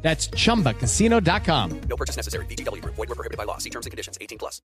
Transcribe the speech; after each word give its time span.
That's 0.00 0.28
chumbacasino.com. 0.28 1.80
No 1.88 1.96
purchase 1.96 2.16
necessary. 2.16 2.46
VGW 2.46 2.82
Group. 2.82 2.94
Void 2.94 3.08
were 3.08 3.14
prohibited 3.14 3.36
by 3.36 3.44
law. 3.44 3.58
See 3.58 3.70
terms 3.70 3.86
and 3.86 3.90
conditions. 3.90 4.16
18 4.20 4.38
plus. 4.38 4.62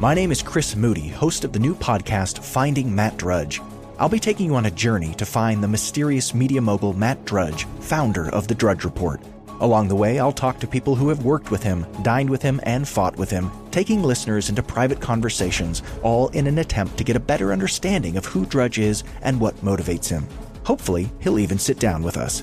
My 0.00 0.14
name 0.14 0.32
is 0.32 0.42
Chris 0.42 0.74
Moody, 0.74 1.08
host 1.08 1.44
of 1.44 1.52
the 1.52 1.58
new 1.58 1.74
podcast 1.76 2.42
Finding 2.42 2.94
Matt 2.94 3.16
Drudge. 3.16 3.60
I'll 3.98 4.08
be 4.08 4.18
taking 4.18 4.46
you 4.46 4.56
on 4.56 4.66
a 4.66 4.72
journey 4.72 5.14
to 5.14 5.24
find 5.24 5.62
the 5.62 5.68
mysterious 5.68 6.34
media 6.34 6.60
mogul 6.60 6.92
Matt 6.92 7.24
Drudge, 7.24 7.64
founder 7.78 8.28
of 8.30 8.48
the 8.48 8.54
Drudge 8.54 8.84
Report. 8.84 9.20
Along 9.60 9.86
the 9.86 9.94
way, 9.94 10.18
I'll 10.18 10.32
talk 10.32 10.58
to 10.58 10.66
people 10.66 10.96
who 10.96 11.08
have 11.08 11.24
worked 11.24 11.52
with 11.52 11.62
him, 11.62 11.86
dined 12.02 12.28
with 12.28 12.42
him, 12.42 12.58
and 12.64 12.88
fought 12.88 13.16
with 13.16 13.30
him, 13.30 13.52
taking 13.70 14.02
listeners 14.02 14.48
into 14.48 14.64
private 14.64 15.00
conversations, 15.00 15.82
all 16.02 16.28
in 16.30 16.48
an 16.48 16.58
attempt 16.58 16.98
to 16.98 17.04
get 17.04 17.14
a 17.14 17.20
better 17.20 17.52
understanding 17.52 18.16
of 18.16 18.26
who 18.26 18.44
Drudge 18.46 18.80
is 18.80 19.04
and 19.22 19.40
what 19.40 19.54
motivates 19.58 20.08
him. 20.08 20.26
Hopefully, 20.64 21.10
he'll 21.20 21.38
even 21.38 21.58
sit 21.58 21.78
down 21.78 22.02
with 22.02 22.16
us. 22.16 22.42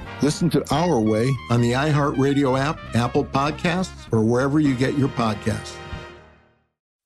Listen 0.21 0.51
to 0.51 0.63
Our 0.71 0.99
Way 0.99 1.31
on 1.49 1.61
the 1.61 1.71
iHeartRadio 1.71 2.59
app, 2.59 2.79
Apple 2.93 3.25
Podcasts, 3.25 4.11
or 4.13 4.23
wherever 4.23 4.59
you 4.59 4.75
get 4.75 4.95
your 4.95 5.09
podcasts. 5.09 5.75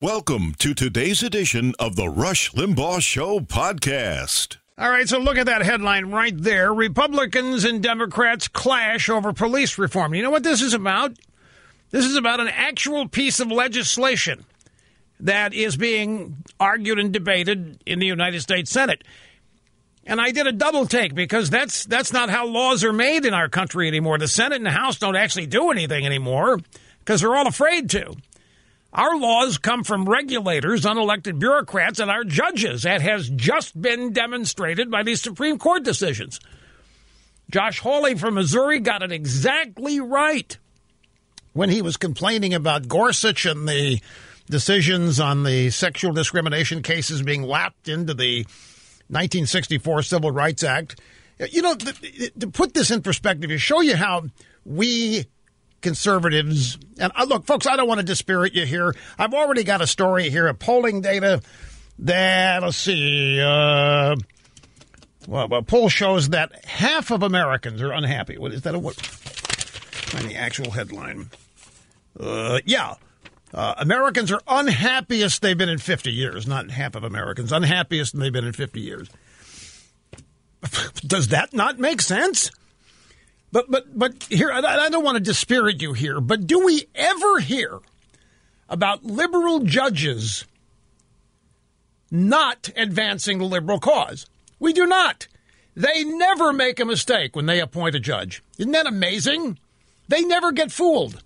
Welcome 0.01 0.53
to 0.59 0.73
today's 0.73 1.23
edition 1.23 1.73
of 1.79 1.95
the 1.95 2.09
Rush 2.09 2.51
Limbaugh 2.51 3.01
Show 3.01 3.39
podcast. 3.39 4.57
All 4.77 4.89
right, 4.89 5.07
so 5.07 5.17
look 5.17 5.37
at 5.37 5.45
that 5.45 5.61
headline 5.61 6.07
right 6.07 6.37
there. 6.37 6.73
Republicans 6.73 7.63
and 7.63 7.81
Democrats 7.81 8.49
clash 8.49 9.07
over 9.07 9.31
police 9.31 9.77
reform. 9.77 10.13
You 10.13 10.21
know 10.21 10.31
what 10.31 10.43
this 10.43 10.61
is 10.61 10.73
about? 10.73 11.13
This 11.91 12.03
is 12.03 12.17
about 12.17 12.41
an 12.41 12.49
actual 12.49 13.07
piece 13.07 13.39
of 13.39 13.49
legislation 13.49 14.43
that 15.21 15.53
is 15.53 15.77
being 15.77 16.43
argued 16.59 16.99
and 16.99 17.13
debated 17.13 17.81
in 17.85 17.99
the 17.99 18.05
United 18.07 18.41
States 18.41 18.69
Senate. 18.69 19.05
And 20.05 20.21
I 20.21 20.31
did 20.31 20.45
a 20.45 20.51
double 20.51 20.85
take 20.85 21.15
because 21.15 21.49
that's 21.49 21.85
that's 21.85 22.13
not 22.13 22.29
how 22.29 22.45
laws 22.45 22.83
are 22.83 22.93
made 22.93 23.25
in 23.25 23.33
our 23.33 23.49
country 23.49 23.87
anymore. 23.87 24.17
The 24.17 24.27
Senate 24.27 24.57
and 24.57 24.65
the 24.65 24.71
House 24.71 24.99
don't 24.99 25.15
actually 25.15 25.47
do 25.47 25.71
anything 25.71 26.05
anymore 26.05 26.59
because 26.99 27.21
they're 27.21 27.35
all 27.35 27.47
afraid 27.47 27.89
to. 27.91 28.15
Our 28.93 29.17
laws 29.17 29.57
come 29.57 29.83
from 29.83 30.07
regulators, 30.07 30.85
unelected 30.85 31.37
bureaucrats, 31.37 31.99
and 31.99 32.09
our 32.09 32.23
judges. 32.23 32.83
That 32.83 33.01
has 33.01 33.29
just 33.29 33.79
been 33.79 34.13
demonstrated 34.13 34.89
by 34.89 35.03
these 35.03 35.21
Supreme 35.21 35.57
Court 35.57 35.83
decisions. 35.83 36.39
Josh 37.51 37.79
Hawley 37.79 38.15
from 38.15 38.35
Missouri 38.35 38.79
got 38.79 39.03
it 39.03 39.11
exactly 39.11 39.99
right 39.99 40.57
when 41.53 41.69
he 41.69 41.81
was 41.81 41.97
complaining 41.97 42.53
about 42.53 42.87
Gorsuch 42.87 43.45
and 43.45 43.67
the 43.67 43.99
decisions 44.49 45.19
on 45.19 45.43
the 45.43 45.71
sexual 45.71 46.13
discrimination 46.13 46.81
cases 46.81 47.21
being 47.21 47.43
lapped 47.43 47.87
into 47.87 48.13
the 48.13 48.45
1964 49.07 50.03
Civil 50.03 50.31
Rights 50.31 50.63
Act. 50.63 50.99
You 51.51 51.61
know, 51.61 51.75
to 51.75 52.47
put 52.47 52.73
this 52.73 52.91
in 52.91 53.01
perspective, 53.01 53.49
to 53.49 53.57
show 53.57 53.81
you 53.81 53.95
how 53.95 54.25
we 54.63 55.25
conservatives, 55.81 56.79
and 56.97 57.11
uh, 57.15 57.25
look, 57.25 57.45
folks, 57.45 57.67
I 57.67 57.75
don't 57.75 57.87
want 57.87 57.99
to 57.99 58.05
dispirit 58.05 58.53
you 58.53 58.65
here. 58.65 58.95
I've 59.19 59.33
already 59.33 59.63
got 59.63 59.81
a 59.81 59.87
story 59.87 60.29
here 60.29 60.47
of 60.47 60.57
polling 60.57 61.01
data 61.01 61.41
that, 61.99 62.63
let's 62.63 62.77
see, 62.77 63.39
uh, 63.39 64.15
well, 65.27 65.53
a 65.53 65.61
poll 65.61 65.89
shows 65.89 66.29
that 66.29 66.65
half 66.65 67.11
of 67.11 67.23
Americans 67.23 67.81
are 67.81 67.91
unhappy. 67.91 68.37
What 68.37 68.53
is 68.53 68.61
that? 68.63 68.75
A, 68.75 68.79
what? 68.79 68.95
Find 68.95 70.29
the 70.29 70.35
actual 70.35 70.71
headline. 70.71 71.29
Uh, 72.19 72.59
yeah, 72.65 72.95
uh, 73.55 73.73
Americans 73.77 74.33
are 74.33 74.41
unhappiest 74.47 75.41
they've 75.41 75.57
been 75.57 75.69
in 75.69 75.77
50 75.77 76.11
years. 76.11 76.45
Not 76.45 76.69
half 76.71 76.93
of 76.95 77.05
Americans, 77.05 77.53
unhappiest 77.53 78.19
they've 78.19 78.31
been 78.31 78.45
in 78.45 78.51
50 78.51 78.81
years. 78.81 79.09
Does 81.07 81.29
that 81.29 81.53
not 81.53 81.79
make 81.79 82.01
sense? 82.01 82.51
But 83.53 83.71
but 83.71 83.97
but 83.97 84.23
here, 84.23 84.51
I, 84.51 84.59
I 84.59 84.89
don't 84.89 85.05
want 85.05 85.15
to 85.15 85.23
dispirit 85.23 85.81
you 85.81 85.93
here, 85.93 86.19
but 86.19 86.45
do 86.45 86.65
we 86.65 86.87
ever 86.93 87.39
hear 87.39 87.79
about 88.67 89.05
liberal 89.05 89.61
judges 89.61 90.43
not 92.11 92.69
advancing 92.75 93.37
the 93.37 93.45
liberal 93.45 93.79
cause? 93.79 94.25
We 94.59 94.73
do 94.73 94.85
not. 94.85 95.27
They 95.75 96.03
never 96.03 96.51
make 96.51 96.81
a 96.81 96.85
mistake 96.85 97.35
when 97.35 97.45
they 97.45 97.61
appoint 97.61 97.95
a 97.95 97.99
judge. 98.01 98.43
Isn't 98.57 98.73
that 98.73 98.87
amazing? 98.87 99.59
They 100.09 100.23
never 100.23 100.51
get 100.51 100.73
fooled. 100.73 101.21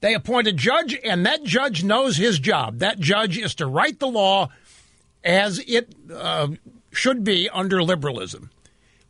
They 0.00 0.14
appoint 0.14 0.46
a 0.46 0.52
judge, 0.52 0.98
and 1.04 1.26
that 1.26 1.44
judge 1.44 1.84
knows 1.84 2.16
his 2.16 2.38
job. 2.38 2.78
That 2.78 2.98
judge 2.98 3.36
is 3.36 3.54
to 3.56 3.66
write 3.66 3.98
the 3.98 4.08
law 4.08 4.48
as 5.22 5.58
it 5.66 5.94
uh, 6.12 6.48
should 6.90 7.22
be 7.22 7.48
under 7.50 7.82
liberalism. 7.82 8.50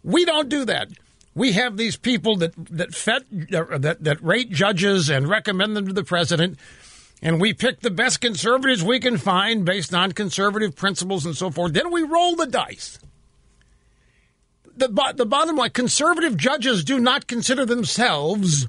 We 0.03 0.25
don't 0.25 0.49
do 0.49 0.65
that. 0.65 0.89
We 1.35 1.53
have 1.53 1.77
these 1.77 1.97
people 1.97 2.37
that 2.37 2.53
that, 2.71 2.95
fet, 2.95 3.23
uh, 3.55 3.79
that 3.79 4.03
that 4.03 4.23
rate 4.23 4.51
judges 4.51 5.09
and 5.09 5.29
recommend 5.29 5.77
them 5.77 5.87
to 5.87 5.93
the 5.93 6.03
president, 6.03 6.59
and 7.23 7.41
we 7.41 7.55
pick 7.55 7.81
the 7.81 7.91
best 7.91 8.21
conservatives 8.21 8.83
we 8.83 8.99
can 8.99 9.17
find 9.17 9.65
based 9.65 9.95
on 9.95 10.11
conservative 10.13 10.75
principles 10.75 11.25
and 11.25 11.37
so 11.37 11.51
forth. 11.51 11.73
Then 11.73 11.93
we 11.93 12.03
roll 12.03 12.35
the 12.35 12.47
dice. 12.47 12.99
The, 14.77 14.89
the 15.15 15.27
bottom 15.27 15.57
line 15.57 15.71
conservative 15.71 16.37
judges 16.37 16.83
do 16.83 16.99
not 16.99 17.27
consider 17.27 17.67
themselves 17.67 18.67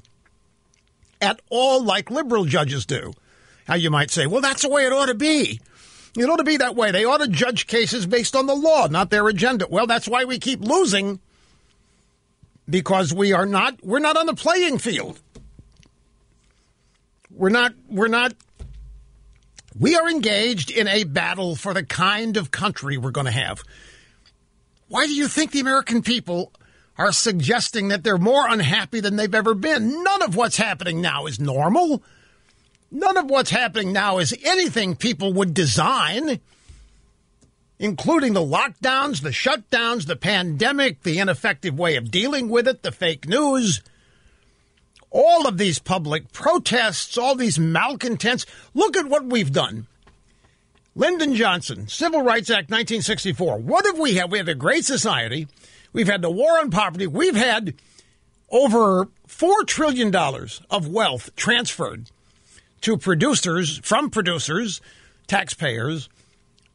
at 1.22 1.40
all 1.48 1.82
like 1.82 2.10
liberal 2.10 2.44
judges 2.44 2.84
do. 2.84 3.12
How 3.66 3.76
you 3.76 3.90
might 3.90 4.10
say, 4.10 4.26
well, 4.26 4.40
that's 4.40 4.62
the 4.62 4.68
way 4.68 4.84
it 4.84 4.92
ought 4.92 5.06
to 5.06 5.14
be. 5.14 5.60
It 6.16 6.28
ought 6.28 6.36
to 6.36 6.44
be 6.44 6.58
that 6.58 6.76
way. 6.76 6.90
They 6.90 7.04
ought 7.04 7.20
to 7.20 7.28
judge 7.28 7.66
cases 7.66 8.04
based 8.04 8.36
on 8.36 8.46
the 8.46 8.54
law, 8.54 8.88
not 8.88 9.08
their 9.08 9.26
agenda. 9.28 9.66
Well, 9.70 9.86
that's 9.86 10.08
why 10.08 10.24
we 10.24 10.38
keep 10.38 10.60
losing 10.60 11.20
because 12.68 13.14
we 13.14 13.32
are 13.32 13.46
not 13.46 13.82
we're 13.82 13.98
not 13.98 14.16
on 14.16 14.26
the 14.26 14.34
playing 14.34 14.78
field. 14.78 15.20
We're 17.30 17.48
not 17.48 17.72
we're 17.88 18.08
not 18.08 18.34
we 19.78 19.96
are 19.96 20.10
engaged 20.10 20.70
in 20.70 20.86
a 20.86 21.04
battle 21.04 21.56
for 21.56 21.72
the 21.72 21.84
kind 21.84 22.36
of 22.36 22.50
country 22.50 22.98
we're 22.98 23.10
going 23.10 23.26
to 23.26 23.30
have. 23.30 23.62
Why 24.88 25.06
do 25.06 25.14
you 25.14 25.28
think 25.28 25.52
the 25.52 25.60
American 25.60 26.02
people 26.02 26.52
are 26.98 27.12
suggesting 27.12 27.88
that 27.88 28.04
they're 28.04 28.18
more 28.18 28.46
unhappy 28.48 29.00
than 29.00 29.16
they've 29.16 29.34
ever 29.34 29.54
been. 29.54 30.02
None 30.02 30.22
of 30.22 30.36
what's 30.36 30.56
happening 30.56 31.00
now 31.00 31.26
is 31.26 31.40
normal. 31.40 32.02
None 32.90 33.16
of 33.16 33.30
what's 33.30 33.50
happening 33.50 33.92
now 33.92 34.18
is 34.18 34.36
anything 34.44 34.96
people 34.96 35.32
would 35.32 35.54
design, 35.54 36.40
including 37.78 38.34
the 38.34 38.40
lockdowns, 38.40 39.22
the 39.22 39.30
shutdowns, 39.30 40.06
the 40.06 40.16
pandemic, 40.16 41.02
the 41.02 41.18
ineffective 41.18 41.78
way 41.78 41.96
of 41.96 42.10
dealing 42.10 42.50
with 42.50 42.68
it, 42.68 42.82
the 42.82 42.92
fake 42.92 43.26
news. 43.26 43.80
All 45.10 45.46
of 45.46 45.56
these 45.58 45.78
public 45.78 46.32
protests, 46.32 47.16
all 47.16 47.34
these 47.34 47.58
malcontents. 47.58 48.44
Look 48.74 48.96
at 48.96 49.08
what 49.08 49.24
we've 49.24 49.52
done. 49.52 49.86
Lyndon 50.94 51.34
Johnson, 51.34 51.88
Civil 51.88 52.20
Rights 52.20 52.50
Act 52.50 52.70
1964. 52.70 53.58
What 53.58 53.86
have 53.86 53.98
we 53.98 54.16
had? 54.16 54.30
We 54.30 54.36
have 54.36 54.48
a 54.48 54.54
great 54.54 54.84
society. 54.84 55.48
We've 55.92 56.08
had 56.08 56.22
the 56.22 56.30
war 56.30 56.58
on 56.58 56.70
poverty. 56.70 57.06
We've 57.06 57.36
had 57.36 57.74
over 58.50 59.08
$4 59.28 59.66
trillion 59.66 60.14
of 60.70 60.88
wealth 60.88 61.34
transferred 61.36 62.10
to 62.82 62.96
producers, 62.96 63.78
from 63.78 64.10
producers, 64.10 64.80
taxpayers, 65.26 66.08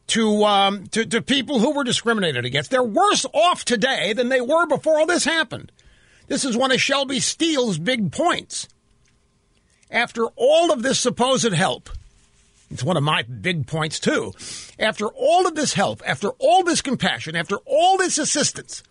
to, 0.08 0.44
um, 0.44 0.86
to, 0.88 1.04
to 1.04 1.20
people 1.20 1.60
who 1.60 1.74
were 1.74 1.84
discriminated 1.84 2.44
against. 2.44 2.70
They're 2.70 2.82
worse 2.82 3.26
off 3.32 3.64
today 3.64 4.12
than 4.14 4.28
they 4.28 4.40
were 4.40 4.66
before 4.66 4.98
all 4.98 5.06
this 5.06 5.24
happened. 5.24 5.70
This 6.28 6.44
is 6.44 6.56
one 6.56 6.72
of 6.72 6.80
Shelby 6.80 7.20
Steele's 7.20 7.78
big 7.78 8.12
points. 8.12 8.68
after 9.90 10.26
all 10.36 10.72
of 10.72 10.82
this 10.82 10.98
supposed 10.98 11.52
help, 11.52 11.90
it's 12.70 12.84
one 12.84 12.98
of 12.98 13.02
my 13.02 13.22
big 13.22 13.66
points, 13.66 13.98
too. 13.98 14.32
After 14.78 15.06
all 15.06 15.46
of 15.46 15.54
this 15.54 15.72
help, 15.72 16.02
after 16.06 16.30
all 16.38 16.64
this 16.64 16.82
compassion, 16.82 17.34
after 17.34 17.56
all 17.64 17.96
this 17.96 18.18
assistance 18.18 18.82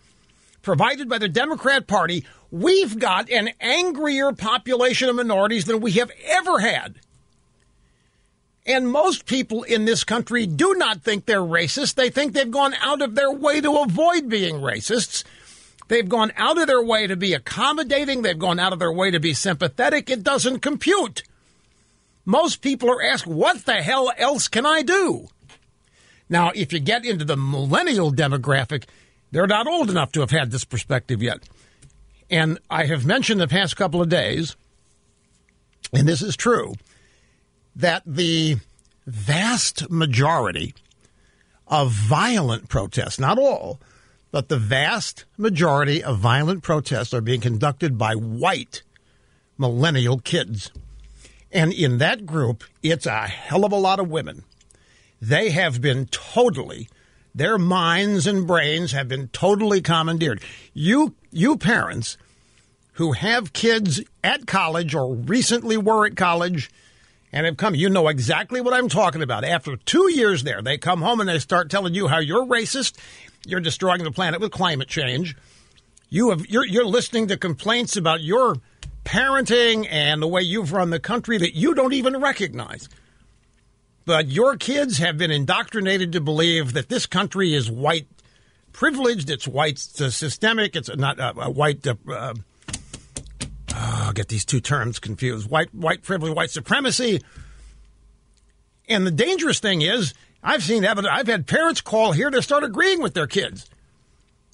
provided 0.68 1.08
by 1.08 1.16
the 1.16 1.30
Democrat 1.30 1.86
Party, 1.86 2.26
we've 2.50 2.98
got 2.98 3.30
an 3.30 3.48
angrier 3.58 4.32
population 4.32 5.08
of 5.08 5.16
minorities 5.16 5.64
than 5.64 5.80
we 5.80 5.92
have 5.92 6.10
ever 6.26 6.58
had. 6.58 6.96
And 8.66 8.92
most 8.92 9.24
people 9.24 9.62
in 9.62 9.86
this 9.86 10.04
country 10.04 10.46
do 10.46 10.74
not 10.74 11.00
think 11.00 11.24
they're 11.24 11.40
racist. 11.40 11.94
They 11.94 12.10
think 12.10 12.34
they've 12.34 12.50
gone 12.50 12.74
out 12.82 13.00
of 13.00 13.14
their 13.14 13.32
way 13.32 13.62
to 13.62 13.78
avoid 13.78 14.28
being 14.28 14.56
racists. 14.56 15.24
They've 15.88 16.06
gone 16.06 16.32
out 16.36 16.58
of 16.58 16.66
their 16.66 16.84
way 16.84 17.06
to 17.06 17.16
be 17.16 17.32
accommodating. 17.32 18.20
They've 18.20 18.38
gone 18.38 18.60
out 18.60 18.74
of 18.74 18.78
their 18.78 18.92
way 18.92 19.10
to 19.10 19.20
be 19.20 19.32
sympathetic. 19.32 20.10
It 20.10 20.22
doesn't 20.22 20.58
compute. 20.58 21.22
Most 22.26 22.60
people 22.60 22.90
are 22.90 23.02
asked, 23.02 23.26
what 23.26 23.64
the 23.64 23.76
hell 23.76 24.12
else 24.18 24.48
can 24.48 24.66
I 24.66 24.82
do? 24.82 25.28
Now, 26.28 26.52
if 26.54 26.74
you 26.74 26.78
get 26.78 27.06
into 27.06 27.24
the 27.24 27.38
millennial 27.38 28.12
demographic, 28.12 28.84
they're 29.30 29.46
not 29.46 29.66
old 29.66 29.90
enough 29.90 30.12
to 30.12 30.20
have 30.20 30.30
had 30.30 30.50
this 30.50 30.64
perspective 30.64 31.22
yet. 31.22 31.40
And 32.30 32.58
I 32.70 32.86
have 32.86 33.06
mentioned 33.06 33.40
the 33.40 33.48
past 33.48 33.76
couple 33.76 34.02
of 34.02 34.08
days, 34.08 34.56
and 35.92 36.06
this 36.06 36.22
is 36.22 36.36
true, 36.36 36.74
that 37.76 38.02
the 38.06 38.56
vast 39.06 39.90
majority 39.90 40.74
of 41.66 41.90
violent 41.90 42.68
protests, 42.68 43.18
not 43.18 43.38
all, 43.38 43.80
but 44.30 44.48
the 44.48 44.58
vast 44.58 45.24
majority 45.36 46.02
of 46.02 46.18
violent 46.18 46.62
protests 46.62 47.14
are 47.14 47.20
being 47.20 47.40
conducted 47.40 47.96
by 47.96 48.14
white 48.14 48.82
millennial 49.56 50.18
kids. 50.18 50.70
And 51.50 51.72
in 51.72 51.98
that 51.98 52.26
group, 52.26 52.64
it's 52.82 53.06
a 53.06 53.26
hell 53.26 53.64
of 53.64 53.72
a 53.72 53.76
lot 53.76 53.98
of 53.98 54.10
women. 54.10 54.44
They 55.20 55.50
have 55.50 55.80
been 55.80 56.06
totally, 56.06 56.88
their 57.38 57.56
minds 57.56 58.26
and 58.26 58.46
brains 58.46 58.92
have 58.92 59.08
been 59.08 59.28
totally 59.28 59.80
commandeered. 59.80 60.42
You, 60.74 61.14
you 61.30 61.56
parents 61.56 62.16
who 62.94 63.12
have 63.12 63.52
kids 63.52 64.00
at 64.24 64.46
college 64.46 64.94
or 64.94 65.14
recently 65.14 65.76
were 65.76 66.04
at 66.04 66.16
college 66.16 66.68
and 67.32 67.46
have 67.46 67.56
come, 67.56 67.76
you 67.76 67.88
know 67.88 68.08
exactly 68.08 68.60
what 68.60 68.74
I'm 68.74 68.88
talking 68.88 69.22
about. 69.22 69.44
After 69.44 69.76
two 69.76 70.10
years 70.12 70.42
there, 70.42 70.62
they 70.62 70.78
come 70.78 71.00
home 71.00 71.20
and 71.20 71.28
they 71.28 71.38
start 71.38 71.70
telling 71.70 71.94
you 71.94 72.08
how 72.08 72.18
you're 72.18 72.44
racist, 72.44 72.96
you're 73.46 73.60
destroying 73.60 74.02
the 74.02 74.10
planet 74.10 74.40
with 74.40 74.50
climate 74.50 74.88
change. 74.88 75.36
You 76.10 76.30
have, 76.30 76.46
you're, 76.46 76.66
you're 76.66 76.86
listening 76.86 77.28
to 77.28 77.36
complaints 77.36 77.96
about 77.96 78.20
your 78.20 78.56
parenting 79.04 79.86
and 79.88 80.20
the 80.20 80.26
way 80.26 80.42
you've 80.42 80.72
run 80.72 80.90
the 80.90 80.98
country 80.98 81.38
that 81.38 81.54
you 81.54 81.74
don't 81.74 81.92
even 81.92 82.20
recognize. 82.20 82.88
But 84.08 84.28
your 84.28 84.56
kids 84.56 84.96
have 84.96 85.18
been 85.18 85.30
indoctrinated 85.30 86.12
to 86.12 86.20
believe 86.22 86.72
that 86.72 86.88
this 86.88 87.04
country 87.04 87.52
is 87.52 87.70
white 87.70 88.06
privileged, 88.72 89.28
it's 89.28 89.46
white 89.46 89.86
uh, 90.00 90.08
systemic, 90.08 90.74
it's 90.76 90.88
not 90.96 91.20
uh, 91.20 91.34
white. 91.50 91.86
Uh, 91.86 91.96
uh, 92.08 92.32
I'll 93.74 94.14
get 94.14 94.28
these 94.28 94.46
two 94.46 94.62
terms 94.62 94.98
confused: 94.98 95.50
white, 95.50 95.74
white 95.74 96.02
privilege, 96.02 96.34
white 96.34 96.50
supremacy. 96.50 97.20
And 98.88 99.06
the 99.06 99.10
dangerous 99.10 99.60
thing 99.60 99.82
is, 99.82 100.14
I've 100.42 100.62
seen 100.62 100.86
evidence. 100.86 101.12
I've 101.14 101.28
had 101.28 101.46
parents 101.46 101.82
call 101.82 102.12
here 102.12 102.30
to 102.30 102.40
start 102.40 102.64
agreeing 102.64 103.02
with 103.02 103.12
their 103.12 103.26
kids. 103.26 103.68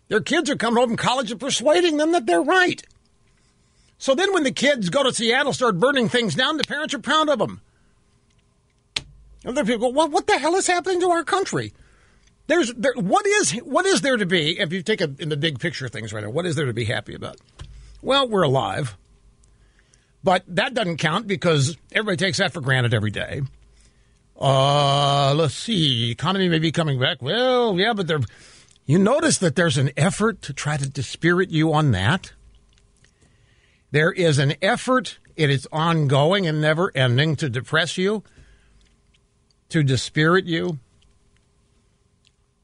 Their 0.08 0.20
kids 0.20 0.50
are 0.50 0.56
coming 0.56 0.80
home 0.80 0.88
from 0.88 0.96
college 0.96 1.30
and 1.30 1.38
persuading 1.38 1.98
them 1.98 2.10
that 2.10 2.26
they're 2.26 2.42
right. 2.42 2.82
So 3.98 4.16
then, 4.16 4.34
when 4.34 4.42
the 4.42 4.50
kids 4.50 4.88
go 4.88 5.04
to 5.04 5.14
Seattle, 5.14 5.52
start 5.52 5.78
burning 5.78 6.08
things 6.08 6.34
down, 6.34 6.56
the 6.56 6.64
parents 6.64 6.92
are 6.92 6.98
proud 6.98 7.28
of 7.28 7.38
them. 7.38 7.60
Other 9.44 9.64
people 9.64 9.90
go, 9.90 9.96
"Well, 9.96 10.08
what 10.08 10.26
the 10.26 10.38
hell 10.38 10.54
is 10.56 10.66
happening 10.66 11.00
to 11.00 11.10
our 11.10 11.24
country?" 11.24 11.72
There's 12.46 12.72
there. 12.74 12.92
What 12.94 13.26
is 13.26 13.52
what 13.52 13.86
is 13.86 14.02
there 14.02 14.16
to 14.16 14.26
be 14.26 14.58
if 14.58 14.72
you 14.72 14.82
take 14.82 15.00
a 15.00 15.10
in 15.18 15.28
the 15.28 15.36
big 15.36 15.58
picture 15.58 15.88
things 15.88 16.12
right 16.12 16.22
now? 16.22 16.30
What 16.30 16.46
is 16.46 16.56
there 16.56 16.66
to 16.66 16.72
be 16.72 16.84
happy 16.84 17.14
about? 17.14 17.36
Well, 18.02 18.28
we're 18.28 18.42
alive, 18.42 18.96
but 20.22 20.44
that 20.48 20.74
doesn't 20.74 20.98
count 20.98 21.26
because 21.26 21.76
everybody 21.92 22.18
takes 22.18 22.38
that 22.38 22.52
for 22.52 22.60
granted 22.60 22.92
every 22.92 23.10
day. 23.10 23.42
Uh, 24.38 25.32
let's 25.34 25.54
see. 25.54 26.10
Economy 26.10 26.48
may 26.48 26.58
be 26.58 26.72
coming 26.72 26.98
back. 27.00 27.22
Well, 27.22 27.78
yeah, 27.78 27.92
but 27.92 28.06
there. 28.06 28.20
You 28.86 28.98
notice 28.98 29.38
that 29.38 29.56
there's 29.56 29.78
an 29.78 29.90
effort 29.96 30.42
to 30.42 30.52
try 30.52 30.76
to 30.76 30.88
dispirit 30.88 31.48
you 31.48 31.72
on 31.72 31.92
that. 31.92 32.32
There 33.92 34.12
is 34.12 34.38
an 34.38 34.54
effort. 34.60 35.18
It 35.36 35.48
is 35.48 35.66
ongoing 35.72 36.46
and 36.46 36.60
never 36.60 36.92
ending 36.94 37.36
to 37.36 37.48
depress 37.48 37.96
you, 37.96 38.22
to 39.74 39.82
dispirit 39.82 40.44
you. 40.44 40.78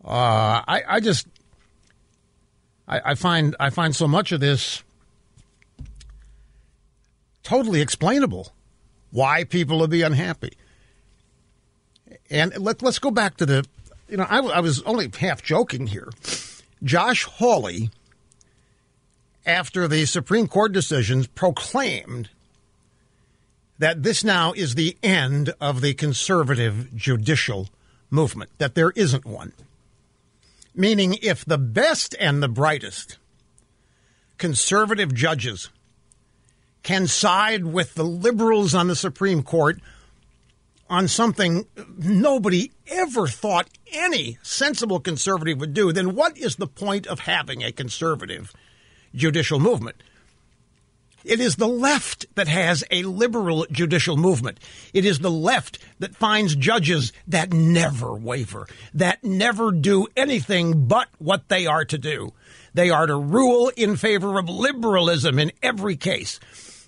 Uh, 0.05 0.63
I, 0.69 0.83
I 0.87 1.01
just, 1.01 1.27
I, 2.87 3.01
I 3.05 3.15
find, 3.17 3.57
I 3.59 3.71
find 3.71 3.97
so 3.97 4.07
much 4.07 4.31
of 4.31 4.39
this 4.39 4.85
totally 7.43 7.81
explainable. 7.81 8.53
Why 9.11 9.43
people 9.43 9.81
would 9.81 9.91
be 9.91 10.03
unhappy. 10.03 10.53
And 12.31 12.57
let, 12.57 12.81
let's 12.81 13.01
go 13.01 13.11
back 13.11 13.39
to 13.39 13.47
the, 13.47 13.67
you 14.09 14.17
know, 14.17 14.27
I, 14.31 14.39
I 14.39 14.61
was 14.61 14.81
only 14.83 15.11
half 15.19 15.43
joking 15.43 15.89
here. 15.89 16.11
Josh 16.85 17.25
Hawley, 17.25 17.91
after 19.45 19.89
the 19.89 20.07
Supreme 20.07 20.47
Court 20.47 20.71
decisions, 20.71 21.27
proclaimed 21.27 22.31
that 23.81 24.03
this 24.03 24.23
now 24.23 24.53
is 24.53 24.75
the 24.75 24.95
end 25.03 25.55
of 25.59 25.81
the 25.81 25.95
conservative 25.95 26.95
judicial 26.95 27.69
movement, 28.11 28.51
that 28.59 28.75
there 28.75 28.91
isn't 28.91 29.25
one. 29.25 29.53
Meaning, 30.75 31.17
if 31.23 31.47
the 31.47 31.59
best 31.59 32.15
and 32.21 32.43
the 32.43 32.49
brightest 32.49 33.17
conservative 34.37 35.15
judges 35.15 35.71
can 36.83 37.07
side 37.07 37.65
with 37.65 37.95
the 37.95 38.05
liberals 38.05 38.75
on 38.75 38.87
the 38.87 38.95
Supreme 38.95 39.43
Court 39.43 39.81
on 40.91 41.09
something 41.09 41.67
nobody 41.97 42.71
ever 42.87 43.27
thought 43.27 43.71
any 43.93 44.37
sensible 44.43 45.01
conservative 45.01 45.59
would 45.59 45.73
do, 45.73 45.91
then 45.91 46.15
what 46.15 46.37
is 46.37 46.57
the 46.57 46.67
point 46.67 47.07
of 47.07 47.21
having 47.21 47.63
a 47.63 47.73
conservative 47.73 48.53
judicial 49.15 49.59
movement? 49.59 50.03
It 51.25 51.41
is 51.41 51.57
the 51.57 51.69
left 51.69 52.27
that 52.35 52.49
has 52.49 52.83
a 52.91 53.03
liberal 53.03 53.67
judicial 53.71 54.17
movement. 54.17 54.59
It 54.95 55.05
is 55.05 55.19
the 55.19 55.31
left 55.31 55.79
that 55.99 56.17
finds 56.17 56.57
judges 56.57 57.13
that 57.27 57.53
never 57.53 58.15
waver, 58.15 58.67
that 58.95 59.23
never 59.23 59.71
do 59.71 60.07
anything 60.17 60.87
but 60.87 61.09
what 61.19 61.49
they 61.49 61.67
are 61.67 61.85
to 61.85 61.99
do. 61.99 62.33
They 62.73 62.91
are 62.91 63.07
to 63.07 63.17
rule 63.17 63.71
in 63.77 63.97
favor 63.97 64.39
of 64.39 64.49
liberalism 64.49 65.39
in 65.39 65.53
every 65.63 65.97
case. 65.97 66.41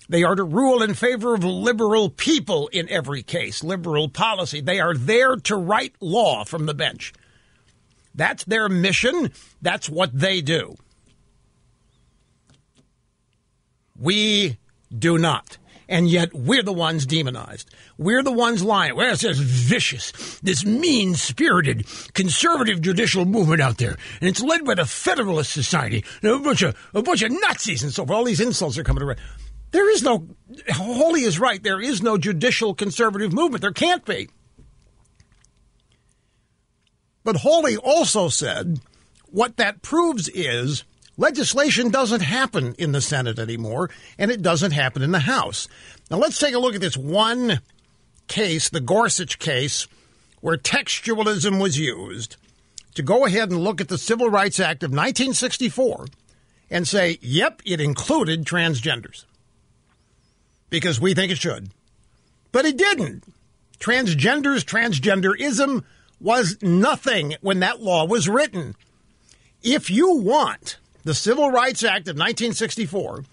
They 0.09 0.23
are 0.23 0.35
to 0.35 0.43
rule 0.43 0.81
in 0.81 0.93
favor 0.95 1.33
of 1.33 1.43
liberal 1.43 2.09
people 2.09 2.67
in 2.69 2.89
every 2.89 3.23
case, 3.23 3.63
liberal 3.63 4.09
policy. 4.09 4.61
They 4.61 4.79
are 4.79 4.95
there 4.95 5.35
to 5.35 5.55
write 5.55 5.95
law 5.99 6.43
from 6.43 6.65
the 6.65 6.73
bench. 6.73 7.13
That's 8.15 8.43
their 8.43 8.69
mission. 8.69 9.31
That's 9.61 9.89
what 9.89 10.17
they 10.17 10.41
do. 10.41 10.75
We 13.99 14.57
do 14.97 15.17
not. 15.17 15.57
And 15.89 16.07
yet 16.07 16.33
we're 16.33 16.63
the 16.63 16.73
ones 16.73 17.05
demonized. 17.05 17.69
We're 17.97 18.23
the 18.23 18.31
ones 18.31 18.63
lying. 18.63 18.93
It's 18.97 19.21
this 19.21 19.37
vicious, 19.37 20.39
this 20.39 20.65
mean 20.65 21.15
spirited 21.15 21.85
conservative 22.13 22.81
judicial 22.81 23.25
movement 23.25 23.61
out 23.61 23.77
there. 23.77 23.97
And 24.19 24.29
it's 24.29 24.41
led 24.41 24.65
by 24.65 24.75
the 24.75 24.85
Federalist 24.85 25.51
Society. 25.51 26.03
a 26.23 26.39
bunch 26.39 26.61
of 26.61 26.75
a 26.93 27.01
bunch 27.01 27.21
of 27.21 27.31
Nazis 27.31 27.83
and 27.83 27.91
so 27.91 28.05
forth. 28.05 28.17
All 28.17 28.23
these 28.23 28.39
insults 28.39 28.77
are 28.77 28.83
coming 28.83 29.03
around. 29.03 29.19
There 29.71 29.91
is 29.91 30.03
no, 30.03 30.27
Hawley 30.69 31.23
is 31.23 31.39
right. 31.39 31.61
There 31.61 31.81
is 31.81 32.01
no 32.01 32.17
judicial 32.17 32.75
conservative 32.75 33.33
movement. 33.33 33.61
There 33.61 33.71
can't 33.71 34.05
be. 34.05 34.29
But 37.23 37.37
Hawley 37.37 37.75
also 37.77 38.29
said 38.29 38.79
what 39.25 39.57
that 39.57 39.81
proves 39.81 40.29
is 40.29 40.83
legislation 41.17 41.89
doesn't 41.89 42.21
happen 42.21 42.75
in 42.77 42.91
the 42.91 43.01
Senate 43.01 43.39
anymore, 43.39 43.89
and 44.17 44.31
it 44.31 44.41
doesn't 44.41 44.71
happen 44.71 45.01
in 45.01 45.11
the 45.11 45.19
House. 45.19 45.67
Now 46.09 46.17
let's 46.17 46.39
take 46.39 46.53
a 46.53 46.59
look 46.59 46.75
at 46.75 46.81
this 46.81 46.97
one 46.97 47.59
case, 48.27 48.69
the 48.69 48.81
Gorsuch 48.81 49.39
case, 49.39 49.87
where 50.41 50.57
textualism 50.57 51.61
was 51.61 51.79
used 51.79 52.37
to 52.95 53.01
go 53.01 53.25
ahead 53.25 53.49
and 53.49 53.63
look 53.63 53.81
at 53.81 53.87
the 53.87 53.97
Civil 53.97 54.29
Rights 54.29 54.59
Act 54.59 54.83
of 54.83 54.91
1964 54.91 56.07
and 56.69 56.87
say, 56.87 57.17
yep, 57.21 57.61
it 57.65 57.79
included 57.79 58.45
transgenders 58.45 59.25
because 60.69 60.99
we 60.99 61.13
think 61.13 61.31
it 61.31 61.37
should. 61.37 61.69
But 62.51 62.65
it 62.65 62.77
didn't. 62.77 63.23
Transgenders, 63.79 64.63
transgenderism 64.63 65.83
was 66.19 66.57
nothing 66.61 67.35
when 67.41 67.59
that 67.59 67.81
law 67.81 68.05
was 68.05 68.29
written. 68.29 68.75
If 69.61 69.89
you 69.89 70.15
want 70.15 70.77
the 71.03 71.13
Civil 71.13 71.51
Rights 71.51 71.83
Act 71.83 72.07
of 72.07 72.15
1964 72.15 73.25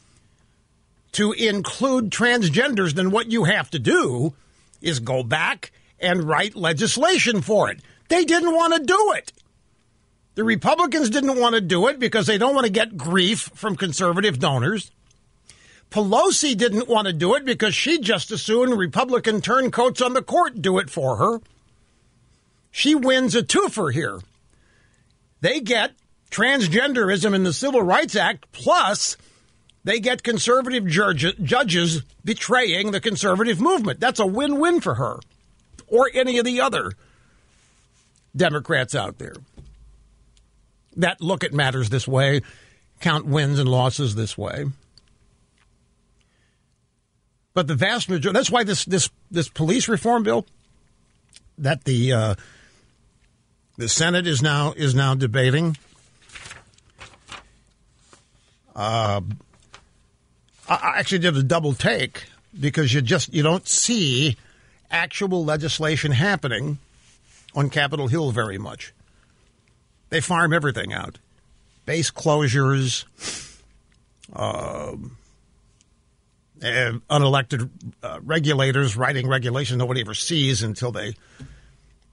to 1.13 1.33
include 1.33 2.11
transgenders, 2.11 2.95
then 2.95 3.11
what 3.11 3.31
you 3.31 3.45
have 3.45 3.71
to 3.71 3.79
do 3.79 4.35
is 4.81 5.01
go 5.01 5.23
back 5.23 5.73
and 5.99 6.25
write 6.25 6.57
legislation 6.57 7.43
for 7.43 7.71
it. 7.71 7.81
They 8.09 8.25
didn't 8.25 8.55
want 8.55 8.75
to 8.75 8.85
do 8.85 9.13
it. 9.17 9.33
The 10.35 10.45
Republicans 10.45 11.11
didn't 11.11 11.39
want 11.39 11.55
to 11.55 11.61
do 11.61 11.89
it 11.89 11.99
because 11.99 12.27
they 12.27 12.39
don't 12.39 12.55
want 12.55 12.67
to 12.67 12.73
get 12.73 12.97
grief 12.97 13.51
from 13.55 13.77
conservative 13.77 14.39
donors. 14.39 14.91
Pelosi 15.91 16.57
didn't 16.57 16.89
want 16.89 17.09
to 17.09 17.13
do 17.13 17.35
it 17.35 17.45
because 17.45 17.75
she 17.75 17.99
just 17.99 18.31
as 18.31 18.41
soon 18.41 18.71
Republican 18.71 19.41
turncoats 19.41 20.01
on 20.01 20.13
the 20.13 20.23
court 20.23 20.63
do 20.63 20.79
it 20.79 20.89
for 20.89 21.17
her. 21.17 21.41
She 22.71 22.95
wins 22.95 23.35
a 23.35 23.43
twofer 23.43 23.93
here. 23.93 24.21
They 25.41 25.61
get 25.61 25.93
transgenderism 26.31 27.35
in 27.35 27.45
the 27.45 27.53
Civil 27.53 27.83
Rights 27.83 28.17
Act, 28.17 28.51
plus 28.53 29.17
they 29.85 30.01
get 30.01 30.23
conservative 30.23 30.87
judges 30.87 32.03
betraying 32.25 32.91
the 32.91 33.01
conservative 33.01 33.61
movement. 33.61 34.01
That's 34.01 34.21
a 34.21 34.27
win 34.27 34.61
win 34.61 34.81
for 34.81 34.95
her 34.95 35.19
or 35.87 36.11
any 36.15 36.39
of 36.39 36.45
the 36.45 36.61
other 36.61 36.93
Democrats 38.37 38.95
out 38.95 39.19
there 39.19 39.35
that 40.97 41.21
look 41.21 41.45
at 41.45 41.53
matters 41.53 41.91
this 41.91 42.07
way, 42.07 42.43
count 43.01 43.27
wins 43.27 43.59
and 43.59 43.69
losses 43.69 44.15
this 44.15 44.37
way. 44.37 44.67
But 47.55 47.67
the 47.67 47.75
vast 47.75 48.09
majority, 48.09 48.39
that's 48.39 48.51
why 48.51 48.65
this, 48.65 48.85
this, 48.85 49.11
this 49.31 49.49
police 49.49 49.89
reform 49.89 50.23
bill 50.23 50.47
that 51.59 51.85
the, 51.85 52.13
uh, 52.13 52.35
the 53.77 53.89
Senate 53.89 54.27
is 54.27 54.43
now, 54.43 54.73
is 54.73 54.95
now 54.95 55.15
debating. 55.15 55.77
Uh, 58.81 59.21
I 60.67 60.95
actually 60.97 61.19
did 61.19 61.37
a 61.37 61.43
double 61.43 61.75
take 61.75 62.25
because 62.59 62.95
you 62.95 63.03
just, 63.03 63.35
you 63.35 63.43
don't 63.43 63.69
see 63.69 64.39
actual 64.91 65.45
legislation 65.45 66.13
happening 66.13 66.79
on 67.55 67.69
Capitol 67.69 68.09
Hill 68.09 68.31
very 68.31 68.57
much. 68.57 68.95
They 70.09 70.23
farm 70.23 70.55
everything 70.55 70.95
out. 70.95 71.19
Base 71.85 72.11
closures, 72.11 73.05
uh, 74.33 74.97
unelected 76.63 77.69
uh, 78.03 78.21
regulators 78.23 78.97
writing 78.97 79.29
regulations 79.29 79.77
nobody 79.77 80.01
ever 80.01 80.15
sees 80.15 80.63
until 80.63 80.91
they 80.91 81.17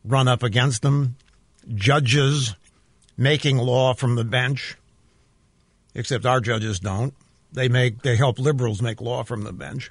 run 0.03 0.27
up 0.27 0.43
against 0.43 0.81
them, 0.81 1.15
judges 1.75 2.55
making 3.15 3.55
law 3.57 3.93
from 3.93 4.15
the 4.15 4.25
bench, 4.25 4.75
except 5.97 6.25
our 6.25 6.39
judges 6.39 6.79
don't. 6.79 7.13
They 7.51 7.67
make 7.67 8.03
they 8.03 8.15
help 8.15 8.39
liberals 8.39 8.81
make 8.81 9.01
law 9.01 9.23
from 9.23 9.43
the 9.43 9.51
bench. 9.51 9.89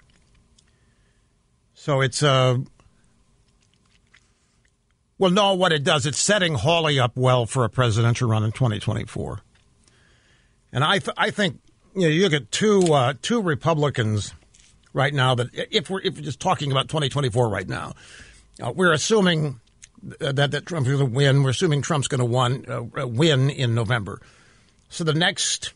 So 1.75 2.01
it's 2.01 2.23
uh 2.23 2.59
well, 5.19 5.31
no, 5.31 5.55
what 5.55 5.73
it 5.73 5.83
does, 5.83 6.05
it's 6.05 6.21
setting 6.21 6.55
Hawley 6.55 7.01
up 7.01 7.13
well 7.17 7.47
for 7.47 7.65
a 7.65 7.71
presidential 7.71 8.29
run 8.29 8.45
in 8.45 8.53
2024. 8.53 9.41
And 10.73 10.85
I, 10.85 10.99
th- 10.99 11.15
I 11.17 11.31
think 11.31 11.59
you 11.95 12.03
know 12.03 12.09
you 12.09 12.23
look 12.23 12.35
at 12.35 12.53
two 12.53 12.93
uh, 12.93 13.15
two 13.23 13.41
Republicans 13.41 14.35
right 14.93 15.15
now 15.15 15.35
that 15.35 15.49
if 15.71 15.89
we're 15.89 16.03
if 16.03 16.17
we're 16.17 16.23
just 16.23 16.41
talking 16.41 16.71
about 16.71 16.89
2024 16.89 17.49
right 17.49 17.67
now, 17.67 17.95
uh, 18.63 18.73
we're 18.73 18.93
assuming 18.93 19.61
that 20.03 20.51
that 20.51 20.67
Trump's 20.67 20.89
going 20.89 20.99
to 20.99 21.07
win. 21.07 21.43
We're 21.43 21.51
assuming 21.51 21.81
Trump's 21.81 22.09
going 22.09 22.29
to 22.29 23.01
uh, 23.01 23.07
win 23.07 23.49
in 23.49 23.75
November. 23.75 24.21
So 24.91 25.03
the 25.03 25.15
next 25.15 25.73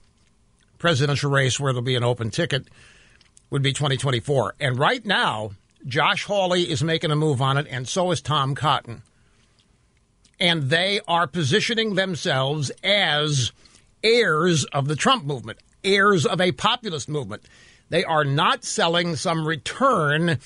presidential 0.80 1.30
race 1.30 1.60
where 1.60 1.72
there'll 1.72 1.84
be 1.84 1.94
an 1.94 2.02
open 2.02 2.30
ticket 2.30 2.66
would 3.50 3.62
be 3.62 3.72
2024. 3.72 4.56
And 4.58 4.76
right 4.78 5.06
now, 5.06 5.52
Josh 5.86 6.24
Hawley 6.24 6.68
is 6.68 6.82
making 6.82 7.12
a 7.12 7.16
move 7.16 7.40
on 7.40 7.56
it, 7.56 7.68
and 7.70 7.88
so 7.88 8.10
is 8.10 8.20
Tom 8.20 8.56
Cotton 8.56 9.02
and 10.40 10.70
they 10.70 11.00
are 11.06 11.26
positioning 11.26 11.94
themselves 11.94 12.72
as 12.82 13.52
heirs 14.02 14.64
of 14.66 14.88
the 14.88 14.96
Trump 14.96 15.24
movement, 15.24 15.58
heirs 15.84 16.24
of 16.24 16.40
a 16.40 16.52
populist 16.52 17.08
movement. 17.08 17.44
They 17.90 18.04
are 18.04 18.24
not 18.24 18.64
selling 18.64 19.16
some 19.16 19.46
return 19.46 20.38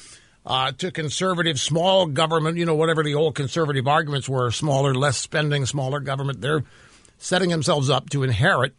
uh, 0.45 0.73
to 0.73 0.91
conservative 0.91 1.61
small 1.61 2.07
government, 2.07 2.59
you 2.59 2.67
know, 2.67 2.75
whatever 2.75 3.03
the 3.03 3.15
old 3.15 3.35
conservative 3.35 3.87
arguments 3.87 4.29
were 4.29 4.51
smaller, 4.51 4.95
less 4.95 5.17
spending, 5.17 5.65
smaller 5.65 6.01
government. 6.01 6.41
They're 6.41 6.65
setting 7.19 7.51
themselves 7.51 7.89
up 7.89 8.11
to 8.11 8.25
inherit 8.25 8.75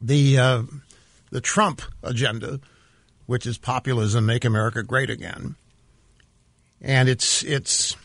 the, 0.00 0.38
uh, 0.38 0.62
the 1.30 1.40
Trump 1.40 1.82
agenda, 2.02 2.60
which 3.26 3.46
is 3.46 3.58
populism, 3.58 4.26
make 4.26 4.44
America 4.44 4.82
great 4.82 5.10
again. 5.10 5.56
And 6.80 7.08
it's, 7.08 7.42
it's, 7.42 7.96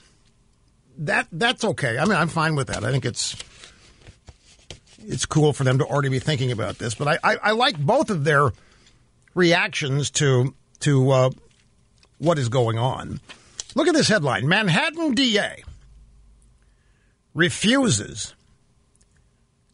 that 0.98 1.28
that's 1.32 1.64
okay. 1.64 1.98
I 1.98 2.06
mean, 2.06 2.16
I'm 2.16 2.28
fine 2.28 2.56
with 2.56 2.68
that. 2.68 2.84
I 2.84 2.92
think 2.92 3.06
it's 3.06 3.36
it's 5.06 5.26
cool 5.26 5.54
for 5.54 5.64
them 5.64 5.80
to 5.80 5.86
already 5.86 6.10
be 6.10 6.20
thinking 6.20 6.52
about 6.52 6.78
this. 6.78 6.96
But 6.96 7.08
I, 7.08 7.34
I, 7.34 7.38
I 7.44 7.52
like 7.52 7.78
both 7.78 8.10
of 8.10 8.24
their 8.24 8.52
reactions 9.34 10.12
to 10.12 10.54
to 10.82 11.12
uh, 11.12 11.30
what 12.20 12.38
is 12.38 12.50
going 12.50 12.78
on. 12.78 13.20
Look 13.76 13.88
at 13.88 13.94
this 13.94 14.08
headline: 14.08 14.48
Manhattan 14.48 15.14
DA 15.14 15.64
refuses, 17.34 18.36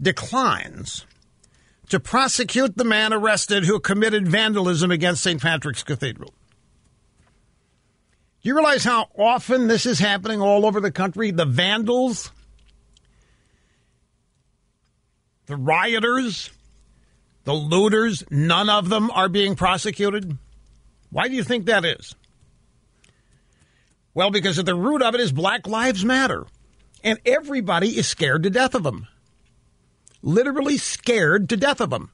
declines 0.02 1.06
to 1.90 2.00
prosecute 2.00 2.78
the 2.78 2.84
man 2.84 3.14
arrested 3.14 3.66
who 3.66 3.80
committed 3.80 4.28
vandalism 4.28 4.92
against 4.92 5.24
St. 5.24 5.42
Patrick's 5.42 5.84
Cathedral. 5.84 6.34
Do 8.42 8.48
you 8.50 8.56
realize 8.56 8.84
how 8.84 9.08
often 9.18 9.68
this 9.68 9.86
is 9.86 10.00
happening 10.00 10.42
all 10.42 10.66
over 10.66 10.80
the 10.80 10.92
country? 10.92 11.32
The 11.32 11.46
vandals, 11.46 12.32
the 15.48 15.58
rioters, 15.58 16.50
the 17.44 17.54
looters, 17.54 18.24
none 18.30 18.70
of 18.70 18.88
them 18.88 19.12
are 19.12 19.28
being 19.28 19.56
prosecuted. 19.56 20.38
Why 21.10 21.28
do 21.28 21.36
you 21.36 21.44
think 21.44 21.66
that 21.66 21.84
is? 21.84 22.16
Well, 24.14 24.32
because 24.32 24.58
at 24.60 24.66
the 24.66 24.76
root 24.76 25.02
of 25.02 25.16
it 25.16 25.22
is 25.22 25.32
Black 25.32 25.68
Lives 25.68 26.06
Matter. 26.06 26.46
And 27.04 27.20
everybody 27.26 27.98
is 27.98 28.08
scared 28.08 28.44
to 28.44 28.50
death 28.50 28.76
of 28.76 28.84
them. 28.84 29.08
Literally 30.22 30.78
scared 30.78 31.50
to 31.50 31.58
death 31.58 31.82
of 31.82 31.90
them. 31.90 32.12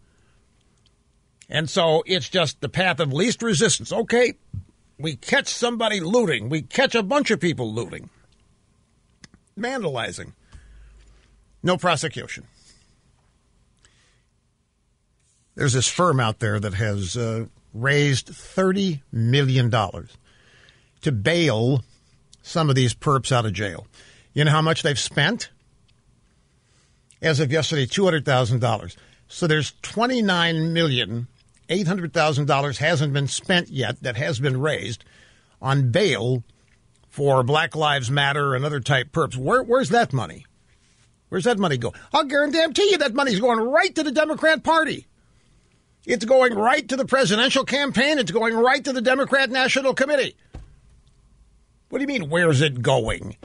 And 1.50 1.70
so 1.70 2.04
it's 2.06 2.30
just 2.30 2.62
the 2.62 2.70
path 2.70 3.00
of 3.00 3.14
least 3.14 3.42
resistance. 3.42 3.92
Okay, 3.92 4.34
we 4.98 5.16
catch 5.16 5.48
somebody 5.48 6.00
looting. 6.00 6.50
We 6.50 6.62
catch 6.62 6.96
a 6.96 7.04
bunch 7.04 7.32
of 7.32 7.40
people 7.40 7.72
looting, 7.72 8.10
vandalizing. 9.58 10.34
No 11.62 11.78
prosecution. 11.78 12.46
There's 15.56 15.74
this 15.74 15.88
firm 15.88 16.20
out 16.20 16.40
there 16.40 16.60
that 16.60 16.74
has 16.74 17.16
uh, 17.16 17.46
raised 17.74 18.28
$30 18.28 19.02
million 19.12 19.72
to 19.72 21.12
bail 21.12 21.84
some 22.42 22.70
of 22.70 22.76
these 22.76 22.94
perps 22.94 23.32
out 23.32 23.46
of 23.46 23.54
jail. 23.54 23.88
You 24.34 24.44
know 24.46 24.52
how 24.52 24.62
much 24.62 24.84
they've 24.84 25.00
spent? 25.00 25.50
As 27.22 27.40
of 27.40 27.52
yesterday, 27.52 27.86
$200,000. 27.86 28.96
So 29.28 29.48
there's 29.48 29.74
29 29.82 30.74
million 30.74 31.28
$800,000 31.70 32.78
hasn't 32.78 33.14
been 33.14 33.28
spent 33.28 33.70
yet 33.70 34.02
that 34.04 34.18
has 34.18 34.40
been 34.40 34.60
raised 34.60 35.04
on 35.62 35.92
bail 35.92 36.44
for 37.10 37.44
Black 37.44 37.76
Lives 37.76 38.12
Matter 38.12 38.56
and 38.56 38.66
other 38.66 38.80
type 38.80 39.12
perps. 39.12 39.36
Where, 39.36 39.64
where's 39.64 39.90
that 39.90 40.14
money? 40.14 40.46
Where's 41.30 41.46
that 41.46 41.58
money 41.58 41.78
go? 41.78 41.94
I'll 42.14 42.26
guarantee 42.26 42.92
you 42.92 42.98
that 43.00 43.14
money's 43.14 43.40
going 43.40 43.60
right 43.60 43.94
to 43.96 44.04
the 44.04 44.12
Democrat 44.12 44.64
Party. 44.64 45.08
It's 46.06 46.26
going 46.26 46.54
right 46.54 46.88
to 46.88 46.96
the 46.96 47.06
presidential 47.06 47.66
campaign. 47.66 48.20
It's 48.20 48.32
going 48.32 48.54
right 48.56 48.84
to 48.84 48.94
the 48.94 49.02
Democrat 49.02 49.50
National 49.50 49.96
Committee. 49.96 50.36
What 51.90 51.98
do 51.98 52.04
you 52.04 52.08
mean, 52.08 52.30
where's 52.30 52.62
it 52.62 52.82
going? 52.82 53.38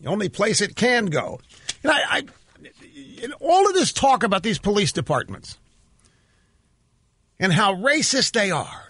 The 0.00 0.08
only 0.08 0.28
place 0.28 0.60
it 0.60 0.74
can 0.74 1.06
go. 1.06 1.40
And 1.84 1.92
I, 1.92 2.00
I 2.08 2.22
in 2.94 3.32
all 3.40 3.66
of 3.66 3.74
this 3.74 3.92
talk 3.92 4.22
about 4.22 4.42
these 4.42 4.58
police 4.58 4.92
departments, 4.92 5.58
and 7.38 7.52
how 7.52 7.74
racist 7.74 8.32
they 8.32 8.50
are 8.50 8.84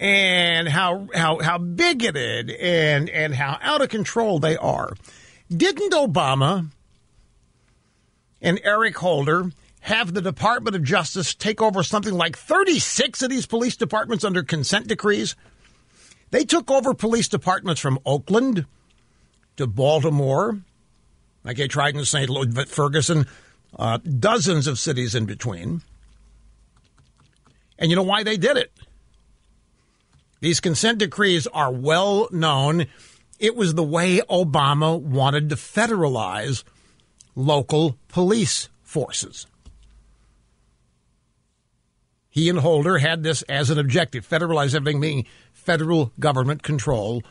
and 0.00 0.66
how 0.66 1.06
how 1.14 1.38
how 1.40 1.58
bigoted 1.58 2.50
and 2.50 3.10
and 3.10 3.34
how 3.34 3.58
out 3.60 3.82
of 3.82 3.90
control 3.90 4.38
they 4.38 4.56
are. 4.56 4.94
Didn't 5.54 5.92
Obama 5.92 6.68
and 8.40 8.58
Eric 8.64 8.96
Holder 8.96 9.50
have 9.80 10.14
the 10.14 10.22
Department 10.22 10.74
of 10.74 10.82
Justice 10.82 11.34
take 11.34 11.60
over 11.60 11.82
something 11.82 12.14
like 12.14 12.36
36 12.36 13.22
of 13.22 13.30
these 13.30 13.46
police 13.46 13.76
departments 13.76 14.24
under 14.24 14.42
consent 14.42 14.88
decrees? 14.88 15.36
They 16.30 16.44
took 16.44 16.70
over 16.70 16.94
police 16.94 17.28
departments 17.28 17.80
from 17.80 17.98
Oakland 18.06 18.66
to 19.56 19.66
Baltimore, 19.66 20.60
like 21.44 21.56
they 21.56 21.68
tried 21.68 21.96
in 21.96 22.04
St. 22.04 22.28
Louis, 22.28 22.52
Ferguson, 22.68 23.26
uh, 23.78 23.98
dozens 23.98 24.66
of 24.66 24.78
cities 24.78 25.14
in 25.14 25.26
between. 25.26 25.82
And 27.78 27.90
you 27.90 27.96
know 27.96 28.02
why 28.02 28.22
they 28.22 28.36
did 28.36 28.56
it? 28.56 28.72
These 30.40 30.60
consent 30.60 30.98
decrees 30.98 31.46
are 31.48 31.72
well 31.72 32.28
known. 32.30 32.86
It 33.38 33.56
was 33.56 33.74
the 33.74 33.82
way 33.82 34.20
Obama 34.30 35.00
wanted 35.00 35.48
to 35.50 35.56
federalize 35.56 36.64
local 37.34 37.96
police 38.08 38.68
forces. 38.82 39.46
He 42.28 42.48
and 42.48 42.60
Holder 42.60 42.98
had 42.98 43.22
this 43.22 43.42
as 43.42 43.70
an 43.70 43.78
objective 43.78 44.28
federalize 44.28 44.74
everything, 44.74 45.00
meaning 45.00 45.26
federal 45.52 46.12
government 46.20 46.62
control 46.62 47.22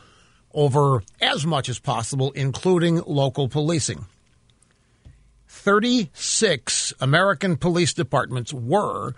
over 0.52 1.02
as 1.20 1.46
much 1.46 1.68
as 1.68 1.78
possible, 1.78 2.32
including 2.32 3.02
local 3.06 3.48
policing. 3.48 4.06
36 5.48 6.94
American 7.00 7.56
police 7.56 7.92
departments 7.92 8.52
were 8.52 9.14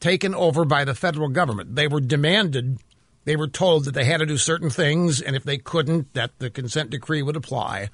taken 0.00 0.34
over 0.34 0.64
by 0.64 0.84
the 0.84 0.94
federal 0.94 1.28
government. 1.28 1.74
They 1.74 1.88
were 1.88 2.00
demanded, 2.00 2.78
they 3.24 3.36
were 3.36 3.48
told 3.48 3.84
that 3.84 3.92
they 3.92 4.04
had 4.04 4.18
to 4.18 4.26
do 4.26 4.36
certain 4.36 4.70
things, 4.70 5.20
and 5.20 5.34
if 5.34 5.44
they 5.44 5.58
couldn't, 5.58 6.12
that 6.14 6.38
the 6.38 6.50
consent 6.50 6.90
decree 6.90 7.22
would 7.22 7.36
apply. 7.36 7.88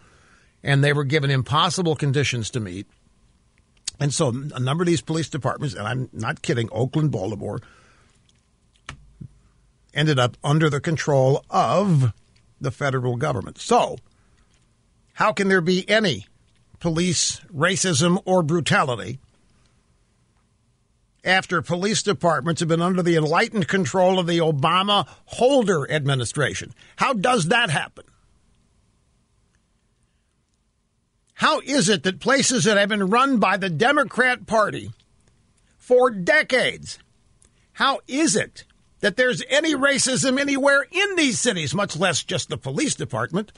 And 0.64 0.82
they 0.82 0.92
were 0.92 1.04
given 1.04 1.30
impossible 1.30 1.96
conditions 1.96 2.50
to 2.50 2.60
meet. 2.60 2.86
And 4.00 4.12
so 4.12 4.28
a 4.28 4.60
number 4.60 4.82
of 4.82 4.86
these 4.86 5.00
police 5.00 5.28
departments, 5.28 5.74
and 5.74 5.86
I'm 5.86 6.08
not 6.12 6.42
kidding, 6.42 6.68
Oakland, 6.72 7.12
Baltimore, 7.12 7.60
ended 9.94 10.18
up 10.18 10.36
under 10.42 10.68
the 10.68 10.80
control 10.80 11.44
of 11.50 12.12
the 12.62 12.70
federal 12.70 13.16
government. 13.16 13.58
So, 13.58 13.98
how 15.14 15.32
can 15.32 15.48
there 15.48 15.60
be 15.60 15.88
any 15.88 16.26
police 16.80 17.40
racism 17.54 18.20
or 18.24 18.42
brutality 18.42 19.18
after 21.24 21.62
police 21.62 22.02
departments 22.02 22.60
have 22.60 22.68
been 22.68 22.82
under 22.82 23.02
the 23.02 23.16
enlightened 23.16 23.68
control 23.68 24.18
of 24.18 24.26
the 24.26 24.38
Obama 24.38 25.06
Holder 25.26 25.90
administration? 25.90 26.72
How 26.96 27.12
does 27.12 27.48
that 27.48 27.70
happen? 27.70 28.04
How 31.34 31.60
is 31.60 31.88
it 31.88 32.04
that 32.04 32.20
places 32.20 32.64
that 32.64 32.76
have 32.76 32.88
been 32.88 33.10
run 33.10 33.38
by 33.38 33.56
the 33.56 33.68
Democrat 33.68 34.46
Party 34.46 34.92
for 35.82 36.10
decades, 36.10 37.00
how 37.72 37.98
is 38.06 38.36
it 38.36 38.64
that 39.02 39.16
there's 39.16 39.42
any 39.50 39.74
racism 39.74 40.40
anywhere 40.40 40.86
in 40.90 41.16
these 41.16 41.38
cities, 41.38 41.74
much 41.74 41.96
less 41.96 42.24
just 42.24 42.48
the 42.48 42.56
police 42.56 42.94
department? 42.94 43.52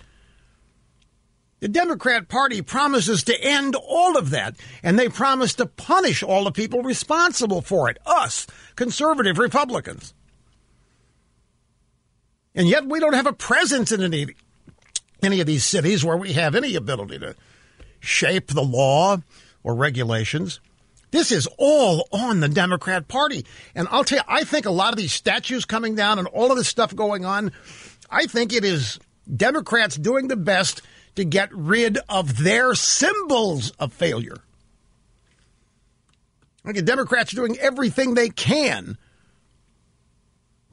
The 1.61 1.69
Democrat 1.69 2.29
Party 2.29 2.61
promises 2.61 3.23
to 3.25 3.41
end 3.41 3.77
all 3.77 4.19
of 4.19 4.31
that, 4.31 4.57
and 4.83 4.99
they 4.99 5.09
promise 5.09 5.55
to 5.55 5.67
punish 5.67 6.23
all 6.23 6.45
the 6.45 6.53
people 6.53 6.83
responsible 6.83 7.63
for 7.63 7.89
it 7.89 7.99
us, 8.05 8.47
conservative 8.75 9.39
Republicans. 9.39 10.13
And 12.55 12.69
yet 12.69 12.87
we 12.87 13.01
don't 13.01 13.15
have 13.15 13.27
a 13.27 13.33
presence 13.33 13.93
in 13.93 14.03
any, 14.03 14.27
any 15.23 15.41
of 15.41 15.47
these 15.47 15.65
cities 15.65 16.05
where 16.05 16.17
we 16.17 16.33
have 16.35 16.55
any 16.55 16.75
ability 16.75 17.19
to 17.21 17.35
shape 18.01 18.49
the 18.49 18.63
law 18.63 19.19
or 19.63 19.75
regulations. 19.75 20.61
This 21.15 21.31
is 21.31 21.47
all 21.59 22.09
on 22.11 22.41
the 22.41 22.49
Democrat 22.49 23.07
Party. 23.07 23.47
And 23.77 23.87
I'll 23.93 24.03
tell 24.03 24.19
you, 24.19 24.25
I 24.27 24.43
think 24.43 24.67
a 24.67 24.71
lot 24.73 24.93
of 24.93 24.97
these 24.97 25.13
statues 25.13 25.65
coming 25.65 25.95
down 25.95 26.19
and 26.19 26.27
all 26.27 26.51
of 26.51 26.59
this 26.59 26.67
stuff 26.67 26.93
going 26.93 27.25
on, 27.25 27.53
I 28.11 28.27
think 28.27 28.53
it 28.53 28.65
is 28.65 28.99
Democrats 29.33 29.95
doing 29.95 30.27
the 30.27 30.35
best 30.35 30.83
to 31.15 31.25
get 31.25 31.55
rid 31.55 31.99
of 32.09 32.39
their 32.39 32.75
symbols 32.75 33.71
of 33.79 33.93
failure. 33.93 34.39
The 36.65 36.83
Democrats 36.83 37.33
are 37.33 37.37
doing 37.37 37.59
everything 37.59 38.15
they 38.15 38.31
can 38.31 38.99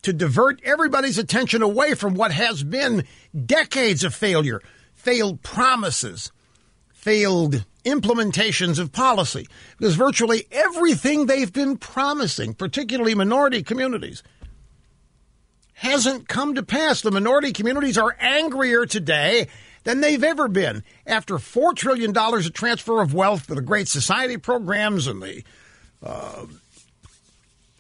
to 0.02 0.12
divert 0.12 0.60
everybody's 0.64 1.20
attention 1.20 1.62
away 1.62 1.94
from 1.94 2.16
what 2.16 2.32
has 2.32 2.64
been 2.64 3.04
decades 3.46 4.04
of 4.04 4.16
failure, 4.16 4.60
failed 4.96 5.44
promises, 5.44 6.32
failed 6.92 7.64
implementations 7.84 8.80
of 8.80 8.92
policy 8.92 9.48
because 9.78 9.96
virtually 9.96 10.46
everything 10.52 11.26
they've 11.26 11.52
been 11.52 11.78
promising, 11.78 12.54
particularly 12.54 13.16
minority 13.16 13.64
communities, 13.64 14.24
hasn't 15.74 16.28
come 16.28 16.56
to 16.56 16.64
pass. 16.64 17.02
The 17.02 17.12
minority 17.12 17.54
communities 17.54 17.98
are 17.98 18.16
angrier 18.20 18.86
today 18.86 19.48
than 19.84 20.02
they've 20.02 20.24
ever 20.24 20.48
been 20.48 20.84
after 21.08 21.36
$4 21.36 21.76
trillion 21.76 22.16
of 22.16 22.54
transfer 22.54 23.02
of 23.02 23.14
wealth 23.14 23.46
for 23.46 23.56
the 23.56 23.62
Great 23.62 23.88
Society 23.88 24.38
programs 24.38 25.08
and 25.08 25.22
the 25.22 25.44
uh, 26.04 26.46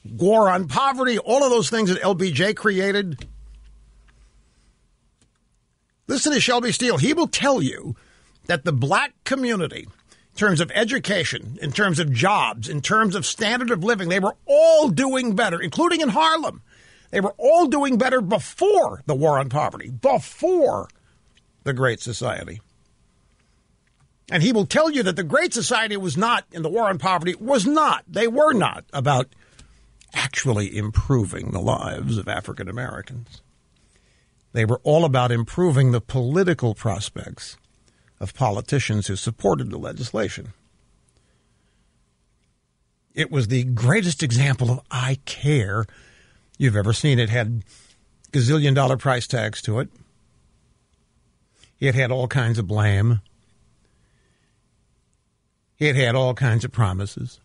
war 0.09 0.49
on 0.49 0.67
poverty, 0.67 1.19
all 1.19 1.43
of 1.43 1.51
those 1.51 1.69
things 1.69 1.89
that 1.89 2.01
LBJ 2.01 2.55
created. 2.55 3.27
Listen 6.07 6.33
to 6.33 6.41
Shelby 6.41 6.71
Steele. 6.71 6.97
He 6.97 7.13
will 7.13 7.27
tell 7.27 7.61
you 7.61 7.95
that 8.47 8.65
the 8.65 8.73
black 8.73 9.13
community, 9.23 9.87
in 9.87 10.37
terms 10.37 10.59
of 10.59 10.71
education, 10.71 11.57
in 11.61 11.71
terms 11.71 11.99
of 11.99 12.11
jobs, 12.11 12.69
in 12.69 12.81
terms 12.81 13.15
of 13.15 13.25
standard 13.25 13.71
of 13.71 13.83
living, 13.83 14.09
they 14.09 14.19
were 14.19 14.35
all 14.45 14.89
doing 14.89 15.35
better, 15.35 15.59
including 15.61 16.01
in 16.01 16.09
Harlem. 16.09 16.61
They 17.11 17.21
were 17.21 17.35
all 17.37 17.67
doing 17.67 17.97
better 17.97 18.21
before 18.21 19.03
the 19.05 19.15
war 19.15 19.37
on 19.37 19.49
poverty, 19.49 19.89
before 19.89 20.87
the 21.63 21.73
Great 21.73 21.99
Society. 21.99 22.61
And 24.31 24.41
he 24.41 24.53
will 24.53 24.65
tell 24.65 24.89
you 24.89 25.03
that 25.03 25.17
the 25.17 25.23
Great 25.23 25.53
Society 25.53 25.97
was 25.97 26.15
not, 26.15 26.45
in 26.53 26.61
the 26.61 26.69
war 26.69 26.89
on 26.89 26.97
poverty, 26.97 27.35
was 27.35 27.67
not, 27.67 28.05
they 28.07 28.27
were 28.27 28.53
not 28.53 28.85
about 28.93 29.27
actually 30.13 30.75
improving 30.75 31.51
the 31.51 31.59
lives 31.59 32.17
of 32.17 32.29
African 32.29 32.69
Americans. 32.69 33.41
They 34.53 34.65
were 34.65 34.79
all 34.83 35.03
about 35.03 35.31
improving 35.31 35.91
the 35.91 36.01
political 36.01 36.73
prospects 36.73 37.57
of 38.21 38.35
politicians 38.35 39.07
who 39.07 39.15
supported 39.15 39.71
the 39.71 39.77
legislation. 39.77 40.53
It 43.15 43.31
was 43.31 43.47
the 43.47 43.63
greatest 43.63 44.21
example 44.21 44.69
of 44.69 44.79
I 44.89 45.17
care 45.25 45.85
you've 46.57 46.75
ever 46.77 46.93
seen. 46.93 47.19
It 47.19 47.29
had 47.29 47.63
gazillion 48.31 48.75
dollar 48.75 48.95
price 48.95 49.25
tags 49.27 49.61
to 49.63 49.79
it. 49.79 49.89
It 51.79 51.95
had 51.95 52.11
all 52.11 52.27
kinds 52.27 52.59
of 52.59 52.67
blame. 52.67 53.21
It 55.79 55.95
had 55.95 56.15
all 56.15 56.35
kinds 56.35 56.63
of 56.63 56.71
promises. 56.71 57.39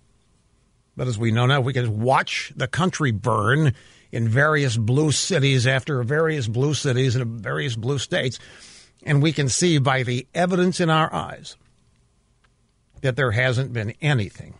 But 0.95 1.09
as 1.09 1.19
we 1.19 1.33
know 1.33 1.47
now, 1.47 1.63
we 1.63 1.73
can 1.73 2.01
watch 2.01 2.53
the 2.55 2.69
country 2.69 3.13
burn 3.13 3.73
in 4.13 4.29
various 4.29 4.77
blue 4.77 5.11
cities 5.11 5.67
after 5.67 6.03
various 6.03 6.47
blue 6.47 6.75
cities 6.75 7.17
in 7.17 7.39
various 7.39 7.77
blue 7.77 7.99
states. 7.99 8.39
And 9.07 9.23
we 9.23 9.33
can 9.33 9.49
see 9.49 9.79
by 9.79 10.03
the 10.03 10.27
evidence 10.35 10.81
in 10.81 10.91
our 10.91 11.13
eyes 11.15 11.57
that 13.03 13.15
there 13.15 13.31
hasn't 13.31 13.73
been 13.73 13.95
anything 14.03 14.55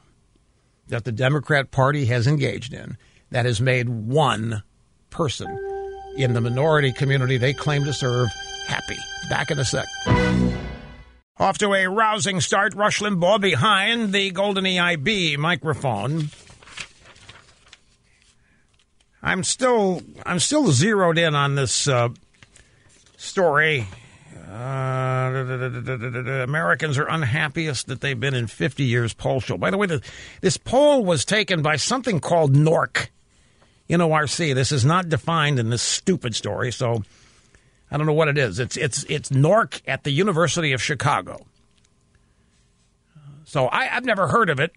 that 0.87 1.05
the 1.05 1.11
Democrat 1.11 1.73
Party 1.73 2.07
has 2.07 2.29
engaged 2.29 2.73
in 2.73 2.97
that 3.31 3.45
has 3.45 3.61
made 3.61 3.89
one 3.89 4.63
person 5.11 5.49
in 6.17 6.33
the 6.33 6.41
minority 6.41 6.93
community 6.93 7.37
they 7.37 7.53
claim 7.53 7.85
to 7.85 7.93
serve 7.93 8.29
happy. 8.69 8.97
Back 9.29 9.51
in 9.51 9.59
a 9.59 9.65
sec. 9.65 9.87
Off 11.39 11.59
to 11.59 11.75
a 11.75 11.89
rousing 11.89 12.41
start, 12.41 12.75
Rush 12.75 13.01
Limbaugh 13.01 13.41
behind 13.41 14.13
the 14.13 14.31
Golden 14.31 14.65
EIB 14.65 15.37
microphone. 15.39 16.31
I'm 19.23 19.43
still 19.43 20.03
I'm 20.25 20.39
still 20.39 20.69
zeroed 20.69 21.19
in 21.19 21.35
on 21.35 21.57
this 21.57 21.89
uh, 21.89 22.11
story 23.17 23.89
uh, 24.49 26.43
Americans 26.45 26.99
are 26.99 27.09
unhappiest 27.09 27.89
that 27.89 28.01
they've 28.01 28.19
been 28.19 28.35
in 28.35 28.47
50 28.47 28.85
years 28.85 29.13
poll 29.13 29.41
show. 29.41 29.57
By 29.57 29.71
the 29.71 29.79
way, 29.79 29.87
the, 29.87 30.03
this 30.41 30.57
poll 30.57 31.05
was 31.05 31.25
taken 31.25 31.63
by 31.63 31.77
something 31.77 32.21
called 32.21 32.55
NORC, 32.55 33.09
N-O-R-C. 33.91 34.53
This 34.53 34.73
is 34.73 34.85
not 34.85 35.09
defined 35.09 35.59
in 35.59 35.71
this 35.71 35.83
stupid 35.83 36.35
story, 36.35 36.71
so 36.71 37.03
I 37.91 37.97
don't 37.97 38.07
know 38.07 38.13
what 38.13 38.29
it 38.29 38.39
is. 38.39 38.59
It's 38.59 38.77
it's 38.77 39.05
it's 39.05 39.31
NORC 39.31 39.81
at 39.87 40.05
the 40.05 40.11
University 40.11 40.73
of 40.73 40.83
Chicago. 40.83 41.47
So 43.45 43.69
I, 43.71 43.85
have 43.85 44.05
never 44.05 44.27
heard 44.27 44.51
of 44.51 44.59
it. 44.59 44.73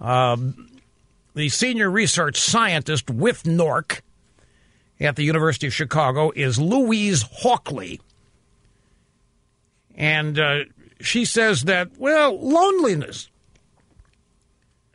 Um, 0.00 0.70
the 1.34 1.48
senior 1.48 1.90
research 1.90 2.40
scientist 2.40 3.10
with 3.10 3.42
NORC 3.42 4.00
at 5.00 5.16
the 5.16 5.24
University 5.24 5.66
of 5.66 5.74
Chicago 5.74 6.30
is 6.34 6.58
Louise 6.58 7.24
Hawkley. 7.24 8.00
And 9.94 10.38
uh, 10.38 10.58
she 11.00 11.24
says 11.24 11.62
that, 11.62 11.98
well, 11.98 12.38
loneliness, 12.38 13.28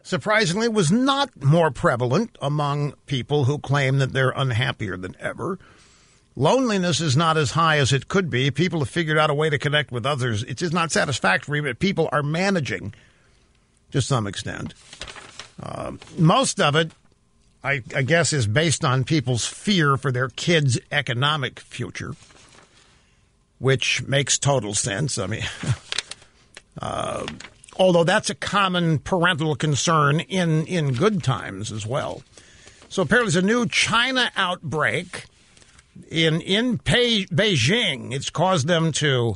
surprisingly, 0.04 0.68
was 0.68 0.92
not 0.92 1.44
more 1.44 1.72
prevalent 1.72 2.38
among 2.42 2.94
people 3.06 3.46
who 3.46 3.60
claim 3.60 4.00
that 4.00 4.14
they're 4.14 4.34
unhappier 4.36 4.98
than 4.98 5.16
ever. 5.20 5.60
Loneliness 6.36 7.02
is 7.02 7.18
not 7.18 7.38
as 7.38 7.52
high 7.52 7.78
as 7.78 7.92
it 7.92 8.08
could 8.08 8.30
be. 8.30 8.52
People 8.52 8.80
have 8.80 8.90
figured 8.90 9.18
out 9.18 9.30
a 9.30 9.34
way 9.34 9.50
to 9.50 9.58
connect 9.58 9.92
with 9.92 10.06
others. 10.06 10.44
It's 10.44 10.62
not 10.72 10.92
satisfactory, 10.92 11.62
but 11.62 11.80
people 11.80 12.10
are 12.12 12.24
managing 12.24 12.94
to 13.92 14.02
some 14.02 14.28
extent. 14.28 14.74
Uh, 15.62 15.94
most 16.18 16.62
of 16.62 16.76
it 16.76 16.92
I, 17.64 17.84
I 17.94 18.04
guess, 18.04 18.32
is 18.32 18.48
based 18.48 18.86
on 18.86 19.04
people's 19.04 19.46
fear 19.46 19.98
for 19.98 20.12
their 20.12 20.30
kids' 20.30 20.80
economic 20.92 21.60
future, 21.60 22.14
which 23.60 24.04
makes 24.08 24.40
total 24.40 24.74
sense. 24.74 25.18
I 25.18 25.28
mean, 25.28 25.44
uh, 26.82 27.26
although 27.78 28.04
that's 28.04 28.30
a 28.30 28.36
common 28.36 29.00
parental 29.00 29.56
concern 29.56 30.20
in, 30.22 30.66
in 30.66 30.94
good 30.94 31.24
times 31.24 31.72
as 31.72 31.86
well. 31.86 32.24
So 32.90 33.04
apparently, 33.04 33.32
there's 33.32 33.44
a 33.44 33.46
new 33.46 33.68
China 33.68 34.32
outbreak 34.36 35.26
in 36.10 36.42
in 36.42 36.80
Beijing. 36.80 38.14
It's 38.14 38.30
caused 38.32 38.68
them 38.68 38.92
to 38.94 39.36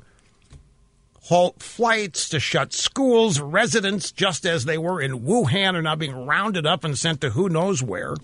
halt 1.23 1.61
flights, 1.61 2.29
to 2.29 2.39
shut 2.39 2.73
schools. 2.73 3.39
Residents, 3.39 4.11
just 4.11 4.45
as 4.45 4.65
they 4.65 4.77
were 4.77 4.99
in 4.99 5.21
Wuhan, 5.21 5.75
are 5.75 5.81
now 5.81 5.95
being 5.95 6.25
rounded 6.25 6.65
up 6.65 6.83
and 6.83 6.97
sent 6.97 7.21
to 7.21 7.31
who 7.31 7.47
knows 7.47 7.83
where. 7.83 8.15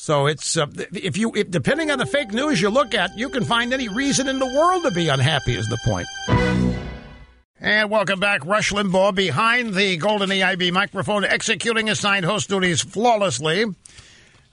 So 0.00 0.28
it's 0.28 0.56
uh, 0.56 0.66
if 0.94 1.18
you 1.18 1.30
if, 1.36 1.50
depending 1.50 1.90
on 1.90 1.98
the 1.98 2.06
fake 2.06 2.32
news 2.32 2.58
you 2.58 2.70
look 2.70 2.94
at, 2.94 3.18
you 3.18 3.28
can 3.28 3.44
find 3.44 3.74
any 3.74 3.86
reason 3.88 4.28
in 4.28 4.38
the 4.38 4.46
world 4.46 4.82
to 4.84 4.90
be 4.92 5.08
unhappy. 5.08 5.54
Is 5.54 5.68
the 5.68 5.76
point. 5.84 6.06
And 7.60 7.90
welcome 7.90 8.18
back, 8.18 8.46
Rush 8.46 8.72
Limbaugh, 8.72 9.14
behind 9.14 9.74
the 9.74 9.98
golden 9.98 10.30
EIB 10.30 10.72
microphone, 10.72 11.26
executing 11.26 11.90
assigned 11.90 12.24
host 12.24 12.48
duties 12.48 12.80
flawlessly. 12.80 13.66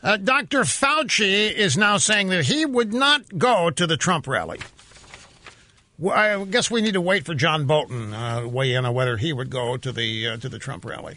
Uh, 0.04 0.18
Dr. 0.18 0.64
Fauci 0.64 1.50
is 1.50 1.78
now 1.78 1.96
saying 1.96 2.28
that 2.28 2.44
he 2.44 2.66
would 2.66 2.94
not 2.94 3.38
go 3.38 3.70
to 3.70 3.88
the 3.88 3.96
Trump 3.96 4.28
rally. 4.28 4.60
I 6.12 6.44
guess 6.44 6.70
we 6.70 6.82
need 6.82 6.96
to 6.96 7.02
wait 7.02 7.26
for 7.26 7.34
John 7.34 7.66
Bolton 7.66 8.14
uh, 8.14 8.46
weigh 8.46 8.74
in 8.74 8.84
on 8.84 8.94
whether 8.94 9.16
he 9.16 9.32
would 9.32 9.50
go 9.50 9.78
to 9.78 9.94
the 9.94 10.28
uh, 10.28 10.38
to 10.38 10.50
the 10.50 10.60
Trump 10.60 10.84
rally. 10.84 11.16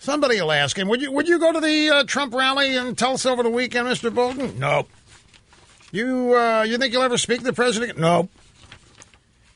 Somebody 0.00 0.40
will 0.40 0.50
ask 0.50 0.76
him, 0.76 0.88
"Would 0.88 1.00
you 1.00 1.12
would 1.12 1.28
you 1.28 1.38
go 1.38 1.52
to 1.52 1.60
the 1.60 1.90
uh, 1.90 2.04
Trump 2.04 2.34
rally 2.34 2.74
in 2.74 2.96
Tulsa 2.96 3.30
over 3.30 3.44
the 3.44 3.50
weekend, 3.50 3.86
Mr. 3.86 4.12
Bolton?" 4.12 4.58
No. 4.58 4.88
You 5.92 6.34
uh, 6.36 6.62
you 6.62 6.76
think 6.78 6.92
you'll 6.92 7.02
ever 7.02 7.18
speak 7.18 7.38
to 7.38 7.44
the 7.44 7.52
president? 7.52 7.98
No. 7.98 8.28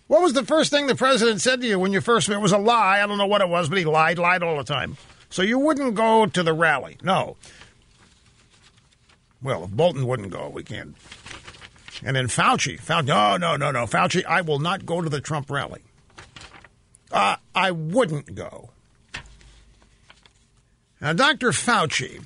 What 0.07 0.23
was 0.23 0.35
the 0.35 0.45
first 0.45 0.71
thing 0.71 0.87
the 0.87 0.95
president 0.95 1.41
said 1.41 1.61
to 1.63 1.67
you 1.67 1.79
when 1.79 1.93
you 1.93 2.01
first 2.01 2.29
met? 2.29 2.37
It 2.37 2.43
was 2.43 2.53
a 2.53 2.59
lie. 2.59 3.01
I 3.03 3.07
don't 3.07 3.19
know 3.19 3.27
what 3.27 3.41
it 3.41 3.49
was, 3.49 3.69
but 3.69 3.79
he 3.79 3.85
lied, 3.85 4.19
lied 4.19 4.43
all 4.43 4.57
the 4.57 4.65
time. 4.65 4.97
So 5.31 5.43
you 5.43 5.59
wouldn't 5.59 5.95
go 5.95 6.27
to 6.27 6.43
the 6.43 6.53
rally? 6.53 6.99
No. 7.03 7.37
Well, 9.43 9.65
if 9.65 9.71
Bolton 9.71 10.07
wouldn't 10.07 10.31
go, 10.31 10.51
we 10.51 10.63
can't 10.63 10.95
and 12.05 12.17
then 12.17 12.27
Fauci, 12.27 12.81
Fauci, 12.81 13.07
no, 13.07 13.37
no, 13.37 13.57
no, 13.57 13.71
no, 13.71 13.87
Fauci, 13.87 14.25
I 14.25 14.43
will 14.43 14.59
not 14.59 14.85
go 14.85 15.01
to 15.01 15.09
the 15.09 15.21
Trump 15.21 15.51
rally. 15.51 15.81
Uh, 17.11 17.37
I 17.55 17.71
wouldn't 17.71 18.35
go. 18.35 18.71
Now, 21.05 21.13
Dr. 21.13 21.51
Fauci 21.51 22.23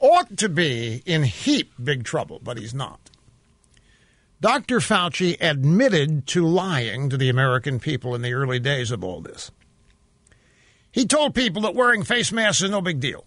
ought 0.00 0.36
to 0.36 0.50
be 0.50 1.02
in 1.06 1.22
heap 1.22 1.72
big 1.82 2.04
trouble, 2.04 2.38
but 2.38 2.58
he's 2.58 2.74
not. 2.74 3.00
Dr. 4.38 4.80
Fauci 4.80 5.38
admitted 5.40 6.26
to 6.26 6.46
lying 6.46 7.08
to 7.08 7.16
the 7.16 7.30
American 7.30 7.80
people 7.80 8.14
in 8.14 8.20
the 8.20 8.34
early 8.34 8.58
days 8.58 8.90
of 8.90 9.02
all 9.02 9.22
this. 9.22 9.50
He 10.92 11.06
told 11.06 11.34
people 11.34 11.62
that 11.62 11.74
wearing 11.74 12.02
face 12.02 12.30
masks 12.30 12.60
is 12.60 12.68
no 12.68 12.82
big 12.82 13.00
deal. 13.00 13.24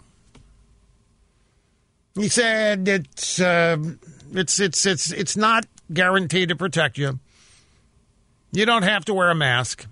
He 2.14 2.30
said 2.30 2.88
it's 2.88 3.40
uh, 3.40 3.78
it's 4.34 4.60
it's 4.60 4.86
it's 4.86 5.12
it's 5.12 5.36
not 5.36 5.66
guaranteed 5.92 6.50
to 6.50 6.56
protect 6.56 7.00
you. 7.00 7.20
You 8.52 8.68
don't 8.68 8.84
have 8.84 9.06
to 9.06 9.16
wear 9.16 9.32
a 9.32 9.36
mask. 9.36 9.88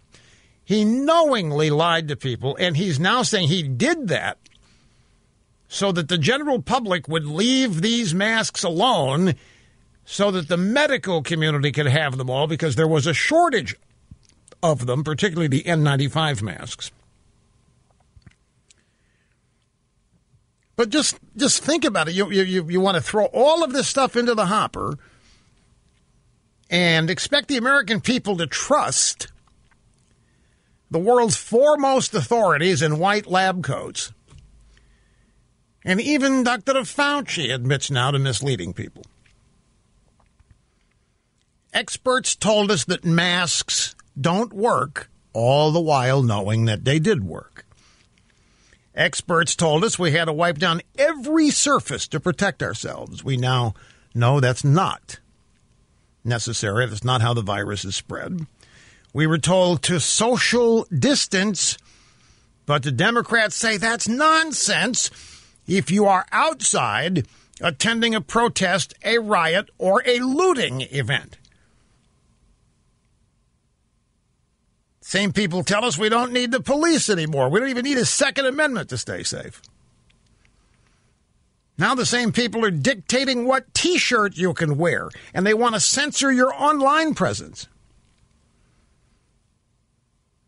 He 0.64 0.86
knowingly 0.86 1.72
lied 1.72 2.10
to 2.10 2.16
people, 2.16 2.56
and 2.60 2.78
he's 2.78 3.00
now 3.00 3.24
saying 3.24 3.48
he 3.48 3.64
did 3.64 4.10
that 4.10 4.38
so 5.74 5.94
that 5.94 6.10
the 6.10 6.18
general 6.18 6.62
public 6.62 7.08
would 7.08 7.26
leave 7.26 7.82
these 7.82 8.14
masks 8.14 8.62
alone 8.62 9.36
so 10.04 10.30
that 10.30 10.50
the 10.50 10.58
medical 10.58 11.24
community 11.24 11.72
could 11.72 11.86
have 11.86 12.18
them 12.18 12.30
all 12.30 12.46
because 12.46 12.76
there 12.76 12.90
was 12.90 13.08
a 13.08 13.14
shortage 13.14 13.74
of 14.62 14.86
them, 14.86 15.02
particularly 15.02 15.48
the 15.48 15.64
N95 15.64 16.42
masks. 16.42 16.92
But 20.76 20.90
just 20.90 21.18
just 21.38 21.64
think 21.64 21.86
about 21.86 22.10
it. 22.10 22.16
You 22.16 22.30
you 22.32 22.68
you 22.68 22.82
want 22.82 22.96
to 22.96 23.02
throw 23.02 23.28
all 23.28 23.64
of 23.64 23.72
this 23.72 23.88
stuff 23.88 24.18
into 24.18 24.36
the 24.36 24.48
hopper 24.48 24.98
and 26.70 27.10
expect 27.10 27.48
the 27.48 27.56
American 27.56 28.02
people 28.02 28.36
to 28.38 28.46
trust 28.46 29.28
the 30.90 31.00
world's 31.00 31.38
foremost 31.38 32.14
authorities 32.14 32.82
in 32.82 33.00
white 33.00 33.28
lab 33.28 33.64
coats. 33.64 34.12
And 35.84 36.00
even 36.00 36.44
Dr. 36.44 36.74
Fauci 36.74 37.54
admits 37.54 37.90
now 37.90 38.12
to 38.12 38.20
misleading 38.20 38.74
people. 38.74 39.04
Experts 41.74 42.36
told 42.36 42.70
us 42.70 42.84
that 42.86 43.06
masks 43.06 43.96
don't 44.20 44.54
work, 44.54 45.10
all 45.34 45.72
the 45.72 45.80
while 45.80 46.22
knowing 46.22 46.66
that 46.66 46.84
they 46.84 47.00
did 47.00 47.24
work. 47.24 47.66
Experts 48.94 49.56
told 49.56 49.84
us 49.84 49.98
we 49.98 50.12
had 50.12 50.26
to 50.26 50.34
wipe 50.34 50.58
down 50.58 50.82
every 50.98 51.50
surface 51.50 52.08
to 52.10 52.20
protect 52.20 52.62
ourselves. 52.62 53.24
We 53.24 53.38
now 53.38 53.74
know 54.14 54.40
that's 54.40 54.66
not 54.66 55.20
necessary. 56.26 56.86
That's 56.86 57.04
not 57.04 57.22
how 57.22 57.34
the 57.34 57.42
virus 57.42 57.86
is 57.86 57.96
spread. 57.96 58.46
We 59.14 59.28
were 59.28 59.38
told 59.38 59.82
to 59.84 60.00
social 60.00 60.86
distance, 60.86 61.78
but 62.66 62.84
the 62.84 62.92
Democrats 62.92 63.56
say 63.56 63.78
that's 63.78 64.10
nonsense 64.10 65.10
if 65.78 65.90
you 65.90 66.06
are 66.06 66.26
outside 66.32 67.26
attending 67.62 68.16
a 68.16 68.22
protest, 68.22 68.94
a 69.04 69.20
riot, 69.20 69.70
or 69.78 70.04
a 70.06 70.20
looting 70.20 70.82
event. 70.82 71.38
Same 75.00 75.34
people 75.34 75.64
tell 75.64 75.86
us 75.86 75.98
we 75.98 76.10
don't 76.10 76.32
need 76.32 76.52
the 76.52 76.62
police 76.62 77.10
anymore. 77.10 77.50
We 77.50 77.60
don't 77.60 77.70
even 77.70 77.84
need 77.84 77.98
a 77.98 78.06
Second 78.06 78.46
Amendment 78.46 78.90
to 78.90 78.98
stay 78.98 79.24
safe. 79.24 79.62
Now 81.78 81.96
the 81.96 82.06
same 82.06 82.32
people 82.32 82.64
are 82.64 82.72
dictating 82.72 83.46
what 83.46 83.74
t 83.74 83.98
shirt 83.98 84.38
you 84.38 84.54
can 84.54 84.78
wear, 84.78 85.10
and 85.34 85.46
they 85.46 85.54
want 85.54 85.76
to 85.76 85.82
censor 85.82 86.32
your 86.32 86.54
online 86.54 87.16
presence. 87.16 87.68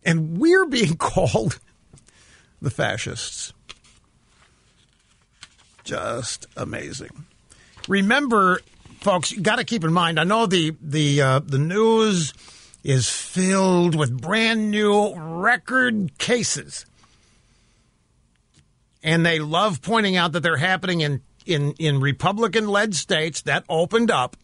And 0.04 0.38
we're 0.38 0.66
being 0.66 0.96
called 0.98 1.60
the 2.62 2.70
fascists. 2.70 3.54
Just 5.84 6.48
amazing. 6.56 7.26
Remember, 7.88 8.62
folks, 9.02 9.32
you 9.32 9.42
got 9.42 9.58
to 9.58 9.64
keep 9.64 9.84
in 9.84 9.92
mind. 9.92 10.20
I 10.20 10.24
know 10.24 10.46
the 10.46 10.76
the 10.82 11.22
uh, 11.22 11.40
the 11.40 11.58
news 11.58 12.34
is 12.84 13.10
filled 13.10 13.96
with 13.96 14.22
brand 14.22 14.70
new 14.70 15.14
record 15.16 16.18
cases. 16.18 16.86
And 19.02 19.26
they 19.26 19.40
love 19.40 19.82
pointing 19.82 20.16
out 20.16 20.34
that 20.34 20.42
they're 20.42 20.58
happening 20.58 21.02
in, 21.02 21.22
in, 21.46 21.74
in 21.74 22.00
Republican 22.00 22.68
led 22.68 22.96
states 22.96 23.42
that 23.42 23.64
opened 23.68 24.12
up, 24.12 24.38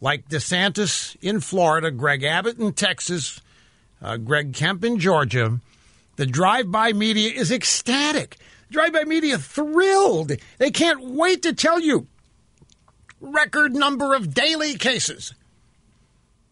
like 0.00 0.28
DeSantis 0.28 1.16
in 1.20 1.40
Florida, 1.40 1.90
Greg 1.90 2.22
Abbott 2.24 2.58
in 2.58 2.72
Texas, 2.72 3.40
uh, 4.00 4.16
Greg 4.16 4.52
Kemp 4.54 4.84
in 4.84 4.98
Georgia. 4.98 5.60
The 6.16 6.26
drive 6.26 6.70
by 6.70 6.92
media 6.92 7.30
is 7.30 7.50
ecstatic. 7.50 8.36
Drive 8.70 8.92
by 8.92 9.04
media 9.04 9.38
thrilled. 9.38 10.32
They 10.58 10.70
can't 10.70 11.02
wait 11.02 11.42
to 11.42 11.54
tell 11.54 11.80
you 11.80 12.06
record 13.20 13.74
number 13.74 14.14
of 14.14 14.34
daily 14.34 14.76
cases. 14.76 15.34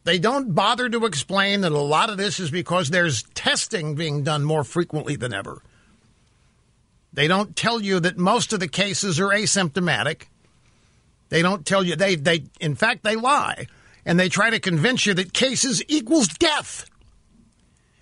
They 0.04 0.18
don't 0.18 0.54
bother 0.54 0.88
to 0.88 1.04
explain 1.04 1.62
that 1.62 1.72
a 1.72 1.78
lot 1.78 2.10
of 2.10 2.16
this 2.16 2.38
is 2.38 2.50
because 2.50 2.90
there's 2.90 3.24
testing 3.34 3.96
being 3.96 4.22
done 4.22 4.44
more 4.44 4.62
frequently 4.62 5.16
than 5.16 5.34
ever. 5.34 5.60
They 7.12 7.28
don't 7.28 7.56
tell 7.56 7.80
you 7.80 7.98
that 8.00 8.18
most 8.18 8.52
of 8.52 8.60
the 8.60 8.68
cases 8.68 9.18
are 9.18 9.28
asymptomatic. 9.28 10.26
They 11.28 11.42
don't 11.42 11.66
tell 11.66 11.82
you 11.82 11.96
they 11.96 12.14
they 12.14 12.44
in 12.60 12.76
fact 12.76 13.02
they 13.02 13.16
lie 13.16 13.66
and 14.04 14.20
they 14.20 14.28
try 14.28 14.50
to 14.50 14.60
convince 14.60 15.06
you 15.06 15.14
that 15.14 15.32
cases 15.32 15.82
equals 15.88 16.28
death. 16.28 16.88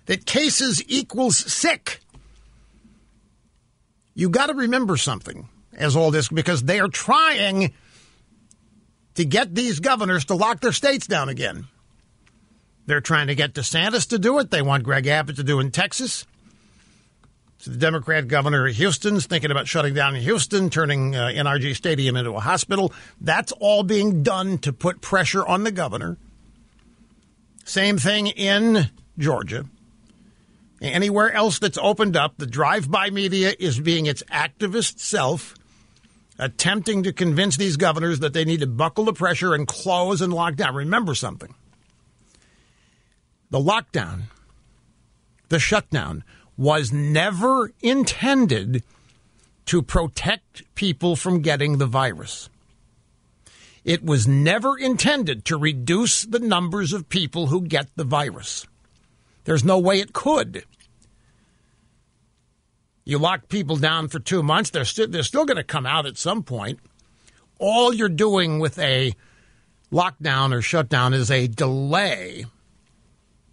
That 0.05 0.25
cases 0.27 0.83
equals 0.87 1.37
sick. 1.37 2.01
You 4.15 4.29
got 4.29 4.47
to 4.47 4.53
remember 4.53 4.97
something 4.97 5.49
as 5.73 5.95
all 5.95 6.09
this 6.09 6.29
because 6.29 6.63
they 6.63 6.79
are 6.79 6.87
trying 6.87 7.73
to 9.15 9.25
get 9.25 9.53
these 9.53 9.79
governors 9.79 10.25
to 10.25 10.35
lock 10.35 10.61
their 10.61 10.71
states 10.71 11.05
down 11.05 11.29
again. 11.29 11.67
They're 12.85 13.01
trying 13.01 13.27
to 13.27 13.35
get 13.35 13.53
DeSantis 13.53 14.09
to 14.09 14.19
do 14.19 14.39
it. 14.39 14.51
They 14.51 14.61
want 14.61 14.83
Greg 14.83 15.07
Abbott 15.07 15.35
to 15.37 15.43
do 15.43 15.59
in 15.59 15.71
Texas. 15.71 16.25
So 17.57 17.71
the 17.71 17.77
Democrat 17.77 18.27
governor 18.27 18.67
of 18.67 18.75
Houston's 18.75 19.25
thinking 19.25 19.51
about 19.51 19.67
shutting 19.67 19.93
down 19.93 20.15
Houston, 20.15 20.69
turning 20.69 21.15
uh, 21.15 21.27
NRG 21.33 21.75
Stadium 21.75 22.15
into 22.15 22.31
a 22.31 22.39
hospital. 22.39 22.93
That's 23.19 23.51
all 23.53 23.83
being 23.83 24.23
done 24.23 24.59
to 24.59 24.71
put 24.71 25.01
pressure 25.01 25.45
on 25.45 25.63
the 25.63 25.71
governor. 25.71 26.17
Same 27.63 27.97
thing 27.97 28.27
in 28.27 28.91
Georgia. 29.17 29.65
Anywhere 30.81 31.31
else 31.31 31.59
that's 31.59 31.77
opened 31.77 32.17
up, 32.17 32.37
the 32.37 32.45
drive 32.45 32.91
by 32.91 33.09
media 33.09 33.53
is 33.59 33.79
being 33.79 34.05
its 34.05 34.23
activist 34.23 34.99
self, 34.99 35.55
attempting 36.37 37.03
to 37.03 37.13
convince 37.13 37.55
these 37.55 37.77
governors 37.77 38.19
that 38.19 38.33
they 38.33 38.43
need 38.43 38.59
to 38.59 38.67
buckle 38.67 39.05
the 39.05 39.13
pressure 39.13 39.53
and 39.53 39.67
close 39.67 40.21
and 40.21 40.33
lock 40.33 40.55
down. 40.55 40.75
Remember 40.75 41.15
something 41.15 41.53
the 43.51 43.59
lockdown, 43.59 44.23
the 45.49 45.59
shutdown, 45.59 46.23
was 46.57 46.91
never 46.91 47.71
intended 47.81 48.83
to 49.65 49.81
protect 49.81 50.63
people 50.75 51.15
from 51.15 51.41
getting 51.41 51.77
the 51.77 51.85
virus. 51.85 52.49
It 53.83 54.03
was 54.03 54.27
never 54.27 54.77
intended 54.77 55.45
to 55.45 55.57
reduce 55.57 56.23
the 56.23 56.39
numbers 56.39 56.91
of 56.91 57.07
people 57.07 57.47
who 57.47 57.61
get 57.61 57.87
the 57.95 58.03
virus. 58.03 58.65
There's 59.45 59.63
no 59.63 59.79
way 59.79 59.99
it 59.99 60.13
could. 60.13 60.65
You 63.05 63.19
lock 63.19 63.47
people 63.47 63.77
down 63.77 64.07
for 64.07 64.19
two 64.19 64.43
months, 64.43 64.71
they're, 64.71 64.83
st- 64.83 65.11
they're 65.11 65.23
still 65.23 65.45
going 65.45 65.57
to 65.57 65.63
come 65.63 65.85
out 65.85 66.07
at 66.07 66.17
some 66.17 66.43
point. 66.43 66.79
All 67.59 67.93
you're 67.93 68.09
doing 68.09 68.59
with 68.59 68.77
a 68.79 69.13
lockdown 69.91 70.53
or 70.53 70.61
shutdown 70.61 71.13
is 71.13 71.29
a 71.29 71.47
delay 71.47 72.45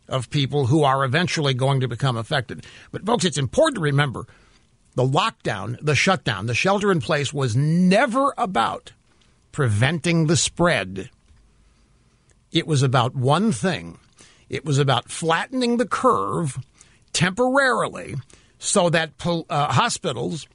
of 0.08 0.30
people 0.30 0.66
who 0.66 0.82
are 0.82 1.04
eventually 1.04 1.54
going 1.54 1.80
to 1.80 1.88
become 1.88 2.16
affected. 2.16 2.66
But, 2.90 3.06
folks, 3.06 3.24
it's 3.24 3.38
important 3.38 3.76
to 3.76 3.82
remember 3.82 4.26
the 4.94 5.06
lockdown, 5.06 5.78
the 5.80 5.94
shutdown, 5.94 6.46
the 6.46 6.54
shelter 6.54 6.90
in 6.90 7.00
place 7.00 7.32
was 7.32 7.54
never 7.54 8.34
about 8.36 8.92
preventing 9.52 10.26
the 10.26 10.36
spread. 10.36 11.10
It 12.50 12.66
was 12.66 12.82
about 12.82 13.14
one 13.14 13.52
thing 13.52 13.98
it 14.52 14.64
was 14.64 14.78
about 14.78 15.10
flattening 15.10 15.78
the 15.78 15.86
curve 15.86 16.58
temporarily 17.12 18.14
so 18.58 18.90
that 18.90 19.10
uh, 19.26 19.72
hospitals 19.72 20.46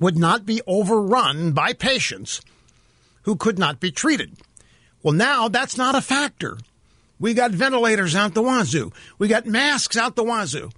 would 0.00 0.16
not 0.16 0.44
be 0.44 0.62
overrun 0.66 1.52
by 1.52 1.72
patients 1.74 2.40
who 3.22 3.36
could 3.36 3.58
not 3.58 3.80
be 3.80 3.90
treated. 3.90 4.32
Well, 5.02 5.14
now 5.14 5.48
that's 5.48 5.76
not 5.76 5.94
a 5.94 6.00
factor. 6.00 6.58
We 7.20 7.34
got 7.34 7.50
ventilators 7.50 8.16
out 8.16 8.34
the 8.34 8.42
wazoo. 8.42 8.92
We 9.18 9.28
got 9.28 9.46
masks 9.46 9.96
out 9.96 10.16
the 10.16 10.24
wazoo. 10.24 10.70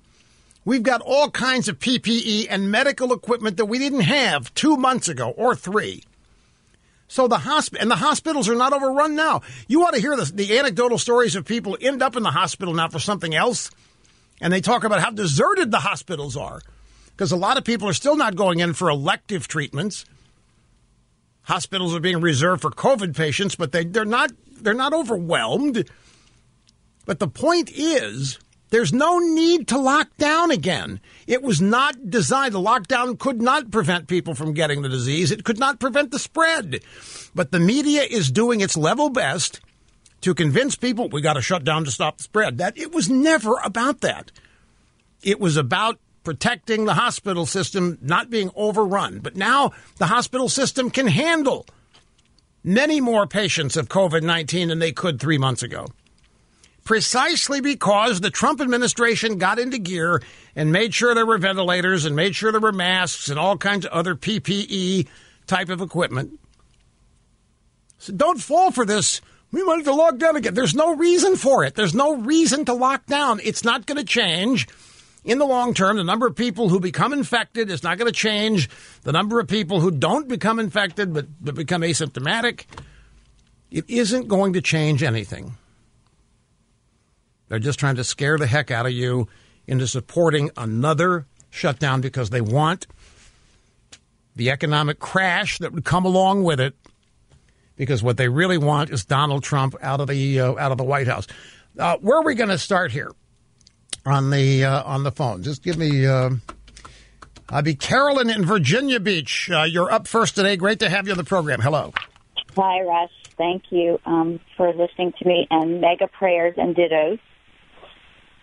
We've 0.64 0.82
got 0.82 1.00
all 1.00 1.30
kinds 1.30 1.68
of 1.68 1.78
PPE 1.78 2.48
and 2.50 2.70
medical 2.70 3.12
equipment 3.12 3.56
that 3.56 3.66
we 3.66 3.78
didn't 3.78 4.00
have 4.00 4.52
two 4.54 4.76
months 4.76 5.08
ago 5.08 5.30
or 5.30 5.54
three. 5.54 6.02
So 7.08 7.26
the 7.26 7.38
hospital 7.38 7.82
and 7.82 7.90
the 7.90 7.96
hospitals 7.96 8.48
are 8.48 8.54
not 8.54 8.74
overrun 8.74 9.16
now. 9.16 9.40
You 9.66 9.84
ought 9.84 9.94
to 9.94 10.00
hear 10.00 10.14
the, 10.14 10.24
the 10.24 10.58
anecdotal 10.58 10.98
stories 10.98 11.34
of 11.36 11.46
people 11.46 11.76
end 11.80 12.02
up 12.02 12.16
in 12.16 12.22
the 12.22 12.30
hospital 12.30 12.74
now 12.74 12.88
for 12.88 12.98
something 12.98 13.34
else, 13.34 13.70
and 14.40 14.52
they 14.52 14.60
talk 14.60 14.84
about 14.84 15.00
how 15.00 15.10
deserted 15.10 15.70
the 15.70 15.80
hospitals 15.80 16.36
are 16.36 16.60
because 17.18 17.32
a 17.32 17.36
lot 17.36 17.56
of 17.56 17.64
people 17.64 17.88
are 17.88 17.94
still 17.94 18.14
not 18.14 18.36
going 18.36 18.60
in 18.60 18.74
for 18.74 18.88
elective 18.88 19.48
treatments. 19.48 20.04
Hospitals 21.42 21.94
are 21.94 22.00
being 22.00 22.20
reserved 22.20 22.60
for 22.60 22.70
COVID 22.70 23.16
patients, 23.16 23.56
but 23.56 23.72
they, 23.72 23.84
they're 23.84 24.04
not 24.04 24.30
they're 24.60 24.74
not 24.74 24.92
overwhelmed. 24.92 25.88
But 27.06 27.20
the 27.20 27.28
point 27.28 27.70
is 27.72 28.38
there's 28.70 28.92
no 28.92 29.18
need 29.18 29.68
to 29.68 29.78
lock 29.78 30.14
down 30.18 30.50
again. 30.50 31.00
It 31.26 31.42
was 31.42 31.60
not 31.60 32.10
designed. 32.10 32.54
The 32.54 32.60
lockdown 32.60 33.18
could 33.18 33.40
not 33.40 33.70
prevent 33.70 34.08
people 34.08 34.34
from 34.34 34.52
getting 34.52 34.82
the 34.82 34.88
disease. 34.88 35.30
It 35.30 35.44
could 35.44 35.58
not 35.58 35.80
prevent 35.80 36.10
the 36.10 36.18
spread. 36.18 36.80
But 37.34 37.50
the 37.50 37.60
media 37.60 38.02
is 38.02 38.30
doing 38.30 38.60
its 38.60 38.76
level 38.76 39.10
best 39.10 39.60
to 40.20 40.34
convince 40.34 40.76
people 40.76 41.08
we 41.08 41.22
got 41.22 41.34
to 41.34 41.42
shut 41.42 41.64
down 41.64 41.84
to 41.84 41.90
stop 41.90 42.18
the 42.18 42.24
spread. 42.24 42.58
That 42.58 42.76
it 42.76 42.92
was 42.92 43.08
never 43.08 43.54
about 43.64 44.00
that. 44.02 44.32
It 45.22 45.40
was 45.40 45.56
about 45.56 45.98
protecting 46.24 46.84
the 46.84 46.94
hospital 46.94 47.46
system 47.46 47.96
not 48.02 48.28
being 48.28 48.50
overrun. 48.54 49.20
But 49.20 49.36
now 49.36 49.72
the 49.96 50.06
hospital 50.06 50.48
system 50.48 50.90
can 50.90 51.06
handle 51.06 51.64
many 52.62 53.00
more 53.00 53.26
patients 53.26 53.78
of 53.78 53.88
COVID 53.88 54.22
19 54.22 54.68
than 54.68 54.78
they 54.78 54.92
could 54.92 55.18
three 55.18 55.38
months 55.38 55.62
ago 55.62 55.86
precisely 56.88 57.60
because 57.60 58.18
the 58.22 58.30
Trump 58.30 58.62
administration 58.62 59.36
got 59.36 59.58
into 59.58 59.76
gear 59.76 60.22
and 60.56 60.72
made 60.72 60.94
sure 60.94 61.14
there 61.14 61.26
were 61.26 61.36
ventilators 61.36 62.06
and 62.06 62.16
made 62.16 62.34
sure 62.34 62.50
there 62.50 62.62
were 62.62 62.72
masks 62.72 63.28
and 63.28 63.38
all 63.38 63.58
kinds 63.58 63.84
of 63.84 63.92
other 63.92 64.14
PPE 64.14 65.06
type 65.46 65.68
of 65.68 65.82
equipment. 65.82 66.40
So 67.98 68.14
don't 68.14 68.40
fall 68.40 68.70
for 68.70 68.86
this. 68.86 69.20
We 69.52 69.62
wanted 69.62 69.84
to 69.84 69.92
lock 69.92 70.16
down 70.16 70.36
again. 70.36 70.54
There's 70.54 70.74
no 70.74 70.96
reason 70.96 71.36
for 71.36 71.62
it. 71.62 71.74
There's 71.74 71.94
no 71.94 72.16
reason 72.16 72.64
to 72.64 72.72
lock 72.72 73.04
down. 73.04 73.40
It's 73.44 73.64
not 73.64 73.84
going 73.84 73.98
to 73.98 74.04
change. 74.04 74.66
In 75.26 75.38
the 75.38 75.44
long 75.44 75.74
term, 75.74 75.98
the 75.98 76.04
number 76.04 76.26
of 76.26 76.36
people 76.36 76.70
who 76.70 76.80
become 76.80 77.12
infected 77.12 77.70
is 77.70 77.82
not 77.82 77.98
going 77.98 78.10
to 78.10 78.18
change. 78.18 78.70
The 79.02 79.12
number 79.12 79.40
of 79.40 79.46
people 79.46 79.80
who 79.80 79.90
don't 79.90 80.26
become 80.26 80.58
infected 80.58 81.12
but, 81.12 81.26
but 81.38 81.54
become 81.54 81.82
asymptomatic, 81.82 82.64
it 83.70 83.84
isn't 83.90 84.26
going 84.26 84.54
to 84.54 84.62
change 84.62 85.02
anything. 85.02 85.52
They're 87.48 87.58
just 87.58 87.78
trying 87.78 87.96
to 87.96 88.04
scare 88.04 88.38
the 88.38 88.46
heck 88.46 88.70
out 88.70 88.86
of 88.86 88.92
you 88.92 89.28
into 89.66 89.86
supporting 89.86 90.50
another 90.56 91.26
shutdown 91.50 92.00
because 92.00 92.30
they 92.30 92.40
want 92.40 92.86
the 94.36 94.50
economic 94.50 94.98
crash 94.98 95.58
that 95.58 95.72
would 95.72 95.84
come 95.84 96.04
along 96.04 96.44
with 96.44 96.60
it. 96.60 96.74
Because 97.76 98.02
what 98.02 98.16
they 98.16 98.28
really 98.28 98.58
want 98.58 98.90
is 98.90 99.04
Donald 99.04 99.44
Trump 99.44 99.76
out 99.80 100.00
of 100.00 100.08
the 100.08 100.40
uh, 100.40 100.54
out 100.56 100.72
of 100.72 100.78
the 100.78 100.84
White 100.84 101.06
House. 101.06 101.26
Uh, 101.78 101.96
where 101.98 102.18
are 102.18 102.24
we 102.24 102.34
going 102.34 102.48
to 102.48 102.58
start 102.58 102.90
here 102.90 103.12
on 104.04 104.30
the 104.30 104.64
uh, 104.64 104.82
on 104.82 105.04
the 105.04 105.12
phone? 105.12 105.42
Just 105.42 105.62
give 105.62 105.76
me. 105.76 106.06
Uh, 106.06 106.30
I'll 107.50 107.62
be 107.62 107.76
Carolyn 107.76 108.30
in 108.30 108.44
Virginia 108.44 109.00
Beach. 109.00 109.48
Uh, 109.50 109.62
you're 109.62 109.90
up 109.90 110.06
first 110.08 110.34
today. 110.34 110.56
Great 110.56 110.80
to 110.80 110.90
have 110.90 111.06
you 111.06 111.12
on 111.12 111.18
the 111.18 111.24
program. 111.24 111.60
Hello. 111.60 111.92
Hi, 112.56 112.82
Russ. 112.82 113.10
Thank 113.38 113.62
you 113.70 114.00
um, 114.04 114.40
for 114.56 114.74
listening 114.74 115.12
to 115.20 115.28
me 115.28 115.46
and 115.50 115.80
mega 115.80 116.08
prayers 116.08 116.54
and 116.56 116.74
dittos. 116.74 117.20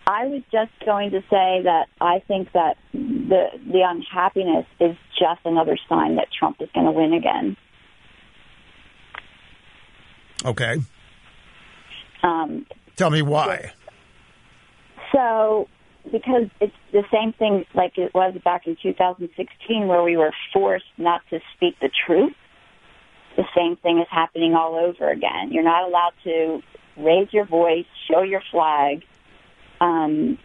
I 0.06 0.26
was 0.26 0.42
just 0.52 0.70
going 0.84 1.10
to 1.10 1.20
say 1.22 1.62
that 1.64 1.86
I 2.00 2.20
think 2.28 2.52
that 2.52 2.76
the 2.92 3.46
the 3.66 3.82
unhappiness 3.84 4.66
is 4.78 4.96
just 5.18 5.40
another 5.44 5.76
sign 5.88 6.16
that 6.16 6.28
Trump 6.38 6.58
is 6.60 6.68
going 6.72 6.86
to 6.86 6.92
win 6.92 7.12
again. 7.12 7.56
Okay. 10.44 10.76
Um, 12.22 12.66
Tell 12.94 13.10
me 13.10 13.22
why. 13.22 13.72
So, 15.12 15.68
because 16.12 16.48
it's 16.60 16.74
the 16.92 17.02
same 17.12 17.32
thing 17.32 17.64
like 17.74 17.98
it 17.98 18.14
was 18.14 18.36
back 18.44 18.66
in 18.66 18.76
2016, 18.80 19.88
where 19.88 20.02
we 20.04 20.16
were 20.16 20.32
forced 20.52 20.84
not 20.98 21.22
to 21.30 21.40
speak 21.56 21.78
the 21.80 21.90
truth. 22.06 22.34
The 23.36 23.44
same 23.56 23.76
thing 23.76 23.98
is 23.98 24.06
happening 24.10 24.54
all 24.54 24.76
over 24.76 25.10
again. 25.10 25.52
You're 25.52 25.64
not 25.64 25.84
allowed 25.84 26.12
to 26.24 26.62
raise 26.96 27.32
your 27.32 27.44
voice, 27.44 27.86
show 28.08 28.22
your 28.22 28.42
flag 28.50 29.04
um, 29.80 30.38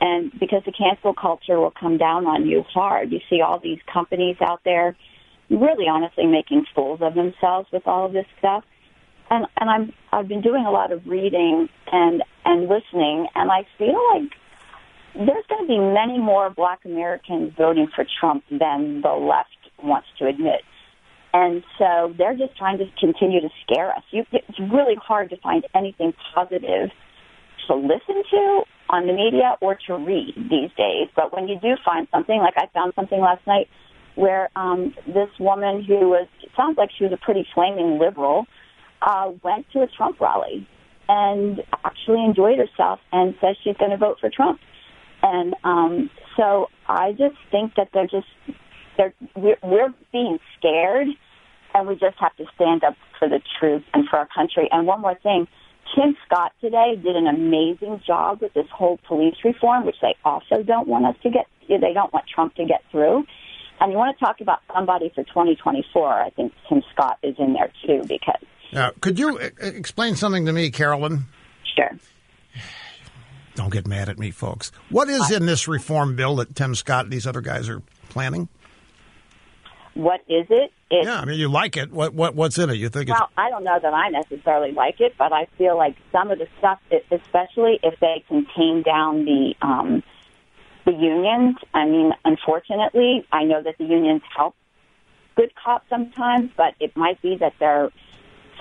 and 0.00 0.32
because 0.38 0.62
the 0.66 0.72
cancel 0.72 1.14
culture 1.14 1.58
will 1.58 1.70
come 1.70 1.96
down 1.96 2.26
on 2.26 2.46
you 2.46 2.62
hard. 2.62 3.12
You 3.12 3.20
see 3.30 3.40
all 3.40 3.60
these 3.60 3.78
companies 3.92 4.36
out 4.40 4.60
there 4.64 4.96
really 5.48 5.86
honestly 5.88 6.26
making 6.26 6.64
fools 6.74 7.00
of 7.02 7.14
themselves 7.14 7.68
with 7.72 7.86
all 7.86 8.06
of 8.06 8.12
this 8.12 8.26
stuff. 8.38 8.64
And 9.30 9.46
and 9.56 9.70
I'm 9.70 9.92
I've 10.12 10.28
been 10.28 10.42
doing 10.42 10.66
a 10.66 10.70
lot 10.70 10.92
of 10.92 11.06
reading 11.06 11.68
and 11.92 12.22
and 12.44 12.68
listening 12.68 13.28
and 13.34 13.50
I 13.50 13.66
feel 13.78 13.98
like 14.14 14.32
there's 15.14 15.46
going 15.48 15.62
to 15.62 15.68
be 15.68 15.78
many 15.78 16.18
more 16.18 16.50
black 16.50 16.84
Americans 16.84 17.52
voting 17.56 17.86
for 17.94 18.04
Trump 18.18 18.44
than 18.50 19.02
the 19.02 19.12
left 19.12 19.50
wants 19.82 20.08
to 20.18 20.26
admit. 20.26 20.62
And 21.34 21.62
so 21.78 22.14
they're 22.16 22.36
just 22.36 22.56
trying 22.56 22.78
to 22.78 22.86
continue 22.98 23.40
to 23.40 23.48
scare 23.62 23.90
us. 23.90 24.02
You, 24.10 24.24
it's 24.32 24.58
really 24.58 24.96
hard 24.96 25.30
to 25.30 25.36
find 25.36 25.66
anything 25.74 26.12
positive 26.34 26.90
to 27.68 27.74
listen 27.74 28.22
to 28.30 28.62
on 28.90 29.06
the 29.06 29.12
media 29.12 29.56
or 29.60 29.78
to 29.86 29.94
read 29.94 30.34
these 30.36 30.70
days. 30.76 31.08
But 31.16 31.32
when 31.34 31.48
you 31.48 31.58
do 31.60 31.76
find 31.84 32.06
something, 32.10 32.38
like 32.38 32.54
I 32.56 32.66
found 32.74 32.92
something 32.94 33.20
last 33.20 33.46
night 33.46 33.68
where 34.14 34.50
um, 34.56 34.94
this 35.06 35.30
woman 35.40 35.82
who 35.82 36.10
was, 36.10 36.28
sounds 36.56 36.76
like 36.76 36.90
she 36.96 37.04
was 37.04 37.12
a 37.12 37.16
pretty 37.16 37.46
flaming 37.54 37.98
liberal, 37.98 38.46
uh, 39.00 39.30
went 39.42 39.66
to 39.72 39.80
a 39.80 39.86
Trump 39.86 40.20
rally 40.20 40.68
and 41.08 41.62
actually 41.84 42.24
enjoyed 42.24 42.58
herself 42.58 43.00
and 43.10 43.34
says 43.40 43.56
she's 43.64 43.76
going 43.78 43.90
to 43.90 43.96
vote 43.96 44.18
for 44.20 44.30
Trump. 44.30 44.60
And 45.22 45.54
um, 45.64 46.10
so 46.36 46.68
I 46.86 47.12
just 47.12 47.36
think 47.50 47.74
that 47.76 47.88
they're 47.94 48.06
just, 48.06 48.26
they're, 48.96 49.14
we're, 49.34 49.56
we're 49.62 49.94
being 50.12 50.38
scared 50.58 51.08
and 51.74 51.88
we 51.88 51.94
just 51.94 52.16
have 52.18 52.36
to 52.36 52.44
stand 52.54 52.84
up 52.84 52.94
for 53.18 53.28
the 53.28 53.40
truth 53.58 53.82
and 53.94 54.08
for 54.08 54.18
our 54.18 54.28
country. 54.34 54.68
And 54.70 54.86
one 54.86 55.00
more 55.00 55.16
thing, 55.22 55.48
Tim 55.94 56.16
Scott 56.26 56.52
today 56.60 56.96
did 56.96 57.16
an 57.16 57.26
amazing 57.26 58.00
job 58.06 58.40
with 58.40 58.54
this 58.54 58.66
whole 58.72 58.98
police 59.06 59.36
reform, 59.44 59.84
which 59.84 59.96
they 60.00 60.14
also 60.24 60.62
don't 60.62 60.88
want 60.88 61.06
us 61.06 61.16
to 61.22 61.30
get, 61.30 61.46
they 61.68 61.92
don't 61.92 62.12
want 62.12 62.24
Trump 62.32 62.54
to 62.56 62.64
get 62.64 62.82
through. 62.90 63.24
And 63.80 63.90
you 63.90 63.98
want 63.98 64.16
to 64.16 64.24
talk 64.24 64.40
about 64.40 64.60
somebody 64.72 65.10
for 65.14 65.24
2024, 65.24 66.22
I 66.22 66.30
think 66.30 66.52
Tim 66.68 66.82
Scott 66.92 67.18
is 67.22 67.34
in 67.38 67.54
there 67.54 67.72
too 67.84 68.02
because. 68.06 68.40
Now, 68.72 68.92
could 69.00 69.18
you 69.18 69.38
uh, 69.38 69.50
explain 69.60 70.16
something 70.16 70.46
to 70.46 70.52
me, 70.52 70.70
Carolyn? 70.70 71.24
Sure. 71.76 71.90
don't 73.54 73.72
get 73.72 73.86
mad 73.86 74.08
at 74.08 74.18
me, 74.18 74.30
folks. 74.30 74.72
What 74.88 75.08
is 75.08 75.30
in 75.30 75.46
this 75.46 75.68
reform 75.68 76.16
bill 76.16 76.36
that 76.36 76.54
Tim 76.54 76.74
Scott 76.74 77.04
and 77.04 77.12
these 77.12 77.26
other 77.26 77.40
guys 77.40 77.68
are 77.68 77.82
planning? 78.08 78.48
What 79.94 80.20
is 80.28 80.46
it? 80.48 80.72
It's, 80.90 81.06
Yeah, 81.06 81.20
I 81.20 81.24
mean, 81.24 81.38
you 81.38 81.48
like 81.48 81.76
it. 81.76 81.92
What 81.92 82.14
what 82.14 82.34
what's 82.34 82.58
in 82.58 82.70
it? 82.70 82.76
You 82.76 82.88
think 82.88 83.10
it's 83.10 83.18
Well, 83.18 83.28
I 83.36 83.50
don't 83.50 83.64
know 83.64 83.78
that 83.80 83.92
I 83.92 84.08
necessarily 84.08 84.72
like 84.72 85.00
it, 85.00 85.14
but 85.18 85.32
I 85.32 85.46
feel 85.58 85.76
like 85.76 85.96
some 86.10 86.30
of 86.30 86.38
the 86.38 86.48
stuff, 86.58 86.80
especially 87.10 87.78
if 87.82 87.98
they 88.00 88.24
can 88.28 88.46
tame 88.56 88.82
down 88.82 89.24
the 89.24 89.54
um, 89.60 90.02
the 90.84 90.92
unions. 90.92 91.56
I 91.74 91.84
mean, 91.84 92.12
unfortunately, 92.24 93.26
I 93.32 93.44
know 93.44 93.62
that 93.62 93.76
the 93.78 93.84
unions 93.84 94.22
help 94.34 94.54
good 95.36 95.52
cops 95.54 95.88
sometimes, 95.88 96.50
but 96.56 96.74
it 96.80 96.96
might 96.96 97.20
be 97.22 97.36
that 97.36 97.54
they're 97.58 97.90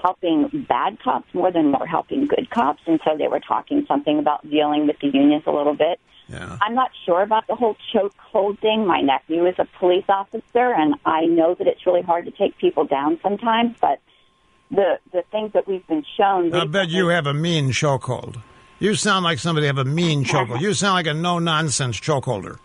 helping 0.02 0.66
bad 0.68 1.00
cops 1.00 1.34
more 1.34 1.52
than 1.52 1.72
they're 1.72 1.86
helping 1.86 2.28
good 2.28 2.50
cops, 2.50 2.82
and 2.88 3.00
so 3.06 3.18
they 3.18 3.28
were 3.28 3.40
talking 3.40 3.86
something 3.88 4.20
about 4.20 4.50
dealing 4.50 4.88
with 4.88 4.98
the 5.00 5.08
unions 5.08 5.44
a 5.46 5.52
little 5.52 5.76
bit. 5.76 6.00
Yeah. 6.32 6.58
I'm 6.62 6.76
not 6.76 6.92
sure 7.06 7.22
about 7.22 7.48
the 7.48 7.56
whole 7.56 7.76
chokehold 7.94 8.60
thing. 8.60 8.86
My 8.86 9.02
nephew 9.02 9.46
is 9.46 9.56
a 9.58 9.68
police 9.80 10.06
officer, 10.08 10.74
and 10.74 10.96
I 11.06 11.26
know 11.26 11.56
that 11.56 11.68
it's 11.68 11.86
really 11.86 12.02
hard 12.02 12.26
to 12.26 12.32
take 12.32 12.58
people 12.58 12.86
down 12.86 13.20
sometimes. 13.22 13.76
But 13.82 14.00
the 14.70 15.00
the 15.12 15.24
things 15.32 15.54
that 15.54 15.68
we've 15.68 15.86
been 15.88 16.06
shown, 16.18 16.54
I 16.54 16.66
bet 16.66 16.90
you 16.90 17.10
have 17.10 17.28
a 17.28 17.34
mean 17.34 17.72
chokehold. 17.72 18.42
You 18.80 18.96
sound 18.96 19.24
like 19.24 19.40
somebody 19.40 19.68
have 19.68 19.78
a 19.78 19.86
mean 19.86 20.24
chokehold. 20.26 20.62
You 20.62 20.74
sound 20.74 20.94
like 20.96 21.08
a 21.08 21.14
no 21.14 21.40
nonsense 21.40 22.00
chokeholder. 22.00 22.58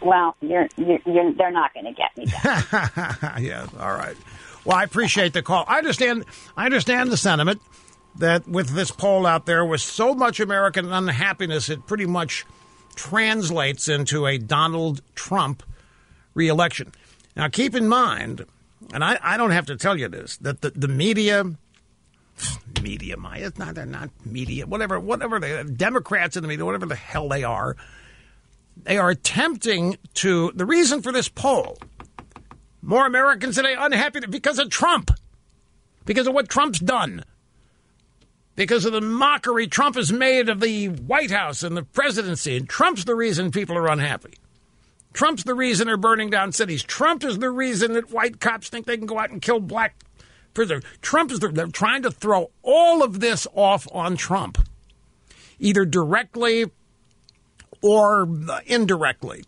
Well, 0.00 0.36
you're, 0.40 0.68
you're, 0.76 0.98
you're 1.04 1.32
they're 1.32 1.50
not 1.50 1.74
going 1.74 1.86
to 1.86 1.92
get 1.92 2.16
me. 2.16 2.26
Down. 2.26 3.42
yes, 3.42 3.68
all 3.78 3.92
right. 3.92 4.16
Well, 4.64 4.76
I 4.76 4.84
appreciate 4.84 5.32
the 5.32 5.42
call. 5.42 5.64
I 5.66 5.78
understand. 5.78 6.24
I 6.56 6.66
understand 6.66 7.10
the 7.10 7.16
sentiment 7.16 7.60
that 8.16 8.46
with 8.48 8.70
this 8.70 8.90
poll 8.90 9.26
out 9.26 9.46
there, 9.46 9.64
with 9.64 9.80
so 9.80 10.14
much 10.14 10.40
American 10.40 10.92
unhappiness, 10.92 11.68
it 11.68 11.86
pretty 11.86 12.06
much 12.06 12.46
translates 12.96 13.88
into 13.88 14.26
a 14.26 14.38
Donald 14.38 15.02
Trump 15.14 15.62
reelection. 16.34 16.92
Now, 17.36 17.48
keep 17.48 17.74
in 17.74 17.88
mind, 17.88 18.44
and 18.92 19.04
I, 19.04 19.18
I 19.22 19.36
don't 19.36 19.52
have 19.52 19.66
to 19.66 19.76
tell 19.76 19.96
you 19.96 20.08
this, 20.08 20.36
that 20.38 20.62
the, 20.62 20.70
the 20.70 20.88
media, 20.88 21.44
media, 22.82 23.16
my, 23.16 23.38
it's 23.38 23.58
not, 23.58 23.74
they're 23.74 23.86
not 23.86 24.10
media, 24.24 24.66
whatever, 24.66 24.98
whatever 24.98 25.38
the 25.38 25.64
Democrats 25.64 26.36
in 26.36 26.42
the 26.42 26.48
media, 26.48 26.64
whatever 26.64 26.86
the 26.86 26.96
hell 26.96 27.28
they 27.28 27.44
are, 27.44 27.76
they 28.82 28.98
are 28.98 29.10
attempting 29.10 29.96
to. 30.14 30.50
The 30.54 30.66
reason 30.66 31.02
for 31.02 31.12
this 31.12 31.28
poll 31.28 31.78
more 32.86 33.04
Americans 33.04 33.56
today 33.56 33.74
unhappy 33.76 34.20
because 34.20 34.58
of 34.58 34.70
Trump, 34.70 35.10
because 36.04 36.26
of 36.28 36.34
what 36.34 36.48
Trump's 36.48 36.78
done, 36.78 37.24
because 38.56 38.86
of 38.86 38.92
the 38.92 39.00
mockery 39.00 39.66
Trump 39.68 39.96
has 39.96 40.12
made 40.12 40.48
of 40.48 40.60
the 40.60 40.88
White 40.88 41.30
House 41.30 41.62
and 41.62 41.76
the 41.76 41.82
presidency. 41.82 42.56
And 42.56 42.68
Trump's 42.68 43.04
the 43.04 43.14
reason 43.14 43.50
people 43.50 43.76
are 43.76 43.86
unhappy. 43.86 44.34
Trump's 45.12 45.44
the 45.44 45.54
reason 45.54 45.86
they're 45.86 45.96
burning 45.96 46.30
down 46.30 46.52
cities. 46.52 46.82
Trump 46.82 47.22
is 47.22 47.38
the 47.38 47.50
reason 47.50 47.92
that 47.92 48.10
white 48.10 48.40
cops 48.40 48.68
think 48.68 48.86
they 48.86 48.96
can 48.96 49.06
go 49.06 49.18
out 49.18 49.30
and 49.30 49.40
kill 49.40 49.60
black 49.60 50.02
prisoners. 50.52 50.82
Trump 51.00 51.30
is 51.30 51.40
the, 51.40 51.48
they're 51.48 51.68
trying 51.68 52.02
to 52.02 52.10
throw 52.10 52.50
all 52.62 53.02
of 53.02 53.20
this 53.20 53.46
off 53.54 53.86
on 53.92 54.16
Trump, 54.16 54.58
either 55.58 55.84
directly 55.84 56.66
or 57.82 58.28
indirectly. 58.66 59.44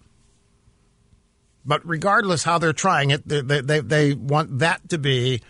But 1.66 1.86
regardless 1.86 2.44
how 2.44 2.58
they're 2.58 2.72
trying 2.72 3.10
it, 3.10 3.28
they, 3.28 3.42
they, 3.42 3.80
they 3.80 4.14
want 4.14 4.60
that 4.60 4.88
to 4.88 4.96
be 4.96 5.42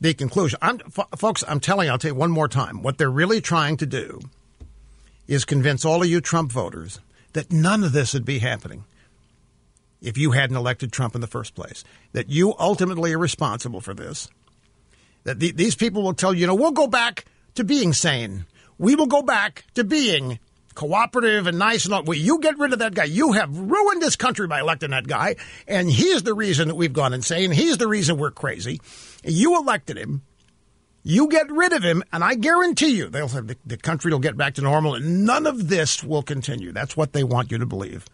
the 0.00 0.14
conclusion. 0.14 0.58
I'm, 0.62 0.78
folks, 1.16 1.44
I'm 1.46 1.60
telling 1.60 1.86
you, 1.86 1.92
I'll 1.92 1.98
tell 1.98 2.12
you 2.12 2.14
one 2.14 2.30
more 2.30 2.48
time. 2.48 2.82
What 2.82 2.98
they're 2.98 3.10
really 3.10 3.40
trying 3.40 3.76
to 3.78 3.86
do 3.86 4.20
is 5.28 5.44
convince 5.44 5.84
all 5.84 6.02
of 6.02 6.08
you 6.08 6.20
Trump 6.20 6.50
voters 6.50 7.00
that 7.32 7.52
none 7.52 7.84
of 7.84 7.92
this 7.92 8.14
would 8.14 8.24
be 8.24 8.38
happening 8.38 8.84
if 10.00 10.16
you 10.16 10.32
hadn't 10.32 10.56
elected 10.56 10.92
Trump 10.92 11.14
in 11.14 11.20
the 11.20 11.26
first 11.26 11.54
place. 11.54 11.84
That 12.12 12.30
you 12.30 12.54
ultimately 12.58 13.12
are 13.12 13.18
responsible 13.18 13.80
for 13.80 13.94
this. 13.94 14.28
That 15.24 15.38
the, 15.38 15.52
these 15.52 15.76
people 15.76 16.02
will 16.02 16.14
tell 16.14 16.32
you, 16.32 16.40
you 16.40 16.46
know, 16.46 16.54
we'll 16.54 16.72
go 16.72 16.86
back 16.86 17.26
to 17.54 17.64
being 17.64 17.92
sane. 17.92 18.46
We 18.78 18.94
will 18.94 19.06
go 19.06 19.22
back 19.22 19.64
to 19.74 19.84
being 19.84 20.38
cooperative 20.74 21.46
and 21.46 21.58
nice 21.58 21.84
and 21.84 21.94
all. 21.94 22.02
Well, 22.02 22.18
you 22.18 22.38
get 22.40 22.58
rid 22.58 22.72
of 22.72 22.78
that 22.78 22.94
guy. 22.94 23.04
You 23.04 23.32
have 23.32 23.56
ruined 23.56 24.02
this 24.02 24.16
country 24.16 24.46
by 24.46 24.60
electing 24.60 24.90
that 24.90 25.06
guy, 25.06 25.36
and 25.66 25.90
he's 25.90 26.22
the 26.22 26.34
reason 26.34 26.68
that 26.68 26.74
we've 26.74 26.92
gone 26.92 27.12
insane. 27.12 27.50
He's 27.50 27.78
the 27.78 27.88
reason 27.88 28.18
we're 28.18 28.30
crazy. 28.30 28.80
You 29.24 29.56
elected 29.58 29.98
him. 29.98 30.22
You 31.02 31.28
get 31.28 31.50
rid 31.50 31.72
of 31.72 31.82
him, 31.82 32.02
and 32.12 32.22
I 32.22 32.34
guarantee 32.34 32.90
you, 32.96 33.08
they'll 33.08 33.28
have 33.28 33.46
the, 33.46 33.56
the 33.64 33.78
country 33.78 34.12
will 34.12 34.18
get 34.18 34.36
back 34.36 34.54
to 34.54 34.62
normal, 34.62 34.94
and 34.94 35.24
none 35.24 35.46
of 35.46 35.68
this 35.68 36.04
will 36.04 36.22
continue. 36.22 36.72
That's 36.72 36.96
what 36.96 37.14
they 37.14 37.24
want 37.24 37.50
you 37.50 37.58
to 37.58 37.66
believe. 37.66 38.04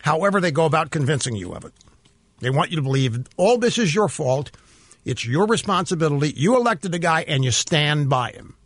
However, 0.00 0.40
they 0.40 0.50
go 0.50 0.66
about 0.66 0.90
convincing 0.90 1.34
you 1.34 1.54
of 1.54 1.64
it. 1.64 1.72
They 2.40 2.50
want 2.50 2.70
you 2.70 2.76
to 2.76 2.82
believe 2.82 3.26
all 3.36 3.56
this 3.56 3.78
is 3.78 3.94
your 3.94 4.08
fault. 4.08 4.50
It's 5.04 5.24
your 5.24 5.46
responsibility. 5.46 6.34
You 6.36 6.56
elected 6.56 6.94
a 6.94 6.98
guy, 6.98 7.22
and 7.22 7.42
you 7.42 7.50
stand 7.50 8.10
by 8.10 8.32
him 8.32 8.56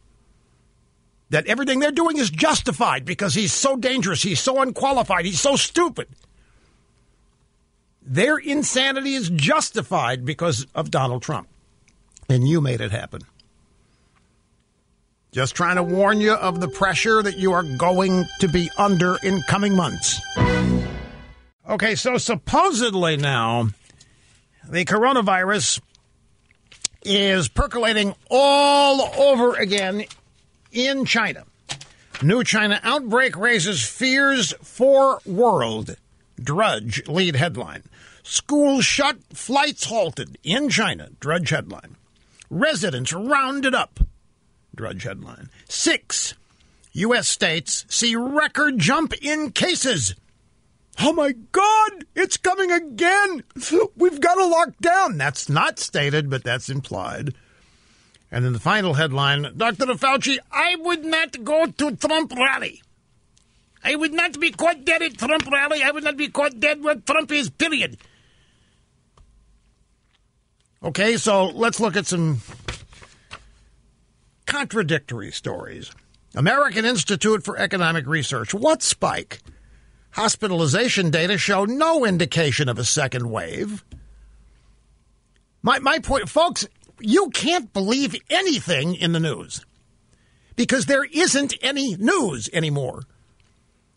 that 1.31 1.47
everything 1.47 1.81
they're 1.81 1.91
doing 1.91 2.19
is 2.19 2.31
justified 2.31 3.05
because 3.05 3.35
he's 3.35 3.53
so 3.53 3.77
dangerous, 3.77 4.23
he's 4.23 4.41
so 4.41 4.63
unqualified, 4.63 5.25
he's 5.25 5.41
so 5.41 5.57
stupid. 5.57 6.09
Their 8.03 8.37
insanity 8.37 9.15
is 9.15 9.31
justified 9.31 10.25
because 10.25 10.67
of 10.75 10.91
Donald 10.91 11.23
Trump. 11.23 11.49
And 12.29 12.47
you 12.47 12.61
made 12.61 12.81
it 12.81 12.93
happen. 12.93 13.23
Just 15.33 15.55
trying 15.55 15.77
to 15.77 15.83
warn 15.83 16.21
you 16.21 16.33
of 16.33 16.61
the 16.61 16.69
pressure 16.69 17.23
that 17.23 17.37
you 17.37 17.53
are 17.53 17.63
going 17.63 18.25
to 18.41 18.49
be 18.49 18.71
under 18.79 19.17
in 19.23 19.43
coming 19.43 19.75
months. 19.75 20.21
Okay, 21.69 21.97
so 21.97 22.17
supposedly 22.17 23.17
now, 23.17 23.71
the 24.69 24.85
coronavirus 24.85 25.81
is 27.03 27.49
percolating 27.49 28.15
all 28.31 29.03
over 29.21 29.55
again 29.55 30.05
in 30.77 31.07
China. 31.07 31.45
New 32.23 32.45
China 32.45 32.79
outbreak 32.83 33.37
raises 33.37 33.83
fears 33.83 34.53
for 34.63 35.21
world. 35.25 35.97
Drudge 36.39 37.07
lead 37.09 37.37
headline. 37.37 37.83
Schools 38.23 38.85
shut, 38.85 39.17
flights 39.33 39.85
halted 39.85 40.39
in 40.45 40.69
China. 40.69 41.09
Drudge 41.19 41.51
headline. 41.51 41.97
Residents 42.51 43.13
rounded 43.13 43.75
up. 43.75 44.01
Drudge 44.75 45.05
headline. 45.05 45.49
Six 45.69 46.35
U.S. 46.93 47.27
states 47.27 47.87
see 47.89 48.15
record 48.15 48.79
jump 48.79 49.15
in 49.23 49.51
cases. 49.53 50.15
Oh 50.99 51.13
my 51.13 51.33
God, 51.53 52.05
it's 52.15 52.37
coming 52.37 52.71
again. 52.71 53.45
We've 53.97 54.21
got 54.21 54.35
to 54.35 54.47
lock 54.47 54.79
down. 54.81 55.19
That's 55.19 55.49
not 55.49 55.79
stated, 55.79 56.31
but 56.31 56.45
that's 56.45 56.69
implied. 56.69 57.35
And 58.31 58.45
then 58.45 58.53
the 58.53 58.61
final 58.61 58.95
headline 58.95 59.53
Dr. 59.57 59.87
Fauci, 59.87 60.39
I 60.51 60.77
would 60.77 61.05
not 61.05 61.45
go 61.45 61.67
to 61.67 61.97
Trump 61.97 62.33
rally. 62.35 62.83
I 63.85 63.95
would 63.95 64.13
not 64.13 64.41
be 64.41 64.51
caught 64.51 64.85
dead 64.85 65.03
at 65.03 65.17
Trump 65.17 65.49
rally. 65.51 65.83
I 65.83 65.91
would 65.91 66.03
not 66.03 66.17
be 66.17 66.29
caught 66.29 66.59
dead 66.59 66.83
where 66.83 66.97
Trump 66.97 67.31
is, 67.31 67.51
period. 67.51 67.99
Okay, 70.83 71.17
so 71.17 71.47
let's 71.47 71.81
look 71.81 71.97
at 71.97 72.07
some 72.07 72.41
contradictory 74.47 75.31
stories. 75.31 75.93
American 76.35 76.85
Institute 76.85 77.45
for 77.45 77.57
Economic 77.57 78.07
Research. 78.07 78.53
What 78.53 78.83
spike? 78.83 79.41
Hospitalization 80.11 81.11
data 81.11 81.39
show 81.39 81.65
no 81.65 82.05
indication 82.05 82.69
of 82.69 82.79
a 82.79 82.85
second 82.85 83.31
wave. 83.31 83.85
My, 85.63 85.79
my 85.79 85.99
point, 85.99 86.29
folks, 86.29 86.67
you 87.01 87.31
can't 87.31 87.73
believe 87.73 88.17
anything 88.31 88.95
in 88.95 89.13
the 89.13 89.21
news 89.21 89.65
because 90.57 90.87
there 90.87 91.05
isn't 91.05 91.55
any 91.63 91.97
news 91.97 92.49
anymore. 92.53 93.03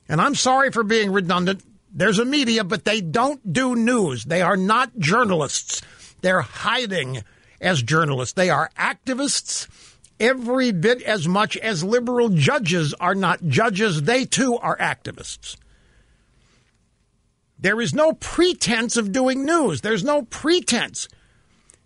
And 0.07 0.19
I'm 0.19 0.35
sorry 0.35 0.71
for 0.71 0.83
being 0.83 1.11
redundant. 1.11 1.63
There's 1.91 2.19
a 2.19 2.25
media, 2.25 2.63
but 2.63 2.85
they 2.85 3.01
don't 3.01 3.53
do 3.53 3.75
news. 3.75 4.25
They 4.25 4.41
are 4.41 4.57
not 4.57 4.97
journalists. 4.97 5.81
They're 6.21 6.41
hiding 6.41 7.23
as 7.61 7.81
journalists. 7.81 8.33
They 8.33 8.49
are 8.49 8.69
activists 8.77 9.67
every 10.19 10.71
bit 10.71 11.01
as 11.03 11.27
much 11.27 11.55
as 11.57 11.83
liberal 11.83 12.29
judges 12.29 12.93
are 12.95 13.15
not 13.15 13.47
judges. 13.47 14.03
They 14.03 14.25
too 14.25 14.57
are 14.57 14.77
activists. 14.77 15.55
There 17.57 17.81
is 17.81 17.93
no 17.93 18.13
pretense 18.13 18.97
of 18.97 19.11
doing 19.11 19.45
news. 19.45 19.81
There's 19.81 20.03
no 20.03 20.23
pretense. 20.23 21.07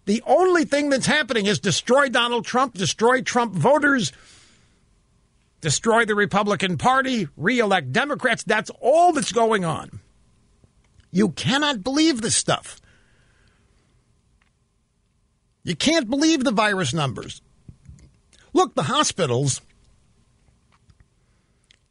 The 0.06 0.22
only 0.26 0.66
thing 0.66 0.89
that's 0.89 1.06
happening 1.06 1.45
is 1.45 1.60
destroy 1.60 2.10
Donald 2.10 2.45
Trump, 2.45 2.74
destroy 2.74 3.22
Trump 3.22 3.54
voters, 3.54 4.12
destroy 5.62 6.06
the 6.06 6.16
Republican 6.16 6.78
Party, 6.78 7.30
reelect 7.38 7.93
Democrats. 7.93 8.43
That's 8.43 8.70
all 8.82 9.14
that's 9.14 9.32
going 9.32 9.64
on. 9.64 9.99
You 11.12 11.30
cannot 11.30 11.84
believe 11.84 12.22
this 12.22 12.36
stuff. 12.36 12.82
You 15.64 15.76
can't 15.76 16.10
believe 16.10 16.43
the 16.43 16.51
virus 16.51 16.93
numbers. 16.93 17.41
Look, 18.51 18.76
the 18.76 18.84
hospitals 18.84 19.62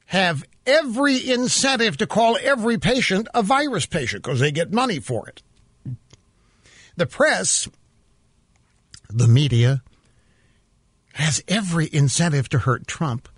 have 0.06 0.44
every 0.66 1.30
incentive 1.30 1.96
to 1.96 2.06
call 2.06 2.36
every 2.42 2.76
patient 2.76 3.28
a 3.32 3.42
virus 3.42 3.86
patient 3.86 4.22
because 4.22 4.40
they 4.40 4.52
get 4.52 4.72
money 4.72 5.00
for 5.00 5.28
it. 5.28 5.42
The 6.96 7.06
press, 7.06 7.68
the 9.16 9.28
media, 9.28 9.82
has 11.14 11.42
every 11.48 11.88
incentive 11.92 12.48
to 12.50 12.58
hurt 12.58 12.86
Trump. 12.86 13.28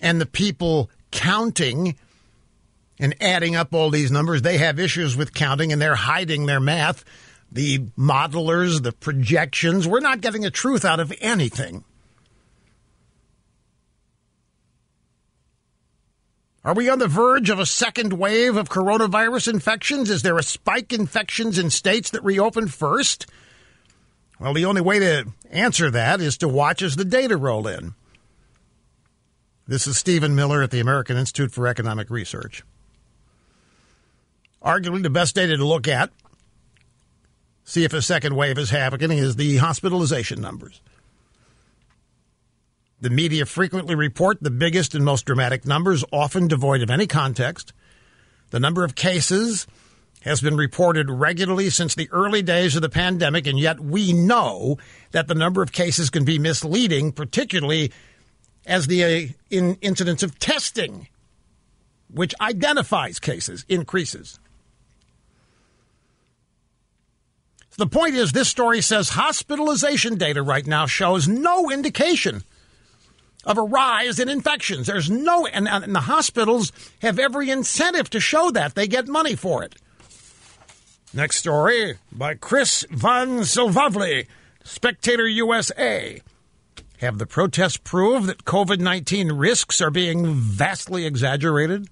And 0.00 0.20
the 0.20 0.26
people 0.26 0.90
counting 1.10 1.96
and 2.98 3.14
adding 3.20 3.56
up 3.56 3.72
all 3.74 3.90
these 3.90 4.10
numbers, 4.10 4.42
they 4.42 4.58
have 4.58 4.78
issues 4.78 5.16
with 5.16 5.34
counting 5.34 5.72
and 5.72 5.80
they're 5.80 5.94
hiding 5.94 6.46
their 6.46 6.60
math. 6.60 7.04
The 7.50 7.78
modelers, 7.96 8.82
the 8.82 8.92
projections, 8.92 9.88
we're 9.88 10.00
not 10.00 10.20
getting 10.20 10.42
the 10.42 10.50
truth 10.50 10.84
out 10.84 11.00
of 11.00 11.12
anything. 11.20 11.84
Are 16.64 16.74
we 16.74 16.88
on 16.88 16.98
the 16.98 17.08
verge 17.08 17.50
of 17.50 17.58
a 17.58 17.66
second 17.66 18.12
wave 18.12 18.56
of 18.56 18.68
coronavirus 18.68 19.52
infections? 19.52 20.10
Is 20.10 20.22
there 20.22 20.38
a 20.38 20.42
spike 20.42 20.92
in 20.92 21.02
infections 21.02 21.58
in 21.58 21.70
states 21.70 22.10
that 22.10 22.24
reopen 22.24 22.68
first? 22.68 23.26
Well, 24.40 24.54
the 24.54 24.64
only 24.64 24.80
way 24.80 24.98
to 24.98 25.26
answer 25.50 25.90
that 25.90 26.20
is 26.20 26.36
to 26.38 26.48
watch 26.48 26.82
as 26.82 26.96
the 26.96 27.04
data 27.04 27.36
roll 27.36 27.66
in. 27.66 27.94
This 29.66 29.86
is 29.86 29.98
Stephen 29.98 30.34
Miller 30.34 30.62
at 30.62 30.70
the 30.70 30.80
American 30.80 31.16
Institute 31.16 31.52
for 31.52 31.66
Economic 31.66 32.10
Research. 32.10 32.64
Arguably, 34.62 35.02
the 35.02 35.10
best 35.10 35.34
data 35.34 35.56
to 35.56 35.64
look 35.64 35.86
at, 35.86 36.10
see 37.64 37.84
if 37.84 37.92
a 37.92 38.02
second 38.02 38.34
wave 38.34 38.58
is 38.58 38.70
happening, 38.70 39.18
is 39.18 39.36
the 39.36 39.58
hospitalization 39.58 40.40
numbers. 40.40 40.80
The 43.00 43.10
media 43.10 43.46
frequently 43.46 43.94
report 43.94 44.42
the 44.42 44.50
biggest 44.50 44.94
and 44.94 45.04
most 45.04 45.24
dramatic 45.24 45.64
numbers, 45.64 46.04
often 46.12 46.48
devoid 46.48 46.82
of 46.82 46.90
any 46.90 47.06
context. 47.06 47.72
The 48.50 48.58
number 48.58 48.82
of 48.82 48.96
cases 48.96 49.66
has 50.22 50.40
been 50.40 50.56
reported 50.56 51.08
regularly 51.08 51.70
since 51.70 51.94
the 51.94 52.10
early 52.10 52.42
days 52.42 52.74
of 52.74 52.82
the 52.82 52.88
pandemic, 52.88 53.46
and 53.46 53.58
yet 53.58 53.78
we 53.78 54.12
know 54.12 54.78
that 55.12 55.28
the 55.28 55.34
number 55.34 55.62
of 55.62 55.70
cases 55.70 56.10
can 56.10 56.24
be 56.24 56.40
misleading, 56.40 57.12
particularly 57.12 57.92
as 58.66 58.88
the 58.88 59.04
uh, 59.04 59.26
in 59.48 59.76
incidence 59.80 60.24
of 60.24 60.38
testing, 60.40 61.06
which 62.12 62.34
identifies 62.40 63.20
cases, 63.20 63.64
increases. 63.68 64.40
The 67.76 67.86
point 67.86 68.16
is, 68.16 68.32
this 68.32 68.48
story 68.48 68.80
says 68.80 69.10
hospitalization 69.10 70.16
data 70.16 70.42
right 70.42 70.66
now 70.66 70.86
shows 70.86 71.28
no 71.28 71.70
indication 71.70 72.42
of 73.44 73.58
a 73.58 73.62
rise 73.62 74.18
in 74.18 74.28
infections. 74.28 74.86
There's 74.86 75.10
no, 75.10 75.46
and, 75.46 75.68
and 75.68 75.94
the 75.94 76.00
hospitals 76.00 76.72
have 77.02 77.18
every 77.18 77.50
incentive 77.50 78.10
to 78.10 78.20
show 78.20 78.50
that. 78.50 78.74
They 78.74 78.86
get 78.86 79.08
money 79.08 79.34
for 79.34 79.62
it. 79.62 79.74
Next 81.14 81.36
story 81.36 81.94
by 82.12 82.34
Chris 82.34 82.84
Von 82.90 83.40
Csefalvay, 83.40 84.26
Spectator 84.64 85.26
USA. 85.26 86.20
Have 86.98 87.18
the 87.18 87.26
protests 87.26 87.76
proved 87.76 88.26
that 88.26 88.44
COVID 88.44 88.80
19 88.80 89.32
risks 89.32 89.80
are 89.80 89.90
being 89.90 90.34
vastly 90.34 91.06
exaggerated? 91.06 91.88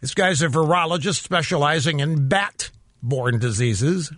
This 0.00 0.14
guy's 0.14 0.42
a 0.42 0.48
virologist 0.48 1.22
specializing 1.22 2.00
in 2.00 2.28
bat 2.28 2.70
borne 3.02 3.38
diseases. 3.38 4.12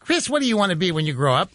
Chris, 0.00 0.30
what 0.30 0.40
do 0.40 0.48
you 0.48 0.56
want 0.56 0.70
to 0.70 0.76
be 0.76 0.90
when 0.92 1.06
you 1.06 1.12
grow 1.12 1.34
up? 1.34 1.50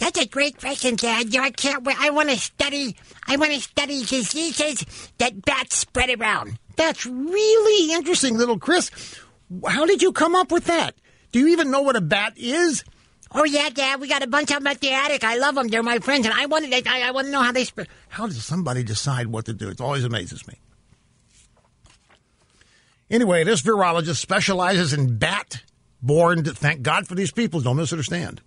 That's 0.00 0.18
a 0.18 0.26
great 0.26 0.58
question, 0.58 0.96
Dad. 0.96 1.36
I 1.36 1.50
can't 1.50 1.84
wait. 1.84 1.94
I 2.00 2.08
want 2.08 2.30
to 2.30 2.36
study. 2.38 2.96
I 3.28 3.36
want 3.36 3.52
to 3.52 3.60
study 3.60 4.02
diseases 4.02 4.86
that 5.18 5.44
bats 5.44 5.76
spread 5.76 6.18
around. 6.18 6.58
That's 6.76 7.04
really 7.04 7.92
interesting, 7.92 8.38
little 8.38 8.58
Chris. 8.58 8.90
How 9.68 9.84
did 9.84 10.00
you 10.00 10.12
come 10.12 10.34
up 10.34 10.50
with 10.50 10.64
that? 10.64 10.94
Do 11.32 11.38
you 11.38 11.48
even 11.48 11.70
know 11.70 11.82
what 11.82 11.96
a 11.96 12.00
bat 12.00 12.32
is? 12.38 12.82
Oh 13.32 13.44
yeah, 13.44 13.68
Dad. 13.68 14.00
We 14.00 14.08
got 14.08 14.22
a 14.22 14.26
bunch 14.26 14.50
of 14.50 14.56
them 14.56 14.68
at 14.68 14.80
the 14.80 14.90
attic. 14.90 15.22
I 15.22 15.36
love 15.36 15.54
them. 15.54 15.68
They're 15.68 15.82
my 15.82 15.98
friends, 15.98 16.24
and 16.24 16.34
I 16.34 16.46
wanted. 16.46 16.72
I, 16.88 17.08
I 17.08 17.10
want 17.10 17.26
to 17.26 17.30
know 17.30 17.42
how 17.42 17.52
they 17.52 17.64
spread. 17.64 17.88
How 18.08 18.26
does 18.26 18.42
somebody 18.42 18.82
decide 18.82 19.26
what 19.26 19.44
to 19.44 19.52
do? 19.52 19.68
It 19.68 19.82
always 19.82 20.04
amazes 20.04 20.48
me. 20.48 20.54
Anyway, 23.10 23.44
this 23.44 23.60
virologist 23.60 24.16
specializes 24.16 24.94
in 24.94 25.18
bat 25.18 25.62
borne. 26.00 26.42
Thank 26.42 26.80
God 26.80 27.06
for 27.06 27.14
these 27.14 27.32
people. 27.32 27.60
Don't 27.60 27.76
misunderstand. 27.76 28.40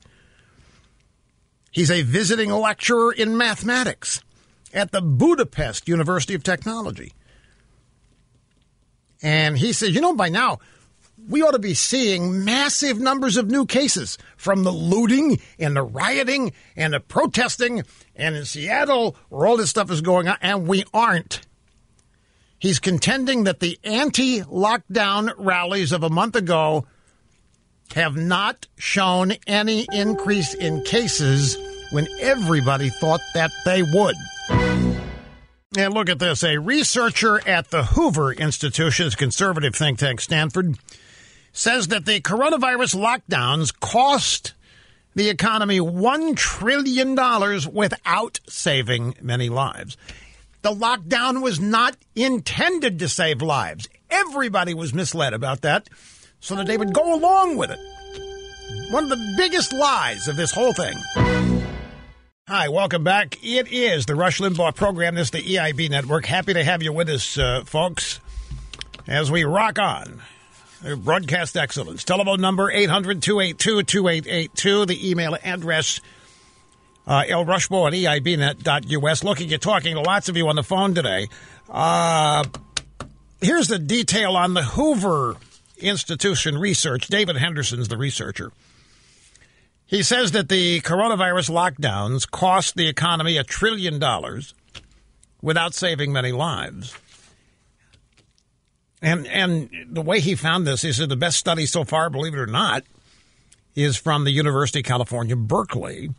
He's 1.73 1.91
a 1.91 2.03
visiting 2.03 2.51
lecturer 2.51 3.11
in 3.11 3.35
mathematics 3.35 4.21
at 4.73 4.91
the 4.91 5.01
Budapest 5.01 5.87
University 5.87 6.35
of 6.35 6.43
Technology. 6.43 7.13
And 9.23 9.57
he 9.57 9.73
says, 9.73 9.95
you 9.95 9.99
know, 9.99 10.13
by 10.13 10.29
now, 10.29 10.59
we 11.27 11.41
ought 11.41 11.51
to 11.51 11.59
be 11.59 11.73
seeing 11.73 12.45
massive 12.45 12.99
numbers 12.99 13.37
of 13.37 13.49
new 13.49 13.65
cases 13.65 14.19
from 14.37 14.63
the 14.63 14.71
looting 14.71 15.39
and 15.57 15.75
the 15.75 15.81
rioting 15.81 16.53
and 16.75 16.93
the 16.93 16.99
protesting 16.99 17.83
and 18.15 18.35
in 18.35 18.45
Seattle 18.45 19.15
where 19.29 19.47
all 19.47 19.57
this 19.57 19.71
stuff 19.71 19.89
is 19.89 20.01
going 20.01 20.27
on, 20.27 20.37
and 20.41 20.67
we 20.67 20.83
aren't. 20.93 21.41
He's 22.59 22.79
contending 22.79 23.45
that 23.45 23.61
the 23.61 23.79
anti 23.83 24.41
lockdown 24.41 25.33
rallies 25.37 25.91
of 25.91 26.03
a 26.03 26.09
month 26.09 26.35
ago 26.35 26.85
have 27.95 28.15
not 28.15 28.67
shown 28.77 29.33
any 29.47 29.87
increase 29.91 30.53
in 30.53 30.83
cases 30.83 31.57
when 31.91 32.07
everybody 32.19 32.89
thought 32.89 33.21
that 33.33 33.51
they 33.65 33.83
would. 33.83 34.15
And 35.75 35.93
look 35.93 36.09
at 36.09 36.19
this. 36.19 36.43
A 36.43 36.57
researcher 36.57 37.47
at 37.47 37.71
the 37.71 37.83
Hoover 37.83 38.31
Institution's 38.31 39.15
conservative 39.15 39.75
think 39.75 39.99
tank, 39.99 40.21
Stanford, 40.21 40.77
says 41.51 41.87
that 41.87 42.05
the 42.05 42.19
coronavirus 42.19 42.95
lockdowns 42.95 43.77
cost 43.79 44.53
the 45.15 45.29
economy 45.29 45.79
$1 45.79 46.35
trillion 46.35 47.15
without 47.71 48.39
saving 48.47 49.15
many 49.21 49.49
lives. 49.49 49.97
The 50.63 50.73
lockdown 50.73 51.41
was 51.41 51.59
not 51.59 51.97
intended 52.15 52.99
to 52.99 53.09
save 53.09 53.41
lives. 53.41 53.87
Everybody 54.09 54.73
was 54.73 54.93
misled 54.93 55.33
about 55.33 55.61
that 55.61 55.89
so 56.43 56.55
that 56.55 56.67
they 56.67 56.77
would 56.77 56.93
go 56.93 57.15
along 57.15 57.55
with 57.55 57.71
it. 57.71 57.79
One 58.91 59.05
of 59.05 59.09
the 59.09 59.33
biggest 59.37 59.71
lies 59.71 60.27
of 60.27 60.35
this 60.35 60.51
whole 60.51 60.73
thing. 60.73 60.93
Hi, 62.49 62.67
welcome 62.67 63.05
back. 63.05 63.39
It 63.41 63.71
is 63.71 64.05
the 64.05 64.13
Rush 64.13 64.39
Limbaugh 64.39 64.75
program. 64.75 65.15
This 65.15 65.27
is 65.27 65.31
the 65.31 65.41
EIB 65.41 65.89
network. 65.89 66.25
Happy 66.25 66.53
to 66.53 66.61
have 66.61 66.83
you 66.83 66.91
with 66.91 67.07
us, 67.07 67.37
uh, 67.37 67.63
folks, 67.65 68.19
as 69.07 69.31
we 69.31 69.45
rock 69.45 69.79
on. 69.79 70.21
Broadcast 70.97 71.55
excellence. 71.55 72.03
Telephone 72.03 72.41
number 72.41 72.69
800 72.69 73.21
282 73.21 73.83
2882. 73.83 74.85
The 74.85 75.09
email 75.09 75.37
address 75.45 76.01
uh, 77.07 77.21
Rushbo 77.21 77.87
at 77.87 77.93
EIBnet.us. 77.93 79.23
Looking 79.23 79.53
at 79.53 79.61
talking 79.61 79.95
to 79.95 80.01
lots 80.01 80.27
of 80.27 80.35
you 80.35 80.49
on 80.49 80.57
the 80.57 80.63
phone 80.63 80.93
today. 80.93 81.29
Uh, 81.69 82.43
here's 83.39 83.69
the 83.69 83.79
detail 83.79 84.35
on 84.35 84.53
the 84.53 84.63
Hoover 84.63 85.37
Institution 85.83 86.57
research. 86.57 87.07
David 87.07 87.37
Henderson's 87.37 87.87
the 87.87 87.97
researcher. 87.97 88.51
He 89.85 90.01
says 90.01 90.31
that 90.31 90.49
the 90.49 90.81
coronavirus 90.81 91.49
lockdowns 91.49 92.29
cost 92.29 92.75
the 92.75 92.87
economy 92.87 93.37
a 93.37 93.43
trillion 93.43 93.99
dollars 93.99 94.53
without 95.41 95.75
saving 95.75 96.11
many 96.11 96.31
lives. 96.31 96.97
And 99.01 99.27
and 99.27 99.69
the 99.89 100.01
way 100.01 100.21
he 100.21 100.35
found 100.35 100.65
this, 100.65 100.81
he 100.81 100.93
said 100.93 101.09
the 101.09 101.17
best 101.17 101.37
study 101.37 101.65
so 101.65 101.83
far, 101.83 102.09
believe 102.09 102.33
it 102.33 102.39
or 102.39 102.47
not, 102.47 102.83
is 103.75 103.97
from 103.97 104.23
the 104.23 104.31
University 104.31 104.79
of 104.79 104.85
California, 104.85 105.35
Berkeley. 105.35 106.09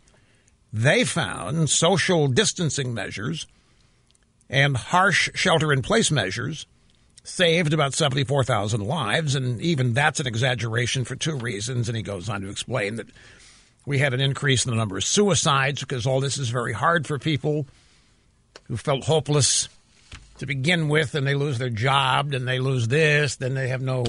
They 0.71 1.03
found 1.03 1.69
social 1.69 2.27
distancing 2.27 2.93
measures 2.93 3.47
and 4.49 4.77
harsh 4.77 5.29
shelter 5.33 5.73
in 5.73 5.81
place 5.81 6.11
measures 6.11 6.67
saved 7.25 7.73
about 7.73 7.93
74,000 7.93 8.81
lives. 8.81 9.35
And 9.35 9.59
even 9.61 9.93
that's 9.93 10.19
an 10.19 10.27
exaggeration 10.27 11.05
for 11.05 11.15
two 11.15 11.35
reasons. 11.35 11.89
And 11.89 11.95
he 11.97 12.03
goes 12.03 12.29
on 12.29 12.41
to 12.41 12.49
explain 12.49 12.95
that 12.95 13.07
we 13.85 13.99
had 13.99 14.13
an 14.13 14.21
increase 14.21 14.65
in 14.65 14.71
the 14.71 14.77
number 14.77 14.97
of 14.97 15.03
suicides 15.03 15.81
because 15.81 16.05
all 16.05 16.19
this 16.19 16.37
is 16.37 16.49
very 16.49 16.73
hard 16.73 17.05
for 17.05 17.19
people 17.19 17.65
who 18.67 18.77
felt 18.77 19.03
hopeless 19.03 19.69
to 20.39 20.45
begin 20.45 20.89
with, 20.89 21.15
and 21.15 21.25
they 21.25 21.35
lose 21.35 21.59
their 21.59 21.69
job, 21.69 22.33
and 22.33 22.47
they 22.47 22.59
lose 22.59 22.87
this, 22.87 23.37
then 23.37 23.53
they 23.53 23.69
have 23.69 23.81
no 23.81 24.03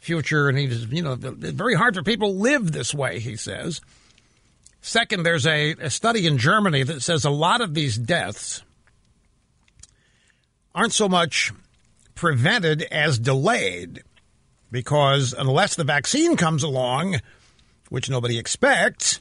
future. 0.00 0.48
And 0.48 0.56
he's, 0.56 0.86
you 0.86 1.02
know, 1.02 1.12
it's 1.20 1.50
very 1.50 1.74
hard 1.74 1.94
for 1.94 2.02
people 2.02 2.32
to 2.32 2.38
live 2.38 2.72
this 2.72 2.94
way, 2.94 3.18
he 3.18 3.36
says. 3.36 3.80
Second, 4.80 5.24
there's 5.24 5.46
a, 5.46 5.72
a 5.72 5.90
study 5.90 6.26
in 6.26 6.38
Germany 6.38 6.84
that 6.84 7.02
says 7.02 7.24
a 7.24 7.30
lot 7.30 7.60
of 7.60 7.74
these 7.74 7.98
deaths 7.98 8.62
aren't 10.74 10.92
so 10.92 11.08
much 11.08 11.52
prevented 12.14 12.82
as 12.82 13.18
delayed 13.18 14.02
because 14.70 15.32
unless 15.32 15.76
the 15.76 15.84
vaccine 15.84 16.36
comes 16.36 16.62
along, 16.62 17.20
which 17.88 18.10
nobody 18.10 18.38
expects, 18.38 19.20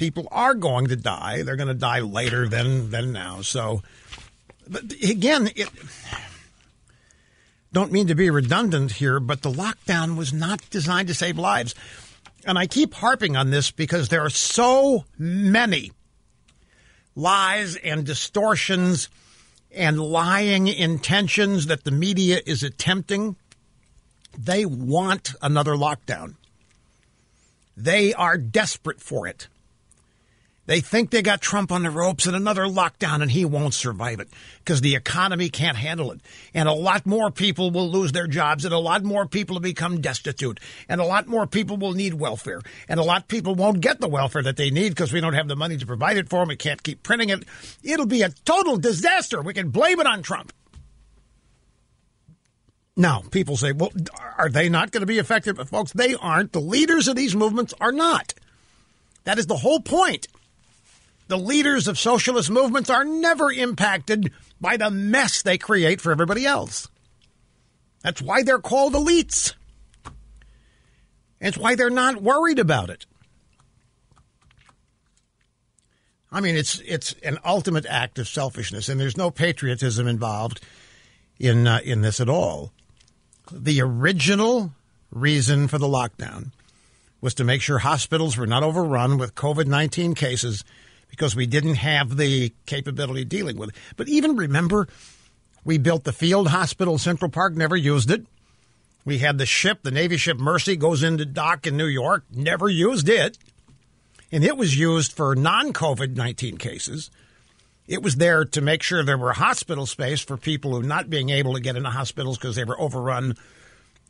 People 0.00 0.28
are 0.30 0.54
going 0.54 0.86
to 0.86 0.96
die. 0.96 1.42
They're 1.42 1.56
going 1.56 1.68
to 1.68 1.74
die 1.74 2.00
later 2.00 2.48
than 2.48 2.88
than 2.88 3.12
now. 3.12 3.42
So, 3.42 3.82
but 4.66 4.84
again, 5.06 5.50
it 5.54 5.68
don't 7.70 7.92
mean 7.92 8.06
to 8.06 8.14
be 8.14 8.30
redundant 8.30 8.92
here, 8.92 9.20
but 9.20 9.42
the 9.42 9.50
lockdown 9.50 10.16
was 10.16 10.32
not 10.32 10.70
designed 10.70 11.08
to 11.08 11.14
save 11.14 11.36
lives. 11.36 11.74
And 12.46 12.58
I 12.58 12.66
keep 12.66 12.94
harping 12.94 13.36
on 13.36 13.50
this 13.50 13.70
because 13.70 14.08
there 14.08 14.22
are 14.22 14.30
so 14.30 15.04
many 15.18 15.92
lies 17.14 17.76
and 17.76 18.06
distortions 18.06 19.10
and 19.72 20.00
lying 20.00 20.68
intentions 20.68 21.66
that 21.66 21.84
the 21.84 21.90
media 21.90 22.40
is 22.46 22.62
attempting. 22.62 23.36
They 24.36 24.64
want 24.64 25.34
another 25.42 25.72
lockdown. 25.72 26.34
They 27.76 28.12
are 28.14 28.36
desperate 28.36 29.00
for 29.00 29.26
it. 29.26 29.48
They 30.66 30.80
think 30.80 31.10
they 31.10 31.22
got 31.22 31.40
Trump 31.40 31.72
on 31.72 31.82
the 31.82 31.90
ropes 31.90 32.26
and 32.26 32.36
another 32.36 32.64
lockdown 32.66 33.22
and 33.22 33.30
he 33.30 33.44
won't 33.44 33.74
survive 33.74 34.20
it 34.20 34.28
because 34.58 34.80
the 34.80 34.94
economy 34.94 35.48
can't 35.48 35.76
handle 35.76 36.12
it. 36.12 36.20
And 36.54 36.68
a 36.68 36.72
lot 36.72 37.06
more 37.06 37.30
people 37.30 37.70
will 37.70 37.90
lose 37.90 38.12
their 38.12 38.28
jobs 38.28 38.64
and 38.64 38.72
a 38.72 38.78
lot 38.78 39.02
more 39.02 39.26
people 39.26 39.54
will 39.54 39.60
become 39.60 40.00
destitute 40.00 40.60
and 40.88 41.00
a 41.00 41.04
lot 41.04 41.26
more 41.26 41.46
people 41.46 41.76
will 41.76 41.94
need 41.94 42.14
welfare 42.14 42.60
and 42.88 43.00
a 43.00 43.02
lot 43.02 43.22
of 43.22 43.28
people 43.28 43.54
won't 43.54 43.80
get 43.80 44.00
the 44.00 44.08
welfare 44.08 44.42
that 44.42 44.56
they 44.56 44.70
need 44.70 44.90
because 44.90 45.12
we 45.12 45.20
don't 45.20 45.34
have 45.34 45.48
the 45.48 45.56
money 45.56 45.76
to 45.76 45.86
provide 45.86 46.18
it 46.18 46.28
for 46.28 46.40
them. 46.40 46.48
We 46.48 46.56
can't 46.56 46.82
keep 46.82 47.02
printing 47.02 47.30
it. 47.30 47.44
It'll 47.82 48.06
be 48.06 48.22
a 48.22 48.30
total 48.44 48.76
disaster. 48.76 49.42
We 49.42 49.54
can 49.54 49.70
blame 49.70 49.98
it 49.98 50.06
on 50.06 50.22
Trump. 50.22 50.52
Now, 52.96 53.22
people 53.30 53.56
say, 53.56 53.72
well, 53.72 53.92
are 54.36 54.50
they 54.50 54.68
not 54.68 54.90
going 54.90 55.00
to 55.00 55.06
be 55.06 55.18
affected? 55.18 55.56
But 55.56 55.68
folks, 55.68 55.92
they 55.92 56.14
aren't. 56.14 56.52
The 56.52 56.60
leaders 56.60 57.08
of 57.08 57.16
these 57.16 57.34
movements 57.34 57.72
are 57.80 57.92
not. 57.92 58.34
That 59.24 59.38
is 59.38 59.46
the 59.46 59.56
whole 59.56 59.80
point 59.80 60.28
the 61.30 61.38
leaders 61.38 61.86
of 61.86 61.96
socialist 61.96 62.50
movements 62.50 62.90
are 62.90 63.04
never 63.04 63.52
impacted 63.52 64.32
by 64.60 64.76
the 64.76 64.90
mess 64.90 65.42
they 65.42 65.56
create 65.56 66.00
for 66.00 66.10
everybody 66.10 66.44
else. 66.44 66.88
That's 68.02 68.20
why 68.20 68.42
they're 68.42 68.58
called 68.58 68.94
elites. 68.94 69.54
It's 71.40 71.56
why 71.56 71.76
they're 71.76 71.88
not 71.88 72.20
worried 72.20 72.58
about 72.58 72.90
it. 72.90 73.06
I 76.32 76.40
mean, 76.40 76.56
it's 76.56 76.80
it's 76.80 77.14
an 77.22 77.38
ultimate 77.44 77.86
act 77.86 78.18
of 78.18 78.26
selfishness, 78.26 78.88
and 78.88 79.00
there's 79.00 79.16
no 79.16 79.30
patriotism 79.30 80.08
involved 80.08 80.60
in 81.38 81.66
uh, 81.66 81.80
in 81.84 82.00
this 82.00 82.18
at 82.18 82.28
all. 82.28 82.72
The 83.52 83.80
original 83.80 84.72
reason 85.12 85.68
for 85.68 85.78
the 85.78 85.88
lockdown 85.88 86.50
was 87.20 87.34
to 87.34 87.44
make 87.44 87.62
sure 87.62 87.78
hospitals 87.78 88.36
were 88.36 88.46
not 88.46 88.64
overrun 88.64 89.16
with 89.16 89.36
COVID 89.36 89.66
19 89.66 90.14
cases 90.14 90.64
because 91.10 91.36
we 91.36 91.46
didn't 91.46 91.74
have 91.74 92.16
the 92.16 92.52
capability 92.66 93.24
dealing 93.24 93.58
with 93.58 93.70
it. 93.70 93.76
But 93.96 94.08
even 94.08 94.36
remember, 94.36 94.88
we 95.64 95.78
built 95.78 96.04
the 96.04 96.12
field 96.12 96.48
hospital 96.48 96.98
Central 96.98 97.30
Park, 97.30 97.54
never 97.54 97.76
used 97.76 98.10
it. 98.10 98.26
We 99.04 99.18
had 99.18 99.38
the 99.38 99.46
ship, 99.46 99.82
the 99.82 99.90
Navy 99.90 100.16
ship 100.16 100.38
Mercy, 100.38 100.76
goes 100.76 101.02
into 101.02 101.24
dock 101.24 101.66
in 101.66 101.76
New 101.76 101.86
York, 101.86 102.24
never 102.30 102.68
used 102.68 103.08
it. 103.08 103.38
And 104.32 104.44
it 104.44 104.56
was 104.56 104.78
used 104.78 105.12
for 105.12 105.34
non 105.34 105.72
COVID 105.72 106.16
19 106.16 106.56
cases. 106.58 107.10
It 107.88 108.02
was 108.02 108.16
there 108.16 108.44
to 108.44 108.60
make 108.60 108.82
sure 108.82 109.02
there 109.02 109.18
were 109.18 109.32
hospital 109.32 109.84
space 109.84 110.20
for 110.20 110.36
people 110.36 110.72
who 110.72 110.82
not 110.82 111.10
being 111.10 111.30
able 111.30 111.54
to 111.54 111.60
get 111.60 111.74
into 111.74 111.90
hospitals 111.90 112.38
because 112.38 112.54
they 112.54 112.62
were 112.62 112.80
overrun 112.80 113.34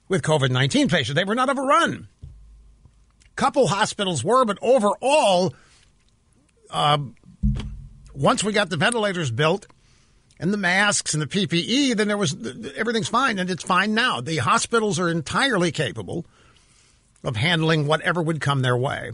with 0.09 0.23
COVID 0.23 0.51
19 0.51 0.89
patients. 0.89 1.15
They 1.15 1.25
were 1.25 1.35
not 1.35 1.49
overrun. 1.49 2.09
Couple 3.37 3.69
hospitals 3.69 4.23
were, 4.23 4.45
but 4.45 4.59
overall, 4.61 5.55
uh, 6.71 6.99
once 8.15 8.45
we 8.45 8.53
got 8.53 8.71
the 8.71 8.77
ventilators 8.77 9.31
built 9.31 9.67
and 10.39 10.53
the 10.53 10.59
masks 10.59 11.15
and 11.15 11.23
the 11.23 11.27
PPE, 11.27 11.97
then 11.97 12.09
there 12.09 12.17
was 12.17 12.35
everything's 12.77 13.09
fine, 13.09 13.39
and 13.39 13.51
it's 13.51 13.65
fine 13.65 13.95
now. 13.95 14.21
The 14.21 14.39
hospitals 14.39 14.99
are 14.99 15.09
entirely 15.09 15.73
capable 15.73 16.27
of 17.23 17.37
handling 17.37 17.87
whatever 17.87 18.23
would 18.23 18.41
come 18.41 18.63
their 18.63 18.77
way. 18.77 19.13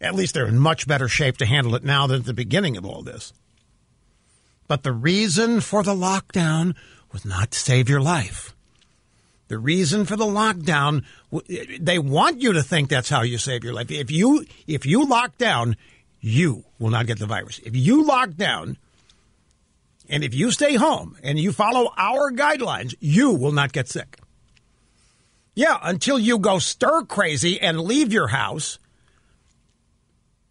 At 0.00 0.14
least 0.14 0.34
they're 0.34 0.46
in 0.46 0.58
much 0.58 0.86
better 0.86 1.08
shape 1.08 1.38
to 1.38 1.46
handle 1.46 1.74
it 1.74 1.84
now 1.84 2.06
than 2.06 2.20
at 2.20 2.26
the 2.26 2.34
beginning 2.34 2.76
of 2.76 2.84
all 2.84 3.02
this. 3.02 3.32
But 4.66 4.82
the 4.82 4.92
reason 4.92 5.60
for 5.60 5.82
the 5.82 5.94
lockdown 5.94 6.74
was 7.12 7.24
not 7.24 7.50
to 7.52 7.58
save 7.58 7.88
your 7.88 8.00
life. 8.00 8.53
The 9.48 9.58
reason 9.58 10.06
for 10.06 10.16
the 10.16 10.24
lockdown, 10.24 11.04
they 11.78 11.98
want 11.98 12.40
you 12.40 12.54
to 12.54 12.62
think 12.62 12.88
that's 12.88 13.10
how 13.10 13.22
you 13.22 13.38
save 13.38 13.62
your 13.62 13.74
life. 13.74 13.90
If 13.90 14.10
you 14.10 14.46
if 14.66 14.86
you 14.86 15.06
lock 15.06 15.36
down, 15.36 15.76
you 16.20 16.64
will 16.78 16.90
not 16.90 17.06
get 17.06 17.18
the 17.18 17.26
virus. 17.26 17.58
If 17.58 17.76
you 17.76 18.04
lock 18.04 18.34
down, 18.34 18.78
and 20.08 20.24
if 20.24 20.34
you 20.34 20.50
stay 20.50 20.76
home 20.76 21.16
and 21.22 21.38
you 21.38 21.52
follow 21.52 21.92
our 21.96 22.32
guidelines, 22.32 22.94
you 23.00 23.32
will 23.32 23.52
not 23.52 23.72
get 23.72 23.88
sick. 23.88 24.18
Yeah, 25.54 25.78
until 25.82 26.18
you 26.18 26.38
go 26.38 26.58
stir 26.58 27.02
crazy 27.02 27.60
and 27.60 27.80
leave 27.80 28.12
your 28.12 28.28
house. 28.28 28.78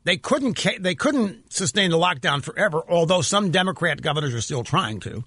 They 0.05 0.17
couldn't 0.17 0.65
they 0.79 0.95
couldn't 0.95 1.51
sustain 1.51 1.89
the 1.89 1.97
lockdown 1.97 2.43
forever, 2.43 2.83
although 2.87 3.21
some 3.21 3.51
Democrat 3.51 4.01
governors 4.01 4.33
are 4.33 4.41
still 4.41 4.63
trying 4.63 4.99
to. 5.01 5.23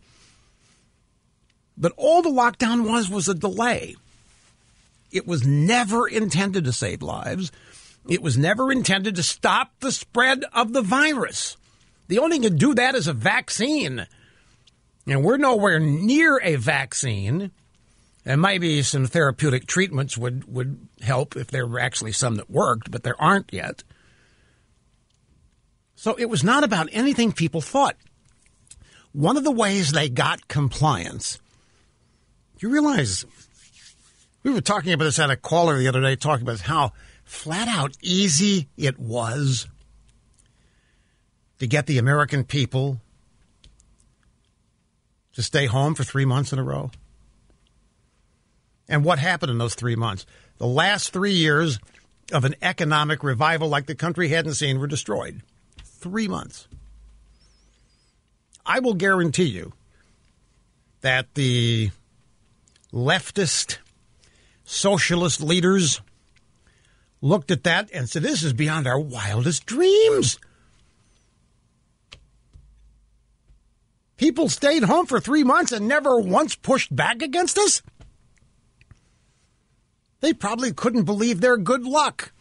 But 1.76 1.92
all 1.96 2.22
the 2.22 2.30
lockdown 2.30 2.88
was 2.88 3.10
was 3.10 3.28
a 3.28 3.34
delay. 3.34 3.96
It 5.12 5.26
was 5.26 5.46
never 5.46 6.08
intended 6.08 6.64
to 6.64 6.72
save 6.72 7.02
lives. 7.02 7.52
It 8.08 8.22
was 8.22 8.38
never 8.38 8.72
intended 8.72 9.16
to 9.16 9.22
stop 9.22 9.72
the 9.80 9.92
spread 9.92 10.44
of 10.52 10.72
the 10.72 10.82
virus. 10.82 11.56
The 12.08 12.18
only 12.18 12.36
thing 12.36 12.42
to 12.42 12.50
do 12.50 12.74
that 12.74 12.94
is 12.94 13.08
a 13.08 13.12
vaccine. 13.12 14.06
And 15.06 15.24
we're 15.24 15.36
nowhere 15.36 15.78
near 15.78 16.40
a 16.42 16.56
vaccine. 16.56 17.50
And 18.24 18.40
maybe 18.40 18.82
some 18.82 19.06
therapeutic 19.06 19.66
treatments 19.66 20.16
would, 20.18 20.52
would 20.52 20.88
help 21.00 21.36
if 21.36 21.48
there 21.48 21.66
were 21.66 21.78
actually 21.78 22.12
some 22.12 22.36
that 22.36 22.50
worked, 22.50 22.90
but 22.90 23.02
there 23.02 23.20
aren't 23.20 23.52
yet. 23.52 23.84
So 25.94 26.14
it 26.16 26.26
was 26.26 26.44
not 26.44 26.64
about 26.64 26.88
anything 26.92 27.32
people 27.32 27.60
thought. 27.60 27.96
One 29.12 29.36
of 29.36 29.44
the 29.44 29.52
ways 29.52 29.92
they 29.92 30.08
got 30.08 30.48
compliance 30.48 31.38
you 32.58 32.68
realize 32.68 33.24
we 34.42 34.52
were 34.52 34.60
talking 34.60 34.92
about 34.92 35.04
this 35.04 35.18
at 35.18 35.30
a 35.30 35.36
caller 35.36 35.78
the 35.78 35.88
other 35.88 36.00
day, 36.00 36.16
talking 36.16 36.46
about 36.46 36.60
how 36.60 36.92
flat 37.24 37.68
out 37.68 37.96
easy 38.02 38.68
it 38.76 38.98
was 38.98 39.66
to 41.58 41.66
get 41.66 41.86
the 41.86 41.98
American 41.98 42.44
people 42.44 43.00
to 45.34 45.42
stay 45.42 45.66
home 45.66 45.94
for 45.94 46.04
three 46.04 46.24
months 46.24 46.52
in 46.52 46.58
a 46.58 46.62
row. 46.62 46.90
And 48.88 49.04
what 49.04 49.18
happened 49.18 49.50
in 49.50 49.58
those 49.58 49.74
three 49.74 49.96
months? 49.96 50.24
The 50.58 50.66
last 50.66 51.12
three 51.12 51.32
years 51.32 51.78
of 52.32 52.44
an 52.44 52.54
economic 52.62 53.22
revival 53.22 53.68
like 53.68 53.86
the 53.86 53.94
country 53.94 54.28
hadn't 54.28 54.54
seen 54.54 54.78
were 54.78 54.86
destroyed. 54.86 55.42
Three 55.82 56.28
months. 56.28 56.68
I 58.64 58.80
will 58.80 58.94
guarantee 58.94 59.44
you 59.44 59.72
that 61.00 61.34
the 61.34 61.90
leftist 62.96 63.76
socialist 64.64 65.42
leaders 65.42 66.00
looked 67.20 67.50
at 67.50 67.64
that 67.64 67.90
and 67.92 68.08
said, 68.08 68.22
This 68.22 68.42
is 68.42 68.54
beyond 68.54 68.86
our 68.86 68.98
wildest 68.98 69.66
dreams. 69.66 70.38
People 74.16 74.48
stayed 74.48 74.82
home 74.82 75.04
for 75.04 75.20
three 75.20 75.44
months 75.44 75.72
and 75.72 75.86
never 75.86 76.18
once 76.18 76.54
pushed 76.54 76.94
back 76.94 77.20
against 77.20 77.58
us. 77.58 77.82
They 80.20 80.32
probably 80.32 80.72
couldn't 80.72 81.04
believe 81.04 81.42
their 81.42 81.58
good 81.58 81.84
luck. 81.84 82.32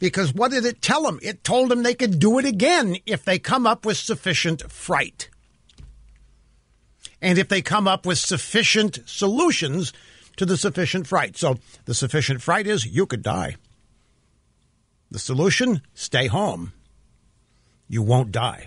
Because 0.00 0.34
what 0.34 0.50
did 0.50 0.64
it 0.64 0.82
tell 0.82 1.04
them? 1.04 1.20
It 1.22 1.44
told 1.44 1.70
them 1.70 1.84
they 1.84 1.94
could 1.94 2.18
do 2.18 2.40
it 2.40 2.44
again 2.44 2.96
if 3.06 3.24
they 3.24 3.38
come 3.38 3.68
up 3.68 3.86
with 3.86 3.96
sufficient 3.96 4.68
fright 4.72 5.30
and 7.22 7.38
if 7.38 7.48
they 7.48 7.62
come 7.62 7.86
up 7.86 8.04
with 8.04 8.18
sufficient 8.18 8.98
solutions 9.06 9.92
to 10.36 10.44
the 10.44 10.56
sufficient 10.56 11.06
fright. 11.06 11.36
So 11.36 11.58
the 11.84 11.94
sufficient 11.94 12.42
fright 12.42 12.66
is 12.66 12.84
you 12.84 13.06
could 13.06 13.22
die. 13.22 13.56
The 15.10 15.20
solution 15.20 15.82
stay 15.94 16.26
home. 16.26 16.72
You 17.88 18.02
won't 18.02 18.32
die. 18.32 18.66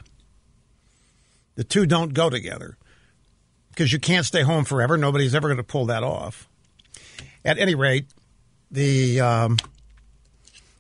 The 1.56 1.64
two 1.64 1.86
don't 1.86 2.14
go 2.14 2.30
together 2.30 2.78
because 3.70 3.92
you 3.92 4.00
can't 4.00 4.26
stay 4.26 4.44
home 4.44 4.64
forever. 4.64 4.96
Nobody's 4.96 5.36
ever 5.36 5.48
going 5.48 5.58
to 5.58 5.64
pull 5.64 5.88
that 5.88 6.04
off. 6.04 6.48
At 7.44 7.58
any 7.58 7.76
rate, 7.76 8.06
the 8.72 9.20
um, 9.22 9.58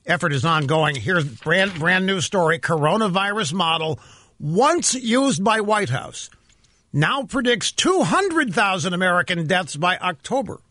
effort 0.05 0.33
is 0.33 0.45
ongoing. 0.45 0.95
Here's 0.95 1.25
brand 1.25 1.79
brand 1.79 2.05
new 2.05 2.21
story: 2.21 2.59
coronavirus 2.59 3.53
model 3.53 3.99
once 4.39 4.93
used 4.93 5.43
by 5.43 5.61
White 5.61 5.89
House 5.89 6.29
now 6.95 7.23
predicts 7.23 7.73
200,000 7.73 8.93
American 8.93 9.45
deaths 9.45 9.75
by 9.75 9.97
October. 9.97 10.61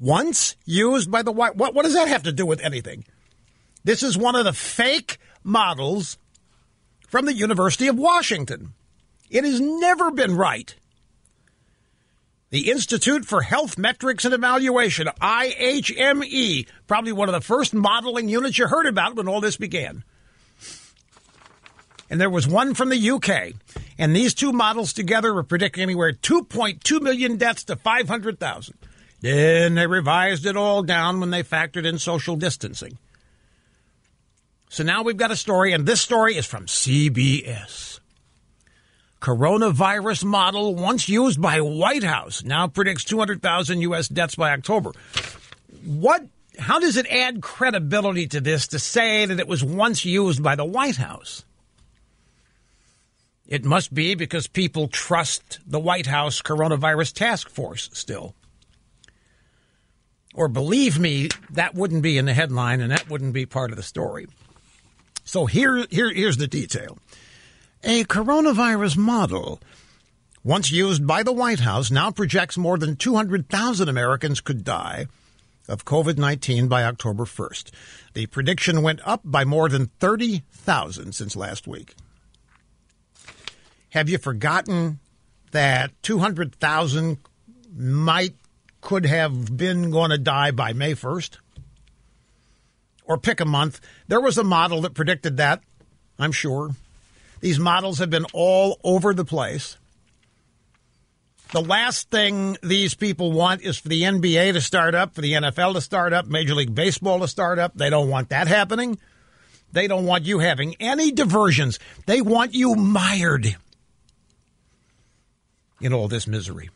Once 0.00 0.56
used 0.64 1.10
by 1.10 1.22
the 1.22 1.30
White 1.30 1.56
what, 1.56 1.74
what 1.74 1.84
does 1.84 1.94
that 1.94 2.08
have 2.08 2.22
to 2.22 2.32
do 2.32 2.46
with 2.46 2.60
anything? 2.62 3.04
This 3.84 4.02
is 4.02 4.16
one 4.16 4.34
of 4.34 4.44
the 4.44 4.54
fake 4.54 5.18
models 5.44 6.16
from 7.06 7.26
the 7.26 7.34
University 7.34 7.86
of 7.86 7.98
Washington. 7.98 8.72
It 9.30 9.44
has 9.44 9.60
never 9.60 10.10
been 10.10 10.34
right. 10.34 10.74
The 12.50 12.70
Institute 12.70 13.26
for 13.26 13.42
Health 13.42 13.76
Metrics 13.76 14.24
and 14.24 14.32
Evaluation, 14.32 15.08
IHME, 15.20 16.66
probably 16.86 17.12
one 17.12 17.28
of 17.28 17.34
the 17.34 17.40
first 17.40 17.74
modeling 17.74 18.28
units 18.28 18.58
you 18.58 18.68
heard 18.68 18.86
about 18.86 19.16
when 19.16 19.28
all 19.28 19.40
this 19.40 19.56
began. 19.56 20.04
And 22.08 22.20
there 22.20 22.30
was 22.30 22.46
one 22.46 22.74
from 22.74 22.90
the 22.90 23.10
UK. 23.10 23.54
And 23.98 24.14
these 24.14 24.34
two 24.34 24.52
models 24.52 24.92
together 24.92 25.34
were 25.34 25.42
predicting 25.42 25.82
anywhere 25.82 26.12
2.2 26.12 27.00
million 27.00 27.36
deaths 27.36 27.64
to 27.64 27.76
500,000. 27.76 28.76
Then 29.20 29.74
they 29.74 29.86
revised 29.86 30.46
it 30.46 30.56
all 30.56 30.82
down 30.82 31.20
when 31.20 31.30
they 31.30 31.42
factored 31.42 31.86
in 31.86 31.98
social 31.98 32.36
distancing. 32.36 32.98
So 34.68 34.84
now 34.84 35.02
we've 35.02 35.16
got 35.16 35.30
a 35.30 35.36
story, 35.36 35.72
and 35.72 35.86
this 35.86 36.00
story 36.00 36.36
is 36.36 36.46
from 36.46 36.66
CBS. 36.66 38.00
Coronavirus 39.20 40.24
model 40.24 40.74
once 40.74 41.08
used 41.08 41.40
by 41.40 41.60
White 41.60 42.04
House 42.04 42.44
now 42.44 42.68
predicts 42.68 43.04
200,000 43.04 43.80
U.S. 43.82 44.08
deaths 44.08 44.34
by 44.34 44.52
October. 44.52 44.92
What? 45.84 46.26
How 46.58 46.78
does 46.78 46.96
it 46.96 47.06
add 47.06 47.42
credibility 47.42 48.26
to 48.28 48.40
this 48.40 48.68
to 48.68 48.78
say 48.78 49.24
that 49.26 49.40
it 49.40 49.48
was 49.48 49.64
once 49.64 50.04
used 50.04 50.42
by 50.42 50.54
the 50.54 50.64
White 50.64 50.96
House? 50.96 51.44
It 53.48 53.64
must 53.64 53.94
be 53.94 54.14
because 54.14 54.48
people 54.48 54.88
trust 54.88 55.60
the 55.66 55.78
White 55.78 56.06
House 56.06 56.42
coronavirus 56.42 57.12
task 57.12 57.48
force 57.48 57.90
still. 57.92 58.34
Or 60.34 60.48
believe 60.48 60.98
me, 60.98 61.28
that 61.50 61.74
wouldn't 61.74 62.02
be 62.02 62.18
in 62.18 62.26
the 62.26 62.34
headline 62.34 62.80
and 62.80 62.90
that 62.90 63.08
wouldn't 63.08 63.32
be 63.32 63.46
part 63.46 63.70
of 63.70 63.76
the 63.76 63.82
story. 63.82 64.26
So 65.24 65.46
here, 65.46 65.86
here 65.90 66.12
here's 66.12 66.36
the 66.36 66.46
detail. 66.46 66.98
A 67.84 68.04
coronavirus 68.04 68.96
model, 68.96 69.60
once 70.44 70.70
used 70.70 71.06
by 71.06 71.22
the 71.22 71.32
White 71.32 71.60
House, 71.60 71.90
now 71.90 72.10
projects 72.10 72.58
more 72.58 72.78
than 72.78 72.96
200,000 72.96 73.88
Americans 73.88 74.40
could 74.40 74.64
die 74.64 75.06
of 75.68 75.84
COVID 75.84 76.18
19 76.18 76.68
by 76.68 76.84
October 76.84 77.24
1st. 77.24 77.70
The 78.14 78.26
prediction 78.26 78.82
went 78.82 79.00
up 79.06 79.20
by 79.24 79.44
more 79.44 79.68
than 79.68 79.90
30,000 80.00 81.14
since 81.14 81.36
last 81.36 81.66
week. 81.66 81.94
Have 83.96 84.10
you 84.10 84.18
forgotten 84.18 85.00
that 85.52 85.90
200,000 86.02 87.16
might 87.74 88.34
could 88.82 89.06
have 89.06 89.56
been 89.56 89.90
going 89.90 90.10
to 90.10 90.18
die 90.18 90.50
by 90.50 90.74
May 90.74 90.92
1st? 90.92 91.38
Or 93.06 93.16
pick 93.16 93.40
a 93.40 93.46
month. 93.46 93.80
There 94.06 94.20
was 94.20 94.36
a 94.36 94.44
model 94.44 94.82
that 94.82 94.92
predicted 94.92 95.38
that, 95.38 95.62
I'm 96.18 96.32
sure. 96.32 96.72
These 97.40 97.58
models 97.58 97.98
have 97.98 98.10
been 98.10 98.26
all 98.34 98.78
over 98.84 99.14
the 99.14 99.24
place. 99.24 99.78
The 101.52 101.62
last 101.62 102.10
thing 102.10 102.58
these 102.62 102.92
people 102.92 103.32
want 103.32 103.62
is 103.62 103.78
for 103.78 103.88
the 103.88 104.02
NBA 104.02 104.52
to 104.52 104.60
start 104.60 104.94
up, 104.94 105.14
for 105.14 105.22
the 105.22 105.32
NFL 105.32 105.72
to 105.72 105.80
start 105.80 106.12
up, 106.12 106.26
Major 106.26 106.54
League 106.54 106.74
Baseball 106.74 107.20
to 107.20 107.28
start 107.28 107.58
up. 107.58 107.72
They 107.74 107.88
don't 107.88 108.10
want 108.10 108.28
that 108.28 108.46
happening. 108.46 108.98
They 109.72 109.86
don't 109.86 110.04
want 110.04 110.26
you 110.26 110.40
having 110.40 110.74
any 110.80 111.12
diversions. 111.12 111.78
They 112.04 112.20
want 112.20 112.52
you 112.52 112.74
mired 112.74 113.56
in 115.80 115.92
all 115.92 116.08
this 116.08 116.26
misery. 116.26 116.70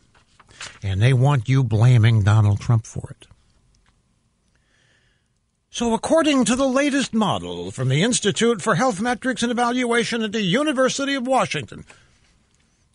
And 0.83 1.01
they 1.01 1.13
want 1.13 1.49
you 1.49 1.65
blaming 1.65 2.23
Donald 2.23 2.61
Trump 2.61 2.87
for 2.87 3.11
it. 3.11 3.27
So, 5.73 5.95
according 5.95 6.47
to 6.47 6.57
the 6.57 6.67
latest 6.67 7.15
model 7.15 7.71
from 7.71 7.89
the 7.89 8.03
Institute 8.03 8.61
for 8.61 8.75
Health 8.75 9.01
Metrics 9.01 9.43
and 9.43 9.53
Evaluation 9.53 10.23
at 10.23 10.33
the 10.33 10.43
University 10.43 11.15
of 11.15 11.27
Washington, 11.27 11.85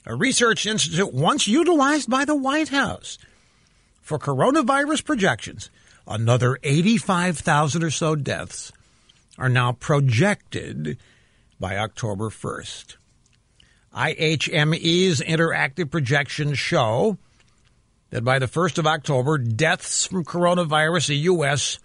a 0.06 0.14
research 0.14 0.66
institute 0.66 1.14
once 1.14 1.48
utilized 1.48 2.10
by 2.10 2.26
the 2.26 2.36
White 2.36 2.70
House 2.70 3.18
for 4.02 4.20
coronavirus 4.20 5.06
projections, 5.06 5.72
another 6.06 6.60
85,000 6.64 7.84
or 7.84 7.90
so 7.90 8.16
deaths 8.16 8.72
are 9.38 9.50
now 9.50 9.72
projected 9.72 10.98
by 11.60 11.78
October 11.78 12.30
1st. 12.30 12.98
IHME's 13.96 15.22
interactive 15.22 15.90
projections 15.90 16.60
show 16.60 17.18
that 18.10 18.26
by 18.26 18.40
the 18.40 18.48
1st 18.48 18.78
of 18.78 18.88
October, 18.88 19.38
deaths 19.38 20.06
from 20.06 20.26
coronavirus 20.26 21.10
in 21.10 21.16
the 21.16 21.22
U.S. 21.22 21.80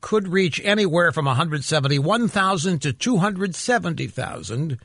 could 0.00 0.28
reach 0.28 0.60
anywhere 0.64 1.10
from 1.12 1.24
171,000 1.24 2.82
to 2.82 2.92
270,000, 2.92 4.78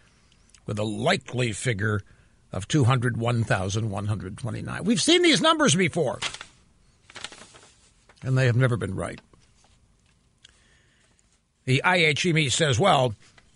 with 0.66 0.80
a 0.80 0.84
likely 0.84 1.51
figure 1.51 2.01
of 2.51 2.68
201,129. 2.68 4.84
We've 4.84 5.01
seen 5.01 5.22
these 5.22 5.41
numbers 5.41 5.76
before, 5.76 6.20
and 8.24 8.36
they 8.38 8.47
have 8.47 8.55
never 8.55 8.78
been 8.78 8.95
right. 8.95 9.20
The 11.66 11.82
IHME 11.86 12.51
says, 12.51 12.80
well, 12.80 13.14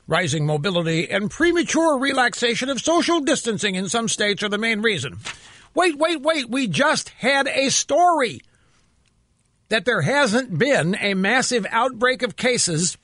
Rising 0.08 0.46
mobility 0.46 1.10
and 1.10 1.32
premature 1.32 1.98
relaxation 1.98 2.70
of 2.70 2.82
social 2.82 3.22
distancing 3.22 3.76
in 3.76 3.88
some 3.88 4.10
states 4.10 4.44
are 4.44 4.50
the 4.50 4.58
main 4.58 4.82
reason. 4.82 5.18
Wait, 5.74 5.98
wait, 5.98 6.22
wait. 6.22 6.50
We 6.50 6.68
just 6.68 7.10
had 7.10 7.48
a 7.48 7.70
story 7.70 8.42
that 9.70 9.86
there 9.86 10.02
hasn't 10.02 10.58
been 10.58 10.96
a 11.00 11.14
massive 11.14 11.66
outbreak 11.70 12.22
of 12.22 12.36
cases 12.36 12.98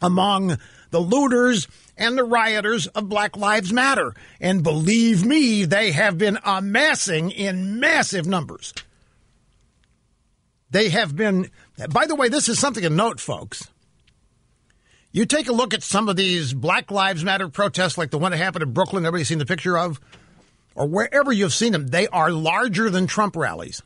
among 0.00 0.58
the 0.90 1.00
looters 1.00 1.66
and 1.96 2.16
the 2.16 2.24
rioters 2.24 2.86
of 2.88 3.08
Black 3.08 3.36
Lives 3.36 3.72
Matter. 3.72 4.14
And 4.40 4.62
believe 4.62 5.24
me, 5.24 5.64
they 5.64 5.92
have 5.92 6.16
been 6.16 6.38
amassing 6.44 7.30
in 7.30 7.80
massive 7.80 8.26
numbers. 8.26 8.72
They 10.70 10.88
have 10.88 11.14
been, 11.16 11.50
by 11.90 12.06
the 12.06 12.14
way, 12.14 12.28
this 12.28 12.48
is 12.48 12.58
something 12.58 12.82
to 12.82 12.90
note, 12.90 13.20
folks. 13.20 13.68
You 15.14 15.26
take 15.26 15.48
a 15.48 15.52
look 15.52 15.72
at 15.74 15.84
some 15.84 16.08
of 16.08 16.16
these 16.16 16.52
Black 16.52 16.90
Lives 16.90 17.22
Matter 17.22 17.48
protests, 17.48 17.96
like 17.96 18.10
the 18.10 18.18
one 18.18 18.32
that 18.32 18.38
happened 18.38 18.64
in 18.64 18.72
Brooklyn, 18.72 19.06
everybody's 19.06 19.28
seen 19.28 19.38
the 19.38 19.46
picture 19.46 19.78
of, 19.78 20.00
or 20.74 20.88
wherever 20.88 21.32
you've 21.32 21.54
seen 21.54 21.70
them, 21.70 21.86
they 21.86 22.08
are 22.08 22.32
larger 22.32 22.90
than 22.90 23.06
Trump 23.06 23.36
rallies. 23.36 23.80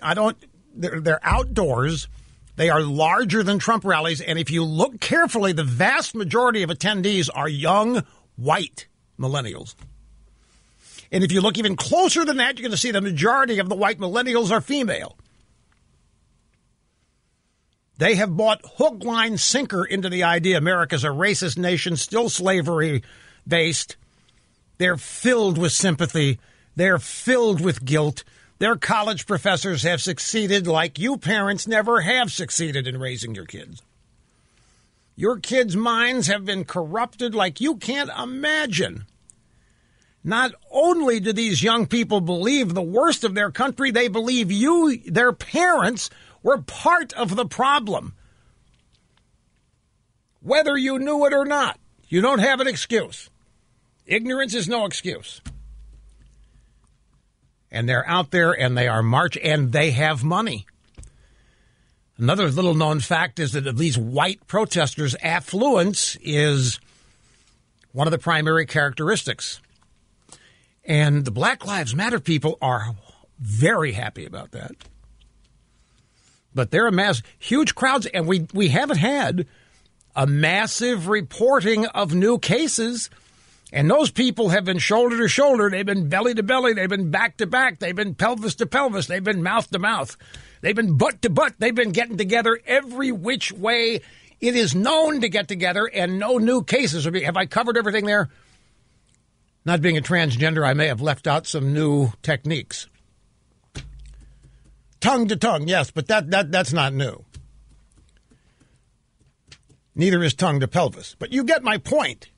I 0.00 0.14
don't, 0.14 0.36
they're, 0.76 1.00
they're 1.00 1.18
outdoors. 1.24 2.06
They 2.54 2.70
are 2.70 2.82
larger 2.82 3.42
than 3.42 3.58
Trump 3.58 3.84
rallies. 3.84 4.20
And 4.20 4.38
if 4.38 4.52
you 4.52 4.62
look 4.62 5.00
carefully, 5.00 5.52
the 5.52 5.64
vast 5.64 6.14
majority 6.14 6.62
of 6.62 6.70
attendees 6.70 7.28
are 7.34 7.48
young, 7.48 8.04
white 8.36 8.86
millennials. 9.18 9.74
And 11.10 11.24
if 11.24 11.32
you 11.32 11.40
look 11.40 11.58
even 11.58 11.74
closer 11.74 12.24
than 12.24 12.36
that, 12.36 12.58
you're 12.58 12.62
going 12.62 12.70
to 12.70 12.78
see 12.78 12.92
the 12.92 13.00
majority 13.00 13.58
of 13.58 13.68
the 13.68 13.74
white 13.74 13.98
millennials 13.98 14.52
are 14.52 14.60
female. 14.60 15.18
They 17.98 18.16
have 18.16 18.36
bought 18.36 18.62
hook, 18.76 19.04
line, 19.04 19.38
sinker 19.38 19.84
into 19.84 20.08
the 20.08 20.24
idea 20.24 20.58
America's 20.58 21.04
a 21.04 21.08
racist 21.08 21.56
nation, 21.56 21.96
still 21.96 22.28
slavery 22.28 23.02
based. 23.46 23.96
They're 24.78 24.96
filled 24.96 25.58
with 25.58 25.72
sympathy. 25.72 26.40
They're 26.74 26.98
filled 26.98 27.60
with 27.60 27.84
guilt. 27.84 28.24
Their 28.58 28.76
college 28.76 29.26
professors 29.26 29.82
have 29.84 30.02
succeeded 30.02 30.66
like 30.66 30.98
you 30.98 31.16
parents 31.16 31.66
never 31.66 32.00
have 32.00 32.32
succeeded 32.32 32.86
in 32.86 32.98
raising 32.98 33.34
your 33.34 33.46
kids. 33.46 33.82
Your 35.16 35.38
kids' 35.38 35.76
minds 35.76 36.26
have 36.26 36.44
been 36.44 36.64
corrupted 36.64 37.34
like 37.34 37.60
you 37.60 37.76
can't 37.76 38.10
imagine. 38.18 39.06
Not 40.24 40.52
only 40.70 41.20
do 41.20 41.32
these 41.32 41.62
young 41.62 41.86
people 41.86 42.20
believe 42.20 42.72
the 42.72 42.82
worst 42.82 43.22
of 43.22 43.34
their 43.34 43.50
country, 43.50 43.90
they 43.90 44.08
believe 44.08 44.50
you, 44.50 44.98
their 45.06 45.32
parents, 45.32 46.10
we're 46.44 46.58
part 46.58 47.12
of 47.14 47.34
the 47.34 47.46
problem. 47.46 48.14
Whether 50.40 50.76
you 50.76 50.98
knew 51.00 51.24
it 51.24 51.32
or 51.32 51.46
not, 51.46 51.80
you 52.06 52.20
don't 52.20 52.38
have 52.38 52.60
an 52.60 52.68
excuse. 52.68 53.30
Ignorance 54.06 54.54
is 54.54 54.68
no 54.68 54.84
excuse. 54.84 55.40
And 57.72 57.88
they're 57.88 58.06
out 58.06 58.30
there 58.30 58.52
and 58.52 58.76
they 58.76 58.86
are 58.86 59.02
march 59.02 59.38
and 59.42 59.72
they 59.72 59.92
have 59.92 60.22
money. 60.22 60.66
Another 62.18 62.48
little 62.50 62.74
known 62.74 63.00
fact 63.00 63.40
is 63.40 63.52
that 63.52 63.66
of 63.66 63.78
these 63.78 63.98
white 63.98 64.46
protesters, 64.46 65.16
affluence 65.22 66.16
is 66.20 66.78
one 67.92 68.06
of 68.06 68.12
the 68.12 68.18
primary 68.18 68.66
characteristics. 68.66 69.60
And 70.84 71.24
the 71.24 71.30
Black 71.30 71.66
Lives 71.66 71.94
Matter 71.94 72.20
people 72.20 72.58
are 72.60 72.94
very 73.40 73.92
happy 73.92 74.26
about 74.26 74.52
that. 74.52 74.72
But 76.54 76.70
they're 76.70 76.86
a 76.86 76.92
mass, 76.92 77.22
huge 77.38 77.74
crowds, 77.74 78.06
and 78.06 78.26
we, 78.26 78.46
we 78.54 78.68
haven't 78.68 78.98
had 78.98 79.46
a 80.14 80.26
massive 80.26 81.08
reporting 81.08 81.86
of 81.86 82.14
new 82.14 82.38
cases 82.38 83.10
And 83.74 83.90
those 83.90 84.08
people 84.12 84.50
have 84.50 84.64
been 84.64 84.78
shoulder 84.78 85.18
to 85.18 85.26
shoulder. 85.26 85.68
They've 85.68 85.84
been 85.84 86.08
belly 86.08 86.32
to 86.34 86.44
belly. 86.44 86.74
They've 86.74 86.88
been 86.88 87.10
back 87.10 87.38
to 87.38 87.46
back. 87.46 87.80
They've 87.80 87.94
been 87.94 88.14
pelvis 88.14 88.54
to 88.56 88.66
pelvis. 88.66 89.08
They've 89.08 89.24
been 89.24 89.42
mouth 89.42 89.68
to 89.72 89.80
mouth. 89.80 90.16
They've 90.60 90.76
been 90.76 90.96
butt 90.96 91.22
to 91.22 91.28
butt. 91.30 91.54
They've 91.58 91.74
been 91.74 91.90
getting 91.90 92.16
together 92.16 92.60
every 92.66 93.10
which 93.10 93.50
way 93.50 94.00
it 94.40 94.54
is 94.54 94.76
known 94.76 95.22
to 95.22 95.28
get 95.28 95.48
together, 95.48 95.90
and 95.92 96.20
no 96.20 96.38
new 96.38 96.62
cases. 96.62 97.04
Have 97.04 97.36
I 97.36 97.46
covered 97.46 97.76
everything 97.76 98.06
there? 98.06 98.30
Not 99.64 99.82
being 99.82 99.96
a 99.96 100.02
transgender, 100.02 100.64
I 100.64 100.74
may 100.74 100.86
have 100.86 101.00
left 101.00 101.26
out 101.26 101.46
some 101.46 101.72
new 101.74 102.12
techniques. 102.22 102.88
Tongue 105.04 105.28
to 105.28 105.36
tongue, 105.36 105.68
yes, 105.68 105.90
but 105.90 106.06
that, 106.06 106.30
that 106.30 106.50
that's 106.50 106.72
not 106.72 106.94
new. 106.94 107.26
Neither 109.94 110.22
is 110.24 110.32
tongue 110.32 110.60
to 110.60 110.66
pelvis. 110.66 111.14
But 111.18 111.30
you 111.30 111.44
get 111.44 111.62
my 111.62 111.76
point. 111.76 112.30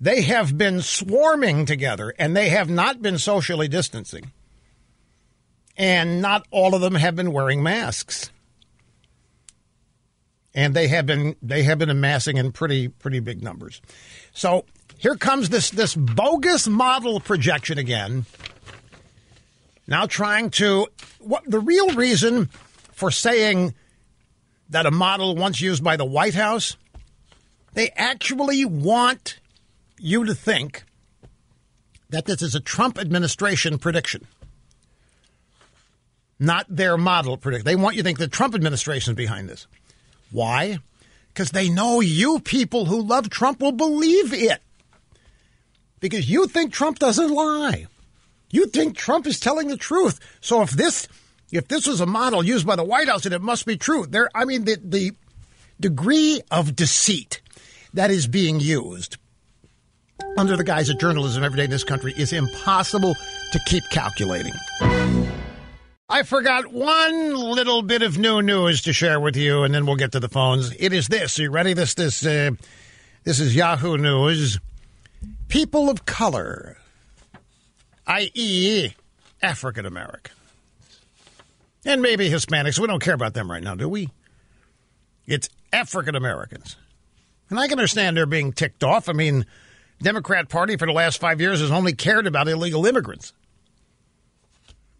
They 0.00 0.22
have 0.22 0.58
been 0.58 0.82
swarming 0.82 1.66
together 1.66 2.12
and 2.18 2.36
they 2.36 2.48
have 2.48 2.68
not 2.68 3.00
been 3.00 3.16
socially 3.16 3.68
distancing. 3.68 4.32
And 5.76 6.20
not 6.20 6.48
all 6.50 6.74
of 6.74 6.80
them 6.80 6.96
have 6.96 7.14
been 7.14 7.30
wearing 7.30 7.62
masks. 7.62 8.32
And 10.52 10.74
they 10.74 10.88
have 10.88 11.06
been 11.06 11.36
they 11.40 11.62
have 11.62 11.78
been 11.78 11.90
amassing 11.90 12.38
in 12.38 12.50
pretty 12.50 12.88
pretty 12.88 13.20
big 13.20 13.40
numbers. 13.40 13.80
So 14.32 14.64
here 14.96 15.14
comes 15.14 15.50
this 15.50 15.70
this 15.70 15.94
bogus 15.94 16.66
model 16.66 17.20
projection 17.20 17.78
again. 17.78 18.26
Now 19.88 20.04
trying 20.04 20.50
to 20.50 20.86
what 21.18 21.50
the 21.50 21.60
real 21.60 21.94
reason 21.94 22.50
for 22.92 23.10
saying 23.10 23.74
that 24.68 24.84
a 24.84 24.90
model 24.90 25.34
once 25.34 25.62
used 25.62 25.82
by 25.82 25.96
the 25.96 26.04
White 26.04 26.34
House, 26.34 26.76
they 27.72 27.88
actually 27.96 28.66
want 28.66 29.40
you 29.98 30.26
to 30.26 30.34
think 30.34 30.84
that 32.10 32.26
this 32.26 32.42
is 32.42 32.54
a 32.54 32.60
Trump 32.60 32.98
administration 32.98 33.78
prediction, 33.78 34.26
not 36.38 36.66
their 36.68 36.98
model 36.98 37.38
prediction. 37.38 37.64
They 37.64 37.74
want 37.74 37.96
you 37.96 38.02
to 38.02 38.06
think 38.06 38.18
the 38.18 38.28
Trump 38.28 38.54
administration 38.54 39.12
is 39.12 39.16
behind 39.16 39.48
this. 39.48 39.66
Why? 40.30 40.80
Because 41.28 41.50
they 41.52 41.70
know 41.70 42.00
you 42.00 42.40
people 42.40 42.84
who 42.84 43.00
love 43.00 43.30
Trump 43.30 43.60
will 43.60 43.72
believe 43.72 44.34
it. 44.34 44.60
Because 46.00 46.28
you 46.28 46.46
think 46.46 46.72
Trump 46.74 46.98
doesn't 46.98 47.30
lie. 47.30 47.86
You 48.50 48.66
think 48.66 48.96
Trump 48.96 49.26
is 49.26 49.40
telling 49.40 49.68
the 49.68 49.76
truth. 49.76 50.20
So 50.40 50.62
if 50.62 50.70
this 50.70 51.08
if 51.50 51.68
this 51.68 51.86
was 51.86 52.00
a 52.00 52.06
model 52.06 52.42
used 52.42 52.66
by 52.66 52.76
the 52.76 52.84
White 52.84 53.08
House, 53.08 53.24
then 53.24 53.32
it 53.32 53.42
must 53.42 53.66
be 53.66 53.76
true. 53.76 54.06
There 54.06 54.28
I 54.34 54.44
mean 54.44 54.64
the 54.64 54.78
the 54.82 55.12
degree 55.80 56.40
of 56.50 56.74
deceit 56.76 57.40
that 57.94 58.10
is 58.10 58.26
being 58.26 58.60
used 58.60 59.16
under 60.36 60.56
the 60.56 60.64
guise 60.64 60.88
of 60.88 60.98
journalism 60.98 61.44
every 61.44 61.56
day 61.56 61.64
in 61.64 61.70
this 61.70 61.84
country 61.84 62.12
is 62.16 62.32
impossible 62.32 63.14
to 63.52 63.60
keep 63.66 63.84
calculating. 63.90 64.52
I 66.10 66.22
forgot 66.22 66.72
one 66.72 67.34
little 67.34 67.82
bit 67.82 68.00
of 68.00 68.16
new 68.16 68.40
news 68.40 68.80
to 68.82 68.94
share 68.94 69.20
with 69.20 69.36
you, 69.36 69.62
and 69.62 69.74
then 69.74 69.84
we'll 69.84 69.96
get 69.96 70.12
to 70.12 70.20
the 70.20 70.28
phones. 70.28 70.74
It 70.78 70.94
is 70.94 71.08
this. 71.08 71.38
Are 71.38 71.42
you 71.42 71.50
ready? 71.50 71.74
This 71.74 71.92
this 71.92 72.24
uh, 72.24 72.52
this 73.24 73.40
is 73.40 73.54
Yahoo 73.54 73.98
News. 73.98 74.58
People 75.48 75.90
of 75.90 76.06
color, 76.06 76.77
i.e., 78.08 78.94
African 79.42 79.86
American, 79.86 80.34
and 81.84 82.02
maybe 82.02 82.28
Hispanics. 82.28 82.78
We 82.78 82.86
don't 82.86 83.02
care 83.02 83.14
about 83.14 83.34
them 83.34 83.50
right 83.50 83.62
now, 83.62 83.74
do 83.74 83.88
we? 83.88 84.08
It's 85.26 85.48
African 85.72 86.16
Americans, 86.16 86.76
and 87.50 87.60
I 87.60 87.68
can 87.68 87.78
understand 87.78 88.16
they're 88.16 88.26
being 88.26 88.52
ticked 88.52 88.82
off. 88.82 89.08
I 89.08 89.12
mean, 89.12 89.46
Democrat 90.02 90.48
Party 90.48 90.76
for 90.76 90.86
the 90.86 90.92
last 90.92 91.20
five 91.20 91.40
years 91.40 91.60
has 91.60 91.70
only 91.70 91.92
cared 91.92 92.26
about 92.26 92.48
illegal 92.48 92.86
immigrants. 92.86 93.32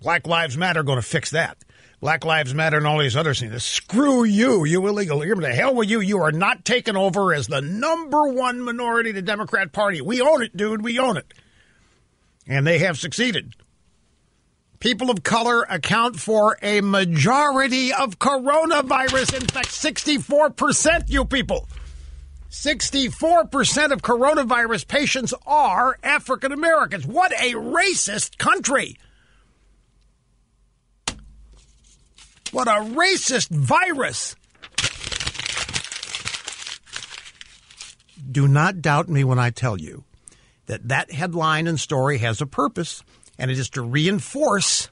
Black 0.01 0.27
Lives 0.27 0.57
Matter 0.57 0.83
going 0.83 1.01
to 1.01 1.07
fix 1.07 1.31
that. 1.31 1.59
Black 2.01 2.25
Lives 2.25 2.55
Matter 2.55 2.77
and 2.77 2.87
all 2.87 2.99
these 2.99 3.17
other 3.17 3.35
things. 3.35 3.65
Screw 3.65 4.23
you, 4.23 4.65
you 4.65 4.87
illegal 4.87 5.21
immigrant. 5.23 5.43
The 5.43 5.55
hell 5.55 5.75
with 5.75 5.91
you. 5.91 6.01
You 6.01 6.23
are 6.23 6.31
not 6.31 6.65
taking 6.65 6.97
over 6.97 7.35
as 7.35 7.49
the 7.49 7.61
number 7.61 8.29
one 8.29 8.61
minority 8.61 9.11
the 9.11 9.23
Democrat 9.23 9.73
Party. 9.73 10.01
We 10.01 10.21
own 10.21 10.43
it, 10.43 10.57
dude. 10.57 10.83
We 10.83 10.99
own 11.01 11.17
it. 11.17 11.33
And 12.49 12.67
they 12.67 12.79
have 12.79 12.99
succeeded. 12.99 13.55
People 14.81 15.11
of 15.11 15.23
color 15.23 15.63
account 15.69 16.19
for 16.19 16.57
a 16.63 16.81
majority 16.81 17.93
of 17.93 18.19
coronavirus. 18.19 19.35
In 19.35 19.47
fact, 19.47 19.69
64%, 19.69 21.11
you 21.11 21.25
people. 21.25 21.69
64% 22.51 23.93
of 23.93 24.01
coronavirus 24.01 24.89
patients 24.89 25.35
are 25.47 25.99
African 26.03 26.53
Americans. 26.53 27.07
What 27.07 27.33
a 27.33 27.53
racist 27.53 28.39
country! 28.39 28.97
What 32.51 32.67
a 32.67 32.81
racist 32.81 33.51
virus! 33.51 34.35
Do 38.31 38.49
not 38.49 38.81
doubt 38.81 39.09
me 39.09 39.25
when 39.25 39.39
I 39.39 39.51
tell 39.51 39.79
you 39.79 40.05
that 40.69 40.89
that 40.89 41.11
headline 41.11 41.67
and 41.67 41.79
story 41.81 42.19
has 42.19 42.41
a 42.41 42.47
purpose, 42.47 43.03
and 43.39 43.51
it 43.51 43.59
is 43.59 43.71
to 43.71 43.83
reinforce 43.83 44.89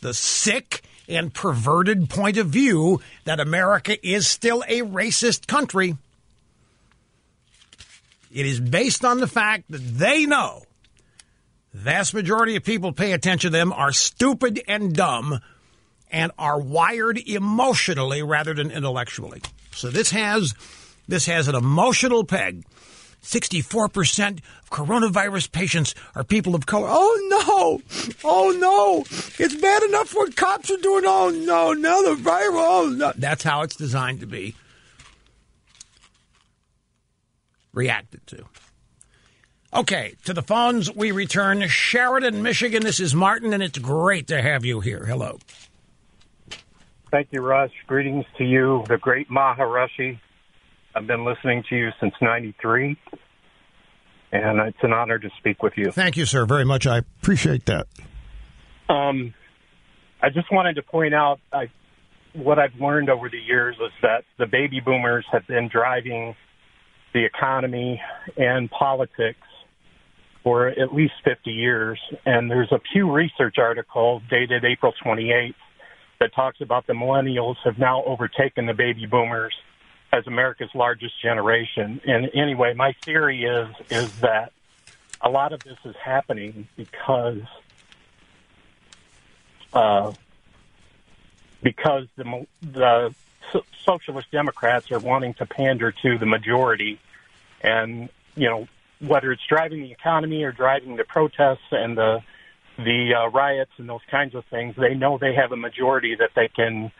the 0.00 0.12
sick 0.12 0.82
and 1.08 1.32
perverted 1.32 2.10
point 2.10 2.36
of 2.36 2.48
view 2.48 3.00
that 3.24 3.40
America 3.40 3.96
is 4.06 4.26
still 4.26 4.64
a 4.66 4.80
racist 4.80 5.46
country. 5.46 5.96
It 8.32 8.46
is 8.46 8.60
based 8.60 9.04
on 9.04 9.20
the 9.20 9.26
fact 9.26 9.70
that 9.70 9.82
they 9.82 10.24
know 10.24 10.62
the 11.72 11.78
vast 11.78 12.14
majority 12.14 12.56
of 12.56 12.64
people 12.64 12.92
pay 12.92 13.12
attention 13.12 13.52
to 13.52 13.56
them 13.58 13.72
are 13.72 13.92
stupid 13.92 14.62
and 14.66 14.94
dumb 14.94 15.40
and 16.10 16.32
are 16.38 16.60
wired 16.60 17.18
emotionally 17.18 18.22
rather 18.22 18.54
than 18.54 18.70
intellectually. 18.70 19.42
So 19.72 19.90
this 19.90 20.10
has 20.10 20.54
this 21.08 21.26
has 21.26 21.48
an 21.48 21.54
emotional 21.54 22.24
peg. 22.24 22.64
64% 23.22 24.38
of 24.38 24.70
coronavirus 24.70 25.52
patients 25.52 25.94
are 26.14 26.24
people 26.24 26.54
of 26.54 26.66
color. 26.66 26.88
Oh 26.90 27.28
no. 27.30 27.82
Oh 28.24 28.56
no. 28.58 29.00
It's 29.38 29.54
bad 29.56 29.82
enough 29.82 30.14
what 30.14 30.36
cops 30.36 30.70
are 30.70 30.76
doing. 30.78 31.04
Oh 31.06 31.30
no. 31.30 31.72
Now 31.72 32.02
the 32.02 32.14
virus. 32.14 32.54
Oh 32.56 32.94
no. 32.96 33.12
That's 33.16 33.42
how 33.42 33.62
it's 33.62 33.76
designed 33.76 34.20
to 34.20 34.26
be 34.26 34.54
reacted 37.72 38.26
to. 38.28 38.44
Okay, 39.72 40.14
to 40.24 40.34
the 40.34 40.42
phones 40.42 40.92
we 40.92 41.12
return. 41.12 41.66
Sheridan, 41.68 42.42
Michigan. 42.42 42.82
This 42.82 42.98
is 42.98 43.14
Martin, 43.14 43.52
and 43.52 43.62
it's 43.62 43.78
great 43.78 44.26
to 44.26 44.42
have 44.42 44.64
you 44.64 44.80
here. 44.80 45.04
Hello. 45.06 45.38
Thank 47.12 47.28
you, 47.30 47.40
Rush. 47.40 47.70
Greetings 47.86 48.24
to 48.38 48.44
you, 48.44 48.84
the 48.88 48.98
great 48.98 49.28
Maharishi. 49.30 50.18
I've 50.94 51.06
been 51.06 51.24
listening 51.24 51.62
to 51.68 51.76
you 51.76 51.90
since 52.00 52.14
93, 52.20 52.96
and 54.32 54.60
it's 54.60 54.78
an 54.82 54.92
honor 54.92 55.18
to 55.18 55.30
speak 55.38 55.62
with 55.62 55.74
you. 55.76 55.92
Thank 55.92 56.16
you, 56.16 56.26
sir, 56.26 56.44
very 56.46 56.64
much. 56.64 56.86
I 56.86 56.98
appreciate 56.98 57.66
that. 57.66 57.86
Um, 58.88 59.34
I 60.20 60.30
just 60.30 60.50
wanted 60.52 60.74
to 60.74 60.82
point 60.82 61.14
out 61.14 61.38
I, 61.52 61.70
what 62.34 62.58
I've 62.58 62.74
learned 62.80 63.08
over 63.08 63.28
the 63.28 63.38
years 63.38 63.76
is 63.76 63.92
that 64.02 64.24
the 64.38 64.46
baby 64.46 64.80
boomers 64.80 65.24
have 65.30 65.46
been 65.46 65.68
driving 65.72 66.34
the 67.14 67.24
economy 67.24 68.00
and 68.36 68.70
politics 68.70 69.38
for 70.42 70.68
at 70.68 70.92
least 70.92 71.14
50 71.24 71.50
years. 71.50 71.98
And 72.24 72.50
there's 72.50 72.72
a 72.72 72.80
Pew 72.92 73.10
Research 73.12 73.56
article 73.58 74.22
dated 74.30 74.64
April 74.64 74.92
28th 75.04 75.54
that 76.18 76.34
talks 76.34 76.60
about 76.60 76.86
the 76.86 76.92
millennials 76.92 77.56
have 77.64 77.78
now 77.78 78.04
overtaken 78.04 78.66
the 78.66 78.74
baby 78.74 79.06
boomers 79.06 79.54
as 80.12 80.26
America's 80.26 80.70
largest 80.74 81.20
generation. 81.22 82.00
And 82.04 82.30
anyway, 82.34 82.74
my 82.74 82.92
theory 83.04 83.44
is 83.44 83.68
is 83.90 84.20
that 84.20 84.52
a 85.20 85.30
lot 85.30 85.52
of 85.52 85.62
this 85.62 85.78
is 85.84 85.94
happening 85.96 86.68
because 86.76 87.42
uh, 89.72 90.12
because 91.62 92.06
the 92.16 92.46
the 92.62 93.14
socialist 93.84 94.30
Democrats 94.30 94.90
are 94.90 94.98
wanting 94.98 95.34
to 95.34 95.46
pander 95.46 95.92
to 95.92 96.18
the 96.18 96.26
majority, 96.26 96.98
and 97.60 98.08
you 98.34 98.48
know 98.48 98.68
whether 99.00 99.32
it's 99.32 99.46
driving 99.48 99.82
the 99.82 99.92
economy 99.92 100.42
or 100.42 100.52
driving 100.52 100.96
the 100.96 101.04
protests 101.04 101.70
and 101.70 101.96
the 101.96 102.22
the 102.76 103.14
uh, 103.14 103.28
riots 103.28 103.72
and 103.76 103.88
those 103.88 104.00
kinds 104.10 104.34
of 104.34 104.44
things, 104.46 104.74
they 104.76 104.94
know 104.94 105.18
they 105.18 105.34
have 105.34 105.52
a 105.52 105.56
majority 105.56 106.14
that 106.14 106.30
they 106.34 106.48
can 106.48 106.90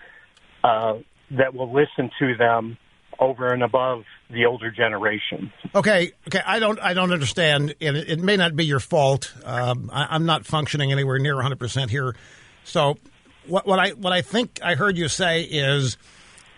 uh, 0.63 0.99
that 1.31 1.55
will 1.55 1.73
listen 1.73 2.11
to 2.19 2.37
them 2.37 2.77
over 3.21 3.53
and 3.53 3.63
above 3.63 4.05
the 4.31 4.47
older 4.47 4.71
generation. 4.71 5.53
Okay, 5.75 6.13
okay, 6.29 6.41
I 6.45 6.59
don't, 6.59 6.81
I 6.81 6.95
don't 6.95 7.13
understand, 7.13 7.75
and 7.81 7.97
it, 7.97 8.11
it 8.11 8.21
may 8.21 8.37
not 8.37 8.57
be 8.57 8.65
your 8.65 8.81
fault. 8.81 9.33
Um, 9.45 9.91
I, 9.93 10.09
I'm 10.11 10.25
not 10.25 10.47
functioning 10.47 10.91
anywhere 10.91 11.19
near 11.19 11.35
100 11.37 11.59
percent 11.59 11.91
here. 11.91 12.17
So, 12.65 12.97
what, 13.47 13.67
what 13.67 13.79
I, 13.79 13.91
what 13.91 14.13
I 14.13 14.23
think 14.23 14.61
I 14.63 14.75
heard 14.75 14.97
you 14.97 15.09
say 15.09 15.43
is 15.43 15.99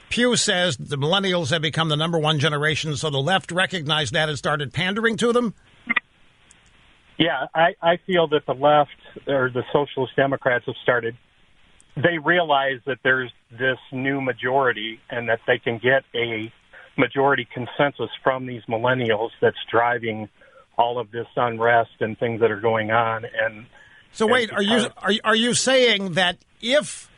Pew 0.09 0.37
says 0.37 0.77
the 0.77 0.99
millennials 0.99 1.51
have 1.51 1.63
become 1.63 1.89
the 1.89 1.97
number 1.97 2.19
one 2.19 2.39
generation, 2.39 2.97
so 2.97 3.11
the 3.11 3.19
left 3.19 3.51
recognized 3.51 4.13
that 4.13 4.29
and 4.29 4.39
started 4.39 4.73
pandering 4.73 5.17
to 5.17 5.33
them. 5.33 5.55
Yeah, 7.19 7.47
I, 7.55 7.75
I 7.81 7.99
feel 8.07 8.29
that 8.29 8.47
the 8.47 8.55
left 8.55 8.91
or 9.27 9.51
the 9.51 9.63
socialist 9.73 10.15
Democrats 10.17 10.67
have 10.67 10.75
started. 10.83 11.17
They 11.97 12.19
realize 12.19 12.81
that 12.87 12.99
there's 13.03 13.31
this 13.51 13.79
new 13.93 14.21
majority 14.21 15.01
and 15.11 15.29
that 15.29 15.41
they 15.47 15.59
can 15.59 15.79
get 15.79 16.05
a 16.15 16.53
majority 16.97 17.47
consensus 17.53 18.11
from 18.23 18.47
these 18.47 18.63
millennials 18.69 19.31
that's 19.41 19.57
driving 19.71 20.29
all 20.79 20.99
of 20.99 21.11
this 21.11 21.27
unrest 21.37 21.91
and 22.01 22.19
things 22.19 22.41
that 22.41 22.51
are 22.51 22.61
going 22.61 22.91
on. 22.91 23.25
And 23.25 23.67
So 24.13 24.27
and 24.27 24.33
wait, 24.33 24.53
are 24.53 24.63
you 24.63 24.89
are 24.97 25.13
are 25.25 25.37
you 25.37 25.55
saying 25.55 26.13
that 26.13 26.39
if 26.61 27.11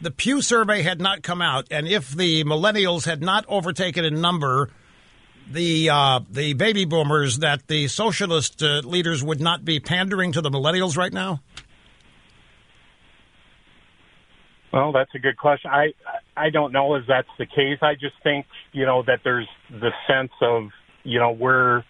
the 0.00 0.10
Pew 0.10 0.42
survey 0.42 0.82
had 0.82 1.00
not 1.00 1.22
come 1.22 1.42
out 1.42 1.68
and 1.70 1.86
if 1.86 2.10
the 2.10 2.44
millennials 2.44 3.04
had 3.04 3.22
not 3.22 3.44
overtaken 3.48 4.04
in 4.04 4.20
number 4.20 4.70
the 5.50 5.90
uh, 5.90 6.20
the 6.30 6.54
baby 6.54 6.84
boomers, 6.84 7.38
that 7.38 7.66
the 7.66 7.88
socialist 7.88 8.62
uh, 8.62 8.80
leaders 8.84 9.22
would 9.22 9.40
not 9.40 9.64
be 9.64 9.80
pandering 9.80 10.32
to 10.32 10.40
the 10.40 10.50
millennials 10.50 10.96
right 10.96 11.12
now? 11.12 11.40
Well, 14.72 14.92
that's 14.92 15.10
a 15.14 15.18
good 15.18 15.36
question. 15.36 15.70
I 15.70 15.88
I 16.36 16.50
don't 16.50 16.72
know 16.72 16.94
if 16.94 17.04
that's 17.08 17.28
the 17.38 17.46
case. 17.46 17.78
I 17.82 17.94
just 17.94 18.14
think 18.22 18.46
you 18.72 18.86
know 18.86 19.02
that 19.06 19.20
there's 19.24 19.48
the 19.70 19.90
sense 20.06 20.32
of 20.40 20.68
you 21.02 21.18
know 21.18 21.32
we're 21.32 21.82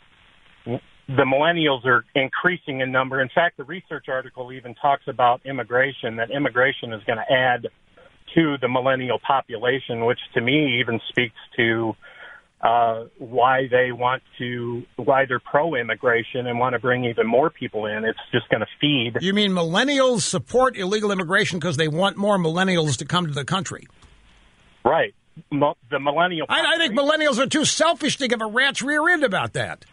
the 1.17 1.25
millennials 1.25 1.85
are 1.87 2.05
increasing 2.15 2.81
in 2.81 2.93
number. 2.93 3.21
In 3.21 3.29
fact, 3.35 3.57
the 3.57 3.65
research 3.65 4.07
article 4.09 4.53
even 4.53 4.75
talks 4.77 5.03
about 5.09 5.41
immigration. 5.45 6.17
That 6.17 6.31
immigration 6.31 6.93
is 6.93 7.03
going 7.05 7.19
to 7.19 7.33
add 7.33 7.67
to 8.35 8.57
the 8.61 8.69
millennial 8.69 9.19
population, 9.27 10.05
which 10.05 10.21
to 10.35 10.41
me 10.41 10.79
even 10.81 11.01
speaks 11.09 11.35
to 11.57 11.95
uh, 12.61 13.05
why 13.19 13.69
they 13.71 13.91
want 13.91 14.23
to 14.39 14.85
why 14.97 15.25
they're 15.25 15.41
pro-immigration 15.41 16.47
and 16.47 16.59
want 16.59 16.75
to 16.75 16.79
bring 16.79 17.05
even 17.05 17.27
more 17.27 17.49
people 17.49 17.87
in. 17.87 18.05
It's 18.05 18.19
just 18.33 18.49
going 18.51 18.61
to 18.61 18.67
feed. 18.81 19.23
You 19.23 19.33
mean 19.33 19.53
millennials 19.53 20.21
support 20.21 20.77
illegal 20.77 21.11
immigration 21.11 21.59
because 21.59 21.77
they 21.77 21.89
want 21.89 22.17
more 22.17 22.37
millennials 22.37 22.99
to 22.99 23.07
come 23.07 23.27
to 23.27 23.33
the 23.33 23.45
country? 23.45 23.87
Right. 24.85 25.15
Mo- 25.51 25.77
the 25.91 25.99
millennial. 26.01 26.47
I, 26.51 26.75
I 26.75 26.77
think 26.77 26.93
millennials 26.93 27.39
are 27.39 27.47
too 27.47 27.65
selfish 27.65 28.19
to 28.19 28.29
give 28.29 28.43
a 28.43 28.47
rat's 28.47 28.83
rear 28.83 29.09
end 29.09 29.25
about 29.25 29.55
that. 29.55 29.87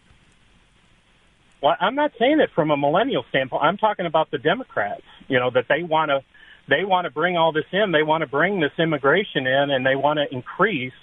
Well, 1.61 1.75
I'm 1.79 1.95
not 1.95 2.11
saying 2.19 2.39
it 2.41 2.49
from 2.53 2.69
a 2.69 2.77
millennial 2.77 3.23
standpoint. 3.29 3.63
I'm 3.63 3.77
talking 3.77 4.05
about 4.05 4.29
the 4.29 4.37
Democrats. 4.39 5.03
You 5.29 5.39
know 5.39 5.49
that 5.51 5.65
they 5.69 5.83
want 5.83 6.09
to 6.09 6.19
they 6.67 6.83
want 6.83 7.05
to 7.05 7.11
bring 7.11 7.37
all 7.37 7.53
this 7.53 7.65
in. 7.71 7.93
They 7.93 8.03
want 8.03 8.21
to 8.21 8.27
bring 8.27 8.59
this 8.59 8.71
immigration 8.77 9.47
in, 9.47 9.71
and 9.71 9.85
they 9.85 9.95
want 9.95 10.19
to 10.19 10.35
increase 10.35 10.93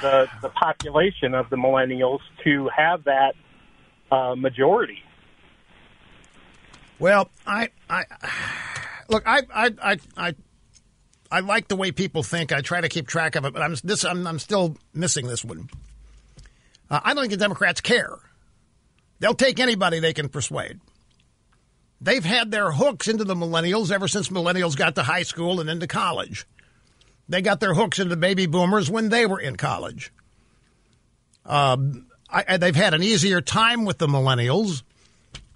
the 0.00 0.28
the 0.42 0.48
population 0.48 1.34
of 1.34 1.50
the 1.50 1.56
millennials 1.56 2.20
to 2.44 2.68
have 2.76 3.04
that 3.04 3.34
uh, 4.10 4.34
majority. 4.34 4.98
Well, 6.98 7.30
I, 7.46 7.68
I 7.88 8.04
look, 9.08 9.22
I, 9.26 9.42
I, 9.54 9.70
I, 9.80 9.96
I, 10.16 10.34
I 11.30 11.40
like 11.40 11.68
the 11.68 11.76
way 11.76 11.92
people 11.92 12.22
think. 12.22 12.52
I 12.52 12.60
try 12.60 12.80
to 12.80 12.88
keep 12.88 13.06
track 13.06 13.36
of 13.36 13.44
it, 13.44 13.52
but 13.52 13.62
I'm 13.62 13.76
this, 13.84 14.04
I'm, 14.04 14.26
I'm 14.26 14.38
still 14.38 14.76
missing 14.92 15.26
this 15.26 15.44
one. 15.44 15.68
Uh, 16.90 17.00
I 17.02 17.14
don't 17.14 17.22
think 17.22 17.30
the 17.32 17.36
Democrats 17.36 17.80
care. 17.80 18.18
They'll 19.20 19.34
take 19.34 19.60
anybody 19.60 20.00
they 20.00 20.12
can 20.12 20.28
persuade. 20.28 20.80
They've 22.00 22.24
had 22.24 22.50
their 22.50 22.70
hooks 22.70 23.08
into 23.08 23.24
the 23.24 23.34
millennials 23.34 23.90
ever 23.90 24.06
since 24.06 24.28
millennials 24.28 24.76
got 24.76 24.94
to 24.94 25.02
high 25.02 25.24
school 25.24 25.60
and 25.60 25.68
into 25.68 25.86
college. 25.86 26.46
They 27.28 27.42
got 27.42 27.60
their 27.60 27.74
hooks 27.74 27.98
into 27.98 28.16
baby 28.16 28.46
boomers 28.46 28.90
when 28.90 29.10
they 29.10 29.26
were 29.26 29.40
in 29.40 29.56
college. 29.56 30.12
Um, 31.44 32.06
I, 32.30 32.58
they've 32.58 32.76
had 32.76 32.94
an 32.94 33.02
easier 33.02 33.40
time 33.40 33.84
with 33.84 33.98
the 33.98 34.06
millennials 34.06 34.82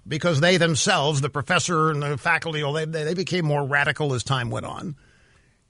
because 0.07 0.39
they 0.39 0.57
themselves, 0.57 1.21
the 1.21 1.29
professor 1.29 1.91
and 1.91 2.01
the 2.01 2.17
faculty, 2.17 2.61
they, 2.61 2.85
they 2.85 3.13
became 3.13 3.45
more 3.45 3.63
radical 3.63 4.13
as 4.13 4.23
time 4.23 4.49
went 4.49 4.65
on. 4.65 4.95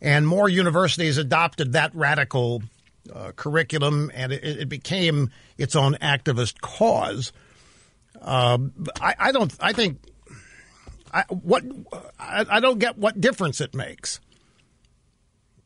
And 0.01 0.27
more 0.27 0.49
universities 0.49 1.17
adopted 1.17 1.73
that 1.73 1.93
radical 1.95 2.63
uh, 3.13 3.31
curriculum, 3.35 4.11
and 4.13 4.33
it, 4.33 4.43
it 4.43 4.69
became 4.69 5.29
its 5.57 5.75
own 5.75 5.95
activist 5.95 6.59
cause. 6.61 7.31
Uh, 8.21 8.57
I, 8.99 9.15
I 9.19 9.31
don't. 9.31 9.53
I 9.59 9.73
think. 9.73 9.99
I, 11.13 11.23
what 11.29 11.63
I, 12.19 12.45
I 12.49 12.59
don't 12.59 12.79
get 12.79 12.97
what 12.97 13.19
difference 13.21 13.61
it 13.61 13.75
makes 13.75 14.19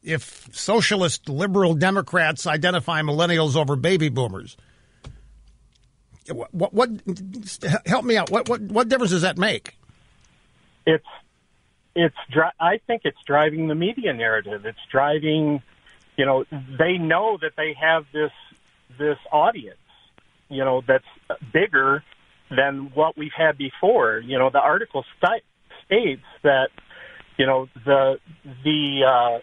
if 0.07 0.47
socialist 0.53 1.27
liberal 1.27 1.73
Democrats 1.75 2.47
identify 2.47 3.01
millennials 3.01 3.55
over 3.55 3.75
baby 3.75 4.09
boomers. 4.09 4.55
What, 6.29 6.53
what, 6.53 6.73
what 6.73 6.89
help 7.85 8.05
me 8.05 8.17
out? 8.17 8.31
What, 8.31 8.49
what 8.49 8.61
what 8.61 8.89
difference 8.89 9.11
does 9.11 9.21
that 9.21 9.37
make? 9.37 9.77
It's 10.85 11.05
it's 11.95 12.15
I 12.59 12.79
think 12.87 13.01
it's 13.05 13.17
driving 13.25 13.67
the 13.67 13.75
media 13.75 14.13
narrative. 14.13 14.65
It's 14.65 14.79
driving, 14.91 15.61
you 16.15 16.25
know, 16.25 16.45
they 16.51 16.97
know 16.97 17.37
that 17.41 17.53
they 17.55 17.73
have 17.73 18.05
this 18.13 18.31
this 18.97 19.17
audience, 19.31 19.77
you 20.49 20.63
know, 20.63 20.81
that's 20.85 21.05
bigger 21.53 22.03
than 22.49 22.91
what 22.93 23.17
we've 23.17 23.33
had 23.35 23.57
before. 23.57 24.19
You 24.19 24.39
know, 24.39 24.49
the 24.49 24.61
article 24.61 25.05
sti- 25.17 25.41
states 25.85 26.25
that, 26.43 26.69
you 27.37 27.45
know, 27.45 27.67
the 27.85 28.19
the 28.63 29.03
uh, 29.05 29.39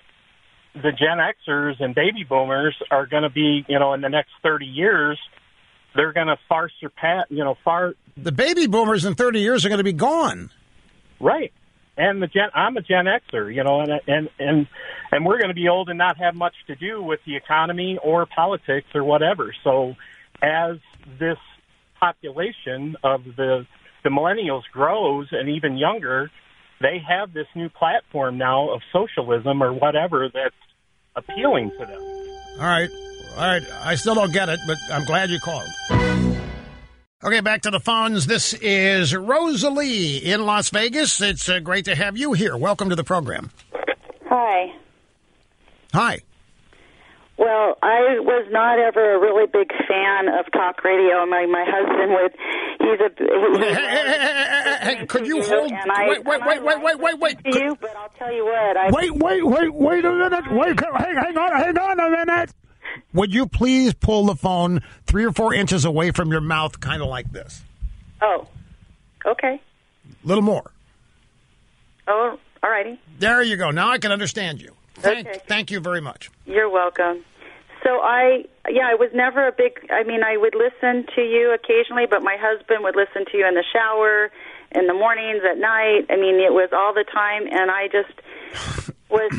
the 0.75 0.91
Gen 0.91 1.19
Xers 1.19 1.81
and 1.81 1.95
baby 1.95 2.25
boomers 2.29 2.77
are 2.91 3.07
going 3.07 3.23
to 3.23 3.31
be, 3.31 3.65
you 3.69 3.79
know, 3.79 3.95
in 3.95 4.01
the 4.01 4.09
next 4.09 4.31
thirty 4.43 4.67
years, 4.67 5.19
they're 5.95 6.13
going 6.13 6.27
to 6.27 6.37
far 6.49 6.69
surpass, 6.81 7.27
you 7.31 7.45
know, 7.45 7.57
far 7.65 7.95
The 8.17 8.33
baby 8.33 8.67
boomers 8.67 9.05
in 9.05 9.15
30 9.15 9.41
years 9.41 9.65
are 9.65 9.69
going 9.69 9.79
to 9.79 9.85
be 9.85 9.93
gone. 9.93 10.51
Right. 11.21 11.53
And 11.97 12.21
the 12.21 12.27
Gen, 12.27 12.49
I'm 12.55 12.77
a 12.77 12.81
Gen 12.81 13.05
Xer, 13.05 13.55
you 13.55 13.63
know, 13.63 13.81
and 13.81 13.93
and 14.09 14.29
and 14.41 14.67
and 15.13 15.25
we're 15.25 15.39
going 15.39 15.51
to 15.51 15.55
be 15.55 15.69
old 15.69 15.89
and 15.89 15.97
not 15.97 16.17
have 16.17 16.35
much 16.35 16.55
to 16.67 16.75
do 16.75 17.01
with 17.01 17.21
the 17.25 17.37
economy 17.37 17.99
or 18.03 18.27
politics 18.27 18.89
or 18.97 19.05
whatever. 19.05 19.55
So, 19.63 19.95
as 20.43 20.79
this 21.21 21.39
population 22.01 22.97
of 23.05 23.23
the 23.37 23.65
the 24.03 24.11
millennials 24.11 24.63
grows 24.73 25.29
and 25.31 25.49
even 25.49 25.77
younger, 25.77 26.33
they 26.85 26.99
have 27.09 27.33
this 27.33 27.47
new 27.55 27.71
platform 27.71 28.37
now 28.37 28.69
of 28.69 28.83
socialism 28.93 29.63
or 29.63 29.73
whatever 29.73 30.29
that's 30.33 30.55
appealing 31.17 31.71
to 31.79 31.87
them. 31.87 32.01
All 32.61 32.67
right. 32.67 32.91
All 33.37 33.43
right. 33.43 33.63
I 33.83 33.95
still 33.95 34.15
don't 34.15 34.33
get 34.33 34.49
it, 34.51 34.61
but 34.67 34.77
I'm 34.93 35.05
glad 35.07 35.31
you 35.31 35.41
called. 35.41 35.69
Okay, 37.25 37.41
back 37.41 37.63
to 37.63 37.71
the 37.71 37.81
phones. 37.81 38.27
This 38.27 38.53
is 38.53 39.17
Rosalie 39.17 40.19
in 40.19 40.45
Las 40.45 40.69
Vegas. 40.69 41.23
It's 41.23 41.49
uh, 41.49 41.61
great 41.61 41.87
to 41.87 41.95
have 41.95 42.19
you 42.19 42.35
here. 42.35 42.55
Welcome 42.55 42.91
to 42.91 42.97
the 42.97 43.05
program. 43.05 43.51
Hi. 44.27 44.75
Hi. 45.95 46.21
Well, 47.37 47.77
I 47.83 48.21
was 48.21 48.47
not 48.51 48.79
ever 48.79 49.17
a 49.17 49.19
really 49.21 49.47
big 49.47 49.69
fan 49.89 50.29
of 50.29 50.51
talk 50.53 50.85
radio. 50.85 51.27
My 51.27 51.47
my 51.47 51.65
husband 51.67 52.13
would. 52.13 52.33
He's 52.79 53.01
a. 53.01 53.11
Hey, 53.59 53.75
hey, 53.75 54.97
hey, 54.99 55.07
could 55.09 55.27
you 55.27 55.43
hold? 55.43 55.73
And 55.73 55.91
I, 55.91 56.09
Wait, 56.11 56.25
wait, 56.25 56.41
wait, 56.47 56.63
wait, 56.63 56.83
wait, 56.83 56.99
wait, 57.01 57.19
wait. 57.19 57.45
to 57.53 57.59
you, 57.65 57.77
but 57.81 57.97
I'll 57.97 58.09
tell 58.11 58.33
you 58.33 58.45
what. 58.45 58.77
I, 58.77 58.91
Wait, 58.91 59.13
wait, 59.17 59.45
wait, 59.45 59.75
wait 59.75 60.05
a 60.05 60.13
minute. 60.13 60.45
Wait, 60.53 60.81
hang, 60.81 61.17
hang 61.17 61.37
on, 61.37 61.53
hang 61.61 61.77
on 61.79 62.01
a 62.01 62.11
minute. 62.11 62.51
Would 63.13 63.35
you 63.35 63.47
please 63.47 63.95
pull 63.95 64.27
the 64.27 64.37
phone 64.37 64.83
three 65.07 65.25
or 65.25 65.33
four 65.33 65.53
inches 65.53 65.85
away 65.85 66.13
from 66.13 66.31
your 66.31 66.41
mouth, 66.41 66.79
kind 66.79 67.03
of 67.03 67.09
like 67.09 67.33
this? 67.33 67.63
Oh. 68.23 68.47
Okay. 69.27 69.61
A 70.05 70.27
little 70.29 70.43
more. 70.43 70.71
Oh, 72.07 72.39
all 72.63 72.71
righty. 72.71 73.01
There 73.19 73.43
you 73.43 73.57
go. 73.57 73.71
Now 73.71 73.91
I 73.91 73.99
can 73.99 74.13
understand 74.13 74.61
you. 74.61 74.73
Thank, 74.95 75.27
Okay. 75.29 75.41
thank 75.47 75.71
you 75.71 75.81
very 75.81 76.01
much. 76.01 76.31
You're 76.47 76.71
welcome. 76.71 77.25
So 77.83 78.01
I, 78.01 78.45
yeah, 78.69 78.89
I 78.89 78.95
was 78.95 79.11
never 79.13 79.47
a 79.47 79.53
big. 79.53 79.73
I 79.91 80.05
mean, 80.05 80.23
I 80.25 80.37
would 80.39 80.55
listen 80.55 81.05
to 81.17 81.21
you 81.23 81.53
occasionally, 81.53 82.07
but 82.09 82.23
my 82.23 82.37
husband 82.41 82.83
would 82.83 82.97
listen 82.97 83.27
to 83.31 83.37
you 83.37 83.47
in 83.47 83.55
the 83.55 83.65
shower, 83.73 84.31
in 84.73 84.87
the 84.87 84.95
mornings, 84.95 85.43
at 85.45 85.59
night. 85.59 86.07
I 86.09 86.17
mean, 86.17 86.37
it 86.41 86.53
was 86.55 86.71
all 86.73 86.95
the 86.95 87.05
time, 87.05 87.47
and 87.51 87.71
I 87.71 87.89
just 87.89 88.91
was 89.11 89.31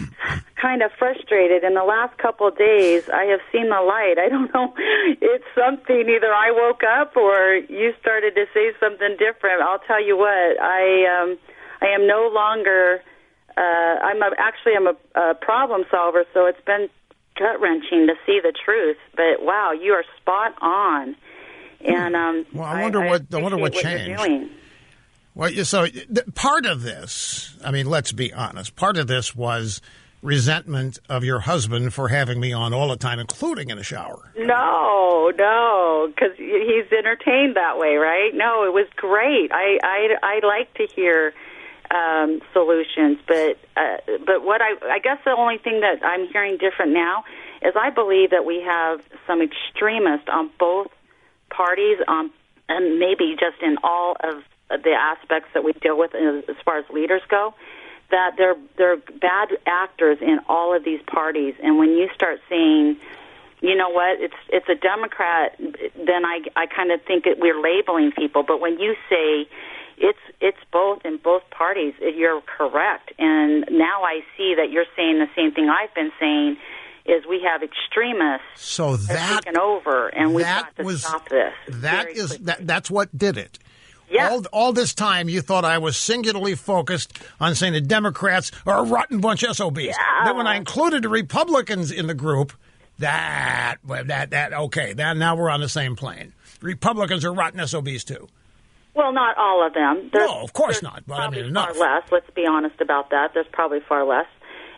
kind 0.62 0.84
of 0.84 0.92
frustrated. 1.00 1.64
In 1.64 1.74
the 1.74 1.84
last 1.84 2.18
couple 2.20 2.48
of 2.48 2.56
days, 2.56 3.10
I 3.10 3.24
have 3.26 3.42
seen 3.52 3.70
the 3.70 3.82
light. 3.82 4.16
I 4.20 4.30
don't 4.30 4.54
know. 4.54 4.74
It's 5.22 5.46
something. 5.58 6.06
Either 6.08 6.32
I 6.32 6.52
woke 6.52 6.84
up 6.84 7.18
or 7.18 7.56
you 7.68 7.94
started 8.00 8.36
to 8.36 8.46
say 8.54 8.74
something 8.80 9.16
different. 9.18 9.62
I'll 9.64 9.80
tell 9.88 10.04
you 10.06 10.18
what. 10.18 10.62
I 10.62 11.24
um, 11.24 11.38
I 11.82 11.88
am 11.88 12.06
no 12.06 12.30
longer. 12.32 13.02
Uh, 13.58 13.62
I'm 13.62 14.22
a, 14.22 14.32
actually 14.38 14.74
I'm 14.76 14.88
a, 14.88 14.96
a 15.32 15.36
problem 15.36 15.86
solver, 15.90 16.26
so 16.34 16.46
it's 16.46 16.62
been 16.66 16.90
gut 17.38 17.60
wrenching 17.62 18.08
to 18.08 18.16
see 18.26 18.40
the 18.42 18.54
truth. 18.66 18.98
But 19.16 19.42
wow, 19.44 19.72
you 19.72 19.94
are 19.94 20.04
spot 20.22 20.54
on. 20.62 21.16
And 21.84 22.16
um, 22.16 22.46
Well, 22.54 22.66
I 22.66 22.82
wonder 22.82 23.02
what- 23.06 23.24
I 23.34 23.38
wonder 23.38 23.58
what 23.58 23.74
you're 23.74 23.84
changed. 23.84 24.18
doing. 24.22 24.50
Well, 25.36 25.50
you- 25.52 25.64
so 25.66 25.86
th- 25.86 26.08
part 26.34 26.66
of 26.66 26.84
this, 26.84 27.56
I 27.64 27.72
mean, 27.72 27.86
let's 27.88 28.12
be 28.12 28.34
honest. 28.34 28.76
Part 28.76 28.98
of 28.98 29.08
this 29.08 29.36
was 29.36 29.82
resentment 30.24 30.98
of 31.08 31.24
your 31.24 31.40
husband 31.42 31.94
for 31.94 32.08
having 32.08 32.40
me 32.40 32.52
on 32.52 32.74
all 32.74 32.88
the 32.90 32.96
time, 32.98 33.20
including 33.20 33.70
in 33.70 33.78
the 33.78 33.84
shower. 33.84 34.32
No, 34.38 35.32
no, 35.38 36.08
because 36.08 36.36
he's 36.38 36.92
entertained 36.92 37.56
that 37.58 37.78
way, 37.78 37.96
right? 37.98 38.32
No, 38.34 38.64
it 38.66 38.74
was 38.74 38.88
great. 38.96 39.52
I 39.52 39.78
I 39.84 40.16
I 40.24 40.40
like 40.46 40.74
to 40.76 40.88
hear 40.96 41.34
um, 41.92 42.42
solutions, 42.54 43.20
but 43.28 43.58
uh, 43.76 43.98
but 44.26 44.44
what 44.44 44.62
I 44.62 44.76
I 44.84 45.00
guess 45.00 45.18
the 45.26 45.32
only 45.32 45.58
thing 45.58 45.82
that 45.82 46.04
I'm 46.04 46.28
hearing 46.28 46.58
different 46.58 46.94
now 46.94 47.24
is 47.62 47.74
I 47.76 47.90
believe 47.90 48.32
that 48.32 48.46
we 48.46 48.62
have 48.62 49.02
some 49.28 49.42
extremists 49.42 50.28
on 50.32 50.50
both 50.60 50.88
parties, 51.50 51.98
um, 52.08 52.32
and 52.70 53.00
maybe 53.00 53.36
just 53.40 53.62
in 53.62 53.78
all 53.84 54.16
of 54.24 54.44
the 54.70 54.92
aspects 54.92 55.50
that 55.54 55.64
we 55.64 55.74
deal 55.74 55.98
with 55.98 56.16
as 56.16 56.56
far 56.64 56.80
as 56.80 56.86
leaders 56.90 57.22
go. 57.30 57.54
That 58.12 58.32
they're 58.38 58.56
they're 58.78 58.98
bad 58.98 59.50
actors 59.66 60.20
in 60.22 60.40
all 60.48 60.76
of 60.76 60.84
these 60.84 61.02
parties, 61.08 61.56
and 61.64 61.78
when 61.78 61.90
you 61.90 62.10
start 62.16 62.40
seeing 62.50 62.98
you 63.62 63.76
know 63.76 63.90
what 63.90 64.20
it's 64.22 64.36
it's 64.50 64.68
a 64.70 64.76
democrat 64.76 65.58
then 65.58 66.26
i 66.26 66.40
i 66.56 66.66
kind 66.66 66.92
of 66.92 67.02
think 67.04 67.24
that 67.24 67.40
we're 67.40 67.60
labeling 67.60 68.12
people 68.12 68.44
but 68.44 68.60
when 68.60 68.80
you 68.80 68.96
say 69.10 69.48
it's 69.98 70.20
it's 70.42 70.58
both 70.72 71.00
in 71.06 71.18
both 71.18 71.44
parties 71.52 71.94
eh, 72.02 72.10
you're 72.16 72.42
correct 72.42 73.12
and 73.18 73.66
now 73.72 74.04
i 74.04 74.20
see 74.38 74.54
that 74.56 74.70
you're 74.72 74.86
saying 74.96 75.20
the 75.20 75.30
same 75.36 75.52
thing 75.52 75.70
i've 75.70 75.94
been 75.96 76.12
saying 76.20 76.58
is 77.06 77.24
we 77.30 77.42
have 77.42 77.62
extremists 77.62 78.46
So 78.56 78.98
that 78.98 79.44
taken 79.44 79.60
over 79.60 80.08
and 80.08 80.34
we've 80.34 80.46
got 80.46 80.76
to 80.78 80.84
was- 80.84 81.04
stop 81.04 81.30
this 81.30 81.54
That 81.70 82.10
is 82.10 82.38
that, 82.40 82.66
that's 82.66 82.90
what 82.90 83.16
did 83.16 83.38
it. 83.38 83.60
Yeah. 84.10 84.30
All, 84.30 84.44
all 84.52 84.74
this 84.74 84.94
time, 84.94 85.30
you 85.30 85.42
thought 85.42 85.66
I 85.66 85.80
was 85.80 85.98
singularly 85.98 86.54
focused 86.56 87.18
on 87.40 87.56
saying 87.56 87.74
the 87.74 87.82
Democrats 87.82 88.52
are 88.66 88.80
a 88.80 88.84
rotten 88.84 89.20
bunch 89.20 89.42
of 89.44 89.56
SOBs. 89.56 89.96
Then 90.26 90.38
when 90.38 90.46
I 90.46 90.58
included 90.58 91.04
the 91.04 91.10
Republicans 91.10 91.92
in 91.92 92.06
the 92.06 92.14
group, 92.14 92.54
that, 93.00 93.78
that, 93.84 94.30
that, 94.30 94.54
okay, 94.54 94.94
that, 94.94 95.18
now 95.18 95.36
we're 95.36 95.50
on 95.50 95.60
the 95.60 95.70
same 95.70 95.96
plane. 95.96 96.34
Republicans 96.62 97.26
are 97.26 97.34
rotten 97.34 97.66
SOBs 97.66 98.04
too. 98.04 98.28
Well, 98.96 99.12
not 99.14 99.38
all 99.38 99.66
of 99.66 99.74
them. 99.74 100.10
There's, 100.14 100.28
No, 100.30 100.42
of 100.42 100.54
course 100.54 100.82
not, 100.82 101.04
but 101.06 101.20
I 101.20 101.30
mean 101.30 101.42
far 101.54 101.72
enough. 101.72 101.80
less. 101.80 102.04
Let's 102.12 102.30
be 102.34 102.46
honest 102.48 102.80
about 102.82 103.10
that. 103.12 103.32
There's 103.34 103.48
probably 103.52 103.80
far 103.88 104.06
less. 104.06 104.28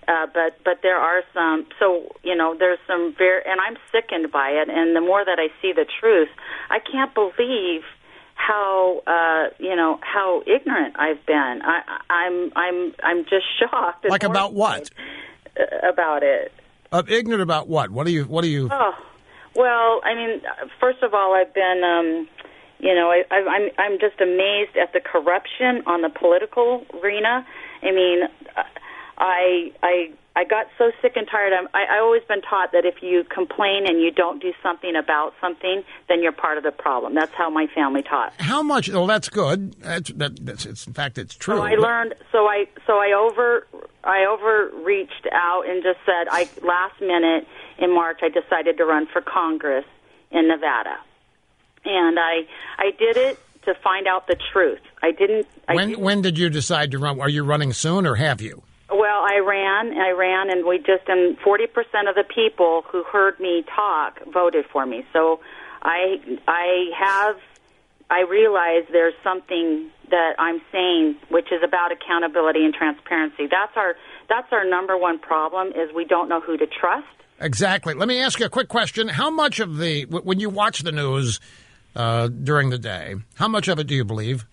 Uh, 0.07 0.25
but 0.33 0.57
but 0.63 0.79
there 0.83 0.97
are 0.97 1.21
some. 1.33 1.67
So 1.79 2.15
you 2.23 2.35
know, 2.35 2.55
there's 2.57 2.79
some 2.87 3.13
very, 3.17 3.41
and 3.45 3.59
I'm 3.61 3.77
sickened 3.91 4.31
by 4.31 4.49
it. 4.51 4.69
And 4.69 4.95
the 4.95 5.01
more 5.01 5.23
that 5.23 5.37
I 5.37 5.49
see 5.61 5.73
the 5.73 5.85
truth, 5.99 6.29
I 6.69 6.79
can't 6.79 7.13
believe 7.13 7.81
how 8.35 9.01
uh, 9.05 9.53
you 9.59 9.75
know 9.75 9.99
how 10.01 10.43
ignorant 10.47 10.95
I've 10.97 11.25
been. 11.25 11.61
I, 11.63 11.81
I'm 12.09 12.51
I'm 12.55 12.93
I'm 13.03 13.23
just 13.25 13.45
shocked. 13.59 14.05
Like 14.09 14.23
about 14.23 14.53
what? 14.53 14.89
uh, 15.59 15.89
About 15.89 16.23
it. 16.23 16.53
Uh, 16.91 17.03
ignorant 17.07 17.41
about 17.41 17.67
what? 17.67 17.89
What 17.91 18.05
do 18.05 18.13
you, 18.13 18.23
what 18.23 18.43
do 18.43 18.47
you, 18.49 18.69
Oh, 18.71 18.93
well, 19.57 19.99
I 20.05 20.13
mean, 20.15 20.41
first 20.79 21.03
of 21.03 21.13
all, 21.13 21.33
I've 21.35 21.53
been, 21.53 21.81
um, 21.83 22.29
you 22.79 22.93
know, 22.93 23.09
I, 23.09 23.23
I, 23.31 23.37
I'm 23.37 23.69
I'm 23.77 23.99
just 23.99 24.21
amazed 24.21 24.77
at 24.77 24.93
the 24.93 24.99
corruption 24.99 25.83
on 25.85 26.01
the 26.01 26.09
political 26.09 26.85
arena. 27.01 27.45
I 27.81 27.91
mean, 27.91 28.21
I 29.17 29.71
I 29.81 30.11
I 30.35 30.43
got 30.43 30.67
so 30.77 30.91
sick 31.01 31.13
and 31.15 31.27
tired. 31.27 31.53
I'm, 31.53 31.67
I 31.73 31.97
I 31.97 31.99
always 31.99 32.21
been 32.27 32.41
taught 32.41 32.71
that 32.73 32.85
if 32.85 33.01
you 33.01 33.23
complain 33.23 33.87
and 33.87 33.99
you 33.99 34.11
don't 34.11 34.39
do 34.39 34.53
something 34.61 34.95
about 34.95 35.33
something, 35.41 35.83
then 36.07 36.21
you're 36.21 36.31
part 36.31 36.57
of 36.59 36.63
the 36.63 36.71
problem. 36.71 37.15
That's 37.15 37.33
how 37.33 37.49
my 37.49 37.65
family 37.73 38.03
taught. 38.03 38.33
how 38.37 38.61
much, 38.61 38.89
well, 38.89 39.07
that's 39.07 39.29
good. 39.29 39.73
That's, 39.81 40.11
that, 40.11 40.45
that's, 40.45 40.65
it's, 40.65 40.85
in 40.85 40.93
fact, 40.93 41.17
it's 41.17 41.35
true. 41.35 41.57
So 41.57 41.63
I 41.63 41.73
learned. 41.75 42.13
So 42.31 42.45
I 42.45 42.67
so 42.85 42.97
I 42.99 43.13
over 43.13 43.65
I 44.03 44.25
overreached 44.25 45.27
out 45.31 45.63
and 45.67 45.81
just 45.81 45.99
said 46.05 46.27
I 46.29 46.47
last 46.63 47.01
minute 47.01 47.47
in 47.79 47.93
March 47.93 48.19
I 48.21 48.29
decided 48.29 48.77
to 48.77 48.85
run 48.85 49.07
for 49.11 49.21
Congress 49.21 49.85
in 50.31 50.47
Nevada, 50.47 50.97
and 51.87 52.19
I 52.19 52.41
I 52.77 52.91
did 52.97 53.17
it 53.17 53.39
to 53.65 53.73
find 53.83 54.07
out 54.07 54.27
the 54.27 54.37
truth. 54.53 54.79
I 55.03 55.11
didn't. 55.11 55.47
I 55.67 55.75
when, 55.75 55.89
didn't- 55.89 56.03
when 56.03 56.21
did 56.21 56.37
you 56.37 56.49
decide 56.49 56.91
to 56.91 56.99
run? 56.99 57.19
Are 57.19 57.29
you 57.29 57.43
running 57.43 57.73
soon 57.73 58.05
or 58.07 58.15
have 58.15 58.41
you? 58.41 58.63
well, 58.89 59.21
I 59.21 59.39
ran, 59.39 59.97
I 59.99 60.11
ran, 60.11 60.49
and 60.49 60.65
we 60.65 60.77
just 60.77 61.07
and 61.07 61.37
forty 61.39 61.67
percent 61.67 62.07
of 62.07 62.15
the 62.15 62.23
people 62.23 62.83
who 62.89 63.03
heard 63.03 63.39
me 63.39 63.63
talk 63.75 64.19
voted 64.31 64.65
for 64.71 64.85
me. 64.85 65.05
So 65.11 65.41
I 65.81 66.19
I 66.47 66.91
have 66.97 67.35
I 68.09 68.21
realize 68.21 68.85
there's 68.91 69.13
something 69.23 69.89
that 70.09 70.35
I'm 70.39 70.61
saying 70.71 71.17
which 71.27 71.51
is 71.51 71.61
about 71.63 71.91
accountability 71.91 72.63
and 72.63 72.73
transparency. 72.73 73.47
That's 73.47 73.75
our 73.75 73.95
that's 74.29 74.47
our 74.53 74.63
number 74.63 74.97
one 74.97 75.19
problem 75.19 75.69
is 75.69 75.93
we 75.93 76.05
don't 76.05 76.29
know 76.29 76.39
who 76.39 76.55
to 76.55 76.65
trust. 76.67 77.07
Exactly. 77.39 77.93
Let 77.93 78.07
me 78.07 78.21
ask 78.21 78.39
you 78.39 78.45
a 78.45 78.49
quick 78.49 78.67
question. 78.69 79.09
How 79.09 79.29
much 79.29 79.59
of 79.59 79.77
the, 79.77 80.05
when 80.05 80.39
you 80.39 80.49
watch 80.49 80.79
the 80.79 80.91
news 80.91 81.39
uh, 81.97 82.27
during 82.27 82.69
the 82.69 82.77
day, 82.77 83.15
how 83.35 83.47
much 83.47 83.67
of 83.67 83.79
it 83.79 83.87
do 83.87 83.95
you 83.95 84.05
believe? 84.05 84.45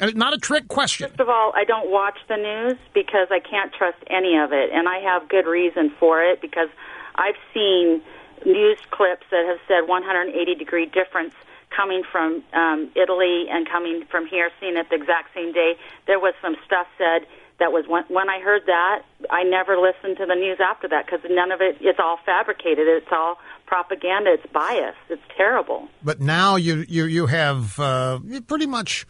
And 0.00 0.16
not 0.16 0.32
a 0.32 0.38
trick 0.38 0.66
question. 0.66 1.10
First 1.10 1.20
of 1.20 1.28
all, 1.28 1.52
I 1.54 1.64
don't 1.64 1.90
watch 1.90 2.16
the 2.26 2.36
news 2.36 2.78
because 2.94 3.28
I 3.30 3.38
can't 3.38 3.70
trust 3.72 3.98
any 4.08 4.38
of 4.38 4.52
it, 4.52 4.70
and 4.72 4.88
I 4.88 4.98
have 5.00 5.28
good 5.28 5.46
reason 5.46 5.92
for 6.00 6.22
it 6.22 6.40
because 6.40 6.70
I've 7.16 7.36
seen 7.52 8.00
news 8.46 8.78
clips 8.90 9.26
that 9.30 9.44
have 9.46 9.58
said 9.68 9.86
180 9.86 10.54
degree 10.54 10.86
difference 10.86 11.34
coming 11.68 12.02
from 12.10 12.42
um, 12.54 12.90
Italy 12.96 13.46
and 13.50 13.68
coming 13.68 14.04
from 14.10 14.26
here, 14.26 14.50
seen 14.58 14.78
it 14.78 14.88
the 14.88 14.96
exact 14.96 15.34
same 15.34 15.52
day. 15.52 15.76
There 16.06 16.18
was 16.18 16.34
some 16.40 16.56
stuff 16.64 16.86
said 16.96 17.26
that 17.58 17.72
was 17.72 17.86
when, 17.86 18.04
when 18.08 18.30
I 18.30 18.40
heard 18.40 18.62
that, 18.66 19.02
I 19.28 19.44
never 19.44 19.76
listened 19.76 20.16
to 20.16 20.26
the 20.26 20.34
news 20.34 20.58
after 20.64 20.88
that 20.88 21.06
because 21.06 21.20
none 21.28 21.52
of 21.52 21.60
it, 21.60 21.76
it's 21.80 22.00
all 22.00 22.18
fabricated. 22.24 22.88
It's 22.88 23.12
all 23.12 23.36
propaganda. 23.70 24.32
It's 24.32 24.52
biased. 24.52 24.98
It's 25.08 25.22
terrible. 25.36 25.88
But 26.02 26.20
now 26.20 26.56
you, 26.56 26.84
you, 26.88 27.04
you 27.04 27.26
have 27.26 27.78
uh, 27.78 28.18
you 28.24 28.40
pretty 28.40 28.66
much 28.66 29.06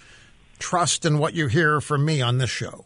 trust 0.59 1.07
in 1.07 1.19
what 1.19 1.33
you 1.33 1.47
hear 1.47 1.81
from 1.81 2.05
me 2.05 2.21
on 2.21 2.37
this 2.37 2.51
show. 2.51 2.85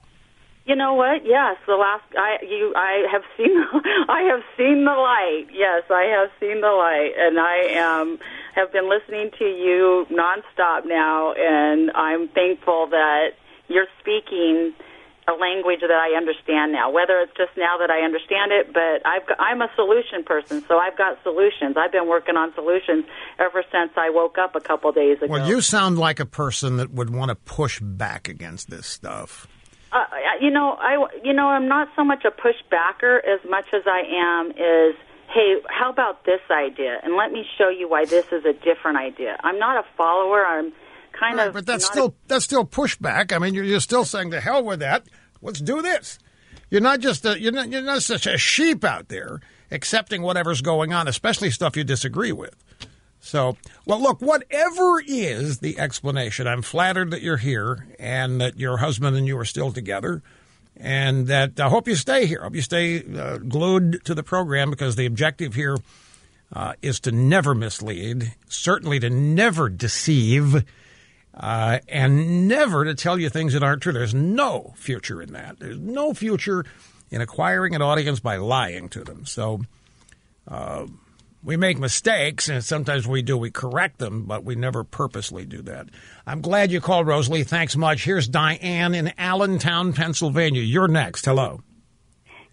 You 0.66 0.76
know 0.76 0.94
what? 0.94 1.26
Yes, 1.26 1.56
the 1.66 1.74
last 1.74 2.04
I 2.16 2.38
you 2.42 2.72
I 2.74 3.06
have 3.12 3.22
seen 3.36 3.52
I 4.08 4.22
have 4.30 4.42
seen 4.56 4.84
the 4.84 4.92
light. 4.92 5.48
Yes, 5.52 5.82
I 5.90 6.04
have 6.04 6.30
seen 6.40 6.62
the 6.62 6.72
light, 6.72 7.12
and 7.18 7.38
I 7.38 7.56
um 7.84 8.18
have 8.54 8.72
been 8.72 8.88
listening 8.88 9.30
to 9.38 9.44
you 9.44 10.06
nonstop 10.10 10.86
now, 10.86 11.34
and 11.34 11.90
I'm 11.94 12.28
thankful 12.28 12.86
that 12.90 13.32
you're 13.68 13.88
speaking 14.00 14.72
a 15.26 15.32
language 15.32 15.80
that 15.80 15.90
I 15.90 16.16
understand 16.16 16.72
now. 16.72 16.90
Whether 16.90 17.20
it's 17.20 17.32
just 17.36 17.56
now 17.56 17.78
that 17.78 17.90
I 17.90 18.00
understand 18.04 18.52
it, 18.52 18.72
but 18.72 19.06
I've 19.06 19.26
got, 19.26 19.40
I'm 19.40 19.62
a 19.62 19.70
solution 19.74 20.22
person, 20.22 20.62
so 20.68 20.78
I've 20.78 20.98
got 20.98 21.22
solutions. 21.22 21.76
I've 21.76 21.92
been 21.92 22.08
working 22.08 22.36
on 22.36 22.52
solutions 22.54 23.06
ever 23.38 23.64
since 23.72 23.92
I 23.96 24.10
woke 24.10 24.36
up 24.36 24.54
a 24.54 24.60
couple 24.60 24.92
days 24.92 25.18
ago. 25.18 25.28
Well, 25.28 25.48
you 25.48 25.60
sound 25.60 25.98
like 25.98 26.20
a 26.20 26.26
person 26.26 26.76
that 26.76 26.90
would 26.90 27.10
want 27.10 27.30
to 27.30 27.34
push 27.34 27.80
back 27.80 28.28
against 28.28 28.68
this 28.68 28.86
stuff. 28.86 29.48
Uh, 29.92 30.04
you 30.40 30.50
know, 30.50 30.72
I 30.72 31.06
you 31.22 31.32
know, 31.32 31.46
I'm 31.46 31.68
not 31.68 31.88
so 31.94 32.04
much 32.04 32.24
a 32.24 32.30
pushbacker 32.30 33.18
as 33.18 33.40
much 33.48 33.66
as 33.72 33.82
I 33.86 34.02
am 34.12 34.50
is, 34.50 34.96
hey, 35.32 35.56
how 35.68 35.90
about 35.90 36.24
this 36.26 36.40
idea? 36.50 36.98
And 37.02 37.16
let 37.16 37.32
me 37.32 37.46
show 37.56 37.68
you 37.68 37.88
why 37.88 38.04
this 38.04 38.26
is 38.32 38.44
a 38.44 38.52
different 38.52 38.98
idea. 38.98 39.36
I'm 39.44 39.58
not 39.58 39.76
a 39.76 39.86
follower. 39.96 40.44
I'm 40.44 40.72
kind 41.18 41.36
Right, 41.38 41.48
of. 41.48 41.54
but 41.54 41.66
that's 41.66 41.84
still 41.86 42.14
that's 42.28 42.44
still 42.44 42.64
pushback. 42.64 43.32
I 43.32 43.38
mean, 43.38 43.54
you're, 43.54 43.64
you're 43.64 43.80
still 43.80 44.04
saying 44.04 44.30
to 44.32 44.40
hell 44.40 44.64
with 44.64 44.80
that. 44.80 45.06
Let's 45.42 45.60
do 45.60 45.82
this. 45.82 46.18
You're 46.70 46.80
not 46.80 47.00
just 47.00 47.24
a, 47.24 47.38
you're 47.40 47.52
not 47.52 47.68
you're 47.70 47.82
not 47.82 48.02
such 48.02 48.26
a 48.26 48.36
sheep 48.38 48.84
out 48.84 49.08
there 49.08 49.40
accepting 49.70 50.22
whatever's 50.22 50.60
going 50.60 50.92
on, 50.92 51.08
especially 51.08 51.50
stuff 51.50 51.76
you 51.76 51.84
disagree 51.84 52.32
with. 52.32 52.54
So, 53.20 53.56
well, 53.86 54.00
look, 54.02 54.20
whatever 54.20 55.02
is 55.06 55.60
the 55.60 55.78
explanation, 55.78 56.46
I'm 56.46 56.60
flattered 56.62 57.10
that 57.10 57.22
you're 57.22 57.38
here 57.38 57.86
and 57.98 58.38
that 58.40 58.58
your 58.60 58.76
husband 58.76 59.16
and 59.16 59.26
you 59.26 59.38
are 59.38 59.46
still 59.46 59.72
together, 59.72 60.22
and 60.76 61.26
that 61.28 61.58
I 61.58 61.68
hope 61.70 61.88
you 61.88 61.94
stay 61.94 62.26
here. 62.26 62.40
I 62.40 62.44
hope 62.44 62.54
you 62.54 62.60
stay 62.62 63.02
uh, 63.02 63.38
glued 63.38 64.04
to 64.04 64.14
the 64.14 64.22
program 64.22 64.68
because 64.70 64.96
the 64.96 65.06
objective 65.06 65.54
here 65.54 65.78
uh, 66.52 66.74
is 66.82 67.00
to 67.00 67.12
never 67.12 67.54
mislead, 67.54 68.34
certainly 68.48 69.00
to 69.00 69.08
never 69.08 69.70
deceive, 69.70 70.62
uh, 71.36 71.80
and 71.88 72.48
never 72.48 72.84
to 72.84 72.94
tell 72.94 73.18
you 73.18 73.28
things 73.28 73.52
that 73.52 73.62
aren't 73.62 73.82
true. 73.82 73.92
There's 73.92 74.14
no 74.14 74.72
future 74.76 75.20
in 75.20 75.32
that. 75.32 75.58
There's 75.58 75.78
no 75.78 76.14
future 76.14 76.64
in 77.10 77.20
acquiring 77.20 77.74
an 77.74 77.82
audience 77.82 78.20
by 78.20 78.36
lying 78.36 78.88
to 78.90 79.04
them. 79.04 79.26
So 79.26 79.62
uh, 80.46 80.86
we 81.42 81.56
make 81.56 81.78
mistakes, 81.78 82.48
and 82.48 82.64
sometimes 82.64 83.06
we 83.06 83.22
do. 83.22 83.36
We 83.36 83.50
correct 83.50 83.98
them, 83.98 84.24
but 84.24 84.44
we 84.44 84.54
never 84.54 84.84
purposely 84.84 85.44
do 85.44 85.60
that. 85.62 85.88
I'm 86.26 86.40
glad 86.40 86.70
you 86.70 86.80
called, 86.80 87.06
Rosalie. 87.06 87.44
Thanks 87.44 87.76
much. 87.76 88.04
Here's 88.04 88.28
Diane 88.28 88.94
in 88.94 89.12
Allentown, 89.18 89.92
Pennsylvania. 89.92 90.62
You're 90.62 90.88
next. 90.88 91.24
Hello. 91.24 91.62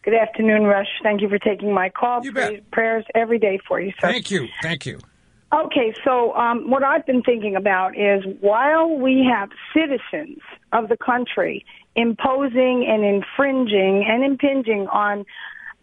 Good 0.03 0.15
afternoon, 0.15 0.63
Rush. 0.63 0.87
Thank 1.03 1.21
you 1.21 1.29
for 1.29 1.37
taking 1.37 1.73
my 1.73 1.89
call. 1.89 2.23
You 2.23 2.31
bet. 2.31 2.71
Prayers 2.71 3.05
every 3.13 3.37
day 3.37 3.59
for 3.67 3.79
you, 3.79 3.91
sir. 3.91 4.11
Thank 4.11 4.31
you. 4.31 4.47
Thank 4.63 4.87
you. 4.87 4.99
Okay, 5.53 5.93
so 6.05 6.33
um, 6.33 6.69
what 6.69 6.81
I've 6.81 7.05
been 7.05 7.23
thinking 7.23 7.57
about 7.57 7.97
is 7.97 8.23
while 8.39 8.89
we 8.89 9.29
have 9.29 9.49
citizens 9.73 10.39
of 10.71 10.87
the 10.87 10.95
country 10.95 11.65
imposing 11.93 12.87
and 12.87 13.03
infringing 13.03 14.05
and 14.07 14.23
impinging 14.23 14.87
on 14.87 15.25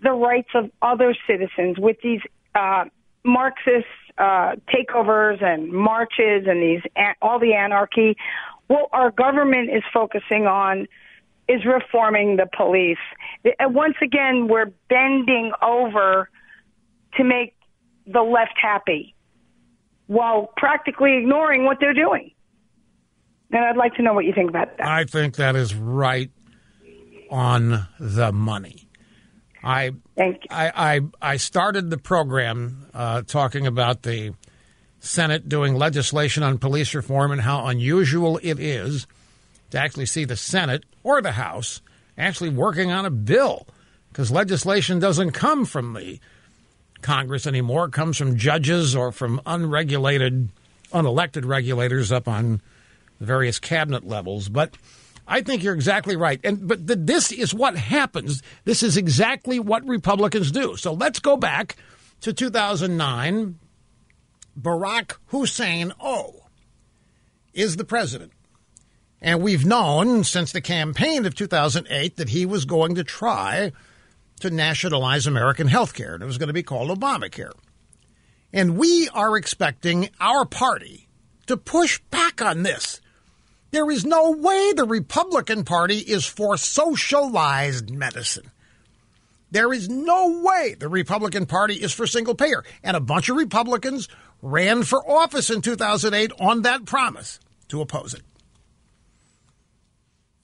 the 0.03 0.13
rights 0.13 0.49
of 0.55 0.71
other 0.81 1.15
citizens 1.27 1.79
with 1.79 1.99
these 2.03 2.23
uh, 2.55 2.85
Marxist 3.25 3.85
uh, 4.17 4.57
takeovers 4.73 5.45
and 5.45 5.71
marches 5.71 6.47
and 6.47 6.63
these 6.63 6.81
all 7.21 7.39
the 7.39 7.53
anarchy. 7.53 8.17
What 8.69 8.89
our 8.93 9.11
government 9.11 9.69
is 9.71 9.83
focusing 9.93 10.47
on 10.47 10.87
is 11.47 11.67
reforming 11.67 12.37
the 12.37 12.49
police. 12.57 12.97
And 13.59 13.75
once 13.75 13.97
again, 14.03 14.49
we're 14.49 14.73
bending 14.89 15.53
over 15.61 16.31
to 17.17 17.25
make 17.25 17.55
the 18.07 18.23
left 18.23 18.55
happy 18.59 19.15
while 20.09 20.53
practically 20.57 21.17
ignoring 21.17 21.65
what 21.65 21.79
they're 21.81 21.95
doing. 21.95 22.33
And 23.53 23.65
I'd 23.65 23.77
like 23.77 23.95
to 23.95 24.03
know 24.03 24.13
what 24.13 24.25
you 24.25 24.33
think 24.33 24.51
about 24.51 24.77
that. 24.77 24.87
I 24.87 25.05
think 25.05 25.37
that 25.37 25.55
is 25.55 25.75
right 25.75 26.31
on 27.31 27.87
the 28.01 28.33
money. 28.33 28.89
I 29.63 29.93
Thank 30.17 30.45
you. 30.45 30.49
I, 30.51 30.73
I, 30.97 31.01
I 31.33 31.37
started 31.37 31.91
the 31.91 31.99
program 31.99 32.87
uh, 32.93 33.23
talking 33.23 33.67
about 33.67 34.03
the 34.03 34.35
Senate 35.01 35.49
doing 35.49 35.75
legislation 35.75 36.43
on 36.43 36.59
police 36.59 36.95
reform 36.95 37.31
and 37.31 37.41
how 37.41 37.67
unusual 37.67 38.39
it 38.43 38.59
is 38.59 39.07
to 39.71 39.79
actually 39.79 40.07
see 40.07 40.25
the 40.25 40.37
Senate 40.37 40.85
or 41.03 41.23
the 41.23 41.33
House 41.33 41.81
actually 42.17 42.51
working 42.51 42.91
on 42.91 43.07
a 43.07 43.11
bill 43.11 43.67
because 44.11 44.31
legislation 44.31 44.99
doesn't 44.99 45.33
come 45.33 45.65
from 45.65 45.95
the 45.95 46.19
Congress 47.03 47.47
anymore. 47.47 47.87
It 47.87 47.93
comes 47.93 48.17
from 48.17 48.37
judges 48.37 48.95
or 48.97 49.13
from 49.13 49.41
unregulated, 49.47 50.51
unelected 50.93 51.47
regulators 51.47 52.13
up 52.13 52.29
on 52.29 52.61
the 53.19 53.27
various 53.27 53.59
cabinet 53.59 54.07
levels. 54.07 54.49
But 54.49 54.77
I 55.27 55.43
think 55.43 55.63
you're 55.63 55.75
exactly 55.75 56.17
right. 56.17 56.41
And 56.43 56.67
but 56.67 56.87
the, 56.87 56.97
this 56.97 57.31
is 57.31 57.55
what 57.55 57.77
happens. 57.77 58.43
This 58.65 58.83
is 58.83 58.97
exactly 58.97 59.59
what 59.59 59.87
Republicans 59.87 60.51
do. 60.51 60.77
So 60.77 60.93
let's 60.93 61.19
go 61.19 61.37
back 61.37 61.77
to 62.23 62.33
2009. 62.33 63.59
Barack 64.59 65.17
Hussein 65.27 65.93
O 66.01 66.47
is 67.53 67.77
the 67.77 67.85
president. 67.85 68.33
And 69.21 69.43
we've 69.43 69.67
known 69.67 70.25
since 70.25 70.53
the 70.53 70.61
campaign 70.61 71.27
of 71.27 71.35
2008 71.35 72.17
that 72.17 72.29
he 72.29 72.47
was 72.47 72.65
going 72.65 72.95
to 72.95 73.05
try 73.05 73.73
to 74.41 74.51
nationalize 74.51 75.27
American 75.27 75.69
health 75.69 75.95
care, 75.95 76.15
and 76.15 76.23
it 76.23 76.27
was 76.27 76.39
going 76.39 76.49
to 76.49 76.53
be 76.53 76.63
called 76.63 76.91
Obamacare. 76.91 77.53
And 78.53 78.79
we 78.79 79.09
are 79.11 79.37
expecting 79.37 80.09
our 80.21 80.45
party 80.45 81.09
to 81.47 81.57
push 81.57 81.99
back 82.11 82.41
on 82.41 82.63
this. 82.63 83.01
There 83.71 83.91
is 83.91 84.05
no 84.05 84.31
way 84.31 84.73
the 84.73 84.87
Republican 84.87 85.65
Party 85.65 85.99
is 85.99 86.25
for 86.25 86.57
socialized 86.57 87.91
medicine. 87.91 88.51
There 89.51 89.73
is 89.73 89.89
no 89.89 90.43
way 90.43 90.75
the 90.79 90.89
Republican 90.89 91.47
Party 91.47 91.75
is 91.75 91.93
for 91.93 92.07
single 92.07 92.35
payer. 92.35 92.65
And 92.83 92.97
a 92.97 93.01
bunch 93.01 93.29
of 93.29 93.37
Republicans 93.37 94.09
ran 94.43 94.83
for 94.83 95.09
office 95.11 95.51
in 95.51 95.63
2008 95.63 96.33
on 96.39 96.63
that 96.63 96.85
promise 96.85 97.41
to 97.69 97.81
oppose 97.81 98.15
it. 98.15 98.23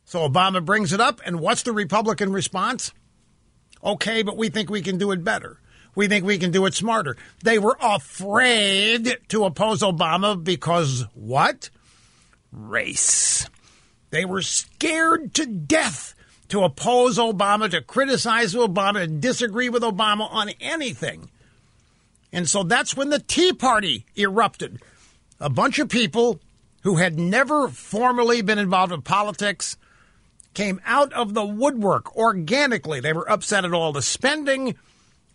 So 0.04 0.28
Obama 0.28 0.64
brings 0.64 0.92
it 0.92 1.00
up, 1.00 1.20
and 1.24 1.40
what's 1.40 1.62
the 1.62 1.72
Republican 1.72 2.32
response? 2.32 2.92
Okay, 3.84 4.22
but 4.22 4.36
we 4.36 4.48
think 4.48 4.70
we 4.70 4.82
can 4.82 4.98
do 4.98 5.10
it 5.12 5.22
better. 5.22 5.58
We 5.94 6.08
think 6.08 6.24
we 6.24 6.38
can 6.38 6.50
do 6.50 6.66
it 6.66 6.74
smarter. 6.74 7.16
They 7.42 7.58
were 7.58 7.76
afraid 7.80 9.18
to 9.28 9.44
oppose 9.44 9.80
Obama 9.82 10.42
because 10.42 11.04
what? 11.14 11.70
Race. 12.50 13.48
They 14.10 14.24
were 14.24 14.42
scared 14.42 15.34
to 15.34 15.46
death 15.46 16.14
to 16.48 16.62
oppose 16.62 17.18
Obama, 17.18 17.70
to 17.70 17.80
criticize 17.80 18.54
Obama, 18.54 19.00
to 19.00 19.06
disagree 19.06 19.68
with 19.68 19.82
Obama 19.82 20.30
on 20.32 20.50
anything. 20.60 21.30
And 22.32 22.48
so 22.48 22.62
that's 22.62 22.96
when 22.96 23.10
the 23.10 23.18
Tea 23.18 23.52
Party 23.52 24.04
erupted. 24.16 24.80
A 25.40 25.50
bunch 25.50 25.78
of 25.78 25.88
people 25.88 26.40
who 26.82 26.96
had 26.96 27.18
never 27.18 27.68
formally 27.68 28.42
been 28.42 28.58
involved 28.58 28.92
in 28.92 29.02
politics 29.02 29.76
came 30.54 30.80
out 30.84 31.12
of 31.12 31.34
the 31.34 31.44
woodwork 31.44 32.16
organically. 32.16 33.00
They 33.00 33.12
were 33.12 33.30
upset 33.30 33.64
at 33.64 33.74
all 33.74 33.92
the 33.92 34.02
spending. 34.02 34.76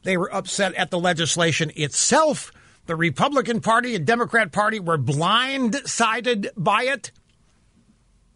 They 0.03 0.17
were 0.17 0.34
upset 0.34 0.74
at 0.76 0.91
the 0.91 0.99
legislation 0.99 1.72
itself. 1.76 2.51
The 2.86 2.95
Republican 2.95 3.61
Party 3.61 3.95
and 3.95 4.05
Democrat 4.05 4.51
Party 4.51 4.80
were 4.80 4.97
blindsided 4.97 6.49
by 6.57 6.84
it. 6.84 7.11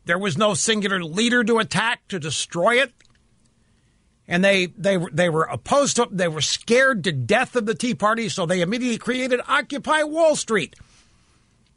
There 0.05 0.19
was 0.19 0.37
no 0.37 0.53
singular 0.53 1.03
leader 1.03 1.43
to 1.43 1.59
attack 1.59 2.07
to 2.09 2.19
destroy 2.19 2.81
it. 2.81 2.91
And 4.27 4.43
they, 4.43 4.67
they, 4.67 4.97
they 5.11 5.29
were 5.29 5.43
opposed 5.43 5.95
to 5.95 6.03
it. 6.03 6.17
They 6.17 6.27
were 6.27 6.41
scared 6.41 7.03
to 7.03 7.11
death 7.11 7.55
of 7.55 7.65
the 7.65 7.75
Tea 7.75 7.95
Party, 7.95 8.29
so 8.29 8.45
they 8.45 8.61
immediately 8.61 8.97
created 8.97 9.41
Occupy 9.47 10.03
Wall 10.03 10.35
Street 10.35 10.75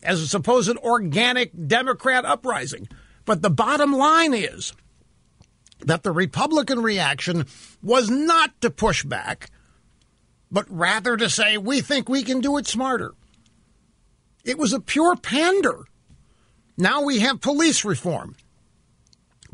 as 0.02 0.20
a 0.20 0.28
supposed 0.28 0.76
organic 0.78 1.50
Democrat 1.66 2.24
uprising. 2.24 2.88
But 3.24 3.42
the 3.42 3.50
bottom 3.50 3.92
line 3.92 4.34
is 4.34 4.72
that 5.80 6.02
the 6.02 6.12
Republican 6.12 6.80
reaction 6.80 7.46
was 7.82 8.10
not 8.10 8.60
to 8.60 8.70
push 8.70 9.04
back, 9.04 9.50
but 10.50 10.66
rather 10.68 11.16
to 11.16 11.28
say, 11.28 11.58
we 11.58 11.80
think 11.80 12.08
we 12.08 12.22
can 12.22 12.40
do 12.40 12.56
it 12.56 12.66
smarter. 12.66 13.14
It 14.44 14.58
was 14.58 14.72
a 14.72 14.80
pure 14.80 15.16
pander. 15.16 15.84
Now 16.78 17.02
we 17.02 17.20
have 17.20 17.40
police 17.40 17.84
reform. 17.84 18.36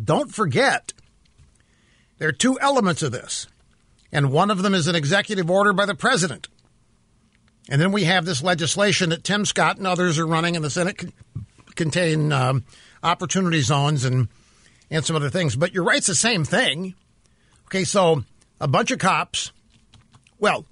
Don't 0.03 0.33
forget, 0.33 0.93
there 2.19 2.29
are 2.29 2.33
two 2.33 2.59
elements 2.61 3.03
of 3.03 3.13
this, 3.13 3.47
and 4.13 4.33
one 4.33 4.51
of 4.51 4.63
them 4.63 4.75
is 4.75 4.87
an 4.87 4.97
executive 4.97 5.51
order 5.51 5.73
by 5.73 5.87
the 5.87 5.95
president. 5.95 6.49
And 7.69 7.81
then 7.81 7.93
we 7.93 8.05
have 8.05 8.25
this 8.25 8.43
legislation 8.43 9.11
that 9.11 9.25
Tim 9.25 9.45
Scott 9.45 9.79
and 9.79 9.87
others 9.87 10.19
are 10.19 10.27
running 10.27 10.57
in 10.57 10.63
the 10.63 10.71
Senate 10.71 11.13
contain 11.75 12.33
um, 12.33 12.65
opportunity 13.03 13.61
zones 13.61 14.05
and 14.05 14.29
and 14.93 15.05
some 15.05 15.17
other 15.17 15.31
things. 15.31 15.57
But 15.57 15.75
you're 15.75 15.85
right, 15.85 15.99
it's 15.99 16.07
the 16.07 16.15
same 16.15 16.45
thing. 16.45 16.95
Okay, 17.67 17.85
so 17.85 18.25
a 18.61 18.69
bunch 18.69 18.91
of 18.91 18.99
cops, 18.99 19.53
well, 20.39 20.67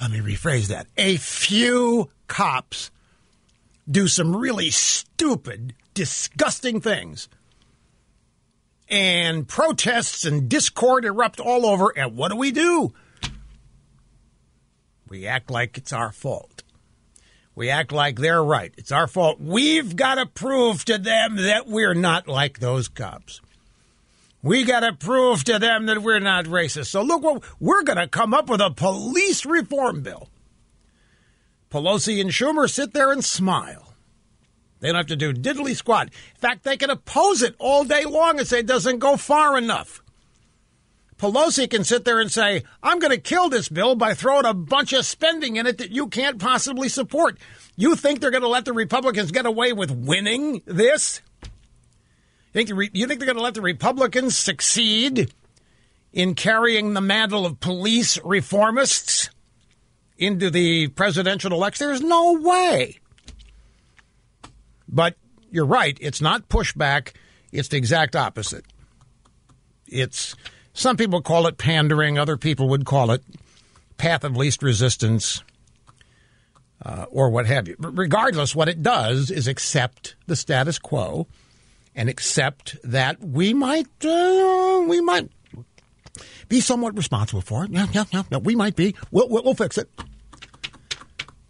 let 0.00 0.10
me 0.10 0.18
rephrase 0.18 0.68
that. 0.68 0.86
A 0.96 1.16
few 1.16 2.10
cops 2.28 2.90
do 3.90 4.06
some 4.06 4.36
really 4.36 4.70
stupid, 4.70 5.74
disgusting 5.94 6.80
things. 6.80 7.28
And 8.88 9.48
protests 9.48 10.24
and 10.24 10.48
discord 10.48 11.04
erupt 11.04 11.40
all 11.40 11.66
over. 11.66 11.92
And 11.96 12.16
what 12.16 12.30
do 12.30 12.36
we 12.36 12.52
do? 12.52 12.92
We 15.08 15.26
act 15.26 15.50
like 15.50 15.78
it's 15.78 15.92
our 15.92 16.12
fault. 16.12 16.62
We 17.56 17.70
act 17.70 17.90
like 17.90 18.18
they're 18.18 18.44
right. 18.44 18.72
It's 18.76 18.92
our 18.92 19.06
fault. 19.08 19.40
We've 19.40 19.96
got 19.96 20.16
to 20.16 20.26
prove 20.26 20.84
to 20.84 20.98
them 20.98 21.36
that 21.36 21.66
we're 21.66 21.94
not 21.94 22.28
like 22.28 22.60
those 22.60 22.86
cops. 22.86 23.40
We 24.42 24.62
got 24.62 24.80
to 24.80 24.92
prove 24.92 25.42
to 25.44 25.58
them 25.58 25.86
that 25.86 26.02
we're 26.02 26.20
not 26.20 26.44
racist. 26.44 26.88
So 26.88 27.02
look 27.02 27.22
what 27.22 27.42
we're 27.58 27.82
going 27.82 27.98
to 27.98 28.06
come 28.08 28.34
up 28.34 28.50
with 28.50 28.60
a 28.60 28.70
police 28.70 29.46
reform 29.46 30.02
bill. 30.02 30.28
Pelosi 31.70 32.20
and 32.20 32.30
Schumer 32.30 32.70
sit 32.70 32.92
there 32.92 33.10
and 33.10 33.24
smile. 33.24 33.94
They 34.80 34.88
don't 34.88 34.96
have 34.96 35.06
to 35.06 35.16
do 35.16 35.32
diddly 35.32 35.74
squat. 35.74 36.08
In 36.08 36.40
fact, 36.40 36.62
they 36.62 36.76
can 36.76 36.90
oppose 36.90 37.40
it 37.40 37.56
all 37.58 37.84
day 37.84 38.04
long 38.04 38.38
and 38.38 38.46
say 38.46 38.58
it 38.58 38.66
doesn't 38.66 38.98
go 38.98 39.16
far 39.16 39.56
enough. 39.56 40.02
Pelosi 41.18 41.68
can 41.68 41.82
sit 41.82 42.04
there 42.04 42.20
and 42.20 42.30
say, 42.30 42.62
I'm 42.82 42.98
going 42.98 43.12
to 43.12 43.20
kill 43.20 43.48
this 43.48 43.68
bill 43.68 43.94
by 43.94 44.12
throwing 44.12 44.44
a 44.44 44.52
bunch 44.52 44.92
of 44.92 45.06
spending 45.06 45.56
in 45.56 45.66
it 45.66 45.78
that 45.78 45.90
you 45.90 46.08
can't 46.08 46.38
possibly 46.38 46.88
support. 46.88 47.38
You 47.76 47.96
think 47.96 48.20
they're 48.20 48.30
going 48.30 48.42
to 48.42 48.48
let 48.48 48.66
the 48.66 48.74
Republicans 48.74 49.30
get 49.30 49.46
away 49.46 49.72
with 49.72 49.90
winning 49.90 50.62
this? 50.66 51.22
You 52.52 52.64
think, 52.64 52.90
you 52.94 53.06
think 53.06 53.18
they're 53.18 53.26
going 53.26 53.36
to 53.36 53.42
let 53.42 53.54
the 53.54 53.62
Republicans 53.62 54.36
succeed 54.36 55.32
in 56.12 56.34
carrying 56.34 56.92
the 56.92 57.00
mantle 57.00 57.46
of 57.46 57.60
police 57.60 58.18
reformists 58.18 59.30
into 60.18 60.50
the 60.50 60.88
presidential 60.88 61.52
election? 61.52 61.86
There's 61.86 62.02
no 62.02 62.34
way. 62.34 62.98
But 64.88 65.16
you're 65.50 65.66
right. 65.66 65.96
It's 66.00 66.20
not 66.20 66.48
pushback. 66.48 67.12
It's 67.52 67.68
the 67.68 67.78
exact 67.78 68.16
opposite. 68.16 68.64
It's 69.86 70.34
some 70.76 70.96
people 70.96 71.22
call 71.22 71.46
it 71.46 71.56
pandering, 71.56 72.18
other 72.18 72.36
people 72.36 72.68
would 72.68 72.84
call 72.84 73.10
it 73.10 73.22
path 73.96 74.24
of 74.24 74.36
least 74.36 74.62
resistance 74.62 75.42
uh, 76.84 77.06
or 77.10 77.30
what 77.30 77.46
have 77.46 77.66
you. 77.66 77.76
But 77.78 77.96
regardless, 77.96 78.54
what 78.54 78.68
it 78.68 78.82
does 78.82 79.30
is 79.30 79.48
accept 79.48 80.16
the 80.26 80.36
status 80.36 80.78
quo 80.78 81.26
and 81.94 82.10
accept 82.10 82.76
that 82.84 83.20
we 83.20 83.54
might 83.54 83.88
uh, 84.04 84.84
we 84.86 85.00
might 85.00 85.30
be 86.48 86.60
somewhat 86.60 86.94
responsible 86.94 87.40
for 87.40 87.64
it. 87.64 87.70
Yeah, 87.70 87.86
yeah, 87.92 88.04
yeah. 88.10 88.22
yeah 88.30 88.38
we 88.38 88.54
might 88.54 88.76
be. 88.76 88.94
We'll, 89.10 89.28
we'll, 89.30 89.44
we'll 89.44 89.54
fix 89.54 89.78
it. 89.78 89.88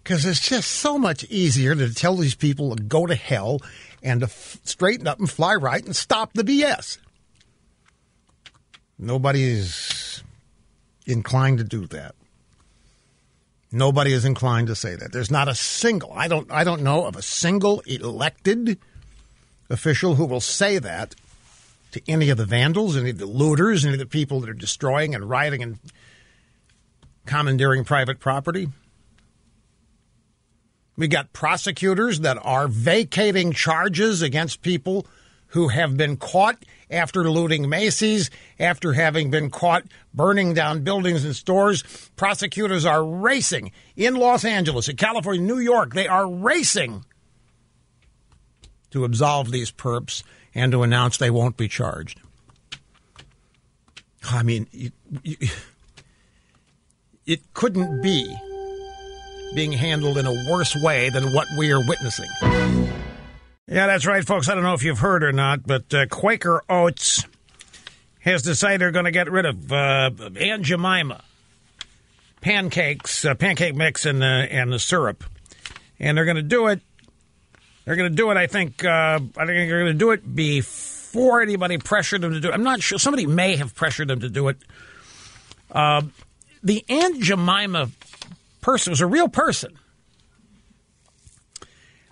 Because 0.03 0.25
it's 0.25 0.41
just 0.41 0.71
so 0.71 0.99
much 0.99 1.25
easier 1.25 1.75
to 1.75 1.93
tell 1.93 2.15
these 2.17 2.37
people 2.37 2.77
to 2.77 2.83
go 2.83 3.07
to 3.07 3.17
hell 3.17 3.61
and 4.05 4.21
to 4.21 4.27
f- 4.27 4.61
straighten 4.63 5.09
up 5.09 5.19
and 5.19 5.29
fly 5.29 5.55
right 5.57 5.85
and 5.85 5.97
stop 5.97 6.33
the 6.33 6.45
BS. 6.45 6.99
Nobody's 8.99 10.23
inclined 11.07 11.59
to 11.59 11.65
do 11.65 11.87
that. 11.89 12.15
Nobody 13.71 14.13
is 14.13 14.25
inclined 14.25 14.69
to 14.69 14.75
say 14.75 14.95
that. 14.95 15.13
There's 15.13 15.31
not 15.31 15.49
a 15.49 15.55
single. 15.55 16.13
I 16.15 16.29
don't. 16.29 16.51
I 16.51 16.65
don't 16.65 16.83
know 16.83 17.05
of 17.05 17.17
a 17.17 17.23
single 17.23 17.81
elected 17.81 18.79
official 19.69 20.15
who 20.15 20.25
will 20.25 20.41
say 20.41 20.79
that 20.79 21.15
to 21.93 22.01
any 22.09 22.31
of 22.31 22.39
the 22.39 22.45
vandals, 22.45 22.97
any 22.97 23.11
of 23.11 23.19
the 23.19 23.27
looters, 23.27 23.85
any 23.85 23.95
of 23.95 23.99
the 23.99 24.07
people 24.07 24.41
that 24.41 24.51
are 24.51 24.55
destroying 24.55 25.15
and 25.15 25.29
rioting 25.29 25.63
and 25.63 25.79
commandeering 27.27 27.85
private 27.85 28.21
property. 28.21 28.69
We 30.97 31.09
got 31.09 31.33
prosecutors 31.33 32.21
that 32.21 32.39
are 32.43 32.69
vacating 32.69 33.53
charges 33.53 34.23
against 34.23 34.63
people 34.63 35.07
who 35.49 35.69
have 35.69 35.97
been 35.97 36.17
caught 36.17 36.65
after 36.91 37.29
looting 37.29 37.69
Macy's, 37.69 38.31
after 38.59 38.93
having 38.93 39.31
been 39.31 39.51
caught 39.51 39.85
burning 40.15 40.55
down 40.55 40.83
buildings 40.83 41.25
and 41.25 41.35
stores. 41.35 41.83
Prosecutors 42.17 42.85
are 42.85 43.05
racing 43.05 43.73
in 43.97 44.15
Los 44.17 44.45
Angeles, 44.45 44.89
in 44.89 44.97
California, 44.97 45.41
New 45.41 45.59
York. 45.59 45.95
They 45.95 46.07
are 46.07 46.29
racing 46.29 47.05
to 48.91 49.05
absolve 49.05 49.51
these 49.51 49.73
perps 49.73 50.23
and 50.55 50.73
to 50.73 50.83
announce 50.83 51.19
they 51.19 51.31
won't 51.31 51.57
be 51.57 51.69
charged. 51.69 52.21
I 54.25 54.43
mean, 54.43 54.67
you, 54.73 54.91
you, 55.23 55.37
it 57.27 57.53
couldn't 57.55 58.03
be 58.03 58.35
being 59.55 59.73
handled 59.73 60.19
in 60.19 60.27
a 60.27 60.51
worse 60.51 60.75
way 60.83 61.11
than 61.11 61.33
what 61.33 61.47
we 61.57 61.73
are 61.73 61.87
witnessing. 61.87 62.86
Yeah, 63.69 63.89
that's 63.89 64.07
right, 64.07 64.25
folks. 64.25 64.49
I 64.49 64.55
don't 64.55 64.63
know 64.63 64.75
if 64.75 64.85
you've 64.85 65.01
heard 65.01 65.25
or 65.25 65.33
not, 65.33 65.67
but 65.67 65.93
uh, 65.93 66.07
Quaker 66.07 66.63
Oats 66.69 67.25
has 68.21 68.43
decided 68.43 68.81
they're 68.81 68.93
going 68.93 69.07
to 69.07 69.11
get 69.11 69.29
rid 69.29 69.45
of 69.45 69.73
uh, 69.73 70.11
Aunt 70.39 70.63
Jemima 70.63 71.25
pancakes, 72.41 73.25
uh, 73.25 73.35
pancake 73.35 73.75
mix, 73.75 74.07
and 74.07 74.23
the 74.23 74.27
and 74.27 74.73
the 74.73 74.79
syrup, 74.79 75.25
and 75.99 76.17
they're 76.17 76.25
going 76.25 76.37
to 76.37 76.43
do 76.43 76.69
it. 76.69 76.81
They're 77.85 77.97
going 77.97 78.09
to 78.11 78.17
do 78.17 78.31
it. 78.31 78.37
I 78.37 78.47
think. 78.47 78.85
Uh, 78.85 79.19
I 79.37 79.47
think 79.47 79.69
they're 79.69 79.81
going 79.81 79.93
to 79.93 79.99
do 79.99 80.13
it 80.13 80.37
before 80.37 81.43
anybody 81.43 81.79
pressured 81.79 82.21
them 82.21 82.35
to 82.35 82.41
do 82.41 82.51
it. 82.51 82.55
I'm 82.55 82.63
not 82.63 82.83
sure. 82.83 83.01
Somebody 83.01 83.27
may 83.27 83.57
have 83.57 83.75
pressured 83.75 84.07
them 84.07 84.21
to 84.21 84.29
do 84.29 84.47
it. 84.47 84.59
Uh, 85.73 86.03
the 86.63 86.85
Aunt 86.89 87.21
Jemima 87.21 87.91
person 88.61 88.93
was 88.93 89.01
a 89.01 89.09
real 89.09 89.29
person. 89.29 89.77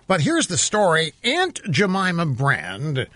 But 0.07 0.21
here's 0.21 0.47
the 0.47 0.57
story 0.57 1.13
Aunt 1.23 1.61
Jemima 1.69 2.25
Brand 2.25 3.07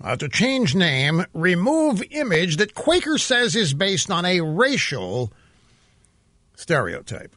uh, 0.00 0.16
to 0.16 0.28
change 0.28 0.74
name, 0.74 1.24
remove 1.32 2.02
image 2.10 2.56
that 2.58 2.74
Quaker 2.74 3.18
says 3.18 3.56
is 3.56 3.74
based 3.74 4.10
on 4.10 4.24
a 4.24 4.40
racial 4.40 5.32
stereotype. 6.54 7.34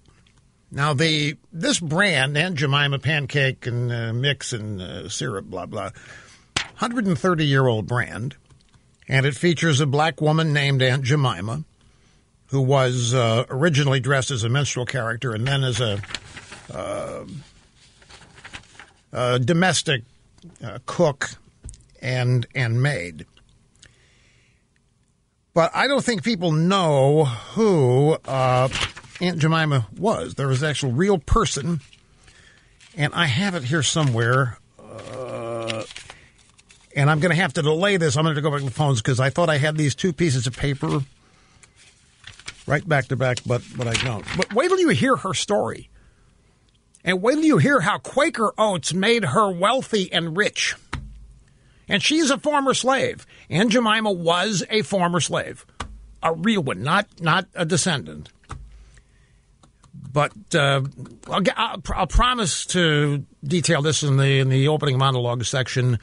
Now, 0.71 0.93
the 0.93 1.37
this 1.51 1.79
brand, 1.79 2.37
Aunt 2.37 2.55
Jemima 2.55 2.99
pancake 2.99 3.65
and 3.67 3.91
uh, 3.91 4.13
mix 4.13 4.53
and 4.53 4.81
uh, 4.81 5.09
syrup, 5.09 5.45
blah, 5.45 5.65
blah, 5.65 5.91
130 6.55 7.45
year 7.45 7.67
old 7.67 7.87
brand, 7.87 8.35
and 9.07 9.25
it 9.25 9.35
features 9.35 9.81
a 9.81 9.85
black 9.85 10.21
woman 10.21 10.53
named 10.53 10.81
Aunt 10.81 11.03
Jemima 11.03 11.63
who 12.47 12.61
was 12.61 13.13
uh, 13.13 13.45
originally 13.49 14.01
dressed 14.01 14.29
as 14.29 14.43
a 14.43 14.49
minstrel 14.49 14.85
character 14.85 15.33
and 15.33 15.47
then 15.47 15.63
as 15.63 15.79
a 15.79 16.01
uh, 19.13 19.15
uh, 19.15 19.37
domestic 19.37 20.03
uh, 20.63 20.79
cook 20.85 21.31
and 22.01 22.47
and 22.55 22.81
maid. 22.81 23.25
But 25.53 25.71
I 25.75 25.87
don't 25.87 26.03
think 26.03 26.23
people 26.23 26.51
know 26.51 27.25
who 27.25 28.17
uh, 28.25 28.69
Aunt 29.19 29.39
Jemima 29.39 29.87
was. 29.97 30.35
There 30.35 30.47
was 30.47 30.63
an 30.63 30.69
actual 30.69 30.91
real 30.93 31.17
person, 31.17 31.81
and 32.95 33.13
I 33.13 33.25
have 33.25 33.55
it 33.55 33.63
here 33.63 33.83
somewhere. 33.83 34.57
Uh, 34.79 35.83
and 36.95 37.09
I'm 37.09 37.19
going 37.19 37.31
to 37.31 37.41
have 37.41 37.53
to 37.53 37.61
delay 37.61 37.97
this. 37.97 38.15
I'm 38.15 38.23
going 38.23 38.35
to 38.35 38.41
go 38.41 38.49
back 38.49 38.59
to 38.59 38.65
the 38.65 38.71
phones 38.71 39.01
because 39.01 39.19
I 39.19 39.29
thought 39.29 39.49
I 39.49 39.57
had 39.57 39.75
these 39.75 39.93
two 39.93 40.13
pieces 40.13 40.47
of 40.47 40.55
paper 40.55 41.01
right 42.65 42.87
back 42.87 43.07
to 43.09 43.15
back, 43.15 43.39
but 43.45 43.61
but 43.75 43.87
I 43.87 43.93
don't. 44.03 44.25
But 44.37 44.53
wait 44.53 44.69
till 44.69 44.79
you 44.79 44.89
hear 44.89 45.17
her 45.17 45.33
story. 45.33 45.89
And 47.03 47.21
wait 47.21 47.35
till 47.35 47.43
you 47.43 47.57
hear 47.57 47.79
how 47.79 47.97
Quaker 47.97 48.53
Oats 48.57 48.93
made 48.93 49.25
her 49.25 49.51
wealthy 49.51 50.11
and 50.11 50.37
rich. 50.37 50.75
And 51.87 52.01
she's 52.01 52.29
a 52.29 52.37
former 52.37 52.73
slave. 52.73 53.25
Aunt 53.49 53.71
Jemima 53.71 54.11
was 54.11 54.63
a 54.69 54.81
former 54.81 55.19
slave, 55.19 55.65
a 56.23 56.33
real 56.33 56.63
one, 56.63 56.83
not 56.83 57.07
not 57.19 57.47
a 57.55 57.65
descendant. 57.65 58.29
But 59.93 60.31
uh, 60.53 60.81
I'll, 61.27 61.43
I'll, 61.55 61.83
I'll, 61.93 62.07
promise 62.07 62.65
to 62.67 63.25
detail 63.43 63.81
this 63.81 64.03
in 64.03 64.17
the 64.17 64.39
in 64.39 64.49
the 64.49 64.67
opening 64.67 64.97
monologue 64.97 65.43
section 65.43 65.99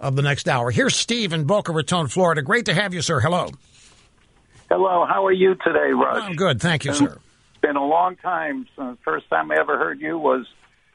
of 0.00 0.16
the 0.16 0.22
next 0.22 0.48
hour. 0.48 0.70
Here's 0.70 0.96
Steve 0.96 1.32
in 1.32 1.44
Boca 1.44 1.72
Raton, 1.72 2.08
Florida. 2.08 2.42
Great 2.42 2.66
to 2.66 2.74
have 2.74 2.92
you, 2.92 3.00
sir. 3.00 3.20
Hello. 3.20 3.48
Hello. 4.68 5.06
How 5.08 5.24
are 5.26 5.32
you 5.32 5.54
today, 5.54 5.92
Rush? 5.92 6.22
I'm 6.22 6.34
good, 6.34 6.60
thank 6.60 6.84
you, 6.84 6.92
sir 6.92 7.18
been 7.62 7.76
a 7.76 7.86
long 7.86 8.16
time. 8.16 8.66
since 8.76 8.98
the 8.98 9.02
first 9.04 9.30
time 9.30 9.50
I 9.50 9.56
ever 9.58 9.78
heard 9.78 10.00
you 10.00 10.18
was 10.18 10.46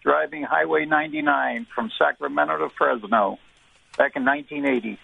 driving 0.03 0.43
Highway 0.43 0.85
99 0.85 1.65
from 1.73 1.89
Sacramento 1.97 2.57
to 2.57 2.69
Fresno 2.77 3.39
back 3.97 4.15
in 4.15 4.25
1980. 4.25 4.99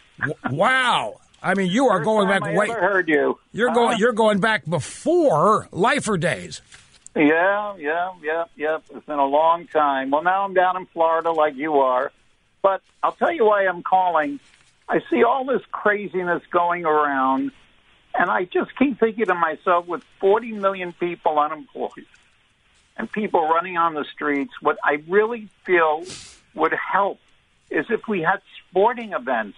wow. 0.52 1.20
I 1.42 1.56
mean, 1.56 1.72
you 1.72 1.88
are 1.88 1.98
First 1.98 2.06
going 2.06 2.28
back 2.30 2.44
I 2.44 2.56
way. 2.56 2.68
Heard 2.70 3.10
you? 3.10 3.38
You're 3.52 3.72
uh, 3.72 3.74
going. 3.74 3.98
You're 3.98 4.14
going 4.14 4.40
back 4.40 4.66
before 4.66 5.68
Lifer 5.72 6.18
days. 6.18 6.62
Yeah, 7.16 7.76
yeah, 7.78 8.12
yeah, 8.24 8.46
yeah. 8.56 8.78
It's 8.96 9.06
been 9.06 9.20
a 9.20 9.26
long 9.26 9.68
time. 9.68 10.10
Well, 10.10 10.24
now 10.24 10.46
I'm 10.46 10.54
down 10.54 10.78
in 10.78 10.86
Florida, 10.88 11.32
like 11.32 11.56
you 11.56 11.80
are. 11.80 12.12
But 12.62 12.82
I'll 13.04 13.12
tell 13.12 13.32
you 13.32 13.46
why 13.46 13.68
I'm 13.68 13.84
calling. 13.84 14.40
I 14.88 15.00
see 15.10 15.24
all 15.24 15.46
this 15.46 15.62
craziness 15.72 16.42
going 16.50 16.86
around, 16.86 17.52
and 18.14 18.30
I 18.30 18.46
just 18.46 18.76
keep 18.78 19.00
thinking 19.00 19.26
to 19.26 19.36
myself, 19.36 19.88
with 19.88 20.04
40 20.20 20.52
million 20.54 20.94
people 20.94 21.40
unemployed 21.40 22.06
and 22.98 23.12
people 23.12 23.48
running 23.50 23.78
on 23.78 23.94
the 23.94 24.06
streets, 24.06 24.54
what 24.62 24.78
I 24.84 25.04
really 25.08 25.50
feel 25.66 26.04
would 26.54 26.74
help 26.74 27.20
is 27.70 27.88
if 27.90 28.08
we 28.08 28.22
had 28.22 28.42
sporting 28.70 29.14
events 29.14 29.58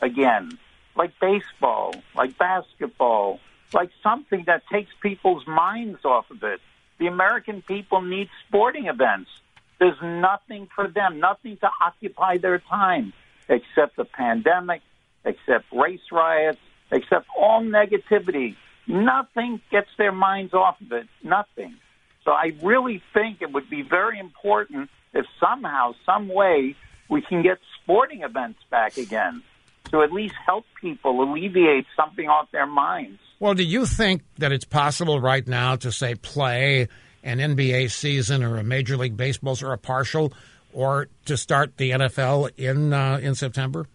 again, 0.00 0.58
like 0.94 1.18
baseball, 1.18 1.94
like 2.14 2.36
basketball, 2.36 3.40
like 3.72 3.90
something 4.02 4.44
that 4.46 4.62
takes 4.70 4.90
people's 5.00 5.46
minds 5.46 6.04
off 6.04 6.30
of 6.30 6.42
it. 6.42 6.60
The 6.98 7.06
American 7.06 7.62
people 7.62 8.02
need 8.02 8.28
sporting 8.46 8.86
events. 8.86 9.30
There's 9.78 10.00
nothing 10.02 10.68
for 10.74 10.88
them, 10.88 11.20
nothing 11.20 11.56
to 11.58 11.70
occupy 11.84 12.38
their 12.38 12.58
time 12.58 13.12
except 13.48 13.96
the 13.96 14.04
pandemic, 14.04 14.82
except 15.24 15.66
race 15.72 16.00
riots, 16.10 16.58
except 16.90 17.26
all 17.36 17.62
negativity. 17.62 18.56
Nothing 18.86 19.60
gets 19.70 19.88
their 19.98 20.12
minds 20.12 20.54
off 20.54 20.80
of 20.80 20.92
it. 20.92 21.06
Nothing. 21.22 21.76
So 22.24 22.32
I 22.32 22.52
really 22.62 23.02
think 23.14 23.42
it 23.42 23.52
would 23.52 23.70
be 23.70 23.82
very 23.82 24.18
important 24.18 24.90
if 25.14 25.26
somehow, 25.40 25.94
some 26.04 26.28
way, 26.28 26.76
we 27.08 27.22
can 27.22 27.42
get 27.42 27.58
sporting 27.82 28.22
events 28.22 28.60
back 28.70 28.98
again 28.98 29.42
to 29.90 30.02
at 30.02 30.12
least 30.12 30.34
help 30.44 30.66
people 30.80 31.22
alleviate 31.22 31.86
something 31.96 32.28
off 32.28 32.50
their 32.52 32.66
minds. 32.66 33.18
Well, 33.40 33.54
do 33.54 33.62
you 33.62 33.86
think 33.86 34.22
that 34.38 34.52
it's 34.52 34.64
possible 34.64 35.20
right 35.20 35.46
now 35.46 35.76
to 35.76 35.92
say 35.92 36.14
play 36.16 36.88
an 37.22 37.38
NBA 37.38 37.90
season 37.90 38.42
or 38.42 38.58
a 38.58 38.64
Major 38.64 38.96
League 38.96 39.16
Baseball 39.16 39.56
or 39.62 39.72
a 39.72 39.78
partial, 39.78 40.32
or 40.72 41.08
to 41.26 41.36
start 41.36 41.76
the 41.76 41.90
NFL 41.90 42.50
in 42.56 42.92
uh, 42.92 43.18
in 43.22 43.34
September? 43.34 43.86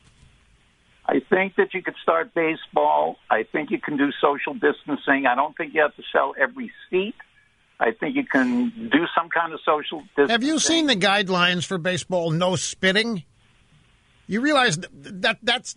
I 1.06 1.20
think 1.30 1.56
that 1.58 1.74
you 1.74 1.82
could 1.82 1.96
start 2.02 2.34
baseball. 2.34 3.18
I 3.30 3.44
think 3.44 3.72
you 3.72 3.80
can 3.80 3.98
do 3.98 4.12
social 4.22 4.54
distancing. 4.54 5.26
I 5.26 5.36
don't 5.36 5.56
think 5.58 5.74
you 5.74 5.82
have 5.82 5.96
to 5.96 6.04
sell 6.12 6.34
every 6.40 6.72
seat. 6.90 7.16
I 7.80 7.92
think 7.92 8.16
you 8.16 8.26
can 8.26 8.70
do 8.70 9.06
some 9.16 9.30
kind 9.30 9.54
of 9.54 9.60
social 9.66 10.00
distancing. 10.02 10.30
Have 10.30 10.44
you 10.44 10.60
seen 10.60 10.88
the 10.88 10.96
guidelines 10.96 11.66
for 11.66 11.78
baseball? 11.78 12.32
No 12.32 12.56
spitting. 12.56 13.24
You 14.28 14.40
realize 14.40 14.78
that 14.78 15.40
that's 15.44 15.76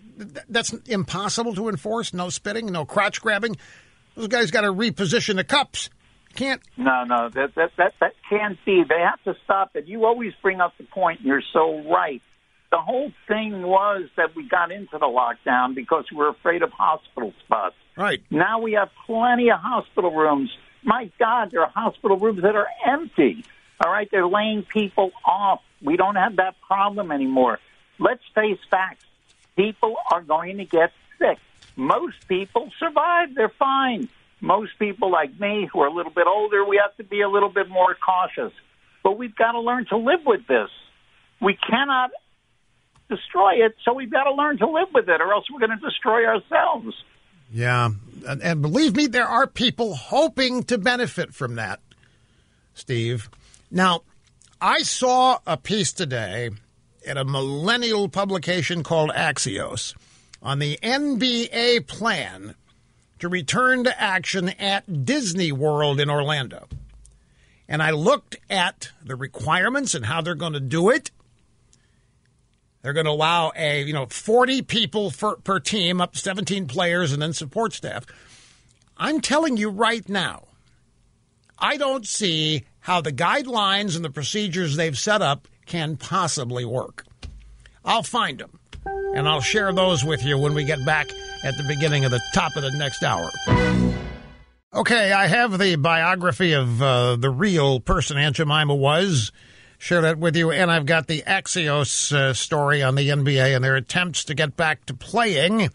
that's 0.48 0.72
impossible 0.86 1.54
to 1.56 1.68
enforce. 1.68 2.14
No 2.14 2.30
spitting, 2.30 2.66
no 2.66 2.84
crotch 2.84 3.20
grabbing. 3.20 3.56
Those 4.14 4.28
guys 4.28 4.50
got 4.52 4.60
to 4.60 4.72
reposition 4.72 5.36
the 5.36 5.44
cups. 5.44 5.90
Can't. 6.34 6.62
No, 6.76 7.04
no, 7.04 7.28
that 7.30 7.54
that 7.56 7.72
that 7.76 7.94
that 8.00 8.12
can't 8.28 8.58
be. 8.64 8.84
They 8.88 9.00
have 9.00 9.22
to 9.24 9.34
stop 9.44 9.74
it. 9.74 9.86
You 9.86 10.04
always 10.04 10.32
bring 10.42 10.60
up 10.60 10.74
the 10.78 10.84
point, 10.84 11.20
and 11.20 11.28
you're 11.28 11.42
so 11.52 11.82
right. 11.90 12.22
The 12.70 12.78
whole 12.78 13.12
thing 13.28 13.62
was 13.62 14.08
that 14.16 14.34
we 14.34 14.48
got 14.48 14.72
into 14.72 14.98
the 14.98 15.06
lockdown 15.06 15.74
because 15.74 16.04
we 16.10 16.16
were 16.16 16.28
afraid 16.28 16.62
of 16.62 16.70
hospital 16.72 17.32
spots. 17.44 17.76
Right. 17.96 18.22
Now 18.30 18.60
we 18.60 18.72
have 18.72 18.90
plenty 19.06 19.50
of 19.50 19.58
hospital 19.60 20.12
rooms. 20.12 20.50
My 20.82 21.10
God, 21.18 21.50
there 21.52 21.62
are 21.62 21.70
hospital 21.74 22.18
rooms 22.18 22.42
that 22.42 22.56
are 22.56 22.68
empty. 22.86 23.44
All 23.84 23.90
right, 23.90 24.08
they're 24.10 24.26
laying 24.26 24.62
people 24.62 25.12
off. 25.24 25.60
We 25.82 25.96
don't 25.96 26.16
have 26.16 26.36
that 26.36 26.56
problem 26.66 27.10
anymore. 27.12 27.58
Let's 27.98 28.22
face 28.34 28.58
facts. 28.70 29.04
People 29.54 29.96
are 30.10 30.22
going 30.22 30.58
to 30.58 30.64
get 30.64 30.92
sick. 31.18 31.38
Most 31.76 32.26
people 32.28 32.70
survive. 32.78 33.34
They're 33.34 33.52
fine. 33.58 34.08
most 34.40 34.78
people 34.78 35.10
like 35.10 35.38
me 35.40 35.68
who 35.72 35.80
are 35.80 35.88
a 35.88 35.92
little 35.92 36.12
bit 36.12 36.26
older, 36.26 36.64
we 36.64 36.80
have 36.82 36.96
to 36.96 37.04
be 37.04 37.20
a 37.22 37.28
little 37.28 37.48
bit 37.48 37.68
more 37.68 37.94
cautious. 37.94 38.52
But 39.02 39.18
we've 39.18 39.34
got 39.34 39.52
to 39.52 39.60
learn 39.60 39.86
to 39.86 39.96
live 39.96 40.20
with 40.26 40.46
this. 40.46 40.68
We 41.40 41.54
cannot 41.54 42.10
destroy 43.08 43.64
it, 43.64 43.76
so 43.84 43.92
we've 43.92 44.10
got 44.10 44.24
to 44.24 44.32
learn 44.32 44.58
to 44.58 44.68
live 44.68 44.88
with 44.92 45.08
it, 45.08 45.20
or 45.20 45.32
else 45.32 45.44
we're 45.50 45.64
going 45.64 45.78
to 45.78 45.84
destroy 45.84 46.24
ourselves. 46.24 46.94
Yeah. 47.52 47.90
And, 48.26 48.42
and 48.42 48.62
believe 48.62 48.96
me, 48.96 49.06
there 49.06 49.28
are 49.28 49.46
people 49.46 49.94
hoping 49.94 50.64
to 50.64 50.78
benefit 50.78 51.34
from 51.34 51.54
that, 51.56 51.80
Steve. 52.74 53.30
Now, 53.70 54.02
I 54.60 54.82
saw 54.82 55.38
a 55.46 55.56
piece 55.56 55.92
today 55.92 56.50
in 57.04 57.16
a 57.16 57.24
millennial 57.24 58.08
publication 58.08 58.82
called 58.82 59.10
Axios 59.10 59.94
on 60.42 60.58
the 60.58 60.78
NBA 60.82 61.86
plan 61.86 62.54
to 63.18 63.28
return 63.28 63.84
to 63.84 64.00
action 64.00 64.50
at 64.50 65.04
Disney 65.04 65.52
World 65.52 66.00
in 66.00 66.10
Orlando. 66.10 66.68
And 67.68 67.82
I 67.82 67.90
looked 67.90 68.36
at 68.48 68.90
the 69.04 69.16
requirements 69.16 69.94
and 69.94 70.06
how 70.06 70.20
they're 70.20 70.34
going 70.34 70.52
to 70.52 70.60
do 70.60 70.90
it. 70.90 71.10
They're 72.86 72.92
going 72.92 73.06
to 73.06 73.10
allow 73.10 73.50
a, 73.56 73.82
you 73.82 73.92
know, 73.92 74.06
40 74.06 74.62
people 74.62 75.10
for, 75.10 75.38
per 75.38 75.58
team, 75.58 76.00
up 76.00 76.12
to 76.12 76.20
17 76.20 76.68
players, 76.68 77.12
and 77.12 77.20
then 77.20 77.32
support 77.32 77.72
staff. 77.72 78.06
I'm 78.96 79.20
telling 79.20 79.56
you 79.56 79.70
right 79.70 80.08
now, 80.08 80.44
I 81.58 81.78
don't 81.78 82.06
see 82.06 82.62
how 82.78 83.00
the 83.00 83.10
guidelines 83.10 83.96
and 83.96 84.04
the 84.04 84.10
procedures 84.10 84.76
they've 84.76 84.96
set 84.96 85.20
up 85.20 85.48
can 85.66 85.96
possibly 85.96 86.64
work. 86.64 87.04
I'll 87.84 88.04
find 88.04 88.38
them, 88.38 88.56
and 89.16 89.28
I'll 89.28 89.40
share 89.40 89.72
those 89.72 90.04
with 90.04 90.24
you 90.24 90.38
when 90.38 90.54
we 90.54 90.62
get 90.62 90.86
back 90.86 91.08
at 91.42 91.56
the 91.56 91.64
beginning 91.66 92.04
of 92.04 92.12
the 92.12 92.22
top 92.34 92.54
of 92.54 92.62
the 92.62 92.70
next 92.70 93.02
hour. 93.02 93.28
Okay, 94.72 95.10
I 95.10 95.26
have 95.26 95.58
the 95.58 95.74
biography 95.74 96.52
of 96.52 96.80
uh, 96.80 97.16
the 97.16 97.30
real 97.30 97.80
person 97.80 98.16
Aunt 98.16 98.36
Jemima 98.36 98.76
was. 98.76 99.32
Share 99.78 100.00
that 100.02 100.18
with 100.18 100.36
you. 100.36 100.50
And 100.50 100.70
I've 100.70 100.86
got 100.86 101.06
the 101.06 101.22
Axios 101.26 102.12
uh, 102.12 102.32
story 102.32 102.82
on 102.82 102.94
the 102.94 103.08
NBA 103.08 103.54
and 103.54 103.64
their 103.64 103.76
attempts 103.76 104.24
to 104.24 104.34
get 104.34 104.56
back 104.56 104.86
to 104.86 104.94
playing 104.94 105.70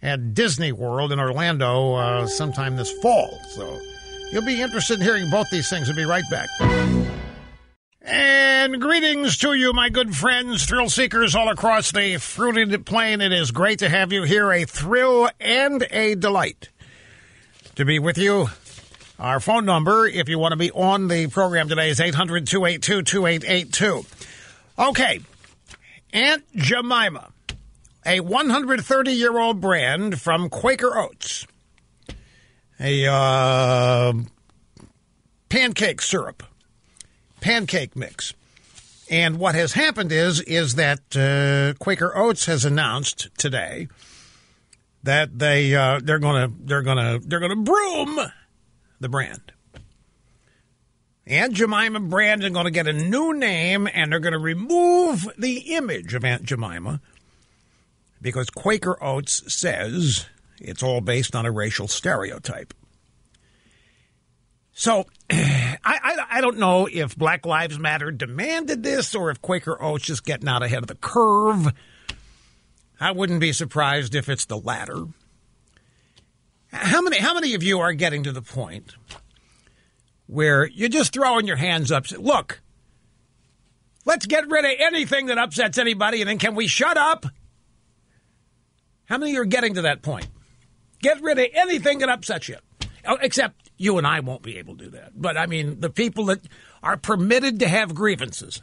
at 0.00 0.34
Disney 0.34 0.72
World 0.72 1.12
in 1.12 1.20
Orlando 1.20 1.94
uh, 1.94 2.26
sometime 2.26 2.76
this 2.76 2.92
fall. 3.00 3.38
So 3.50 3.80
you'll 4.32 4.44
be 4.44 4.60
interested 4.60 4.98
in 4.98 5.04
hearing 5.04 5.30
both 5.30 5.48
these 5.50 5.68
things. 5.68 5.88
I'll 5.88 5.96
be 5.96 6.04
right 6.04 6.24
back. 6.30 6.48
And 8.04 8.80
greetings 8.80 9.36
to 9.38 9.54
you, 9.54 9.72
my 9.72 9.88
good 9.88 10.14
friends, 10.14 10.64
thrill 10.64 10.88
seekers 10.88 11.36
all 11.36 11.48
across 11.48 11.92
the 11.92 12.16
fruited 12.16 12.84
plain. 12.84 13.20
It 13.20 13.32
is 13.32 13.52
great 13.52 13.78
to 13.78 13.88
have 13.88 14.12
you 14.12 14.24
here. 14.24 14.50
A 14.50 14.64
thrill 14.64 15.28
and 15.38 15.86
a 15.90 16.16
delight 16.16 16.68
to 17.76 17.84
be 17.84 17.98
with 17.98 18.18
you. 18.18 18.48
Our 19.22 19.38
phone 19.38 19.64
number, 19.64 20.04
if 20.08 20.28
you 20.28 20.40
want 20.40 20.50
to 20.50 20.56
be 20.56 20.72
on 20.72 21.06
the 21.06 21.28
program 21.28 21.68
today, 21.68 21.90
is 21.90 22.00
800 22.00 22.44
282 22.44 23.02
2882. 23.02 24.04
Okay. 24.76 25.20
Aunt 26.12 26.42
Jemima, 26.56 27.30
a 28.04 28.18
130 28.18 29.12
year 29.12 29.38
old 29.38 29.60
brand 29.60 30.20
from 30.20 30.50
Quaker 30.50 30.98
Oats, 30.98 31.46
a 32.80 33.06
uh, 33.06 34.12
pancake 35.48 36.02
syrup, 36.02 36.42
pancake 37.40 37.94
mix. 37.94 38.34
And 39.08 39.38
what 39.38 39.54
has 39.54 39.74
happened 39.74 40.10
is 40.10 40.40
is 40.40 40.74
that 40.74 40.98
uh, 41.16 41.78
Quaker 41.78 42.12
Oats 42.16 42.46
has 42.46 42.64
announced 42.64 43.28
today 43.38 43.86
that 45.04 45.38
they 45.38 45.76
uh, 45.76 46.00
they're 46.02 46.18
gonna 46.18 46.50
they're 46.64 46.82
gonna 46.82 47.20
they're 47.20 47.38
gonna 47.38 47.54
broom 47.54 48.18
the 49.02 49.08
brand. 49.08 49.52
Aunt 51.26 51.52
Jemima 51.52 52.00
brand 52.00 52.42
is 52.42 52.50
going 52.50 52.64
to 52.64 52.70
get 52.70 52.88
a 52.88 52.92
new 52.92 53.32
name, 53.32 53.88
and 53.92 54.10
they're 54.10 54.18
going 54.18 54.32
to 54.32 54.38
remove 54.38 55.28
the 55.38 55.74
image 55.74 56.14
of 56.14 56.24
Aunt 56.24 56.42
Jemima 56.42 57.00
because 58.20 58.50
Quaker 58.50 59.02
Oats 59.02 59.52
says 59.52 60.26
it's 60.60 60.82
all 60.82 61.00
based 61.00 61.36
on 61.36 61.46
a 61.46 61.50
racial 61.50 61.86
stereotype. 61.86 62.74
So 64.72 65.04
I, 65.30 65.78
I, 65.84 66.26
I 66.30 66.40
don't 66.40 66.58
know 66.58 66.88
if 66.90 67.16
Black 67.16 67.46
Lives 67.46 67.78
Matter 67.78 68.10
demanded 68.10 68.82
this 68.82 69.14
or 69.14 69.30
if 69.30 69.40
Quaker 69.42 69.80
Oats 69.80 70.10
is 70.10 70.20
getting 70.20 70.48
out 70.48 70.62
ahead 70.62 70.82
of 70.82 70.88
the 70.88 70.94
curve. 70.96 71.68
I 72.98 73.12
wouldn't 73.12 73.40
be 73.40 73.52
surprised 73.52 74.14
if 74.14 74.28
it's 74.28 74.44
the 74.44 74.58
latter. 74.58 75.06
How 76.72 77.02
many 77.02 77.18
how 77.18 77.34
many 77.34 77.54
of 77.54 77.62
you 77.62 77.80
are 77.80 77.92
getting 77.92 78.22
to 78.24 78.32
the 78.32 78.42
point 78.42 78.94
where 80.26 80.66
you're 80.66 80.88
just 80.88 81.12
throwing 81.12 81.46
your 81.46 81.56
hands 81.56 81.92
up? 81.92 82.10
Look, 82.10 82.60
let's 84.06 84.26
get 84.26 84.48
rid 84.48 84.64
of 84.64 84.72
anything 84.78 85.26
that 85.26 85.38
upsets 85.38 85.76
anybody, 85.78 86.22
and 86.22 86.30
then 86.30 86.38
can 86.38 86.54
we 86.54 86.66
shut 86.66 86.96
up? 86.96 87.26
How 89.04 89.18
many 89.18 89.36
are 89.36 89.44
getting 89.44 89.74
to 89.74 89.82
that 89.82 90.00
point? 90.00 90.28
Get 91.02 91.20
rid 91.20 91.38
of 91.38 91.46
anything 91.52 91.98
that 91.98 92.08
upsets 92.08 92.48
you, 92.48 92.56
Oh, 93.04 93.18
except 93.20 93.70
you 93.76 93.98
and 93.98 94.06
I 94.06 94.20
won't 94.20 94.42
be 94.42 94.56
able 94.58 94.76
to 94.76 94.84
do 94.84 94.90
that. 94.92 95.10
But 95.14 95.36
I 95.36 95.46
mean, 95.46 95.80
the 95.80 95.90
people 95.90 96.26
that 96.26 96.40
are 96.82 96.96
permitted 96.96 97.58
to 97.60 97.68
have 97.68 97.94
grievances. 97.94 98.62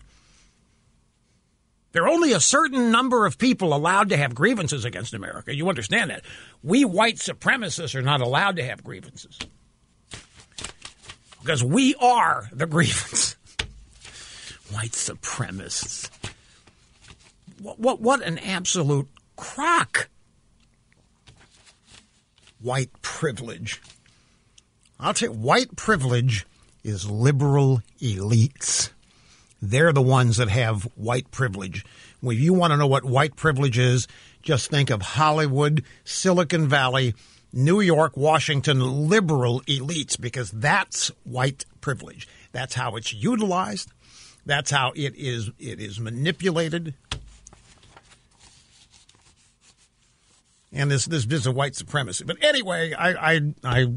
There 1.92 2.04
are 2.04 2.10
only 2.10 2.34
a 2.34 2.40
certain 2.40 2.92
number 2.92 3.26
of 3.26 3.38
people 3.38 3.74
allowed 3.74 4.10
to 4.10 4.18
have 4.18 4.36
grievances 4.36 4.86
against 4.86 5.14
America. 5.14 5.56
You 5.56 5.70
understand 5.70 6.12
that. 6.12 6.24
We 6.64 6.86
white 6.86 7.16
supremacists 7.16 7.96
are 7.96 8.02
not 8.02 8.22
allowed 8.22 8.58
to 8.58 8.64
have 8.64 8.84
grievances. 8.84 9.40
Because 11.42 11.64
we 11.64 11.96
are 11.96 12.48
the 12.52 12.68
grievance. 12.68 13.36
white 14.72 14.92
supremacists. 14.92 16.10
What, 17.60 17.80
what, 17.80 18.02
what 18.02 18.22
an 18.22 18.38
absolute 18.38 19.08
crock. 19.36 20.10
White 22.62 23.02
privilege. 23.02 23.82
I'll 25.00 25.14
tell 25.14 25.30
you, 25.30 25.36
white 25.36 25.76
privilege 25.76 26.46
is 26.84 27.10
liberal 27.10 27.82
elites. 28.00 28.92
They're 29.62 29.94
the 29.94 30.02
ones 30.02 30.38
that 30.38 30.50
have 30.50 30.84
white 30.96 31.32
privilege. 31.32 31.86
If 32.22 32.40
you 32.40 32.54
want 32.54 32.72
to 32.72 32.78
know 32.78 32.88
what 32.88 33.06
white 33.06 33.36
privilege 33.36 33.78
is, 33.78 34.08
just 34.42 34.70
think 34.70 34.90
of 34.90 35.02
Hollywood, 35.02 35.84
Silicon 36.04 36.68
Valley, 36.68 37.14
New 37.52 37.82
York, 37.82 38.16
Washington 38.16 39.10
liberal 39.10 39.62
elites 39.62 40.20
because 40.20 40.52
that's 40.52 41.12
white 41.24 41.66
privilege. 41.82 42.28
That's 42.52 42.76
how 42.76 42.96
it's 42.96 43.14
utilized. 43.14 43.92
That's 44.46 44.72
how 44.72 44.94
it 44.96 45.16
is 45.16 45.52
it 45.60 45.80
is 45.80 46.00
manipulated. 46.00 46.94
And 50.72 50.90
this 50.90 51.06
this 51.06 51.26
is 51.26 51.48
a 51.48 51.52
white 51.52 51.76
supremacy. 51.76 52.24
But 52.24 52.38
anyway, 52.42 52.94
I 52.94 53.34
I, 53.34 53.54
I 53.64 53.94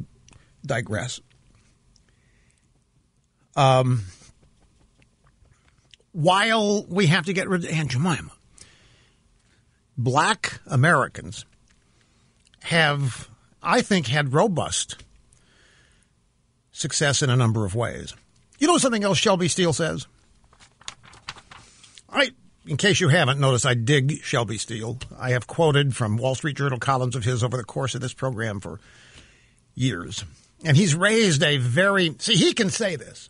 digress. 0.65 1.21
Um 3.55 4.05
while 6.13 6.85
we 6.85 7.07
have 7.07 7.27
to 7.27 7.33
get 7.33 7.49
rid 7.49 7.65
of 7.65 7.71
Aunt 7.71 7.91
Jemima, 7.91 8.31
black 9.97 10.61
Americans 10.67 11.45
have, 12.61 13.29
I 13.63 13.83
think, 13.83 14.07
had 14.07 14.33
robust 14.33 15.03
success 16.73 17.23
in 17.23 17.31
a 17.31 17.37
number 17.37 17.65
of 17.65 17.75
ways. 17.75 18.15
You 18.59 18.67
know 18.67 18.79
something 18.79 19.05
else 19.05 19.19
Shelby 19.19 19.49
Steele 19.49 19.73
says? 19.73 20.07
I, 22.09 22.31
in 22.67 22.77
case 22.77 23.01
you 23.01 23.09
haven't 23.09 23.41
noticed, 23.41 23.67
I 23.67 23.75
dig 23.75 24.23
Shelby 24.23 24.59
Steele. 24.59 24.99
I 25.19 25.31
have 25.31 25.47
quoted 25.47 25.97
from 25.97 26.17
Wall 26.17 26.35
Street 26.35 26.57
Journal 26.57 26.79
columns 26.79 27.17
of 27.17 27.25
his 27.25 27.43
over 27.43 27.57
the 27.57 27.65
course 27.65 27.95
of 27.95 28.01
this 28.01 28.15
program 28.15 28.61
for 28.61 28.79
years. 29.75 30.25
And 30.65 30.77
he's 30.77 30.95
raised 30.95 31.43
a 31.43 31.57
very, 31.57 32.15
see, 32.19 32.35
he 32.35 32.53
can 32.53 32.71
say 32.71 32.97
this. 32.97 33.29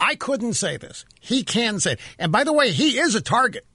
I 0.00 0.14
couldn't 0.14 0.54
say 0.54 0.78
this. 0.78 1.04
He 1.20 1.44
can 1.44 1.78
say 1.78 1.92
it. 1.92 2.00
And 2.18 2.32
by 2.32 2.44
the 2.44 2.52
way, 2.52 2.72
he 2.72 2.98
is 2.98 3.14
a 3.14 3.20
target 3.20 3.66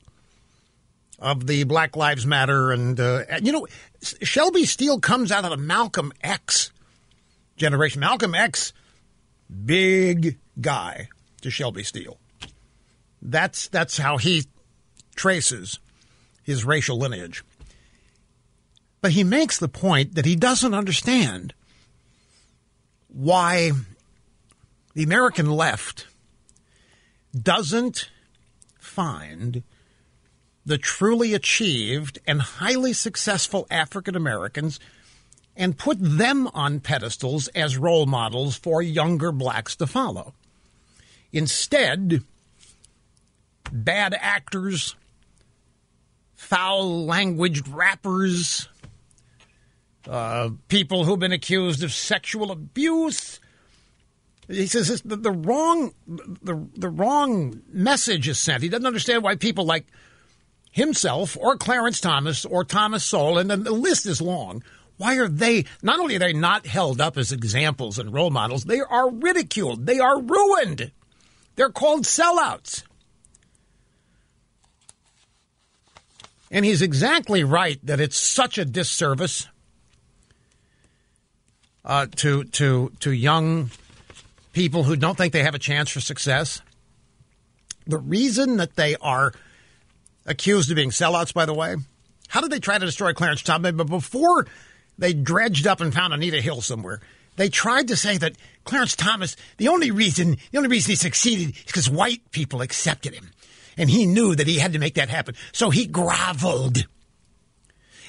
of 1.20 1.46
the 1.46 1.64
Black 1.64 1.96
Lives 1.96 2.26
Matter. 2.26 2.72
And, 2.72 3.00
uh, 3.00 3.24
you 3.42 3.52
know, 3.52 3.68
Shelby 4.02 4.66
Steele 4.66 5.00
comes 5.00 5.32
out 5.32 5.46
of 5.46 5.52
the 5.52 5.58
Malcolm 5.58 6.12
X 6.22 6.72
generation. 7.58 8.00
Malcolm 8.00 8.34
X, 8.34 8.74
big 9.66 10.40
guy 10.60 11.10
to 11.42 11.52
Shelby 11.52 11.84
Steele. 11.84 12.18
That's, 13.22 13.68
that's 13.68 13.98
how 13.98 14.18
he 14.18 14.46
traces 15.16 15.80
his 16.44 16.66
racial 16.66 16.98
lineage. 16.98 17.44
But 19.02 19.12
he 19.12 19.24
makes 19.24 19.60
the 19.60 19.68
point 19.68 20.16
that 20.16 20.26
he 20.26 20.36
doesn't 20.36 20.74
understand 20.74 21.54
why 23.08 23.72
the 24.96 25.04
American 25.04 25.50
left 25.50 26.08
doesn't 27.42 28.10
find 28.80 29.64
the 30.66 30.78
truly 30.78 31.34
achieved 31.34 32.20
and 32.26 32.42
highly 32.42 32.94
successful 32.94 33.68
African 33.70 34.16
Americans 34.16 34.80
and 35.56 35.78
put 35.78 35.98
them 36.00 36.48
on 36.54 36.80
pedestals 36.80 37.48
as 37.50 37.78
role 37.78 38.06
models 38.06 38.56
for 38.56 38.82
younger 38.82 39.32
blacks 39.32 39.76
to 39.76 39.88
follow. 39.88 40.34
Instead, 41.32 42.24
bad 43.72 44.16
actors, 44.20 44.96
foul 46.36 47.06
languaged 47.06 47.68
rappers, 47.68 48.68
uh, 50.08 50.50
people 50.68 51.04
who've 51.04 51.20
been 51.20 51.32
accused 51.32 51.84
of 51.84 51.92
sexual 51.92 52.52
abuse. 52.52 53.40
He 54.48 54.68
says 54.68 55.02
the, 55.02 55.16
the 55.16 55.32
wrong 55.32 55.94
the, 56.08 56.68
the 56.76 56.90
wrong 56.90 57.62
message 57.72 58.28
is 58.28 58.40
sent. 58.40 58.62
He 58.64 58.70
doesn't 58.70 58.86
understand 58.86 59.24
why 59.24 59.36
people 59.36 59.66
like 59.66 59.88
himself 60.72 61.36
or 61.40 61.58
Clarence 61.58 62.00
Thomas 62.00 62.46
or 62.46 62.64
Thomas 62.64 63.04
Sowell, 63.04 63.38
and 63.38 63.50
the 63.50 63.72
list 63.72 64.06
is 64.06 64.22
long. 64.22 64.64
Why 64.98 65.18
are 65.18 65.28
they 65.28 65.66
not 65.82 66.00
only 66.00 66.16
are 66.16 66.20
they 66.20 66.34
not 66.34 66.68
held 66.68 67.02
up 67.02 67.18
as 67.18 67.32
examples 67.32 67.98
and 67.98 68.14
role 68.14 68.30
models, 68.30 68.66
they 68.66 68.82
are 68.82 69.10
ridiculed. 69.10 69.86
They 69.86 70.00
are 70.00 70.22
ruined. 70.22 70.92
They're 71.56 71.70
called 71.70 72.04
sellouts. 72.04 72.84
And 76.52 76.64
he's 76.64 76.82
exactly 76.82 77.44
right 77.44 77.80
that 77.84 78.00
it's 78.00 78.18
such 78.18 78.58
a 78.58 78.66
disservice 78.66 79.48
uh, 81.84 82.08
to 82.18 82.44
to 82.46 82.92
to 83.00 83.12
young 83.12 83.72
people 84.56 84.84
who 84.84 84.96
don't 84.96 85.18
think 85.18 85.34
they 85.34 85.44
have 85.44 85.54
a 85.54 85.60
chance 85.60 85.92
for 85.92 86.00
success. 86.00 86.62
The 87.86 88.00
reason 88.00 88.58
that 88.58 88.76
they 88.76 88.96
are 88.96 89.34
accused 90.26 90.72
of 90.72 90.78
being 90.78 90.90
sellouts, 90.90 91.34
by 91.34 91.46
the 91.46 91.54
way, 91.54 91.76
how 92.30 92.42
did 92.42 92.52
they 92.52 92.60
try 92.60 92.80
to 92.80 92.86
destroy 92.86 93.14
Clarence 93.14 93.44
Thomas? 93.44 93.74
But 93.74 93.88
before 93.88 94.48
they 94.98 95.14
dredged 95.14 95.68
up 95.68 95.82
and 95.82 95.94
found 95.94 96.14
Anita 96.14 96.42
Hill 96.42 96.62
somewhere, 96.62 97.02
they 97.36 97.50
tried 97.50 97.90
to 97.90 97.98
say 97.98 98.18
that 98.18 98.38
Clarence 98.64 98.96
Thomas, 98.96 99.36
the 99.58 99.68
only 99.68 99.92
reason, 99.92 100.38
the 100.52 100.58
only 100.58 100.70
reason 100.70 100.92
he 100.92 100.96
succeeded 100.96 101.56
is 101.56 101.64
because 101.66 101.90
white 101.90 102.32
people 102.32 102.62
accepted 102.62 103.14
him. 103.14 103.32
And 103.78 103.90
he 103.90 104.06
knew 104.06 104.36
that 104.36 104.48
he 104.48 104.58
had 104.58 104.72
to 104.72 104.80
make 104.80 104.96
that 104.96 105.10
happen. 105.10 105.36
So 105.52 105.70
he 105.70 105.86
groveled. 105.86 106.88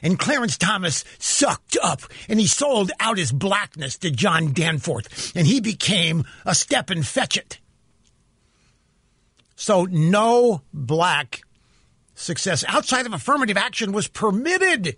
And 0.06 0.20
Clarence 0.20 0.56
Thomas 0.56 1.04
sucked 1.18 1.76
up 1.82 2.00
and 2.28 2.38
he 2.38 2.46
sold 2.46 2.92
out 3.00 3.18
his 3.18 3.32
blackness 3.32 3.98
to 3.98 4.10
John 4.12 4.52
Danforth. 4.52 5.32
And 5.34 5.48
he 5.48 5.58
became 5.58 6.24
a 6.44 6.54
step 6.54 6.90
and 6.90 7.04
fetch 7.04 7.36
it. 7.36 7.58
So 9.56 9.84
no 9.90 10.62
black 10.72 11.42
success 12.14 12.64
outside 12.68 13.06
of 13.06 13.14
affirmative 13.14 13.56
action 13.56 13.90
was 13.90 14.06
permitted. 14.06 14.96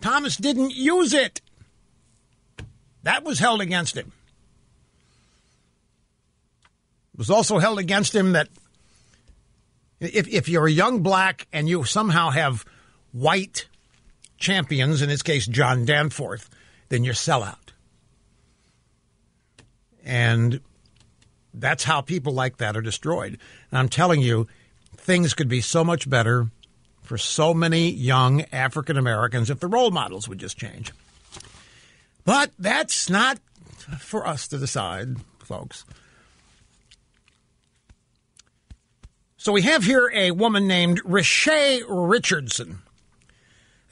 Thomas 0.00 0.36
didn't 0.36 0.76
use 0.76 1.12
it. 1.12 1.40
That 3.02 3.24
was 3.24 3.40
held 3.40 3.60
against 3.60 3.96
him. 3.96 4.12
It 7.14 7.18
was 7.18 7.30
also 7.30 7.58
held 7.58 7.80
against 7.80 8.14
him 8.14 8.30
that 8.34 8.46
if, 9.98 10.28
if 10.28 10.48
you're 10.48 10.68
a 10.68 10.70
young 10.70 11.02
black 11.02 11.48
and 11.52 11.68
you 11.68 11.82
somehow 11.82 12.30
have 12.30 12.64
white 13.10 13.66
champions, 14.40 15.02
in 15.02 15.08
this 15.08 15.22
case 15.22 15.46
John 15.46 15.84
Danforth, 15.84 16.50
then 16.88 17.04
you're 17.04 17.14
sellout. 17.14 17.54
And 20.04 20.60
that's 21.54 21.84
how 21.84 22.00
people 22.00 22.32
like 22.32 22.56
that 22.56 22.76
are 22.76 22.82
destroyed. 22.82 23.38
And 23.70 23.78
I'm 23.78 23.88
telling 23.88 24.20
you, 24.20 24.48
things 24.96 25.34
could 25.34 25.48
be 25.48 25.60
so 25.60 25.84
much 25.84 26.10
better 26.10 26.48
for 27.02 27.18
so 27.18 27.54
many 27.54 27.90
young 27.90 28.42
African 28.52 28.96
Americans 28.96 29.50
if 29.50 29.60
the 29.60 29.66
role 29.68 29.90
models 29.90 30.28
would 30.28 30.38
just 30.38 30.56
change. 30.56 30.92
But 32.24 32.50
that's 32.58 33.10
not 33.10 33.38
for 33.98 34.26
us 34.26 34.46
to 34.48 34.58
decide, 34.58 35.16
folks. 35.40 35.84
So 39.36 39.52
we 39.52 39.62
have 39.62 39.84
here 39.84 40.10
a 40.14 40.32
woman 40.32 40.66
named 40.66 41.00
Riche 41.04 41.82
Richardson, 41.88 42.82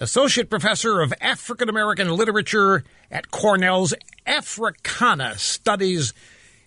Associate 0.01 0.49
Professor 0.49 1.01
of 1.01 1.13
African 1.21 1.69
American 1.69 2.09
Literature 2.09 2.85
at 3.11 3.31
Cornell's 3.31 3.95
Africana 4.27 5.37
Studies 5.39 6.15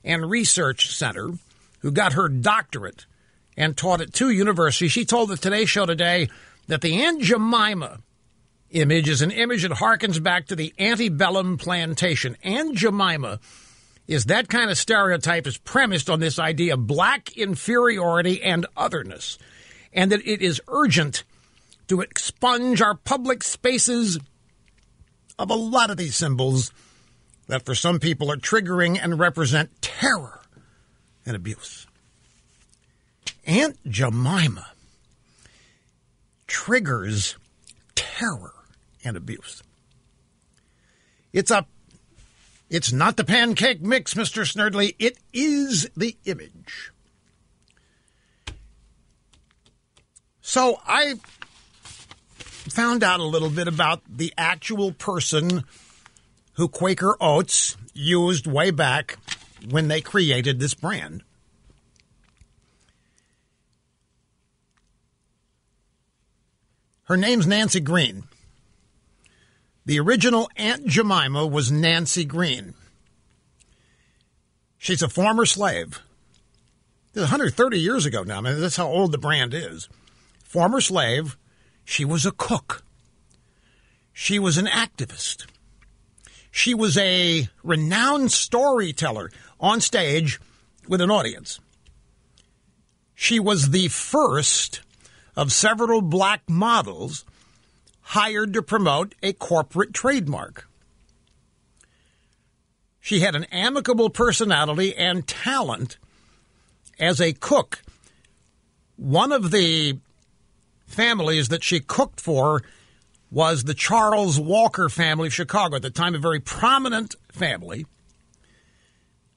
and 0.04 0.30
Research 0.30 0.94
Center, 0.94 1.32
who 1.80 1.92
got 1.92 2.14
her 2.14 2.28
doctorate 2.28 3.06
and 3.56 3.78
taught 3.78 4.02
at 4.02 4.14
two 4.14 4.32
universities. 4.32 4.92
She 4.92 5.06
told 5.06 5.30
the 5.30 5.38
Today 5.38 5.66
Show 5.66 5.86
today 5.86 6.28
that 6.68 6.82
the 6.82 7.04
Aunt 7.04 7.22
Jemima 7.22 8.00
image 8.72 9.08
is 9.08 9.22
an 9.22 9.32
image 9.32 9.64
that 9.64 9.72
harkens 9.72 10.22
back 10.22 10.48
to 10.48 10.56
the 10.56 10.74
antebellum 10.78 11.58
plantation. 11.58 12.36
Aunt 12.44 12.76
Jemima 12.76 13.40
is 14.08 14.26
that 14.26 14.50
kind 14.50 14.70
of 14.70 14.78
stereotype 14.78 15.48
is 15.48 15.58
premised 15.58 16.10
on 16.10 16.20
this 16.20 16.38
idea 16.38 16.74
of 16.74 16.88
black 16.88 17.38
inferiority 17.38 18.42
and 18.42 18.66
otherness, 18.76 19.38
and 19.94 20.12
that 20.12 20.26
it 20.28 20.42
is 20.42 20.62
urgent 20.68 21.24
to 21.92 22.00
expunge 22.00 22.82
our 22.82 22.96
public 22.96 23.44
spaces 23.44 24.18
of 25.38 25.50
a 25.50 25.56
lot 25.56 25.90
of 25.90 25.98
these 25.98 26.16
symbols 26.16 26.72
that 27.48 27.66
for 27.66 27.76
some 27.76 28.00
people 28.00 28.32
are 28.32 28.38
triggering 28.38 28.98
and 28.98 29.20
represent 29.20 29.70
terror 29.82 30.40
and 31.26 31.36
abuse. 31.36 31.86
Aunt 33.46 33.78
Jemima 33.86 34.68
triggers 36.48 37.36
terror 37.94 38.54
and 39.04 39.18
abuse. 39.18 39.62
It's 41.34 41.52
a 41.52 41.66
it's 42.70 42.94
not 42.94 43.18
the 43.18 43.26
pancake 43.26 43.82
mix, 43.82 44.14
Mr. 44.14 44.50
Snerdley. 44.50 44.96
It 44.98 45.18
is 45.34 45.90
the 45.98 46.16
image. 46.24 46.94
So 50.40 50.80
I 50.88 51.16
found 52.70 53.04
out 53.04 53.20
a 53.20 53.26
little 53.26 53.50
bit 53.50 53.68
about 53.68 54.02
the 54.08 54.34
actual 54.38 54.92
person 54.92 55.64
who 56.54 56.68
Quaker 56.68 57.16
Oats 57.20 57.78
used 57.94 58.48
way 58.48 58.72
back 58.72 59.18
when 59.70 59.88
they 59.88 60.02
created 60.02 60.60
this 60.60 60.74
brand. 60.74 61.24
Her 67.04 67.18
name's 67.18 67.48
Nancy 67.48 67.80
Green. 67.80 68.24
The 69.86 70.00
original 70.00 70.50
Aunt 70.56 70.86
Jemima 70.86 71.46
was 71.46 71.72
Nancy 71.72 72.24
Green. 72.24 72.74
She's 74.78 75.02
a 75.02 75.10
former 75.10 75.46
slave. 75.46 76.02
This 77.14 77.24
is 77.24 77.30
130 77.30 77.80
years 77.80 78.06
ago 78.06 78.24
now. 78.24 78.38
I 78.38 78.42
mean, 78.42 78.62
that's 78.62 78.78
how 78.78 78.88
old 78.88 79.12
the 79.12 79.18
brand 79.18 79.54
is. 79.54 79.90
Former 80.46 80.80
slave. 80.80 81.38
She 81.84 82.06
was 82.06 82.26
a 82.26 82.32
cook. 82.32 82.84
She 84.14 84.40
was 84.40 84.58
an 84.58 84.68
activist. 84.68 85.48
She 86.52 86.74
was 86.74 86.98
a 86.98 87.48
renowned 87.64 88.32
storyteller 88.32 89.32
on 89.60 89.82
stage 89.82 90.40
with 90.88 91.02
an 91.02 91.10
audience. 91.10 91.60
She 93.14 93.40
was 93.40 93.70
the 93.70 93.88
first 93.88 94.82
of 95.36 95.52
several 95.52 96.02
black 96.02 96.42
models 96.50 97.24
hired 98.02 98.54
to 98.54 98.62
promote 98.62 99.16
a 99.24 99.34
corporate 99.34 99.94
trademark. 99.94 100.68
She 103.00 103.22
had 103.22 103.36
an 103.36 103.46
amicable 103.46 104.10
personality 104.10 104.96
and 104.96 105.26
talent 105.26 105.98
as 107.00 107.22
a 107.22 107.34
cook. 107.34 107.82
One 108.98 109.32
of 109.32 109.52
the 109.52 109.98
families 110.92 111.50
that 111.50 111.64
she 111.64 111.80
cooked 111.80 112.20
for 112.20 112.62
was 113.32 113.64
the 113.64 113.74
Charles 113.74 114.40
Walker 114.40 114.90
family 114.90 115.28
of 115.28 115.34
Chicago, 115.34 115.78
at 115.78 115.82
the 115.82 115.90
time 115.90 116.14
a 116.16 116.20
very 116.20 116.40
prominent 116.40 117.16
family, 117.32 117.86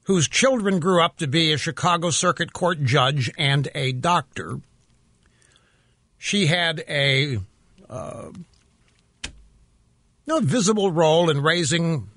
whose 0.03 0.27
children 0.27 0.79
grew 0.79 1.01
up 1.01 1.17
to 1.17 1.27
be 1.27 1.53
a 1.53 1.57
Chicago 1.57 2.09
Circuit 2.09 2.53
Court 2.53 2.83
judge 2.83 3.31
and 3.37 3.69
a 3.73 3.93
doctor. 3.93 4.59
She 6.17 6.47
had 6.47 6.83
a 6.89 7.39
uh, 7.89 8.31
no 10.27 10.39
visible 10.39 10.91
role 10.91 11.29
in 11.29 11.41
raising 11.41 12.09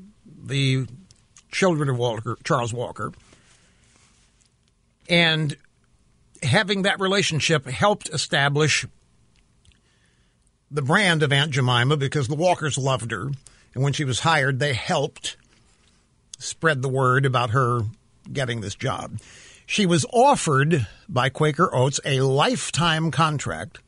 the 0.44 0.86
children 1.52 1.89
of 1.89 1.98
Walker, 1.98 2.36
Charles 2.43 2.73
Walker. 2.73 3.12
And 5.09 5.56
having 6.43 6.82
that 6.82 7.01
relationship 7.01 7.66
helped 7.66 8.09
establish 8.10 8.86
the 10.70 10.82
brand 10.82 11.22
of 11.22 11.32
Aunt 11.32 11.50
Jemima 11.50 11.96
because 11.96 12.28
the 12.28 12.34
Walkers 12.34 12.78
loved 12.78 13.10
her. 13.10 13.30
And 13.74 13.84
when 13.84 13.92
she 13.92 14.04
was 14.04 14.20
hired, 14.20 14.58
they 14.58 14.74
helped 14.74 15.36
spread 16.38 16.82
the 16.82 16.88
word 16.88 17.26
about 17.26 17.50
her 17.50 17.80
getting 18.32 18.60
this 18.60 18.74
job. 18.74 19.18
She 19.66 19.86
was 19.86 20.06
offered 20.12 20.86
by 21.08 21.28
Quaker 21.28 21.74
Oats 21.74 22.00
a 22.04 22.20
lifetime 22.20 23.10
contract 23.10 23.80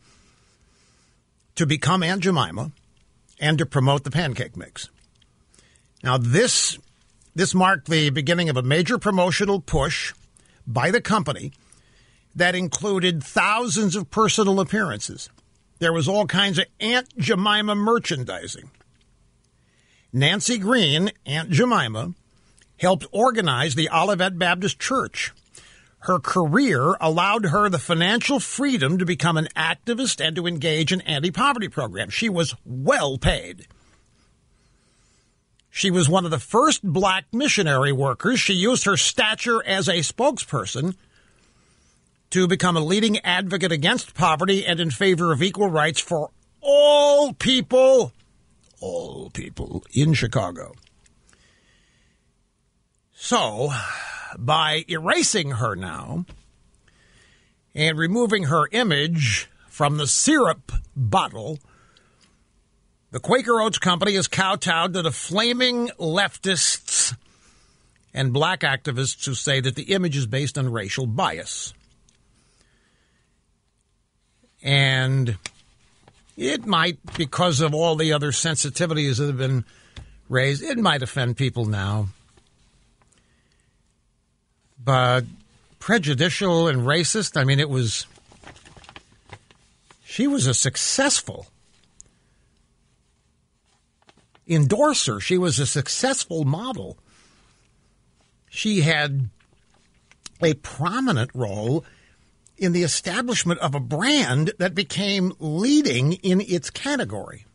to 1.54 1.66
become 1.66 2.02
Aunt 2.02 2.22
Jemima 2.22 2.72
and 3.40 3.58
to 3.58 3.66
promote 3.66 4.04
the 4.04 4.10
pancake 4.10 4.56
mix. 4.56 4.88
Now, 6.02 6.18
this 6.18 6.78
this 7.34 7.54
marked 7.54 7.88
the 7.88 8.10
beginning 8.10 8.48
of 8.48 8.56
a 8.56 8.62
major 8.62 8.98
promotional 8.98 9.60
push 9.60 10.12
by 10.66 10.90
the 10.90 11.00
company 11.00 11.52
that 12.34 12.54
included 12.54 13.22
thousands 13.22 13.96
of 13.96 14.10
personal 14.10 14.60
appearances. 14.60 15.30
There 15.80 15.92
was 15.94 16.08
all 16.08 16.26
kinds 16.26 16.58
of 16.58 16.66
Aunt 16.78 17.08
Jemima 17.16 17.74
merchandising. 17.74 18.70
Nancy 20.12 20.58
Green, 20.58 21.10
Aunt 21.24 21.50
Jemima, 21.50 22.12
helped 22.78 23.06
organize 23.12 23.74
the 23.74 23.88
Olivet 23.90 24.38
Baptist 24.38 24.78
Church. 24.78 25.32
Her 26.00 26.18
career 26.18 26.96
allowed 27.00 27.46
her 27.46 27.68
the 27.68 27.78
financial 27.78 28.40
freedom 28.40 28.98
to 28.98 29.06
become 29.06 29.38
an 29.38 29.48
activist 29.56 30.24
and 30.24 30.36
to 30.36 30.46
engage 30.46 30.92
in 30.92 31.00
anti 31.02 31.30
poverty 31.30 31.68
programs. 31.68 32.12
She 32.12 32.28
was 32.28 32.54
well 32.64 33.16
paid. 33.16 33.66
She 35.70 35.90
was 35.90 36.08
one 36.08 36.26
of 36.26 36.30
the 36.30 36.38
first 36.38 36.82
black 36.82 37.24
missionary 37.32 37.92
workers. 37.92 38.38
She 38.38 38.54
used 38.54 38.84
her 38.84 38.96
stature 38.98 39.64
as 39.64 39.88
a 39.88 40.00
spokesperson 40.00 40.94
to 42.30 42.46
become 42.46 42.76
a 42.76 42.80
leading 42.80 43.18
advocate 43.20 43.72
against 43.72 44.14
poverty 44.14 44.64
and 44.64 44.80
in 44.80 44.90
favor 44.90 45.32
of 45.32 45.42
equal 45.42 45.68
rights 45.68 46.00
for 46.00 46.30
all 46.60 47.32
people, 47.32 48.12
all 48.80 49.30
people 49.30 49.84
in 49.92 50.14
Chicago. 50.14 50.74
So, 53.12 53.70
by 54.38 54.84
erasing 54.88 55.52
her 55.52 55.74
now 55.74 56.24
and 57.74 57.98
removing 57.98 58.44
her 58.44 58.68
image 58.72 59.48
from 59.68 59.96
the 59.96 60.06
syrup 60.06 60.72
bottle, 60.96 61.58
the 63.10 63.20
Quaker 63.20 63.60
Oats 63.60 63.78
Company 63.78 64.14
is 64.14 64.28
kowtowed 64.28 64.94
to 64.94 65.02
the 65.02 65.10
flaming 65.10 65.88
leftists 65.98 67.16
and 68.14 68.32
black 68.32 68.60
activists 68.60 69.24
who 69.26 69.34
say 69.34 69.60
that 69.60 69.74
the 69.74 69.92
image 69.92 70.16
is 70.16 70.26
based 70.26 70.56
on 70.56 70.70
racial 70.70 71.06
bias. 71.06 71.74
And 74.62 75.36
it 76.36 76.66
might, 76.66 76.98
because 77.16 77.60
of 77.60 77.74
all 77.74 77.96
the 77.96 78.12
other 78.12 78.30
sensitivities 78.30 79.18
that 79.18 79.26
have 79.26 79.38
been 79.38 79.64
raised, 80.28 80.62
it 80.62 80.78
might 80.78 81.02
offend 81.02 81.36
people 81.36 81.64
now. 81.64 82.08
But 84.82 85.24
prejudicial 85.78 86.68
and 86.68 86.82
racist, 86.82 87.38
I 87.38 87.44
mean, 87.44 87.60
it 87.60 87.68
was. 87.68 88.06
She 90.04 90.26
was 90.26 90.46
a 90.46 90.54
successful 90.54 91.46
endorser. 94.48 95.20
She 95.20 95.38
was 95.38 95.58
a 95.58 95.66
successful 95.66 96.44
model. 96.44 96.98
She 98.50 98.80
had 98.80 99.30
a 100.42 100.54
prominent 100.54 101.30
role 101.34 101.84
in 102.60 102.72
the 102.72 102.82
establishment 102.82 103.58
of 103.60 103.74
a 103.74 103.80
brand 103.80 104.52
that 104.58 104.74
became 104.74 105.32
leading 105.40 106.12
in 106.12 106.40
its 106.42 106.70
category. 106.70 107.46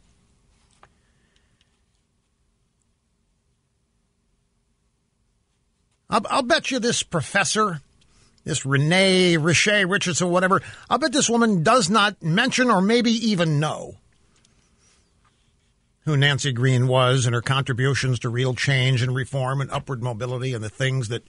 I'll, 6.10 6.22
I'll, 6.30 6.44
bet 6.44 6.72
you 6.72 6.80
this 6.80 7.04
professor, 7.04 7.82
this 8.44 8.66
Renee 8.66 9.38
Richey 9.38 9.86
Richardson, 9.86 10.30
whatever, 10.30 10.62
I'll 10.90 10.98
bet 10.98 11.12
this 11.12 11.30
woman 11.30 11.64
does 11.64 11.90
not 11.90 12.22
mention 12.22 12.70
or 12.70 12.82
maybe 12.82 13.12
even 13.12 13.60
know 13.60 13.96
who 16.06 16.16
Nancy 16.16 16.52
Green 16.52 16.88
was 16.88 17.26
and 17.26 17.34
her 17.34 17.42
contributions 17.42 18.20
to 18.20 18.30
real 18.30 18.54
change 18.54 19.02
and 19.02 19.14
reform 19.16 19.62
and 19.62 19.72
upward 19.72 20.04
mobility 20.04 20.54
and 20.54 20.64
the 20.64 20.70
things 20.70 21.10
that 21.10 21.24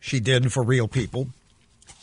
she 0.00 0.20
did 0.20 0.52
for 0.52 0.62
real 0.62 0.86
people. 0.86 1.28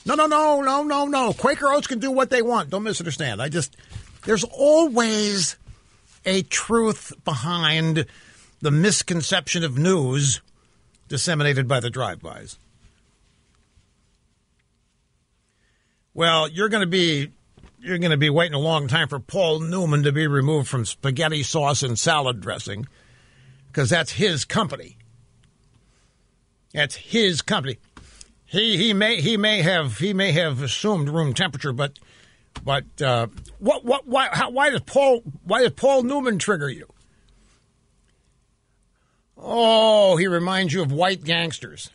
No, 0.05 0.13
no, 0.13 0.27
no, 0.27 0.61
no, 0.61 0.83
no, 0.83 1.05
no. 1.05 1.33
Quaker 1.33 1.67
Oats 1.67 1.87
can 1.87 1.99
do 1.99 2.11
what 2.11 2.29
they 2.29 2.41
want. 2.41 2.69
Don't 2.69 2.83
misunderstand. 2.83 3.41
I 3.41 3.49
just, 3.49 3.75
there's 4.25 4.43
always 4.43 5.55
a 6.25 6.43
truth 6.43 7.13
behind 7.23 8.05
the 8.61 8.71
misconception 8.71 9.63
of 9.63 9.77
news 9.77 10.41
disseminated 11.07 11.67
by 11.67 11.79
the 11.79 11.89
drive-bys. 11.89 12.57
Well, 16.13 16.47
you're 16.47 16.69
going 16.69 16.81
to 16.81 16.87
be 16.87 17.31
you're 17.81 17.99
going 17.99 18.11
to 18.11 18.17
be 18.17 18.29
waiting 18.29 18.55
a 18.55 18.59
long 18.59 18.87
time 18.87 19.07
for 19.07 19.19
Paul 19.19 19.59
Newman 19.59 20.03
to 20.03 20.11
be 20.11 20.25
removed 20.25 20.67
from 20.67 20.85
spaghetti 20.85 21.43
sauce 21.43 21.83
and 21.83 21.99
salad 21.99 22.41
dressing 22.41 22.87
because 23.67 23.89
that's 23.89 24.13
his 24.13 24.45
company. 24.45 24.97
That's 26.73 26.95
his 26.95 27.41
company. 27.41 27.77
He 28.55 28.77
he 28.77 28.93
may 28.93 29.19
he 29.19 29.35
may 29.35 29.61
have 29.61 29.97
he 29.97 30.13
may 30.13 30.31
have 30.31 30.61
assumed 30.61 31.09
room 31.09 31.33
temperature, 31.33 31.73
but 31.73 31.99
but 32.63 32.85
uh, 33.01 33.27
what 33.59 33.83
what 33.83 34.07
why 34.07 34.29
how, 34.31 34.49
why 34.49 34.69
does 34.69 34.79
Paul 34.79 35.23
why 35.43 35.61
does 35.61 35.71
Paul 35.71 36.03
Newman 36.03 36.39
trigger 36.39 36.69
you? 36.69 36.87
Oh, 39.37 40.15
he 40.15 40.27
reminds 40.27 40.71
you 40.73 40.81
of 40.81 40.93
white 40.93 41.25
gangsters. 41.25 41.89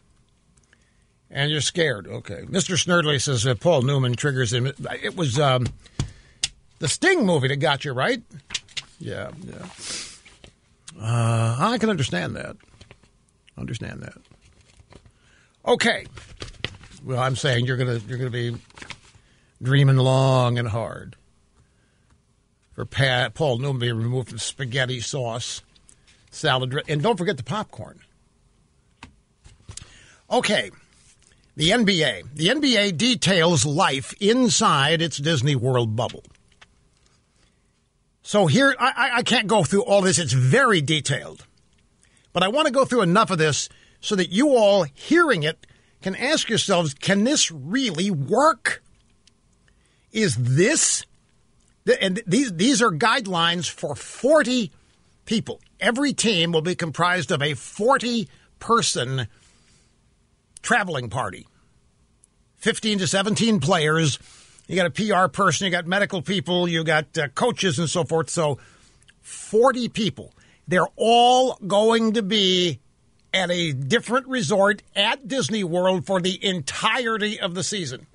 And 1.30 1.50
you're 1.50 1.62
scared. 1.62 2.06
Okay. 2.06 2.42
Mr. 2.42 2.76
Snerdley 2.76 3.20
says 3.20 3.44
that 3.44 3.60
Paul 3.60 3.82
Newman 3.82 4.14
triggers 4.14 4.52
him. 4.52 4.66
It 4.66 5.16
was 5.16 5.38
um, 5.38 5.66
the 6.80 6.88
Sting 6.88 7.24
movie 7.24 7.48
that 7.48 7.56
got 7.56 7.84
you, 7.84 7.92
right? 7.92 8.20
Yeah, 8.98 9.30
yeah. 9.46 9.66
Uh, 11.00 11.56
I 11.58 11.78
can 11.78 11.88
understand 11.88 12.36
that. 12.36 12.56
Understand 13.56 14.02
that. 14.02 14.18
Okay. 15.66 16.06
Well, 17.04 17.18
I'm 17.18 17.36
saying 17.36 17.66
you're 17.66 17.76
gonna 17.76 18.00
you're 18.06 18.18
gonna 18.18 18.30
be 18.30 18.56
dreaming 19.62 19.96
long 19.96 20.58
and 20.58 20.68
hard 20.68 21.16
for 22.72 22.84
Pat, 22.84 23.34
Paul 23.34 23.58
Newman 23.58 23.80
being 23.80 23.96
removed 23.96 24.30
from 24.30 24.38
spaghetti 24.38 25.00
sauce 25.00 25.62
salad, 26.30 26.80
and 26.88 27.02
don't 27.02 27.16
forget 27.16 27.36
the 27.36 27.42
popcorn. 27.42 28.00
Okay, 30.30 30.70
the 31.56 31.70
NBA. 31.70 32.34
The 32.34 32.48
NBA 32.48 32.96
details 32.96 33.66
life 33.66 34.14
inside 34.20 35.02
its 35.02 35.18
Disney 35.18 35.56
World 35.56 35.96
bubble. 35.96 36.22
So 38.22 38.46
here, 38.46 38.76
I, 38.78 39.10
I 39.14 39.22
can't 39.24 39.48
go 39.48 39.64
through 39.64 39.82
all 39.82 40.02
this. 40.02 40.18
It's 40.18 40.32
very 40.32 40.80
detailed. 40.80 41.44
But 42.32 42.44
I 42.44 42.48
want 42.48 42.66
to 42.66 42.72
go 42.72 42.84
through 42.84 43.02
enough 43.02 43.30
of 43.30 43.38
this 43.38 43.68
so 44.00 44.14
that 44.14 44.30
you 44.30 44.50
all 44.56 44.84
hearing 44.84 45.42
it 45.42 45.66
can 46.02 46.14
ask 46.14 46.48
yourselves, 46.48 46.94
can 46.94 47.24
this 47.24 47.50
really 47.50 48.10
work? 48.10 48.82
Is 50.12 50.34
this, 50.36 51.06
and 52.00 52.22
these, 52.26 52.52
these 52.52 52.82
are 52.82 52.90
guidelines 52.90 53.70
for 53.70 53.94
40 53.94 54.72
people. 55.24 55.60
Every 55.78 56.12
team 56.12 56.52
will 56.52 56.62
be 56.62 56.74
comprised 56.74 57.30
of 57.30 57.42
a 57.42 57.54
40 57.54 58.28
person 58.58 59.28
traveling 60.62 61.08
party 61.08 61.46
15 62.56 62.98
to 62.98 63.06
17 63.06 63.60
players. 63.60 64.18
You 64.68 64.76
got 64.76 64.86
a 64.86 64.90
PR 64.90 65.28
person, 65.28 65.64
you 65.64 65.70
got 65.70 65.86
medical 65.86 66.22
people, 66.22 66.68
you 66.68 66.84
got 66.84 67.16
uh, 67.16 67.28
coaches, 67.28 67.78
and 67.78 67.88
so 67.88 68.04
forth. 68.04 68.30
So 68.30 68.58
40 69.22 69.88
people. 69.88 70.32
They're 70.68 70.86
all 70.96 71.58
going 71.66 72.12
to 72.12 72.22
be 72.22 72.80
at 73.32 73.50
a 73.50 73.72
different 73.72 74.26
resort 74.26 74.82
at 74.94 75.28
Disney 75.28 75.64
World 75.64 76.06
for 76.06 76.20
the 76.20 76.44
entirety 76.44 77.38
of 77.38 77.54
the 77.54 77.62
season. 77.62 78.06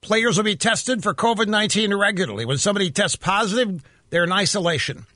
Players 0.00 0.36
will 0.36 0.44
be 0.44 0.56
tested 0.56 1.02
for 1.02 1.14
COVID 1.14 1.46
19 1.46 1.94
regularly. 1.94 2.44
When 2.44 2.58
somebody 2.58 2.90
tests 2.90 3.16
positive, 3.16 3.84
they're 4.08 4.24
in 4.24 4.32
isolation 4.32 5.06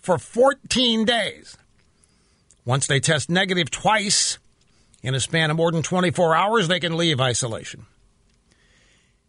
for 0.00 0.18
14 0.18 1.04
days. 1.04 1.56
Once 2.64 2.86
they 2.86 3.00
test 3.00 3.28
negative 3.28 3.70
twice 3.70 4.38
in 5.02 5.14
a 5.14 5.20
span 5.20 5.50
of 5.50 5.56
more 5.56 5.70
than 5.72 5.82
24 5.82 6.34
hours, 6.34 6.68
they 6.68 6.80
can 6.80 6.96
leave 6.96 7.20
isolation. 7.20 7.84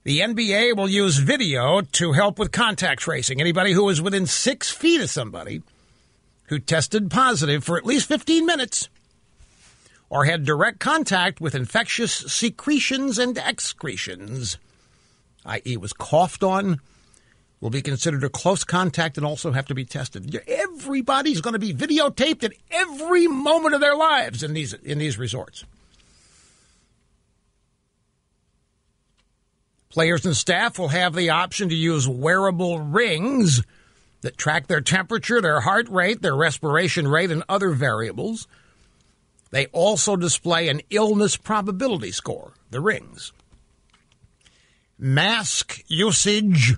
The 0.05 0.19
NBA 0.19 0.77
will 0.77 0.87
use 0.87 1.17
video 1.17 1.81
to 1.81 2.11
help 2.11 2.37
with 2.37 2.51
contact 2.51 3.01
tracing. 3.01 3.41
Anybody 3.41 3.71
who 3.71 3.89
is 3.89 4.03
within 4.03 4.27
six 4.27 4.69
feet 4.69 5.01
of 5.01 5.09
somebody 5.09 5.63
who 6.45 6.59
tested 6.59 7.09
positive 7.09 7.63
for 7.63 7.75
at 7.75 7.87
least 7.87 8.07
15 8.07 8.45
minutes 8.45 8.87
or 10.11 10.25
had 10.25 10.45
direct 10.45 10.79
contact 10.79 11.41
with 11.41 11.55
infectious 11.55 12.13
secretions 12.13 13.17
and 13.17 13.35
excretions 13.39 14.59
i.e., 15.43 15.75
was 15.75 15.91
coughed 15.91 16.43
on, 16.43 16.79
will 17.59 17.71
be 17.71 17.81
considered 17.81 18.23
a 18.23 18.29
close 18.29 18.63
contact 18.63 19.17
and 19.17 19.25
also 19.25 19.53
have 19.53 19.65
to 19.65 19.73
be 19.73 19.85
tested. 19.85 20.39
Everybody's 20.47 21.41
going 21.41 21.53
to 21.53 21.59
be 21.59 21.73
videotaped 21.73 22.43
at 22.43 22.53
every 22.69 23.25
moment 23.25 23.73
of 23.73 23.81
their 23.81 23.95
lives 23.95 24.43
in 24.43 24.53
these 24.53 24.73
in 24.73 24.99
these 24.99 25.17
resorts. 25.17 25.65
Players 29.95 30.25
and 30.25 30.35
staff 30.35 30.77
will 30.77 30.89
have 30.89 31.15
the 31.15 31.29
option 31.29 31.69
to 31.69 31.75
use 31.75 32.05
wearable 32.05 32.81
rings 32.81 33.63
that 34.23 34.37
track 34.37 34.67
their 34.67 34.81
temperature, 34.81 35.39
their 35.39 35.61
heart 35.61 35.87
rate, 35.87 36.21
their 36.21 36.35
respiration 36.35 37.07
rate, 37.07 37.31
and 37.31 37.45
other 37.47 37.69
variables. 37.69 38.45
They 39.51 39.67
also 39.67 40.17
display 40.17 40.67
an 40.67 40.81
illness 40.89 41.37
probability 41.37 42.11
score, 42.11 42.51
the 42.71 42.81
rings. 42.81 43.31
Mask 44.99 45.81
usage 45.87 46.75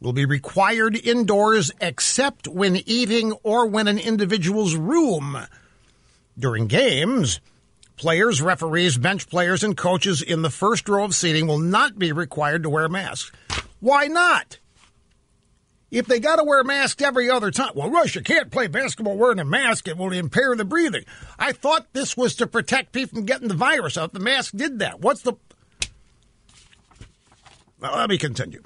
will 0.00 0.12
be 0.12 0.24
required 0.24 0.94
indoors 0.94 1.72
except 1.80 2.46
when 2.46 2.76
eating 2.86 3.32
or 3.42 3.66
when 3.66 3.88
an 3.88 3.98
individual's 3.98 4.76
room. 4.76 5.36
During 6.38 6.68
games, 6.68 7.40
players, 8.00 8.40
referees, 8.40 8.96
bench 8.96 9.28
players, 9.28 9.62
and 9.62 9.76
coaches 9.76 10.22
in 10.22 10.40
the 10.40 10.48
first 10.48 10.88
row 10.88 11.04
of 11.04 11.14
seating 11.14 11.46
will 11.46 11.58
not 11.58 11.98
be 11.98 12.12
required 12.12 12.62
to 12.62 12.70
wear 12.70 12.88
masks. 12.88 13.30
Why 13.78 14.06
not? 14.06 14.58
If 15.90 16.06
they 16.06 16.18
got 16.18 16.36
to 16.36 16.44
wear 16.44 16.64
masks 16.64 17.02
every 17.02 17.28
other 17.28 17.50
time, 17.50 17.72
well, 17.74 17.90
Rush, 17.90 18.14
you 18.14 18.22
can't 18.22 18.50
play 18.50 18.68
basketball 18.68 19.18
wearing 19.18 19.38
a 19.38 19.44
mask. 19.44 19.86
It 19.86 19.98
will 19.98 20.12
impair 20.12 20.56
the 20.56 20.64
breathing. 20.64 21.04
I 21.38 21.52
thought 21.52 21.92
this 21.92 22.16
was 22.16 22.34
to 22.36 22.46
protect 22.46 22.92
people 22.92 23.18
from 23.18 23.26
getting 23.26 23.48
the 23.48 23.54
virus 23.54 23.98
out. 23.98 24.14
The 24.14 24.20
mask 24.20 24.56
did 24.56 24.78
that. 24.78 25.00
What's 25.00 25.20
the. 25.20 25.34
Well, 27.80 27.96
let 27.96 28.08
me 28.08 28.16
continue. 28.16 28.62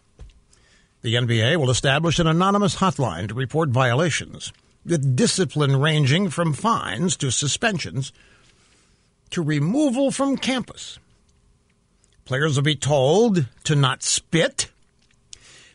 The 1.03 1.15
NBA 1.15 1.57
will 1.57 1.71
establish 1.71 2.21
an 2.21 2.29
anonymous 2.29 2.77
hotline 2.77 3.29
to 3.29 3.35
report 3.35 3.71
violations, 3.71 4.53
with 4.87 5.17
discipline 5.17 5.81
ranging 5.81 6.31
from 6.31 6.53
fines 6.53 7.17
to 7.17 7.33
suspensions 7.33 8.13
to 9.35 9.43
removal 9.43 10.13
from 10.13 10.37
campus. 10.37 10.99
Players 12.25 12.55
will 12.57 12.63
be 12.63 12.77
told 12.77 13.47
to 13.65 13.75
not 13.75 14.05
spit. 14.05 14.71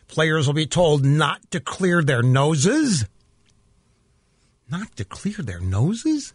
Players 0.08 0.46
will 0.46 0.54
be 0.54 0.66
told 0.66 1.04
not 1.04 1.50
to 1.50 1.60
clear 1.60 2.02
their 2.02 2.22
noses. 2.22 3.04
Not 4.70 4.96
to 4.96 5.04
clear 5.04 5.36
their 5.38 5.60
noses? 5.60 6.32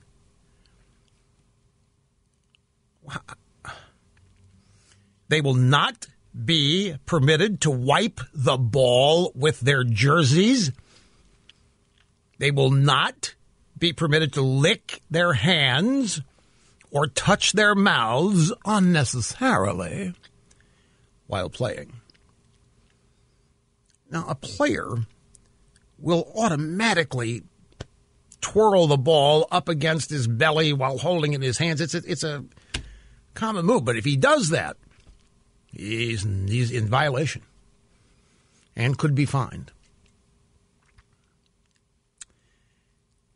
They 5.28 5.42
will 5.42 5.56
not 5.56 6.08
be 6.46 6.96
permitted 7.08 7.62
to 7.62 7.72
wipe 7.72 8.22
the 8.36 8.58
ball 8.58 9.32
with 9.34 9.62
their 9.62 9.84
jerseys. 9.84 10.72
They 12.38 12.52
will 12.52 12.72
not 12.72 13.34
be 13.80 13.94
permitted 13.94 14.34
to 14.34 14.42
lick 14.44 15.02
their 15.10 15.34
hands 15.34 16.22
or 16.96 17.08
touch 17.08 17.52
their 17.52 17.76
mouths 17.76 18.54
unnecessarily 18.64 20.14
while 21.28 21.50
playing. 21.50 21.92
Now, 24.10 24.26
a 24.30 24.36
player 24.36 25.00
will 26.00 26.32
automatically 26.38 27.44
twirl 28.40 28.88
the 28.88 28.98
ball 28.98 29.46
up 29.52 29.68
against 29.68 30.10
his 30.10 30.26
belly 30.26 30.72
while 30.72 30.98
holding 30.98 31.34
it 31.34 31.38
in 31.38 31.42
his 31.42 31.58
hands. 31.58 31.82
It's 31.82 31.96
a, 31.96 32.02
it's 32.08 32.24
a 32.24 32.46
common 33.34 33.66
move, 33.66 33.84
but 33.84 33.98
if 33.98 34.06
he 34.06 34.16
does 34.16 34.50
that, 34.50 34.78
he's, 35.74 36.24
he's 36.24 36.72
in 36.72 36.88
violation 36.88 37.42
and 38.74 38.98
could 38.98 39.16
be 39.16 39.26
fined. 39.26 39.74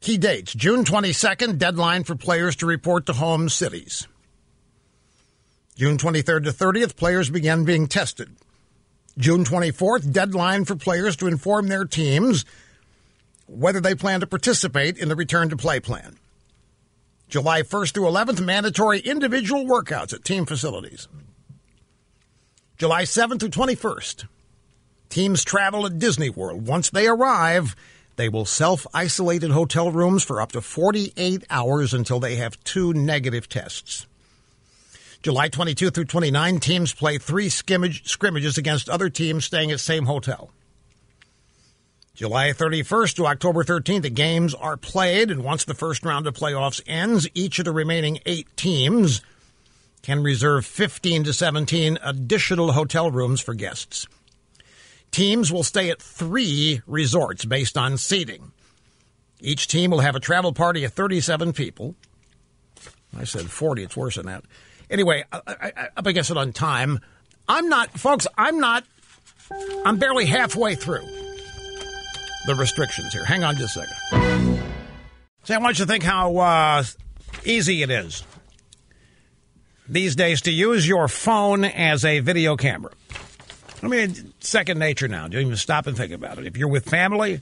Key 0.10 0.18
dates 0.18 0.56
June 0.56 0.86
22nd, 0.86 1.60
deadline 1.60 2.03
for 2.03 2.15
players 2.15 2.56
to 2.56 2.65
report 2.65 3.06
to 3.06 3.14
home 3.14 3.48
cities. 3.48 4.07
June 5.76 5.99
23rd 5.99 6.45
to 6.45 6.49
30th, 6.49 6.95
players 6.95 7.30
begin 7.30 7.64
being 7.64 7.86
tested. 7.86 8.36
June 9.19 9.44
24th, 9.44 10.11
deadline 10.11 10.65
for 10.65 10.76
players 10.76 11.15
to 11.18 11.27
inform 11.27 11.68
their 11.68 11.86
teams 11.86 12.44
whether 13.45 13.80
they 13.80 13.94
plan 13.94 14.22
to 14.22 14.26
participate 14.26 14.98
in 14.98 15.10
the 15.10 15.15
return 15.15 15.49
to 15.49 15.56
play 15.56 15.80
plan. 15.80 16.18
July 17.27 17.61
1st 17.61 17.94
through 17.94 18.06
11th, 18.06 18.44
mandatory 18.44 19.02
individual 19.02 19.64
workouts 19.64 20.11
at 20.11 20.26
team 20.26 20.48
facilities. 20.48 21.07
July 22.80 23.03
7th 23.03 23.41
through 23.41 23.49
21st, 23.49 24.26
teams 25.10 25.44
travel 25.44 25.86
at 25.86 25.99
Disney 25.99 26.31
World. 26.31 26.65
Once 26.65 26.90
they 26.90 27.06
arrive, 27.06 27.76
they 28.19 28.27
will 28.27 28.43
self 28.43 28.85
isolate 28.93 29.45
in 29.45 29.51
hotel 29.51 29.91
rooms 29.91 30.25
for 30.25 30.41
up 30.41 30.51
to 30.51 30.59
48 30.59 31.45
hours 31.49 31.93
until 31.93 32.19
they 32.19 32.35
have 32.35 32.61
two 32.65 32.93
negative 32.93 33.47
tests. 33.47 34.05
July 35.23 35.47
22 35.47 35.89
through 35.89 36.03
29, 36.03 36.59
teams 36.59 36.93
play 36.93 37.17
three 37.17 37.47
scrimmages 37.47 38.57
against 38.57 38.89
other 38.89 39.09
teams 39.09 39.45
staying 39.45 39.71
at 39.71 39.79
same 39.79 40.05
hotel. 40.05 40.51
July 42.13 42.49
31st 42.49 43.15
to 43.15 43.27
October 43.27 43.63
13th, 43.63 44.01
the 44.01 44.09
games 44.09 44.53
are 44.53 44.75
played, 44.75 45.31
and 45.31 45.41
once 45.41 45.63
the 45.63 45.73
first 45.73 46.03
round 46.03 46.27
of 46.27 46.33
playoffs 46.33 46.81
ends, 46.85 47.25
each 47.33 47.57
of 47.59 47.65
the 47.65 47.71
remaining 47.71 48.19
eight 48.25 48.47
teams 48.57 49.21
can 50.01 50.21
reserve 50.21 50.65
15 50.65 51.23
to 51.23 51.31
17 51.31 51.97
additional 52.03 52.73
hotel 52.73 53.09
rooms 53.09 53.39
for 53.39 53.53
guests. 53.53 54.07
Teams 55.11 55.52
will 55.52 55.64
stay 55.64 55.90
at 55.90 56.02
three 56.02 56.81
resorts 56.86 57.45
based 57.45 57.77
on 57.77 57.98
seating. 57.98 58.52
Each 59.41 59.68
team 59.68 59.91
will 59.91 59.99
have 59.99 60.15
a 60.15 60.19
travel 60.19 60.53
party 60.53 60.84
of 60.84 60.94
37 60.94 61.53
people. 61.53 61.95
I 63.18 63.23
said 63.23 63.49
40, 63.49 63.84
it's 63.84 63.98
worse 63.98 64.15
than 64.15 64.27
that. 64.27 64.44
Anyway, 64.90 65.23
I, 65.31 65.41
I, 65.48 65.88
up 65.98 66.07
it 66.07 66.38
on 66.38 66.52
time. 66.52 66.99
I'm 67.48 67.69
not, 67.69 67.91
folks, 67.98 68.27
I'm 68.38 68.60
not, 68.60 68.84
I'm 69.86 69.98
barely 69.98 70.26
halfway 70.26 70.76
through 70.76 71.07
the 72.45 72.56
restrictions 72.56 73.14
here. 73.14 73.26
Hang 73.26 73.44
on 73.44 73.56
just 73.57 73.77
a 73.77 73.86
second. 73.86 74.61
See, 75.44 75.53
I 75.53 75.57
want 75.57 75.80
you 75.80 75.86
to 75.86 75.91
think 75.91 76.03
how 76.03 76.38
uh, 76.38 76.84
easy 77.45 77.81
it 77.81 77.90
is 77.90 78.23
these 79.88 80.15
days 80.15 80.41
to 80.41 80.52
use 80.52 80.88
your 80.88 81.07
phone 81.07 81.65
as 81.65 82.06
a 82.06 82.19
video 82.19 82.56
camera. 82.56 82.91
I 83.81 83.88
mean, 83.88 84.34
second 84.39 84.80
nature 84.80 85.07
now. 85.07 85.27
Don't 85.27 85.41
even 85.41 85.56
stop 85.56 85.88
and 85.88 85.95
think 85.95 86.11
about 86.11 86.38
it. 86.38 86.45
If 86.45 86.57
you're 86.57 86.68
with 86.68 86.89
family, 86.89 87.41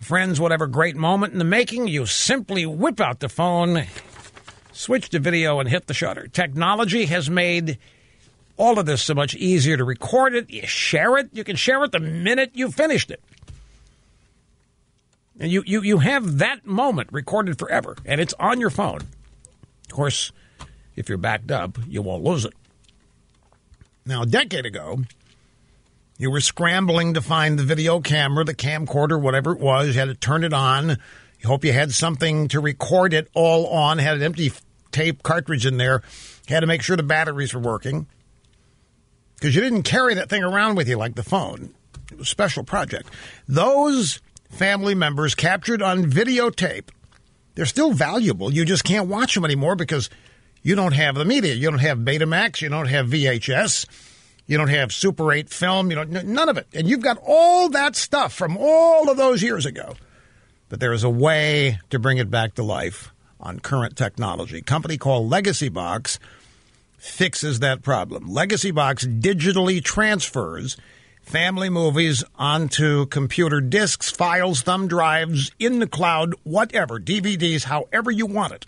friends, 0.00 0.40
whatever 0.40 0.66
great 0.66 0.96
moment 0.96 1.32
in 1.32 1.38
the 1.38 1.44
making, 1.44 1.88
you 1.88 2.06
simply 2.06 2.66
whip 2.66 3.00
out 3.00 3.20
the 3.20 3.28
phone, 3.28 3.84
switch 4.72 5.10
to 5.10 5.18
video, 5.18 5.60
and 5.60 5.68
hit 5.68 5.86
the 5.86 5.94
shutter. 5.94 6.26
Technology 6.26 7.06
has 7.06 7.30
made 7.30 7.78
all 8.56 8.78
of 8.78 8.86
this 8.86 9.02
so 9.02 9.14
much 9.14 9.34
easier 9.34 9.76
to 9.76 9.84
record 9.84 10.34
it. 10.34 10.50
You 10.50 10.66
share 10.66 11.18
it. 11.18 11.30
You 11.32 11.44
can 11.44 11.56
share 11.56 11.82
it 11.84 11.92
the 11.92 12.00
minute 12.00 12.50
you 12.54 12.70
finished 12.70 13.10
it. 13.10 13.20
And 15.38 15.50
you, 15.50 15.64
you, 15.66 15.82
you 15.82 15.98
have 15.98 16.38
that 16.38 16.64
moment 16.64 17.10
recorded 17.12 17.58
forever, 17.58 17.96
and 18.04 18.20
it's 18.20 18.34
on 18.38 18.60
your 18.60 18.70
phone. 18.70 19.00
Of 19.00 19.92
course, 19.92 20.30
if 20.94 21.08
you're 21.08 21.18
backed 21.18 21.50
up, 21.50 21.76
you 21.88 22.02
won't 22.02 22.22
lose 22.22 22.44
it. 22.44 22.54
Now, 24.06 24.22
a 24.22 24.26
decade 24.26 24.66
ago, 24.66 25.00
you 26.24 26.30
were 26.30 26.40
scrambling 26.40 27.12
to 27.12 27.20
find 27.20 27.58
the 27.58 27.62
video 27.62 28.00
camera, 28.00 28.44
the 28.44 28.54
camcorder, 28.54 29.20
whatever 29.20 29.52
it 29.52 29.60
was. 29.60 29.88
You 29.88 30.00
had 30.00 30.08
to 30.08 30.14
turn 30.14 30.42
it 30.42 30.54
on. 30.54 30.88
You 30.88 31.48
hope 31.48 31.66
you 31.66 31.72
had 31.74 31.92
something 31.92 32.48
to 32.48 32.60
record 32.60 33.12
it 33.12 33.28
all 33.34 33.66
on, 33.66 33.98
had 33.98 34.16
an 34.16 34.22
empty 34.22 34.50
tape 34.90 35.22
cartridge 35.22 35.66
in 35.66 35.76
there, 35.76 36.00
had 36.48 36.60
to 36.60 36.66
make 36.66 36.80
sure 36.80 36.96
the 36.96 37.02
batteries 37.02 37.52
were 37.52 37.60
working. 37.60 38.06
Because 39.34 39.54
you 39.54 39.60
didn't 39.60 39.82
carry 39.82 40.14
that 40.14 40.30
thing 40.30 40.42
around 40.42 40.76
with 40.76 40.88
you 40.88 40.96
like 40.96 41.14
the 41.14 41.22
phone. 41.22 41.74
It 42.10 42.16
was 42.16 42.28
a 42.28 42.30
special 42.30 42.64
project. 42.64 43.10
Those 43.46 44.22
family 44.48 44.94
members 44.94 45.34
captured 45.34 45.82
on 45.82 46.04
videotape, 46.04 46.88
they're 47.54 47.66
still 47.66 47.92
valuable. 47.92 48.50
You 48.50 48.64
just 48.64 48.84
can't 48.84 49.10
watch 49.10 49.34
them 49.34 49.44
anymore 49.44 49.76
because 49.76 50.08
you 50.62 50.74
don't 50.74 50.94
have 50.94 51.16
the 51.16 51.26
media. 51.26 51.52
You 51.52 51.70
don't 51.70 51.80
have 51.80 51.98
Betamax. 51.98 52.62
You 52.62 52.70
don't 52.70 52.88
have 52.88 53.08
VHS. 53.08 54.13
You 54.46 54.58
don't 54.58 54.68
have 54.68 54.92
Super 54.92 55.32
8 55.32 55.48
film. 55.48 55.90
You 55.90 55.96
know 55.96 56.04
none 56.04 56.48
of 56.48 56.58
it. 56.58 56.66
And 56.74 56.88
you've 56.88 57.02
got 57.02 57.18
all 57.24 57.68
that 57.70 57.96
stuff 57.96 58.32
from 58.32 58.56
all 58.58 59.10
of 59.10 59.16
those 59.16 59.42
years 59.42 59.64
ago. 59.66 59.94
But 60.68 60.80
there 60.80 60.92
is 60.92 61.04
a 61.04 61.10
way 61.10 61.78
to 61.90 61.98
bring 61.98 62.18
it 62.18 62.30
back 62.30 62.54
to 62.54 62.62
life 62.62 63.12
on 63.40 63.60
current 63.60 63.96
technology. 63.96 64.58
A 64.58 64.62
company 64.62 64.98
called 64.98 65.30
Legacy 65.30 65.68
Box 65.68 66.18
fixes 66.96 67.60
that 67.60 67.82
problem. 67.82 68.28
Legacy 68.28 68.70
Box 68.70 69.06
digitally 69.06 69.82
transfers 69.82 70.76
family 71.24 71.70
movies 71.70 72.22
onto 72.36 73.06
computer 73.06 73.60
discs, 73.60 74.10
files, 74.10 74.62
thumb 74.62 74.86
drives, 74.86 75.50
in 75.58 75.78
the 75.78 75.86
cloud, 75.86 76.34
whatever, 76.44 77.00
DVDs, 77.00 77.64
however 77.64 78.10
you 78.10 78.26
want 78.26 78.52
it. 78.52 78.66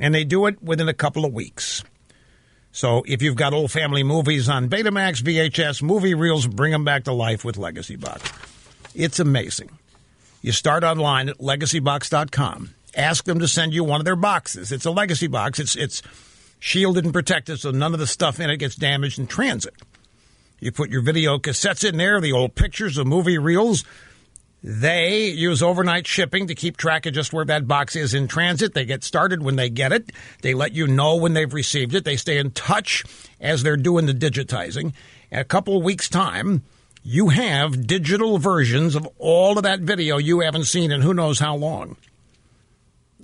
And 0.00 0.14
they 0.14 0.24
do 0.24 0.46
it 0.46 0.62
within 0.62 0.88
a 0.88 0.94
couple 0.94 1.24
of 1.24 1.32
weeks. 1.32 1.84
So 2.74 3.04
if 3.06 3.22
you've 3.22 3.36
got 3.36 3.54
old 3.54 3.70
family 3.70 4.02
movies 4.02 4.48
on 4.48 4.68
Betamax, 4.68 5.22
VHS, 5.22 5.80
movie 5.80 6.14
reels, 6.14 6.48
bring 6.48 6.72
them 6.72 6.84
back 6.84 7.04
to 7.04 7.12
life 7.12 7.44
with 7.44 7.56
Legacy 7.56 7.94
Box. 7.94 8.32
It's 8.96 9.20
amazing. 9.20 9.70
You 10.42 10.50
start 10.50 10.82
online 10.82 11.28
at 11.28 11.38
legacybox.com. 11.38 12.74
Ask 12.96 13.24
them 13.26 13.38
to 13.38 13.46
send 13.46 13.74
you 13.74 13.84
one 13.84 14.00
of 14.00 14.04
their 14.04 14.16
boxes. 14.16 14.72
It's 14.72 14.86
a 14.86 14.90
legacy 14.90 15.28
box. 15.28 15.60
It's 15.60 15.76
it's 15.76 16.02
shielded 16.58 17.04
and 17.04 17.12
protected 17.14 17.60
so 17.60 17.70
none 17.70 17.94
of 17.94 18.00
the 18.00 18.08
stuff 18.08 18.40
in 18.40 18.50
it 18.50 18.56
gets 18.56 18.74
damaged 18.74 19.20
in 19.20 19.28
transit. 19.28 19.74
You 20.58 20.72
put 20.72 20.90
your 20.90 21.02
video 21.02 21.38
cassettes 21.38 21.88
in 21.88 21.96
there, 21.96 22.20
the 22.20 22.32
old 22.32 22.56
pictures, 22.56 22.96
the 22.96 23.04
movie 23.04 23.38
reels. 23.38 23.84
They 24.66 25.26
use 25.26 25.62
overnight 25.62 26.06
shipping 26.06 26.46
to 26.46 26.54
keep 26.54 26.78
track 26.78 27.04
of 27.04 27.12
just 27.12 27.34
where 27.34 27.44
that 27.44 27.68
box 27.68 27.94
is 27.96 28.14
in 28.14 28.28
transit. 28.28 28.72
They 28.72 28.86
get 28.86 29.04
started 29.04 29.42
when 29.42 29.56
they 29.56 29.68
get 29.68 29.92
it. 29.92 30.10
They 30.40 30.54
let 30.54 30.72
you 30.72 30.86
know 30.86 31.16
when 31.16 31.34
they've 31.34 31.52
received 31.52 31.94
it. 31.94 32.06
They 32.06 32.16
stay 32.16 32.38
in 32.38 32.50
touch 32.50 33.04
as 33.38 33.62
they're 33.62 33.76
doing 33.76 34.06
the 34.06 34.14
digitizing. 34.14 34.94
In 35.30 35.38
a 35.38 35.44
couple 35.44 35.82
weeks' 35.82 36.08
time, 36.08 36.62
you 37.02 37.28
have 37.28 37.86
digital 37.86 38.38
versions 38.38 38.94
of 38.94 39.06
all 39.18 39.58
of 39.58 39.64
that 39.64 39.80
video 39.80 40.16
you 40.16 40.40
haven't 40.40 40.64
seen 40.64 40.90
in 40.90 41.02
who 41.02 41.12
knows 41.12 41.38
how 41.38 41.56
long. 41.56 41.98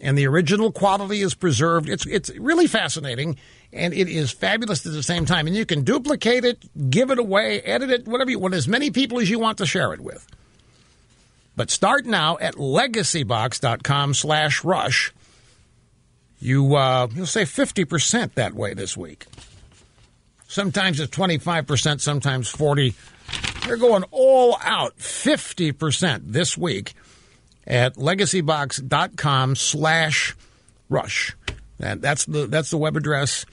And 0.03 0.19
the 0.19 0.27
original 0.27 0.71
quality 0.71 1.23
is 1.23 1.33
preserved. 1.33 1.89
It's 1.89 2.05
it's 2.05 2.29
really 2.37 2.67
fascinating 2.67 3.39
and 3.73 3.95
it 3.95 4.11
is 4.11 4.31
fabulous 4.31 4.85
at 4.85 4.93
the 4.93 5.03
same 5.03 5.25
time. 5.25 5.47
And 5.47 5.57
you 5.57 5.65
can 5.65 5.85
duplicate 5.85 6.45
it, 6.45 6.91
give 6.91 7.11
it 7.11 7.19
away, 7.19 7.63
edit 7.63 7.89
it, 7.89 8.07
whatever 8.07 8.31
you 8.31 8.39
want, 8.39 8.53
as 8.53 8.69
many 8.69 8.91
people 8.91 9.21
as 9.21 9.31
you 9.31 9.39
want 9.39 9.57
to 9.57 9.65
share 9.65 9.95
it 9.95 10.01
with. 10.01 10.27
But 11.61 11.69
start 11.69 12.07
now 12.07 12.39
at 12.39 12.55
legacybox.com 12.55 14.15
slash 14.15 14.65
rush. 14.65 15.13
You, 16.39 16.75
uh, 16.75 17.09
you'll 17.15 17.27
save 17.27 17.51
50% 17.51 18.33
that 18.33 18.55
way 18.55 18.73
this 18.73 18.97
week. 18.97 19.27
Sometimes 20.49 21.01
it's 21.01 21.15
25%, 21.15 22.01
sometimes 22.01 22.49
40 22.49 22.95
They're 23.67 23.77
going 23.77 24.05
all 24.11 24.57
out, 24.63 24.97
50% 24.97 26.23
this 26.25 26.57
week 26.57 26.95
at 27.67 27.97
legacybox.com 27.97 29.55
slash 29.55 30.35
rush. 30.89 31.37
And 31.79 32.01
that's 32.01 32.25
the, 32.25 32.47
that's 32.47 32.71
the 32.71 32.79
web 32.79 32.97
address 32.97 33.45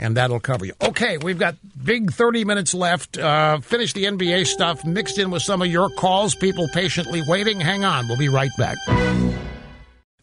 and 0.00 0.16
that'll 0.16 0.40
cover 0.40 0.64
you. 0.64 0.72
Okay, 0.82 1.18
we've 1.18 1.38
got 1.38 1.54
big 1.84 2.10
30 2.12 2.44
minutes 2.44 2.74
left. 2.74 3.16
Uh, 3.18 3.60
finish 3.60 3.92
the 3.92 4.04
NBA 4.04 4.46
stuff 4.46 4.84
mixed 4.84 5.18
in 5.18 5.30
with 5.30 5.42
some 5.42 5.62
of 5.62 5.68
your 5.68 5.90
calls, 5.90 6.34
people 6.34 6.66
patiently 6.72 7.22
waiting. 7.28 7.60
Hang 7.60 7.84
on, 7.84 8.08
we'll 8.08 8.16
be 8.18 8.28
right 8.30 8.50
back. 8.58 8.78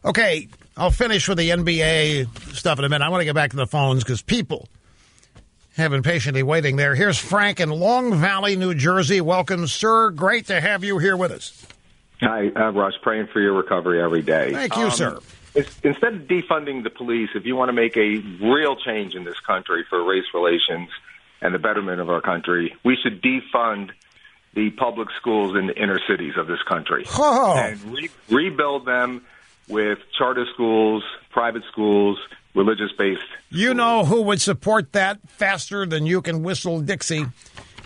Okay, 0.04 0.48
I'll 0.76 0.90
finish 0.90 1.28
with 1.28 1.38
the 1.38 1.50
NBA 1.50 2.54
stuff 2.54 2.78
in 2.78 2.84
a 2.84 2.88
minute. 2.88 3.04
I 3.04 3.08
want 3.08 3.20
to 3.20 3.24
get 3.24 3.34
back 3.34 3.50
to 3.50 3.56
the 3.56 3.66
phones 3.66 4.04
because 4.04 4.20
people 4.22 4.68
have 5.76 5.90
been 5.92 6.02
patiently 6.02 6.42
waiting 6.42 6.76
there. 6.76 6.94
Here's 6.94 7.18
Frank 7.18 7.60
in 7.60 7.70
Long 7.70 8.14
Valley, 8.14 8.56
New 8.56 8.74
Jersey. 8.74 9.20
Welcome, 9.20 9.66
sir. 9.68 10.10
Great 10.10 10.46
to 10.46 10.60
have 10.60 10.82
you 10.82 10.98
here 10.98 11.16
with 11.16 11.30
us. 11.30 11.66
Hi, 12.20 12.48
uh, 12.48 12.70
Rush. 12.72 12.94
Praying 13.02 13.28
for 13.32 13.40
your 13.40 13.52
recovery 13.54 14.02
every 14.02 14.22
day. 14.22 14.52
Thank 14.52 14.76
you, 14.76 14.86
Um, 14.86 14.90
sir. 14.90 15.18
Instead 15.54 16.14
of 16.14 16.20
defunding 16.22 16.82
the 16.84 16.90
police, 16.90 17.30
if 17.34 17.44
you 17.46 17.56
want 17.56 17.68
to 17.68 17.72
make 17.72 17.96
a 17.96 18.18
real 18.40 18.76
change 18.76 19.14
in 19.14 19.24
this 19.24 19.40
country 19.40 19.84
for 19.88 20.02
race 20.04 20.26
relations 20.34 20.88
and 21.40 21.54
the 21.54 21.58
betterment 21.58 22.00
of 22.00 22.10
our 22.10 22.20
country, 22.20 22.74
we 22.84 22.96
should 23.02 23.22
defund 23.22 23.90
the 24.54 24.70
public 24.70 25.08
schools 25.16 25.56
in 25.56 25.66
the 25.66 25.74
inner 25.80 26.00
cities 26.08 26.34
of 26.36 26.46
this 26.46 26.62
country 26.62 27.04
Oh. 27.18 27.54
and 27.56 27.80
re- 27.92 28.10
rebuild 28.28 28.86
them 28.86 29.24
with 29.68 29.98
charter 30.16 30.46
schools, 30.54 31.02
private 31.30 31.62
schools, 31.70 32.18
religious-based. 32.54 33.20
You 33.50 33.74
know 33.74 34.04
who 34.04 34.22
would 34.22 34.40
support 34.40 34.92
that 34.92 35.18
faster 35.28 35.84
than 35.86 36.06
you 36.06 36.22
can 36.22 36.42
whistle 36.42 36.80
Dixie? 36.80 37.26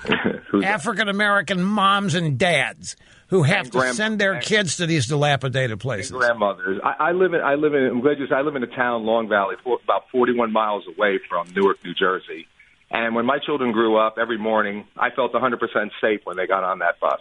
African 0.64 1.08
American 1.08 1.62
moms 1.62 2.14
and 2.14 2.38
dads 2.38 2.96
who 3.32 3.42
have 3.42 3.64
to 3.70 3.78
grand- 3.78 3.96
send 3.96 4.18
their 4.18 4.40
kids 4.40 4.76
to 4.76 4.86
these 4.86 5.06
dilapidated 5.06 5.80
places. 5.80 6.10
grandmothers. 6.12 6.78
I, 6.84 7.08
I 7.08 7.12
live 7.12 7.32
in 7.34 7.40
I 7.40 7.54
live 7.54 7.74
in 7.74 7.84
I'm 7.84 8.00
glad 8.02 8.18
you 8.18 8.26
said- 8.28 8.36
I 8.36 8.42
live 8.42 8.56
in 8.56 8.62
a 8.62 8.66
town 8.68 9.04
Long 9.04 9.28
Valley, 9.28 9.56
for, 9.64 9.78
about 9.82 10.04
41 10.12 10.52
miles 10.52 10.84
away 10.86 11.18
from 11.28 11.48
Newark, 11.56 11.82
New 11.84 11.94
Jersey. 11.94 12.46
And 12.90 13.14
when 13.14 13.24
my 13.24 13.38
children 13.38 13.72
grew 13.72 13.96
up, 13.96 14.16
every 14.20 14.36
morning 14.38 14.84
I 14.98 15.08
felt 15.10 15.32
100% 15.32 15.58
safe 16.00 16.20
when 16.24 16.36
they 16.36 16.46
got 16.46 16.62
on 16.62 16.80
that 16.80 17.00
bus. 17.00 17.20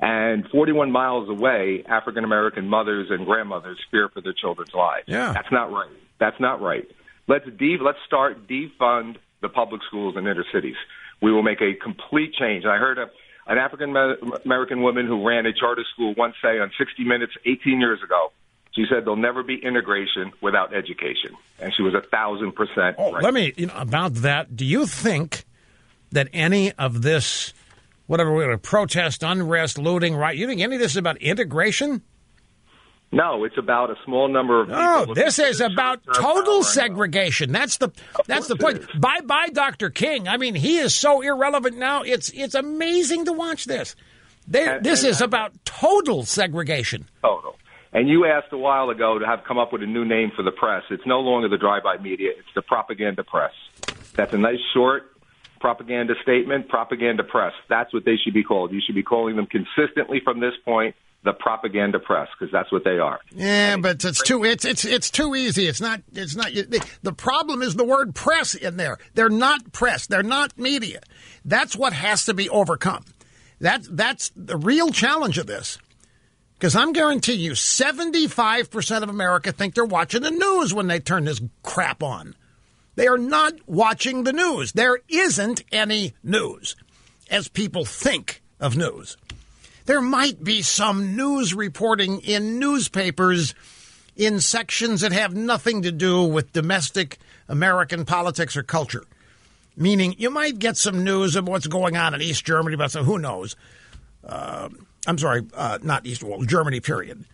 And 0.00 0.48
41 0.48 0.90
miles 0.90 1.28
away, 1.28 1.84
African 1.86 2.24
American 2.24 2.66
mothers 2.68 3.08
and 3.10 3.26
grandmothers 3.26 3.78
fear 3.90 4.08
for 4.08 4.20
their 4.22 4.32
children's 4.32 4.72
lives. 4.74 5.04
Yeah. 5.06 5.32
that's 5.32 5.52
not 5.52 5.70
right. 5.70 5.90
That's 6.18 6.40
not 6.40 6.60
right. 6.62 6.84
Let's 7.28 7.44
de- 7.58 7.78
let's 7.80 7.98
start 8.06 8.48
defund 8.48 9.16
the 9.42 9.48
public 9.50 9.82
schools 9.86 10.16
in 10.16 10.26
inner 10.26 10.44
cities. 10.52 10.76
We 11.22 11.32
will 11.32 11.42
make 11.42 11.60
a 11.60 11.74
complete 11.74 12.34
change. 12.34 12.64
I 12.64 12.76
heard 12.78 12.98
a, 12.98 13.06
an 13.46 13.58
African 13.58 13.94
American 14.44 14.82
woman 14.82 15.06
who 15.06 15.26
ran 15.26 15.46
a 15.46 15.52
charter 15.52 15.84
school 15.92 16.14
once 16.16 16.34
say 16.42 16.58
on 16.58 16.70
60 16.78 17.04
Minutes 17.04 17.32
18 17.44 17.80
years 17.80 18.02
ago. 18.02 18.32
She 18.72 18.86
said 18.88 19.04
there'll 19.04 19.14
never 19.16 19.42
be 19.44 19.54
integration 19.54 20.32
without 20.40 20.74
education, 20.74 21.30
and 21.60 21.72
she 21.76 21.82
was 21.82 21.94
a 21.94 22.00
thousand 22.00 22.52
percent 22.56 22.96
Oh, 22.98 23.12
right. 23.12 23.22
let 23.22 23.32
me 23.32 23.52
you 23.56 23.66
know 23.66 23.74
about 23.76 24.14
that. 24.14 24.56
Do 24.56 24.64
you 24.64 24.86
think 24.86 25.44
that 26.10 26.28
any 26.32 26.72
of 26.72 27.02
this, 27.02 27.52
whatever 28.06 28.32
we're 28.32 28.46
going 28.46 28.56
to 28.56 28.58
protest, 28.58 29.22
unrest, 29.22 29.78
looting, 29.78 30.16
right? 30.16 30.36
You 30.36 30.46
think 30.48 30.60
any 30.60 30.74
of 30.74 30.80
this 30.80 30.92
is 30.92 30.96
about 30.96 31.18
integration? 31.18 32.02
No, 33.14 33.44
it's 33.44 33.56
about 33.58 33.90
a 33.90 33.96
small 34.04 34.28
number 34.28 34.60
of. 34.60 34.68
No, 34.68 35.14
this 35.14 35.38
is 35.38 35.60
about 35.60 36.00
total 36.14 36.62
segregation. 36.62 37.52
That's 37.52 37.76
the 37.78 37.90
that's 38.26 38.48
the 38.48 38.56
point. 38.56 38.82
Bye 39.00 39.20
bye, 39.24 39.48
Dr. 39.52 39.90
King. 39.90 40.28
I 40.28 40.36
mean, 40.36 40.54
he 40.54 40.78
is 40.78 40.94
so 40.94 41.20
irrelevant 41.20 41.76
now. 41.78 42.02
It's 42.02 42.30
it's 42.30 42.54
amazing 42.54 43.26
to 43.26 43.32
watch 43.32 43.64
this. 43.66 43.94
They, 44.46 44.66
And- 44.68 44.84
this 44.84 45.02
and- 45.04 45.10
is 45.10 45.20
about 45.20 45.52
total 45.64 46.24
segregation. 46.24 47.06
total. 47.22 47.56
And 47.92 48.08
you 48.08 48.26
asked 48.26 48.52
a 48.52 48.58
while 48.58 48.90
ago 48.90 49.20
to 49.20 49.24
have 49.24 49.44
come 49.46 49.56
up 49.56 49.72
with 49.72 49.82
a 49.84 49.86
new 49.86 50.04
name 50.04 50.32
for 50.34 50.42
the 50.42 50.50
press. 50.50 50.82
It's 50.90 51.06
no 51.06 51.20
longer 51.20 51.48
the 51.48 51.56
drive-by 51.58 51.98
media; 51.98 52.30
it's 52.36 52.48
the 52.54 52.62
propaganda 52.62 53.22
press. 53.22 53.52
That's 54.16 54.32
a 54.34 54.38
nice 54.38 54.58
short 54.74 55.12
propaganda 55.60 56.14
statement. 56.22 56.68
Propaganda 56.68 57.22
press. 57.22 57.52
That's 57.68 57.94
what 57.94 58.04
they 58.04 58.16
should 58.16 58.34
be 58.34 58.42
called. 58.42 58.72
You 58.72 58.80
should 58.84 58.96
be 58.96 59.02
calling 59.04 59.36
them 59.36 59.46
consistently 59.46 60.20
from 60.22 60.40
this 60.40 60.54
point 60.64 60.94
the 61.24 61.32
propaganda 61.32 61.98
press 61.98 62.28
because 62.38 62.52
that's 62.52 62.70
what 62.70 62.84
they 62.84 62.98
are. 62.98 63.18
Yeah, 63.34 63.78
but 63.78 64.04
it's 64.04 64.22
too 64.22 64.44
it's 64.44 64.64
it's 64.64 64.84
it's 64.84 65.10
too 65.10 65.34
easy. 65.34 65.66
It's 65.66 65.80
not 65.80 66.02
it's 66.12 66.36
not 66.36 66.52
the, 66.52 66.86
the 67.02 67.12
problem 67.12 67.62
is 67.62 67.74
the 67.74 67.84
word 67.84 68.14
press 68.14 68.54
in 68.54 68.76
there. 68.76 68.98
They're 69.14 69.30
not 69.30 69.72
press. 69.72 70.06
They're 70.06 70.22
not 70.22 70.58
media. 70.58 71.00
That's 71.44 71.74
what 71.74 71.94
has 71.94 72.26
to 72.26 72.34
be 72.34 72.48
overcome. 72.50 73.04
That 73.60 73.86
that's 73.90 74.30
the 74.36 74.56
real 74.56 74.90
challenge 74.90 75.38
of 75.38 75.46
this. 75.46 75.78
Because 76.54 76.76
I'm 76.76 76.92
guaranteeing 76.92 77.40
you, 77.40 77.52
75% 77.52 79.02
of 79.02 79.08
America 79.08 79.52
think 79.52 79.74
they're 79.74 79.84
watching 79.84 80.22
the 80.22 80.30
news 80.30 80.72
when 80.72 80.86
they 80.86 81.00
turn 81.00 81.24
this 81.24 81.42
crap 81.62 82.02
on. 82.02 82.36
They 82.94 83.08
are 83.08 83.18
not 83.18 83.54
watching 83.66 84.22
the 84.22 84.32
news. 84.32 84.72
There 84.72 84.98
isn't 85.08 85.64
any 85.72 86.14
news 86.22 86.76
as 87.28 87.48
people 87.48 87.84
think 87.84 88.42
of 88.60 88.76
news. 88.76 89.16
There 89.86 90.00
might 90.00 90.42
be 90.42 90.62
some 90.62 91.14
news 91.14 91.52
reporting 91.52 92.20
in 92.20 92.58
newspapers 92.58 93.54
in 94.16 94.40
sections 94.40 95.02
that 95.02 95.12
have 95.12 95.34
nothing 95.34 95.82
to 95.82 95.92
do 95.92 96.22
with 96.24 96.52
domestic 96.52 97.18
American 97.48 98.04
politics 98.04 98.56
or 98.56 98.62
culture. 98.62 99.04
Meaning, 99.76 100.14
you 100.18 100.30
might 100.30 100.58
get 100.58 100.76
some 100.76 101.02
news 101.02 101.36
of 101.36 101.48
what's 101.48 101.66
going 101.66 101.96
on 101.96 102.14
in 102.14 102.22
East 102.22 102.44
Germany, 102.44 102.76
but 102.76 102.92
so 102.92 103.02
who 103.02 103.18
knows? 103.18 103.56
Uh, 104.26 104.68
I'm 105.06 105.18
sorry, 105.18 105.42
uh, 105.52 105.78
not 105.82 106.06
East, 106.06 106.22
well, 106.22 106.40
Germany, 106.42 106.80
period. 106.80 107.24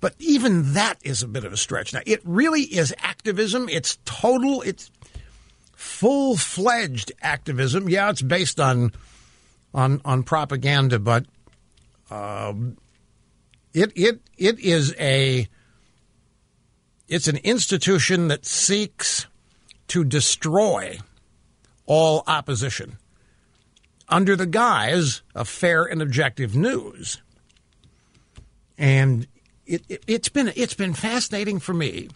But 0.00 0.14
even 0.20 0.74
that 0.74 0.98
is 1.02 1.22
a 1.22 1.28
bit 1.28 1.44
of 1.44 1.52
a 1.52 1.56
stretch. 1.56 1.92
Now, 1.92 2.00
it 2.06 2.20
really 2.24 2.62
is 2.62 2.94
activism. 2.98 3.68
It's 3.68 3.98
total, 4.04 4.62
it's 4.62 4.92
full 5.74 6.36
fledged 6.36 7.12
activism. 7.20 7.88
Yeah, 7.88 8.10
it's 8.10 8.22
based 8.22 8.60
on 8.60 8.92
on 9.74 10.00
on 10.04 10.22
propaganda, 10.22 10.98
but 10.98 11.26
um, 12.10 12.76
it 13.74 13.92
it 13.94 14.20
it 14.36 14.58
is 14.60 14.94
a 14.98 15.48
it's 17.08 17.28
an 17.28 17.38
institution 17.38 18.28
that 18.28 18.44
seeks 18.44 19.26
to 19.88 20.04
destroy 20.04 20.98
all 21.86 22.22
opposition 22.26 22.98
under 24.08 24.36
the 24.36 24.46
guise 24.46 25.22
of 25.34 25.48
fair 25.48 25.84
and 25.84 26.00
objective 26.00 26.54
news. 26.54 27.20
And 28.76 29.26
it, 29.66 29.82
it, 29.88 30.04
it's 30.06 30.28
been 30.28 30.52
it's 30.54 30.74
been 30.74 30.94
fascinating 30.94 31.58
for 31.58 31.74
me. 31.74 32.08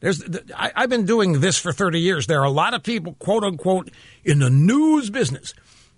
There's 0.00 0.22
I, 0.54 0.72
I've 0.74 0.90
been 0.90 1.06
doing 1.06 1.40
this 1.40 1.58
for 1.58 1.72
30 1.72 1.98
years. 2.00 2.26
There 2.26 2.40
are 2.40 2.44
a 2.44 2.50
lot 2.50 2.74
of 2.74 2.82
people, 2.82 3.14
quote 3.14 3.44
unquote, 3.44 3.90
in 4.24 4.40
the 4.40 4.50
news 4.50 5.10
business 5.10 5.54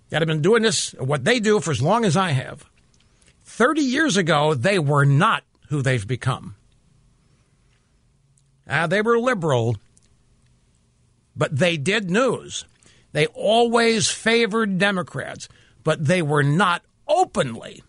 that 0.09 0.21
have 0.21 0.27
been 0.27 0.41
doing 0.41 0.63
this, 0.63 0.91
what 0.93 1.25
they 1.25 1.39
do, 1.39 1.59
for 1.59 1.71
as 1.71 1.81
long 1.81 2.05
as 2.05 2.15
I 2.15 2.29
have. 2.31 2.65
30 3.57 3.81
years 3.81 4.17
ago, 4.17 4.53
they 4.53 4.77
were 4.77 5.03
not 5.03 5.43
who 5.69 5.81
they've 5.81 6.07
become. 6.07 6.55
Uh, 8.69 8.85
they 8.85 9.01
were 9.01 9.19
liberal, 9.19 9.77
but 11.35 11.57
they 11.57 11.75
did 11.75 12.11
news. 12.11 12.65
They 13.13 13.25
always 13.25 14.09
favored 14.11 14.77
Democrats, 14.77 15.49
but 15.83 16.05
they 16.05 16.21
were 16.21 16.43
not 16.43 16.83
openly 17.07 17.81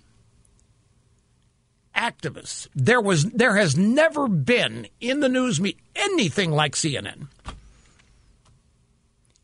activists. 1.94 2.68
There 2.74 3.02
was 3.02 3.24
there 3.24 3.56
has 3.56 3.76
never 3.76 4.26
been 4.26 4.86
in 5.02 5.20
the 5.20 5.28
news 5.28 5.60
media 5.60 5.82
anything 5.94 6.50
like 6.50 6.76
CNN. 6.76 7.26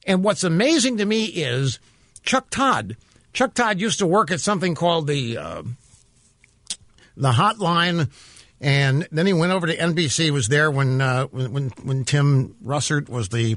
And 0.06 0.24
what's 0.24 0.42
amazing 0.42 0.96
to 0.96 1.04
me 1.04 1.26
is 1.26 1.78
Chuck 2.22 2.48
Todd. 2.48 2.96
Chuck 3.34 3.52
Todd 3.52 3.78
used 3.78 3.98
to 3.98 4.06
work 4.06 4.30
at 4.30 4.40
something 4.40 4.74
called 4.74 5.06
the 5.06 5.36
uh, 5.36 5.62
the 7.16 7.32
hotline, 7.32 8.10
and 8.60 9.06
then 9.10 9.26
he 9.26 9.32
went 9.32 9.52
over 9.52 9.66
to 9.66 9.76
NBC. 9.76 10.30
Was 10.30 10.48
there 10.48 10.70
when 10.70 11.00
uh, 11.00 11.26
when, 11.26 11.70
when 11.82 12.04
Tim 12.04 12.56
Russert 12.64 13.08
was 13.08 13.28
the 13.28 13.56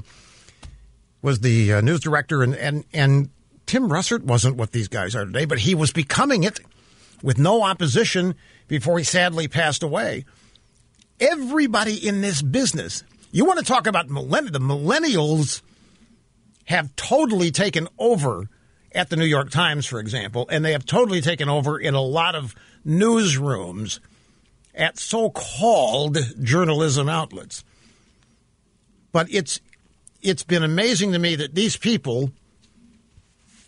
was 1.22 1.40
the 1.40 1.74
uh, 1.74 1.80
news 1.80 2.00
director, 2.00 2.42
and 2.42 2.54
and 2.54 2.84
and 2.92 3.30
Tim 3.66 3.88
Russert 3.88 4.22
wasn't 4.22 4.56
what 4.56 4.72
these 4.72 4.88
guys 4.88 5.14
are 5.14 5.24
today, 5.24 5.44
but 5.44 5.58
he 5.58 5.74
was 5.74 5.92
becoming 5.92 6.44
it 6.44 6.60
with 7.22 7.38
no 7.38 7.62
opposition 7.62 8.34
before 8.68 8.98
he 8.98 9.04
sadly 9.04 9.48
passed 9.48 9.82
away. 9.82 10.24
Everybody 11.20 12.06
in 12.06 12.20
this 12.20 12.42
business, 12.42 13.02
you 13.32 13.44
want 13.44 13.58
to 13.58 13.64
talk 13.64 13.86
about 13.86 14.08
millenn- 14.08 14.52
the 14.52 14.60
millennials 14.60 15.62
have 16.66 16.94
totally 16.96 17.50
taken 17.50 17.88
over 17.98 18.48
at 18.92 19.10
the 19.10 19.16
New 19.16 19.24
York 19.24 19.50
Times, 19.50 19.86
for 19.86 20.00
example, 20.00 20.46
and 20.50 20.64
they 20.64 20.72
have 20.72 20.84
totally 20.84 21.20
taken 21.20 21.48
over 21.48 21.78
in 21.78 21.94
a 21.94 22.00
lot 22.00 22.34
of 22.34 22.54
newsrooms 22.88 24.00
at 24.74 24.98
so 24.98 25.30
called 25.30 26.16
journalism 26.42 27.08
outlets. 27.08 27.62
But 29.12 29.30
it's 29.30 29.60
it's 30.22 30.42
been 30.42 30.64
amazing 30.64 31.12
to 31.12 31.18
me 31.18 31.36
that 31.36 31.54
these 31.54 31.76
people 31.76 32.32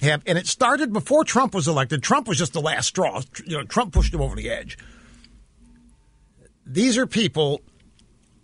have 0.00 0.22
and 0.26 0.38
it 0.38 0.46
started 0.46 0.92
before 0.92 1.24
Trump 1.24 1.54
was 1.54 1.68
elected. 1.68 2.02
Trump 2.02 2.26
was 2.26 2.38
just 2.38 2.54
the 2.54 2.60
last 2.60 2.86
straw. 2.86 3.20
You 3.44 3.58
know, 3.58 3.64
Trump 3.64 3.92
pushed 3.92 4.14
him 4.14 4.22
over 4.22 4.34
the 4.34 4.50
edge. 4.50 4.78
These 6.66 6.96
are 6.96 7.06
people 7.06 7.60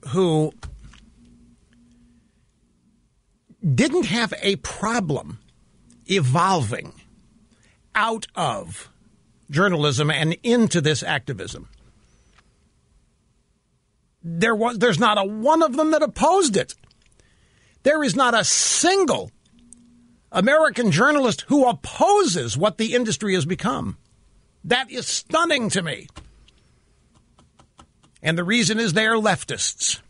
who 0.08 0.52
didn't 3.74 4.06
have 4.06 4.34
a 4.42 4.56
problem 4.56 5.38
evolving 6.06 6.92
out 7.94 8.26
of 8.34 8.90
journalism 9.50 10.10
and 10.10 10.36
into 10.42 10.80
this 10.80 11.02
activism. 11.02 11.68
There 14.22 14.54
was 14.54 14.78
there's 14.78 14.98
not 14.98 15.18
a 15.18 15.24
one 15.24 15.62
of 15.62 15.76
them 15.76 15.92
that 15.92 16.02
opposed 16.02 16.56
it. 16.56 16.74
There 17.84 18.02
is 18.02 18.16
not 18.16 18.34
a 18.34 18.44
single 18.44 19.30
American 20.32 20.90
journalist 20.90 21.42
who 21.42 21.68
opposes 21.68 22.56
what 22.56 22.78
the 22.78 22.94
industry 22.94 23.34
has 23.34 23.46
become. 23.46 23.96
That 24.64 24.90
is 24.90 25.06
stunning 25.06 25.70
to 25.70 25.82
me. 25.82 26.08
And 28.22 28.36
the 28.36 28.44
reason 28.44 28.80
is 28.80 28.92
they 28.92 29.06
are 29.06 29.14
leftists 29.14 30.00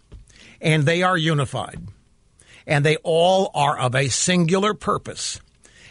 and 0.61 0.85
they 0.85 1.03
are 1.03 1.19
unified 1.19 1.87
and 2.67 2.85
they 2.85 2.97
all 3.03 3.51
are 3.55 3.79
of 3.79 3.95
a 3.95 4.09
singular 4.09 4.73
purpose. 4.73 5.41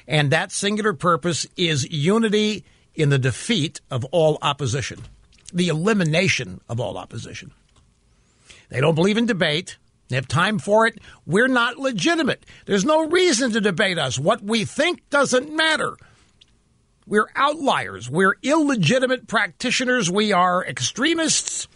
And 0.07 0.31
that 0.31 0.51
singular 0.51 0.93
purpose 0.93 1.47
is 1.55 1.89
unity 1.89 2.65
in 2.95 3.09
the 3.09 3.19
defeat 3.19 3.81
of 3.91 4.05
all 4.05 4.37
opposition, 4.41 5.01
the 5.53 5.67
elimination 5.67 6.61
of 6.69 6.79
all 6.79 6.97
opposition. 6.97 7.51
They 8.69 8.81
don't 8.81 8.95
believe 8.95 9.17
in 9.17 9.25
debate. 9.25 9.77
They 10.09 10.15
have 10.15 10.27
time 10.27 10.59
for 10.59 10.85
it. 10.87 10.99
We're 11.25 11.47
not 11.47 11.77
legitimate. 11.77 12.45
There's 12.65 12.85
no 12.85 13.07
reason 13.07 13.51
to 13.51 13.61
debate 13.61 13.97
us. 13.97 14.19
What 14.19 14.41
we 14.41 14.65
think 14.65 15.09
doesn't 15.09 15.55
matter. 15.55 15.97
We're 17.07 17.29
outliers. 17.35 18.09
We're 18.09 18.35
illegitimate 18.41 19.27
practitioners. 19.27 20.09
We 20.09 20.31
are 20.31 20.65
extremists. 20.65 21.67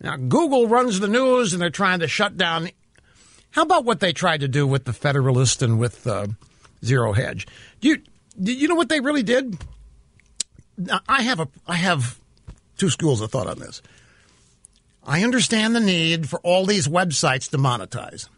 Now, 0.00 0.16
Google 0.16 0.68
runs 0.68 1.00
the 1.00 1.08
news 1.08 1.52
and 1.52 1.60
they're 1.60 1.70
trying 1.70 2.00
to 2.00 2.08
shut 2.08 2.36
down 2.36 2.70
how 3.56 3.62
about 3.62 3.86
what 3.86 4.00
they 4.00 4.12
tried 4.12 4.40
to 4.40 4.48
do 4.48 4.66
with 4.66 4.84
the 4.84 4.92
Federalist 4.92 5.62
and 5.62 5.78
with 5.78 6.06
uh, 6.06 6.26
Zero 6.84 7.14
Hedge? 7.14 7.46
Do 7.80 7.88
you 7.88 8.02
you 8.38 8.68
know 8.68 8.74
what 8.74 8.88
they 8.88 9.00
really 9.00 9.22
did? 9.22 9.58
I 11.08 11.22
have 11.22 11.40
a 11.40 11.48
I 11.66 11.74
have 11.74 12.20
two 12.76 12.90
schools 12.90 13.20
of 13.20 13.30
thought 13.30 13.46
on 13.46 13.58
this. 13.58 13.82
I 15.04 15.22
understand 15.22 15.74
the 15.74 15.80
need 15.80 16.28
for 16.28 16.40
all 16.40 16.66
these 16.66 16.88
websites 16.88 17.48
to 17.50 17.58
monetize. 17.58 18.28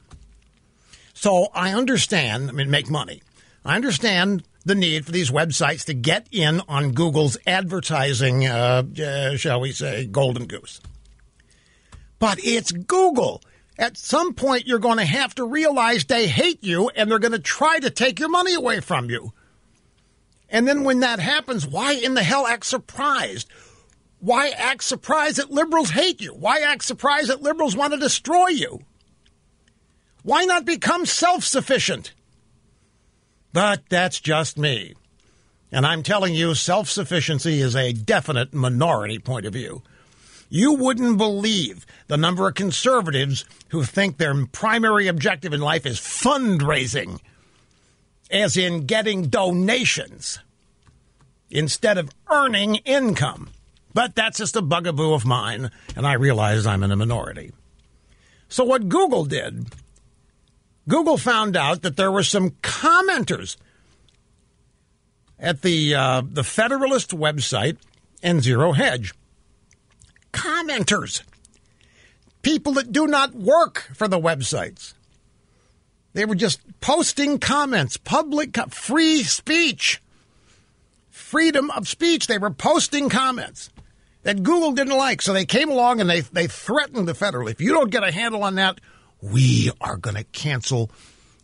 So 1.15 1.49
I 1.55 1.73
understand, 1.73 2.49
I 2.49 2.53
mean, 2.53 2.71
make 2.71 2.91
money. 2.91 3.23
I 3.65 3.75
understand 3.75 4.45
the 4.65 4.75
need 4.75 5.07
for 5.07 5.13
these 5.13 5.31
websites 5.31 5.85
to 5.87 5.95
get 5.95 6.29
in 6.31 6.61
on 6.69 6.93
Google's 6.93 7.39
advertising, 7.47 8.47
uh, 8.47 8.85
uh, 9.03 9.37
shall 9.37 9.61
we 9.61 9.73
say, 9.73 10.07
golden 10.07 10.47
goose. 10.47 10.81
But 12.19 12.39
it's 12.45 12.71
Google 12.71 13.43
at 13.79 13.97
some 13.97 14.35
point 14.35 14.67
you're 14.67 14.79
going 14.79 14.99
to 14.99 15.05
have 15.05 15.35
to 15.37 15.45
realize 15.45 16.05
they 16.05 16.27
hate 16.27 16.63
you 16.65 16.91
and 16.91 17.11
they're 17.11 17.19
going 17.19 17.33
to 17.33 17.39
try 17.39 17.79
to 17.79 17.91
take 17.91 18.19
your 18.19 18.29
money 18.29 18.55
away 18.55 18.81
from 18.81 19.09
you. 19.09 19.33
And 20.51 20.67
then 20.67 20.85
when 20.85 21.01
that 21.01 21.19
happens, 21.19 21.67
why 21.67 21.93
in 21.93 22.15
the 22.15 22.23
hell 22.23 22.47
act 22.47 22.67
surprised? 22.67 23.49
Why 24.21 24.49
act 24.49 24.83
surprised 24.83 25.37
that 25.37 25.51
liberals 25.51 25.91
hate 25.91 26.21
you? 26.21 26.35
Why 26.35 26.59
act 26.61 26.85
surprised 26.85 27.29
that 27.29 27.43
liberals 27.43 27.77
want 27.77 27.93
to 27.93 27.99
destroy 27.99 28.49
you? 28.49 28.81
Why 30.23 30.45
not 30.45 30.65
become 30.65 31.07
self 31.07 31.45
sufficient? 31.45 32.13
But 33.53 33.83
that's 33.89 34.21
just 34.21 34.59
me. 34.59 34.95
And 35.71 35.87
I'm 35.87 36.03
telling 36.03 36.35
you, 36.35 36.55
self 36.55 36.89
sufficiency 36.89 37.61
is 37.61 37.77
a 37.77 37.93
definite 37.93 38.55
minority 38.55 39.19
point 39.19 39.47
of 39.47 39.53
view. 39.53 39.83
You 40.49 40.75
wouldn't 40.75 41.19
believe 41.19 41.87
the 42.07 42.17
number 42.17 42.49
of 42.49 42.55
conservatives 42.55 43.45
who 43.69 43.85
think 43.85 44.17
their 44.17 44.47
primary 44.47 45.07
objective 45.07 45.53
in 45.53 45.61
life 45.61 45.85
is 45.85 45.99
fundraising, 45.99 47.21
as 48.31 48.57
in 48.57 48.87
getting 48.87 49.25
donations, 49.25 50.39
instead 51.51 51.99
of 51.99 52.11
earning 52.31 52.77
income. 52.77 53.51
But 53.95 54.15
that's 54.15 54.39
just 54.39 54.57
a 54.57 54.63
bugaboo 54.63 55.13
of 55.15 55.25
mine, 55.25 55.71
and 55.97 56.07
I 56.07 56.13
realize 56.13 56.67
I'm 56.67 56.83
in 56.83 56.93
a 56.93 56.97
minority. 56.97 57.53
So, 58.49 58.65
what 58.65 58.89
Google 58.89 59.25
did, 59.25 59.67
Google 60.87 61.19
found 61.19 61.57
out 61.57 61.83
that 61.83 61.97
there 61.97 62.13
were 62.13 62.23
some 62.23 62.51
commenters 62.63 63.57
at 65.39 65.63
the 65.63 65.95
uh, 65.95 66.23
the 66.25 66.45
Federalist 66.45 67.11
website 67.11 67.77
and 68.23 68.43
Zero 68.43 68.73
Hedge 68.73 69.15
commenters, 70.33 71.23
people 72.43 72.73
that 72.75 72.93
do 72.93 73.07
not 73.07 73.35
work 73.35 73.91
for 73.95 74.09
the 74.09 74.21
websites. 74.21 74.95
They 76.15 76.25
were 76.25 76.35
just 76.35 76.61
posting 76.81 77.39
comments, 77.39 77.97
public, 77.97 78.57
free 78.73 79.23
speech, 79.23 80.01
freedom 81.11 81.71
of 81.71 81.87
speech. 81.87 82.27
They 82.27 82.39
were 82.39 82.51
posting 82.51 83.09
comments 83.09 83.71
that 84.23 84.43
Google 84.43 84.73
didn't 84.73 84.97
like. 84.97 85.23
So 85.23 85.33
they 85.33 85.45
came 85.45 85.71
along 85.71 86.01
and 86.01 86.09
they, 86.09 86.21
they 86.21 86.47
threatened 86.47 87.07
the 87.07 87.15
federal. 87.15 87.49
If 87.49 87.61
you 87.61 87.73
don't 87.73 87.91
get 87.91 88.03
a 88.03 88.11
handle 88.11 88.43
on 88.43 88.57
that, 88.57 88.81
we 89.21 89.71
are 89.81 89.97
going 89.97 90.17
to 90.17 90.25
cancel 90.25 90.91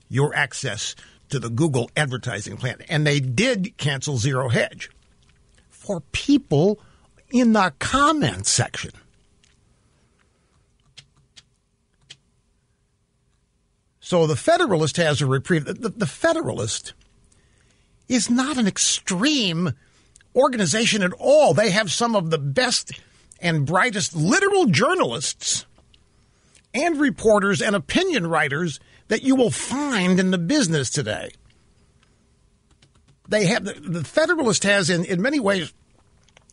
your 0.09 0.35
access 0.35 0.95
to 1.31 1.39
the 1.39 1.51
Google 1.51 1.91
advertising 1.97 2.57
plan. 2.57 2.78
And 2.89 3.07
they 3.07 3.20
did 3.20 3.77
cancel 3.77 4.16
Zero 4.16 4.49
Hedge 4.49 4.91
for 5.70 6.01
people 6.12 6.78
in 7.31 7.53
the 7.53 7.73
comments 7.78 8.51
section. 8.51 8.93
So 14.15 14.28
the 14.28 14.36
Federalist 14.36 14.97
has 14.99 15.20
a 15.20 15.27
reprieve. 15.27 15.65
The, 15.65 15.89
the, 15.89 16.07
Federalist 16.07 16.93
is 18.09 18.31
not 18.31 18.59
an 18.59 18.69
extreme 18.69 19.73
organization 20.36 21.03
at 21.03 21.12
all. 21.19 21.53
They 21.53 21.70
have 21.70 21.91
some 21.91 22.15
of 22.15 22.31
the 22.31 22.39
best 22.39 22.93
and 23.41 23.66
brightest 23.66 24.15
literal 24.15 24.66
journalists 24.66 25.66
and 26.73 27.01
reporters 27.01 27.61
and 27.61 27.74
opinion 27.74 28.28
writers 28.28 28.78
that 29.09 29.24
you 29.24 29.35
will 29.35 29.51
find 29.51 30.20
in 30.20 30.31
the 30.31 30.39
business 30.39 30.91
today. 30.91 31.32
They 33.28 33.47
have 33.47 33.65
the, 33.65 33.73
the 33.73 34.05
Federalist 34.05 34.62
has 34.62 34.91
in, 34.91 35.05
in 35.05 35.20
many 35.20 35.41
ways 35.41 35.74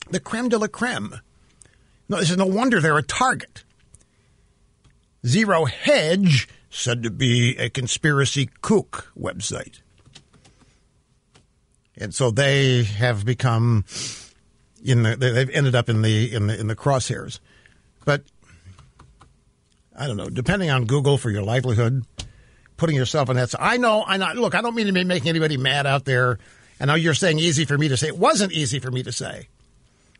the 0.09 0.19
creme 0.19 0.49
de 0.49 0.57
la 0.57 0.65
creme. 0.65 1.21
No, 2.09 2.17
is 2.17 2.35
no 2.35 2.47
wonder 2.47 2.81
they're 2.81 2.97
a 2.97 3.03
target. 3.03 3.63
Zero 5.23 5.65
Hedge, 5.65 6.47
said 6.71 7.03
to 7.03 7.11
be 7.11 7.55
a 7.57 7.69
conspiracy 7.69 8.49
kook 8.61 9.11
website. 9.17 9.81
And 11.97 12.15
so 12.15 12.31
they 12.31 12.83
have 12.83 13.25
become 13.25 13.85
in 14.83 15.03
the 15.03 15.15
they've 15.15 15.49
ended 15.51 15.75
up 15.75 15.89
in 15.89 16.01
the 16.01 16.33
in 16.33 16.47
the 16.47 16.59
in 16.59 16.67
the 16.67 16.75
crosshairs. 16.75 17.39
But 18.05 18.23
I 19.95 20.07
don't 20.07 20.17
know, 20.17 20.29
depending 20.29 20.71
on 20.71 20.85
Google 20.85 21.17
for 21.17 21.29
your 21.29 21.43
livelihood, 21.43 22.05
putting 22.77 22.95
yourself 22.95 23.29
in 23.29 23.35
that. 23.35 23.53
I 23.59 23.77
know, 23.77 24.03
I 24.07 24.17
know. 24.17 24.31
Look, 24.33 24.55
I 24.55 24.61
don't 24.61 24.73
mean 24.73 24.87
to 24.87 24.93
be 24.93 25.03
making 25.03 25.29
anybody 25.29 25.57
mad 25.57 25.85
out 25.85 26.05
there. 26.05 26.39
And 26.79 26.87
now 26.87 26.95
you're 26.95 27.13
saying 27.13 27.37
easy 27.37 27.65
for 27.65 27.77
me 27.77 27.89
to 27.89 27.97
say. 27.97 28.07
It 28.07 28.17
wasn't 28.17 28.53
easy 28.53 28.79
for 28.79 28.89
me 28.89 29.03
to 29.03 29.11
say. 29.11 29.49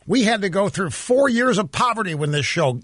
We 0.06 0.22
had 0.24 0.42
to 0.42 0.48
go 0.48 0.68
through 0.68 0.90
four 0.90 1.28
years 1.28 1.58
of 1.58 1.72
poverty 1.72 2.14
when 2.14 2.30
this 2.30 2.46
show 2.46 2.80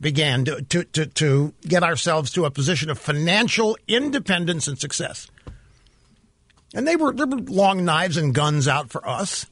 began 0.00 0.44
to, 0.46 0.62
to, 0.62 0.84
to, 0.84 1.06
to 1.06 1.54
get 1.66 1.82
ourselves 1.82 2.30
to 2.32 2.44
a 2.44 2.50
position 2.50 2.90
of 2.90 2.98
financial 2.98 3.76
independence 3.86 4.66
and 4.66 4.78
success. 4.78 5.30
And 6.74 6.86
they 6.86 6.96
were, 6.96 7.12
there 7.12 7.26
were 7.26 7.38
long 7.38 7.84
knives 7.84 8.16
and 8.16 8.34
guns 8.34 8.66
out 8.66 8.90
for 8.90 9.06
us. 9.06 9.46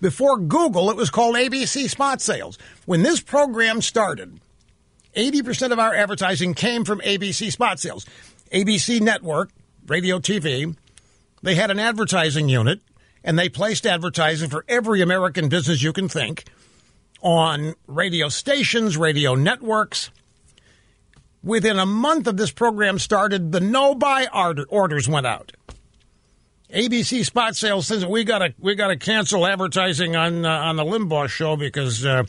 Before 0.00 0.38
Google, 0.38 0.90
it 0.90 0.96
was 0.96 1.10
called 1.10 1.36
ABC 1.36 1.88
Spot 1.88 2.20
Sales. 2.20 2.58
When 2.84 3.02
this 3.02 3.20
program 3.20 3.80
started, 3.80 4.38
80% 5.16 5.72
of 5.72 5.78
our 5.78 5.94
advertising 5.94 6.54
came 6.54 6.84
from 6.84 7.00
ABC 7.00 7.50
Spot 7.50 7.78
Sales. 7.80 8.04
ABC 8.52 9.00
Network, 9.00 9.50
radio 9.86 10.18
TV, 10.18 10.76
they 11.42 11.54
had 11.54 11.70
an 11.70 11.78
advertising 11.78 12.48
unit 12.48 12.80
and 13.22 13.38
they 13.38 13.48
placed 13.48 13.86
advertising 13.86 14.50
for 14.50 14.64
every 14.68 15.00
American 15.00 15.48
business 15.48 15.82
you 15.82 15.92
can 15.92 16.08
think 16.08 16.44
on 17.24 17.74
radio 17.86 18.28
stations, 18.28 18.96
radio 18.96 19.34
networks. 19.34 20.10
Within 21.42 21.78
a 21.78 21.86
month 21.86 22.26
of 22.26 22.36
this 22.36 22.52
program 22.52 22.98
started, 22.98 23.50
the 23.50 23.60
no 23.60 23.94
buy 23.94 24.26
orders 24.68 25.08
went 25.08 25.26
out. 25.26 25.52
ABC 26.72 27.24
spot 27.24 27.56
sales 27.56 27.86
says 27.86 28.04
we 28.06 28.24
got 28.24 28.38
to 28.38 28.54
we 28.58 28.74
got 28.74 28.88
to 28.88 28.96
cancel 28.96 29.46
advertising 29.46 30.16
on 30.16 30.44
uh, 30.44 30.50
on 30.50 30.76
the 30.76 30.84
Limbaugh 30.84 31.28
show 31.28 31.56
because 31.56 32.04
uh, 32.04 32.24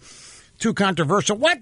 too 0.59 0.73
controversial. 0.73 1.37
What? 1.37 1.59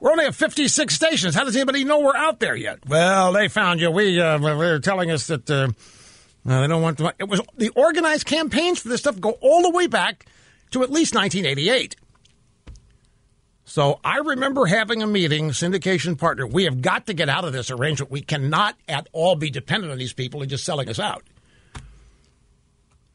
We're 0.00 0.12
only 0.12 0.26
at 0.26 0.34
56 0.34 0.94
stations. 0.94 1.34
How 1.34 1.44
does 1.44 1.56
anybody 1.56 1.84
know 1.84 2.00
we're 2.00 2.16
out 2.16 2.38
there 2.38 2.54
yet? 2.54 2.78
Well, 2.88 3.32
they 3.32 3.48
found 3.48 3.80
you. 3.80 3.90
We 3.90 4.20
uh, 4.20 4.38
they're 4.38 4.78
telling 4.78 5.10
us 5.10 5.26
that 5.26 5.50
uh, 5.50 5.68
they 6.44 6.66
don't 6.66 6.82
want 6.82 6.98
to. 6.98 7.14
It 7.18 7.28
was 7.28 7.40
the 7.56 7.70
organized 7.70 8.26
campaigns 8.26 8.80
for 8.80 8.88
this 8.88 9.00
stuff 9.00 9.20
go 9.20 9.32
all 9.40 9.62
the 9.62 9.70
way 9.70 9.86
back 9.86 10.26
to 10.70 10.82
at 10.82 10.90
least 10.90 11.14
1988. 11.14 11.96
So 13.78 14.00
I 14.02 14.16
remember 14.16 14.66
having 14.66 15.04
a 15.04 15.06
meeting, 15.06 15.50
syndication 15.50 16.18
partner. 16.18 16.48
We 16.48 16.64
have 16.64 16.82
got 16.82 17.06
to 17.06 17.14
get 17.14 17.28
out 17.28 17.44
of 17.44 17.52
this 17.52 17.70
arrangement. 17.70 18.10
We 18.10 18.22
cannot 18.22 18.74
at 18.88 19.06
all 19.12 19.36
be 19.36 19.50
dependent 19.50 19.92
on 19.92 19.98
these 19.98 20.12
people 20.12 20.40
and 20.40 20.50
just 20.50 20.64
selling 20.64 20.88
us 20.88 20.98
out. 20.98 21.22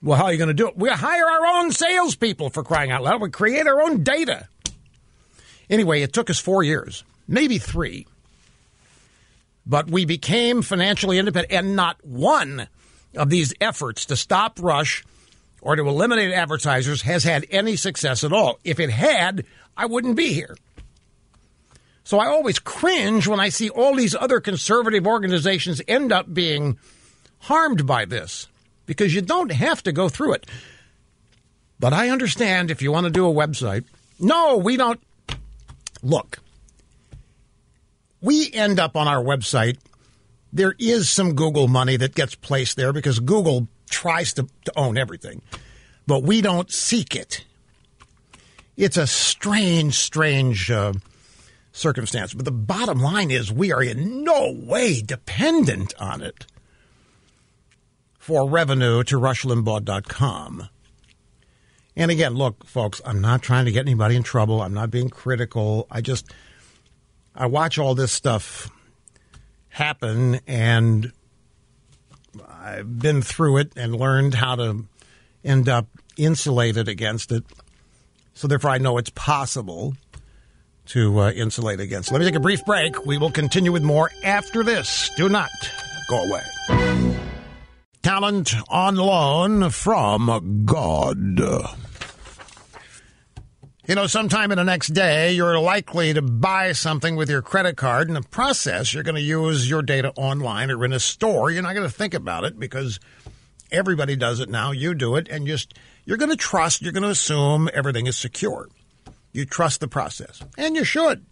Well, 0.01 0.17
how 0.17 0.23
are 0.23 0.31
you 0.31 0.37
going 0.37 0.47
to 0.47 0.53
do 0.53 0.69
it? 0.69 0.77
We 0.77 0.89
hire 0.89 1.25
our 1.25 1.45
own 1.57 1.73
salespeople 1.73 2.49
for 2.49 2.63
crying 2.63 2.91
out 2.91 3.03
loud. 3.03 3.21
We 3.21 3.29
create 3.29 3.67
our 3.67 3.81
own 3.81 4.03
data. 4.03 4.47
Anyway, 5.69 6.01
it 6.01 6.13
took 6.13 6.29
us 6.29 6.39
four 6.39 6.63
years, 6.63 7.03
maybe 7.27 7.57
three. 7.57 8.07
But 9.65 9.89
we 9.89 10.05
became 10.05 10.61
financially 10.61 11.19
independent, 11.19 11.51
and 11.51 11.75
not 11.75 11.97
one 12.05 12.69
of 13.17 13.29
these 13.29 13.53
efforts 13.59 14.05
to 14.05 14.15
stop 14.15 14.59
Rush 14.61 15.03
or 15.63 15.77
to 15.77 15.87
eliminate 15.87 16.33
advertisers 16.33 17.03
has 17.03 17.23
had 17.23 17.45
any 17.49 17.77
success 17.77 18.23
at 18.23 18.33
all. 18.33 18.59
If 18.65 18.79
it 18.79 18.89
had, 18.89 19.45
I 19.75 19.85
wouldn't 19.85 20.17
be 20.17 20.33
here. 20.33 20.57
So 22.03 22.19
I 22.19 22.27
always 22.27 22.59
cringe 22.59 23.27
when 23.27 23.39
I 23.39 23.47
see 23.47 23.69
all 23.69 23.95
these 23.95 24.13
other 24.13 24.41
conservative 24.41 25.07
organizations 25.07 25.81
end 25.87 26.11
up 26.11 26.31
being 26.31 26.77
harmed 27.39 27.87
by 27.87 28.03
this 28.03 28.47
because 28.85 29.15
you 29.15 29.21
don't 29.21 29.53
have 29.53 29.81
to 29.83 29.93
go 29.93 30.09
through 30.09 30.33
it. 30.33 30.45
But 31.79 31.93
I 31.93 32.09
understand 32.09 32.69
if 32.69 32.81
you 32.81 32.91
want 32.91 33.05
to 33.05 33.11
do 33.11 33.25
a 33.27 33.33
website. 33.33 33.85
No, 34.19 34.57
we 34.57 34.75
don't. 34.75 34.99
Look, 36.01 36.39
we 38.21 38.51
end 38.51 38.81
up 38.81 38.97
on 38.97 39.07
our 39.07 39.23
website. 39.23 39.77
There 40.51 40.75
is 40.77 41.09
some 41.09 41.35
Google 41.35 41.69
money 41.69 41.95
that 41.95 42.15
gets 42.15 42.35
placed 42.35 42.75
there 42.75 42.91
because 42.91 43.19
Google 43.19 43.69
tries 43.93 44.33
to, 44.33 44.47
to 44.65 44.73
own 44.75 44.97
everything, 44.97 45.41
but 46.07 46.23
we 46.23 46.41
don't 46.41 46.71
seek 46.71 47.15
it. 47.15 47.45
It's 48.75 48.97
a 48.97 49.05
strange, 49.05 49.93
strange 49.93 50.71
uh, 50.71 50.93
circumstance. 51.71 52.33
But 52.33 52.45
the 52.45 52.51
bottom 52.51 52.99
line 52.99 53.29
is 53.29 53.51
we 53.51 53.71
are 53.71 53.83
in 53.83 54.23
no 54.23 54.51
way 54.51 55.01
dependent 55.01 55.93
on 55.99 56.21
it 56.21 56.45
for 58.17 58.49
revenue 58.49 59.03
to 59.03 59.19
rushlimbaugh.com. 59.19 60.69
And 61.95 62.09
again, 62.09 62.33
look, 62.33 62.65
folks, 62.65 63.01
I'm 63.05 63.21
not 63.21 63.43
trying 63.43 63.65
to 63.65 63.71
get 63.71 63.81
anybody 63.81 64.15
in 64.15 64.23
trouble. 64.23 64.61
I'm 64.61 64.73
not 64.73 64.89
being 64.89 65.09
critical. 65.09 65.85
I 65.91 66.01
just, 66.01 66.25
I 67.35 67.45
watch 67.45 67.77
all 67.77 67.93
this 67.93 68.11
stuff 68.11 68.71
happen 69.69 70.39
and 70.47 71.11
I've 72.63 72.99
been 72.99 73.21
through 73.21 73.57
it 73.57 73.73
and 73.75 73.95
learned 73.95 74.33
how 74.33 74.55
to 74.55 74.85
end 75.43 75.67
up 75.67 75.87
insulated 76.15 76.87
against 76.87 77.31
it. 77.31 77.43
So 78.33 78.47
therefore, 78.47 78.71
I 78.71 78.77
know 78.77 78.97
it's 78.97 79.11
possible 79.11 79.95
to 80.87 81.19
uh, 81.19 81.31
insulate 81.31 81.79
against. 81.79 82.09
It. 82.09 82.13
Let 82.13 82.19
me 82.19 82.25
take 82.25 82.35
a 82.35 82.39
brief 82.39 82.65
break. 82.65 83.05
We 83.05 83.17
will 83.17 83.31
continue 83.31 83.71
with 83.71 83.83
more 83.83 84.09
after 84.23 84.63
this. 84.63 85.11
Do 85.17 85.29
not 85.29 85.49
go 86.09 86.23
away 86.23 86.43
talent 88.03 88.53
on 88.67 88.97
loan 88.97 89.69
from 89.69 90.65
God. 90.65 91.39
You 93.85 93.95
know, 93.95 94.07
sometime 94.07 94.49
in 94.53 94.57
the 94.57 94.63
next 94.63 94.93
day, 94.93 95.33
you're 95.33 95.59
likely 95.59 96.13
to 96.13 96.21
buy 96.21 96.71
something 96.71 97.17
with 97.17 97.29
your 97.29 97.41
credit 97.41 97.75
card. 97.75 98.07
In 98.07 98.13
the 98.13 98.21
process, 98.21 98.93
you're 98.93 99.03
going 99.03 99.15
to 99.15 99.21
use 99.21 99.69
your 99.69 99.81
data 99.81 100.13
online 100.15 100.71
or 100.71 100.85
in 100.85 100.93
a 100.93 101.01
store. 101.01 101.51
You're 101.51 101.63
not 101.63 101.73
going 101.73 101.85
to 101.85 101.93
think 101.93 102.13
about 102.13 102.45
it 102.45 102.57
because 102.57 103.01
everybody 103.73 104.15
does 104.15 104.39
it 104.39 104.47
now. 104.47 104.71
You 104.71 104.93
do 104.93 105.17
it, 105.17 105.27
and 105.27 105.45
just 105.45 105.77
you're 106.05 106.15
going 106.15 106.29
to 106.29 106.37
trust. 106.37 106.81
You're 106.81 106.93
going 106.93 107.03
to 107.03 107.09
assume 107.09 107.69
everything 107.73 108.07
is 108.07 108.15
secure. 108.15 108.69
You 109.33 109.43
trust 109.43 109.81
the 109.81 109.89
process, 109.89 110.41
and 110.57 110.77
you 110.77 110.85
should. 110.85 111.25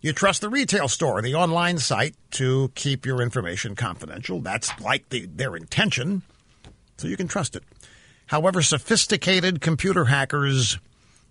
You 0.00 0.12
trust 0.12 0.40
the 0.40 0.48
retail 0.48 0.88
store, 0.88 1.22
the 1.22 1.36
online 1.36 1.78
site, 1.78 2.16
to 2.32 2.72
keep 2.74 3.06
your 3.06 3.22
information 3.22 3.76
confidential. 3.76 4.40
That's 4.40 4.76
like 4.80 5.08
the, 5.10 5.26
their 5.26 5.54
intention, 5.54 6.22
so 6.96 7.06
you 7.06 7.16
can 7.16 7.28
trust 7.28 7.54
it. 7.54 7.62
However, 8.26 8.60
sophisticated 8.60 9.60
computer 9.60 10.06
hackers 10.06 10.78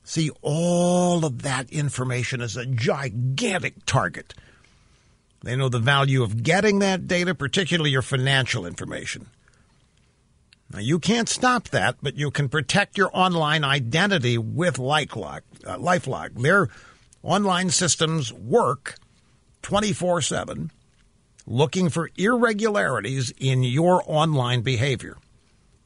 see 0.07 0.31
all 0.41 1.25
of 1.25 1.41
that 1.41 1.69
information 1.69 2.41
as 2.41 2.55
a 2.55 2.65
gigantic 2.65 3.85
target. 3.85 4.33
They 5.43 5.55
know 5.55 5.69
the 5.69 5.79
value 5.79 6.23
of 6.23 6.43
getting 6.43 6.79
that 6.79 7.07
data, 7.07 7.35
particularly 7.35 7.91
your 7.91 8.01
financial 8.01 8.65
information. 8.65 9.27
Now, 10.71 10.79
you 10.79 10.99
can't 10.99 11.29
stop 11.29 11.69
that, 11.69 11.97
but 12.01 12.17
you 12.17 12.31
can 12.31 12.49
protect 12.49 12.97
your 12.97 13.09
online 13.13 13.63
identity 13.63 14.37
with 14.37 14.77
LifeLock. 14.77 15.41
Uh, 15.65 15.77
LifeLock. 15.77 16.41
They're 16.41 16.69
online 17.21 17.69
systems 17.69 18.33
work 18.33 18.95
24 19.61 20.21
7 20.21 20.71
looking 21.45 21.89
for 21.89 22.09
irregularities 22.17 23.33
in 23.37 23.63
your 23.63 24.03
online 24.05 24.61
behavior. 24.61 25.17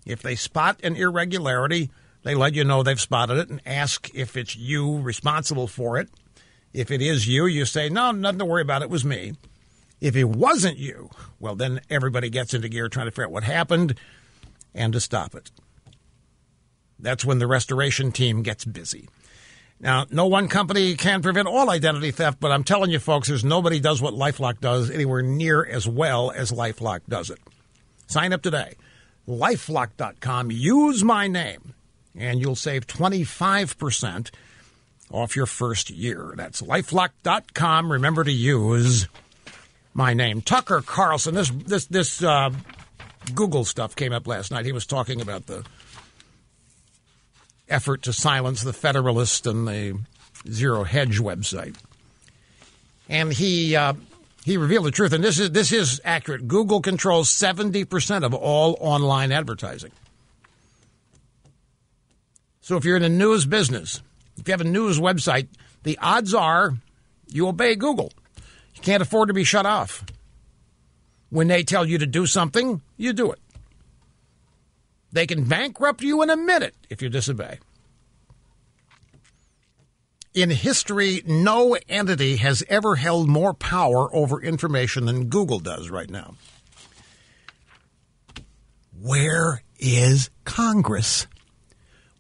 If 0.06 0.22
they 0.22 0.36
spot 0.36 0.80
an 0.84 0.96
irregularity, 0.96 1.92
they 2.24 2.36
let 2.36 2.54
you 2.54 2.64
know 2.64 2.84
they've 2.84 3.00
spotted 3.00 3.38
it 3.38 3.50
and 3.50 3.62
ask 3.66 4.10
if 4.14 4.38
it's 4.38 4.56
you 4.56 5.00
responsible 5.00 5.68
for 5.68 5.98
it. 5.98 6.10
If 6.74 6.92
it 6.92 7.02
is 7.02 7.28
you, 7.28 7.46
you 7.46 7.66
say, 7.66 7.90
no, 7.90 8.12
nothing 8.12 8.40
to 8.40 8.46
worry 8.46 8.62
about. 8.62 8.82
It 8.82 8.90
was 8.90 9.04
me. 9.04 9.34
If 10.00 10.16
it 10.16 10.24
wasn't 10.26 10.78
you, 10.78 11.10
well, 11.40 11.56
then 11.56 11.82
everybody 11.90 12.30
gets 12.30 12.54
into 12.54 12.70
gear 12.70 12.90
trying 12.90 13.08
to 13.08 13.12
figure 13.12 13.26
out 13.26 13.32
what 13.32 13.44
happened 13.44 13.96
and 14.74 14.94
to 14.94 15.00
stop 15.00 15.36
it. 15.36 15.52
That's 16.98 17.26
when 17.26 17.40
the 17.40 17.48
restoration 17.48 18.12
team 18.12 18.42
gets 18.42 18.64
busy. 18.66 19.10
Now, 19.80 20.06
no 20.12 20.28
one 20.28 20.48
company 20.48 20.96
can 20.96 21.24
prevent 21.24 21.48
all 21.48 21.72
identity 21.72 22.12
theft, 22.12 22.40
but 22.40 22.52
I'm 22.52 22.64
telling 22.64 22.92
you, 22.92 23.00
folks, 23.00 23.28
there's 23.28 23.44
nobody 23.44 23.80
does 23.80 24.00
what 24.00 24.14
LifeLock 24.14 24.60
does 24.60 24.92
anywhere 24.92 25.24
near 25.24 25.66
as 25.66 25.88
well 25.88 26.30
as 26.32 26.52
LifeLock 26.52 27.02
does 27.10 27.32
it. 27.32 27.40
Sign 28.06 28.32
up 28.32 28.44
today. 28.44 28.76
LifeLock.com. 29.28 30.52
Use 30.52 31.04
my 31.04 31.28
name, 31.28 31.74
and 32.16 32.40
you'll 32.40 32.56
save 32.56 32.88
25% 32.88 34.32
off 35.12 35.36
your 35.36 35.46
first 35.46 35.90
year. 35.90 36.34
That's 36.36 36.62
LifeLock.com. 36.62 37.92
Remember 37.92 38.24
to 38.24 38.32
use 38.32 39.08
my 39.94 40.14
name. 40.14 40.42
Tucker 40.42 40.82
Carlson. 40.82 41.36
This 41.36 41.50
this 41.50 41.86
this 41.86 42.24
uh, 42.24 42.52
Google 43.36 43.66
stuff 43.66 43.96
came 43.96 44.14
up 44.14 44.28
last 44.28 44.52
night. 44.52 44.66
He 44.66 44.72
was 44.72 44.86
talking 44.86 45.22
about 45.22 45.48
the 45.48 45.66
effort 47.70 48.04
to 48.04 48.14
silence 48.14 48.62
the 48.62 48.74
Federalist 48.74 49.48
and 49.48 49.68
the 49.68 50.00
Zero 50.50 50.84
Hedge 50.84 51.20
website. 51.20 51.76
And 53.10 53.34
he 53.34 53.76
uh, 53.76 53.94
he 54.46 54.58
revealed 54.58 54.86
the 54.86 54.92
truth, 54.92 55.14
and 55.14 55.24
this 55.24 55.40
is 55.40 55.52
this 55.52 55.72
is 55.72 56.02
accurate. 56.04 56.48
Google 56.48 56.82
controls 56.82 57.30
seventy 57.30 57.84
percent 57.84 58.24
of 58.24 58.34
all 58.34 58.78
online 58.80 59.32
advertising. 59.32 59.92
So 62.62 62.78
if 62.78 62.86
you're 62.86 62.98
in 62.98 63.04
a 63.04 63.10
news 63.10 63.46
business, 63.46 64.02
if 64.38 64.48
you 64.48 64.52
have 64.54 64.62
a 64.62 64.66
news 64.66 65.00
website, 65.00 65.48
the 65.84 65.98
odds 66.02 66.34
are 66.34 66.76
you 67.28 67.48
obey 67.48 67.76
Google. 67.76 68.12
You 68.76 68.82
can't 68.82 69.02
afford 69.02 69.28
to 69.28 69.34
be 69.34 69.44
shut 69.44 69.66
off. 69.66 70.06
When 71.30 71.48
they 71.48 71.64
tell 71.64 71.86
you 71.86 71.98
to 71.98 72.06
do 72.06 72.26
something, 72.26 72.82
you 72.98 73.14
do 73.14 73.32
it. 73.32 73.40
They 75.12 75.26
can 75.28 75.46
bankrupt 75.46 76.02
you 76.02 76.22
in 76.22 76.30
a 76.30 76.38
minute 76.38 76.76
if 76.90 77.02
you 77.02 77.10
disobey. 77.10 77.60
In 80.34 80.50
history, 80.50 81.22
no 81.26 81.78
entity 81.90 82.38
has 82.38 82.64
ever 82.70 82.96
held 82.96 83.28
more 83.28 83.54
power 83.54 84.14
over 84.16 84.42
information 84.42 85.06
than 85.06 85.28
Google 85.28 85.60
does 85.60 85.90
right 85.90 86.10
now. 86.10 86.36
Where 89.02 89.62
is 89.80 90.30
Congress? 90.46 91.28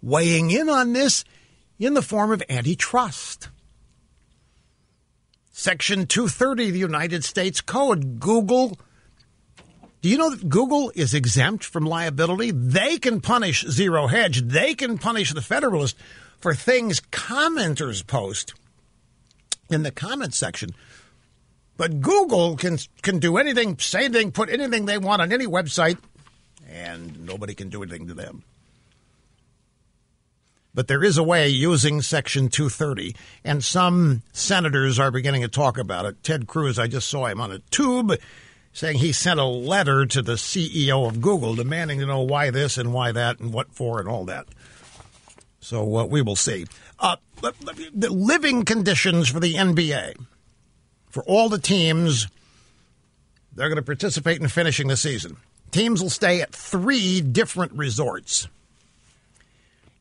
Weighing 0.01 0.51
in 0.51 0.69
on 0.69 0.93
this 0.93 1.23
in 1.79 1.93
the 1.93 2.01
form 2.01 2.31
of 2.31 2.43
antitrust. 2.49 3.49
Section 5.51 6.07
230 6.07 6.67
of 6.67 6.73
the 6.73 6.79
United 6.79 7.23
States 7.23 7.61
Code, 7.61 8.19
Google. 8.19 8.77
Do 10.01 10.09
you 10.09 10.17
know 10.17 10.31
that 10.31 10.49
Google 10.49 10.91
is 10.95 11.13
exempt 11.13 11.63
from 11.63 11.85
liability? 11.85 12.51
They 12.51 12.97
can 12.97 13.21
punish 13.21 13.63
Zero 13.65 14.07
Hedge. 14.07 14.41
They 14.41 14.73
can 14.73 14.97
punish 14.97 15.31
the 15.33 15.41
Federalist 15.41 15.95
for 16.39 16.55
things 16.55 16.99
commenters 16.99 18.05
post 18.05 18.55
in 19.69 19.83
the 19.83 19.91
comment 19.91 20.33
section. 20.33 20.71
But 21.77 22.01
Google 22.01 22.57
can 22.57 22.77
can 23.01 23.19
do 23.19 23.37
anything, 23.37 23.77
say 23.79 24.05
anything, 24.05 24.31
put 24.31 24.49
anything 24.49 24.85
they 24.85 24.97
want 24.97 25.21
on 25.21 25.31
any 25.31 25.45
website, 25.45 25.97
and 26.67 27.25
nobody 27.25 27.53
can 27.53 27.69
do 27.69 27.81
anything 27.81 28.07
to 28.07 28.13
them. 28.13 28.43
But 30.73 30.87
there 30.87 31.03
is 31.03 31.17
a 31.17 31.23
way 31.23 31.49
using 31.49 32.01
Section 32.01 32.47
230, 32.47 33.15
and 33.43 33.63
some 33.63 34.21
senators 34.31 34.99
are 34.99 35.11
beginning 35.11 35.41
to 35.41 35.49
talk 35.49 35.77
about 35.77 36.05
it. 36.05 36.23
Ted 36.23 36.47
Cruz, 36.47 36.79
I 36.79 36.87
just 36.87 37.09
saw 37.09 37.25
him 37.25 37.41
on 37.41 37.51
a 37.51 37.59
tube 37.71 38.13
saying 38.73 38.99
he 38.99 39.11
sent 39.11 39.39
a 39.39 39.45
letter 39.45 40.05
to 40.05 40.21
the 40.21 40.33
CEO 40.33 41.07
of 41.07 41.19
Google 41.19 41.55
demanding 41.55 41.99
to 41.99 42.05
know 42.05 42.21
why 42.21 42.51
this 42.51 42.77
and 42.77 42.93
why 42.93 43.11
that 43.11 43.39
and 43.39 43.51
what 43.51 43.73
for 43.73 43.99
and 43.99 44.07
all 44.07 44.23
that. 44.25 44.47
So 45.59 45.97
uh, 45.97 46.05
we 46.05 46.21
will 46.21 46.37
see. 46.37 46.65
Uh, 46.99 47.17
the 47.41 48.09
living 48.09 48.63
conditions 48.63 49.29
for 49.29 49.39
the 49.39 49.55
NBA, 49.55 50.15
for 51.09 51.23
all 51.23 51.49
the 51.49 51.59
teams, 51.59 52.27
they're 53.53 53.69
going 53.69 53.75
to 53.77 53.81
participate 53.81 54.41
in 54.41 54.47
finishing 54.47 54.87
the 54.87 54.97
season. 54.97 55.37
Teams 55.71 56.01
will 56.01 56.09
stay 56.09 56.41
at 56.41 56.53
three 56.53 57.21
different 57.21 57.73
resorts. 57.73 58.47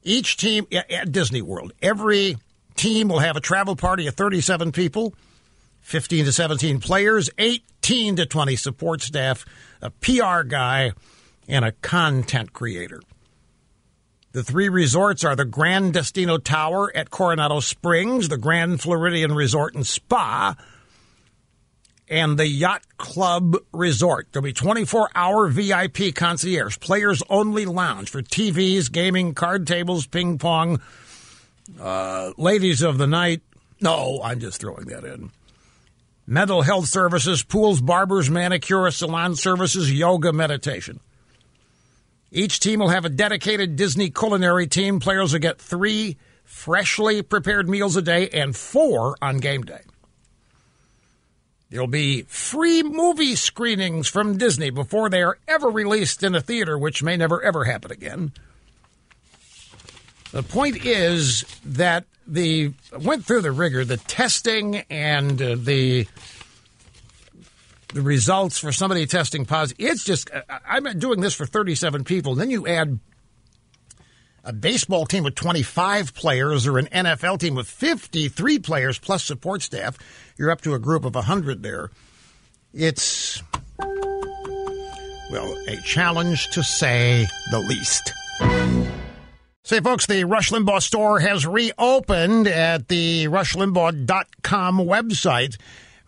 Each 0.02 0.36
team 0.36 0.66
at 0.72 1.12
Disney 1.12 1.42
World, 1.42 1.72
every 1.82 2.36
team 2.74 3.08
will 3.08 3.18
have 3.18 3.36
a 3.36 3.40
travel 3.40 3.76
party 3.76 4.06
of 4.06 4.14
37 4.14 4.72
people, 4.72 5.14
15 5.82 6.24
to 6.24 6.32
17 6.32 6.80
players, 6.80 7.28
18 7.38 8.16
to 8.16 8.26
20 8.26 8.56
support 8.56 9.02
staff, 9.02 9.44
a 9.82 9.90
PR 9.90 10.42
guy, 10.42 10.92
and 11.48 11.64
a 11.64 11.72
content 11.72 12.52
creator. 12.52 13.00
The 14.32 14.44
three 14.44 14.68
resorts 14.68 15.24
are 15.24 15.34
the 15.34 15.44
Gran 15.44 15.90
Destino 15.90 16.38
Tower 16.38 16.96
at 16.96 17.10
Coronado 17.10 17.58
Springs, 17.58 18.28
the 18.28 18.38
Grand 18.38 18.80
Floridian 18.80 19.34
Resort 19.34 19.74
and 19.74 19.84
Spa, 19.84 20.54
and 22.10 22.36
the 22.36 22.46
Yacht 22.46 22.82
Club 22.98 23.56
Resort. 23.72 24.28
There'll 24.32 24.44
be 24.44 24.52
24 24.52 25.10
hour 25.14 25.48
VIP 25.48 26.14
concierge, 26.14 26.78
players 26.80 27.22
only 27.30 27.64
lounge 27.64 28.10
for 28.10 28.20
TVs, 28.20 28.90
gaming, 28.90 29.32
card 29.32 29.66
tables, 29.66 30.06
ping 30.06 30.36
pong, 30.36 30.82
uh, 31.80 32.32
ladies 32.36 32.82
of 32.82 32.98
the 32.98 33.06
night. 33.06 33.42
No, 33.80 34.20
I'm 34.22 34.40
just 34.40 34.60
throwing 34.60 34.86
that 34.86 35.04
in. 35.04 35.30
Mental 36.26 36.62
health 36.62 36.86
services, 36.86 37.42
pools, 37.42 37.80
barbers, 37.80 38.28
manicure, 38.28 38.90
salon 38.90 39.36
services, 39.36 39.92
yoga, 39.92 40.32
meditation. 40.32 41.00
Each 42.32 42.60
team 42.60 42.80
will 42.80 42.88
have 42.88 43.04
a 43.04 43.08
dedicated 43.08 43.76
Disney 43.76 44.10
culinary 44.10 44.66
team. 44.66 45.00
Players 45.00 45.32
will 45.32 45.40
get 45.40 45.60
three 45.60 46.16
freshly 46.44 47.22
prepared 47.22 47.68
meals 47.68 47.96
a 47.96 48.02
day 48.02 48.28
and 48.28 48.54
four 48.54 49.16
on 49.22 49.38
game 49.38 49.62
day. 49.62 49.80
There'll 51.70 51.86
be 51.86 52.22
free 52.22 52.82
movie 52.82 53.36
screenings 53.36 54.08
from 54.08 54.36
Disney 54.36 54.70
before 54.70 55.08
they 55.08 55.22
are 55.22 55.38
ever 55.46 55.68
released 55.68 56.22
in 56.24 56.34
a 56.34 56.40
theater, 56.40 56.76
which 56.76 57.02
may 57.02 57.16
never 57.16 57.40
ever 57.42 57.64
happen 57.64 57.92
again. 57.92 58.32
The 60.32 60.42
point 60.42 60.84
is 60.84 61.44
that 61.64 62.04
the 62.26 62.72
went 62.98 63.24
through 63.24 63.42
the 63.42 63.52
rigor, 63.52 63.84
the 63.84 63.96
testing 63.96 64.84
and 64.90 65.40
uh, 65.40 65.56
the 65.58 66.06
the 67.92 68.02
results 68.02 68.58
for 68.58 68.72
somebody 68.72 69.06
testing 69.06 69.44
positive. 69.44 69.84
It's 69.84 70.04
just 70.04 70.30
I'm 70.66 70.84
doing 70.98 71.20
this 71.20 71.34
for 71.34 71.46
37 71.46 72.04
people. 72.04 72.34
Then 72.34 72.50
you 72.50 72.66
add 72.66 72.98
a 74.44 74.52
baseball 74.52 75.06
team 75.06 75.24
with 75.24 75.34
25 75.34 76.14
players 76.14 76.66
or 76.66 76.78
an 76.78 76.86
NFL 76.86 77.38
team 77.38 77.54
with 77.54 77.68
53 77.68 78.58
players 78.58 78.98
plus 78.98 79.24
support 79.24 79.62
staff, 79.62 79.98
you're 80.36 80.50
up 80.50 80.60
to 80.62 80.74
a 80.74 80.78
group 80.78 81.04
of 81.04 81.14
100 81.14 81.62
there. 81.62 81.90
It's, 82.72 83.42
well, 83.78 85.56
a 85.68 85.76
challenge 85.84 86.50
to 86.50 86.62
say 86.62 87.26
the 87.50 87.60
least. 87.60 88.12
Say, 89.62 89.80
folks, 89.80 90.06
the 90.06 90.24
Rush 90.24 90.50
Limbaugh 90.50 90.82
store 90.82 91.20
has 91.20 91.46
reopened 91.46 92.48
at 92.48 92.88
the 92.88 93.26
rushlimbaugh.com 93.26 94.78
website. 94.78 95.56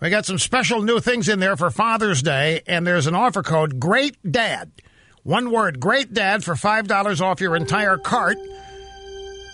We 0.01 0.11
got 0.11 0.27
some 0.27 0.39
special 0.39 0.83
new 0.83 0.99
things 0.99 1.29
in 1.29 1.39
there 1.39 1.57
for 1.57 1.71
Father's 1.71 2.23
Day, 2.23 2.63
and 2.67 2.85
there's 2.85 3.07
an 3.07 3.15
offer 3.15 3.43
code 3.43 3.79
Great 3.79 4.17
Dad. 4.29 4.73
One 5.25 5.53
word, 5.53 5.79
Great 5.79 6.13
Dad, 6.13 6.43
for 6.43 6.55
$5 6.55 7.21
off 7.21 7.41
your 7.41 7.55
entire 7.55 7.97
cart. 7.97 8.39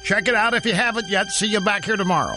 Check 0.03 0.27
it 0.27 0.35
out 0.35 0.55
if 0.55 0.65
you 0.65 0.73
haven't 0.73 1.09
yet. 1.09 1.27
See 1.29 1.47
you 1.47 1.61
back 1.61 1.85
here 1.85 1.99
tomorrow. 1.99 2.37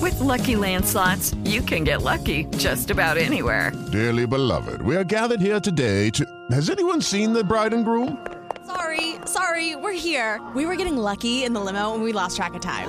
With 0.00 0.18
Lucky 0.20 0.56
Land 0.56 0.86
slots, 0.86 1.34
you 1.44 1.60
can 1.60 1.84
get 1.84 2.00
lucky 2.00 2.44
just 2.56 2.90
about 2.90 3.18
anywhere. 3.18 3.72
Dearly 3.92 4.26
beloved, 4.26 4.80
we 4.80 4.96
are 4.96 5.04
gathered 5.04 5.40
here 5.42 5.60
today 5.60 6.08
to. 6.10 6.24
Has 6.50 6.70
anyone 6.70 7.02
seen 7.02 7.34
the 7.34 7.44
bride 7.44 7.74
and 7.74 7.84
groom? 7.84 8.26
Sorry, 8.66 9.16
sorry, 9.26 9.76
we're 9.76 9.92
here. 9.92 10.40
We 10.54 10.64
were 10.64 10.76
getting 10.76 10.96
lucky 10.96 11.44
in 11.44 11.52
the 11.52 11.60
limo 11.60 11.92
and 11.92 12.02
we 12.02 12.12
lost 12.12 12.36
track 12.36 12.54
of 12.54 12.62
time. 12.62 12.88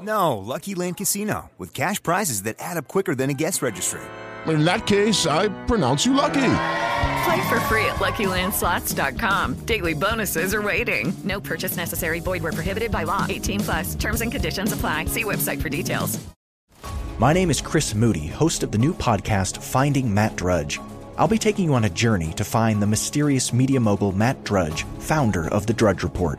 No, 0.00 0.38
Lucky 0.38 0.74
Land 0.74 0.96
Casino, 0.96 1.50
with 1.56 1.72
cash 1.72 2.02
prizes 2.02 2.42
that 2.42 2.56
add 2.58 2.76
up 2.76 2.88
quicker 2.88 3.14
than 3.14 3.30
a 3.30 3.34
guest 3.34 3.62
registry. 3.62 4.02
In 4.46 4.64
that 4.64 4.86
case, 4.86 5.26
I 5.26 5.48
pronounce 5.66 6.06
you 6.06 6.14
lucky. 6.14 6.52
Play 7.24 7.48
for 7.48 7.58
free 7.60 7.84
at 7.86 7.96
LuckyLandSlots.com. 7.96 9.54
Daily 9.66 9.94
bonuses 9.94 10.54
are 10.54 10.62
waiting. 10.62 11.12
No 11.24 11.40
purchase 11.40 11.76
necessary. 11.76 12.20
Void 12.20 12.42
where 12.42 12.52
prohibited 12.52 12.90
by 12.92 13.02
law. 13.02 13.26
18 13.28 13.60
plus. 13.60 13.94
Terms 13.94 14.20
and 14.20 14.30
conditions 14.30 14.72
apply. 14.72 15.06
See 15.06 15.24
website 15.24 15.60
for 15.60 15.68
details. 15.68 16.18
My 17.18 17.32
name 17.32 17.50
is 17.50 17.62
Chris 17.62 17.94
Moody, 17.94 18.26
host 18.26 18.62
of 18.62 18.70
the 18.70 18.78
new 18.78 18.92
podcast 18.92 19.62
Finding 19.62 20.12
Matt 20.12 20.36
Drudge. 20.36 20.78
I'll 21.16 21.26
be 21.26 21.38
taking 21.38 21.64
you 21.64 21.74
on 21.74 21.84
a 21.84 21.90
journey 21.90 22.32
to 22.34 22.44
find 22.44 22.80
the 22.80 22.86
mysterious 22.86 23.52
media 23.54 23.80
mogul 23.80 24.12
Matt 24.12 24.44
Drudge, 24.44 24.84
founder 24.98 25.48
of 25.48 25.66
the 25.66 25.72
Drudge 25.72 26.02
Report. 26.02 26.38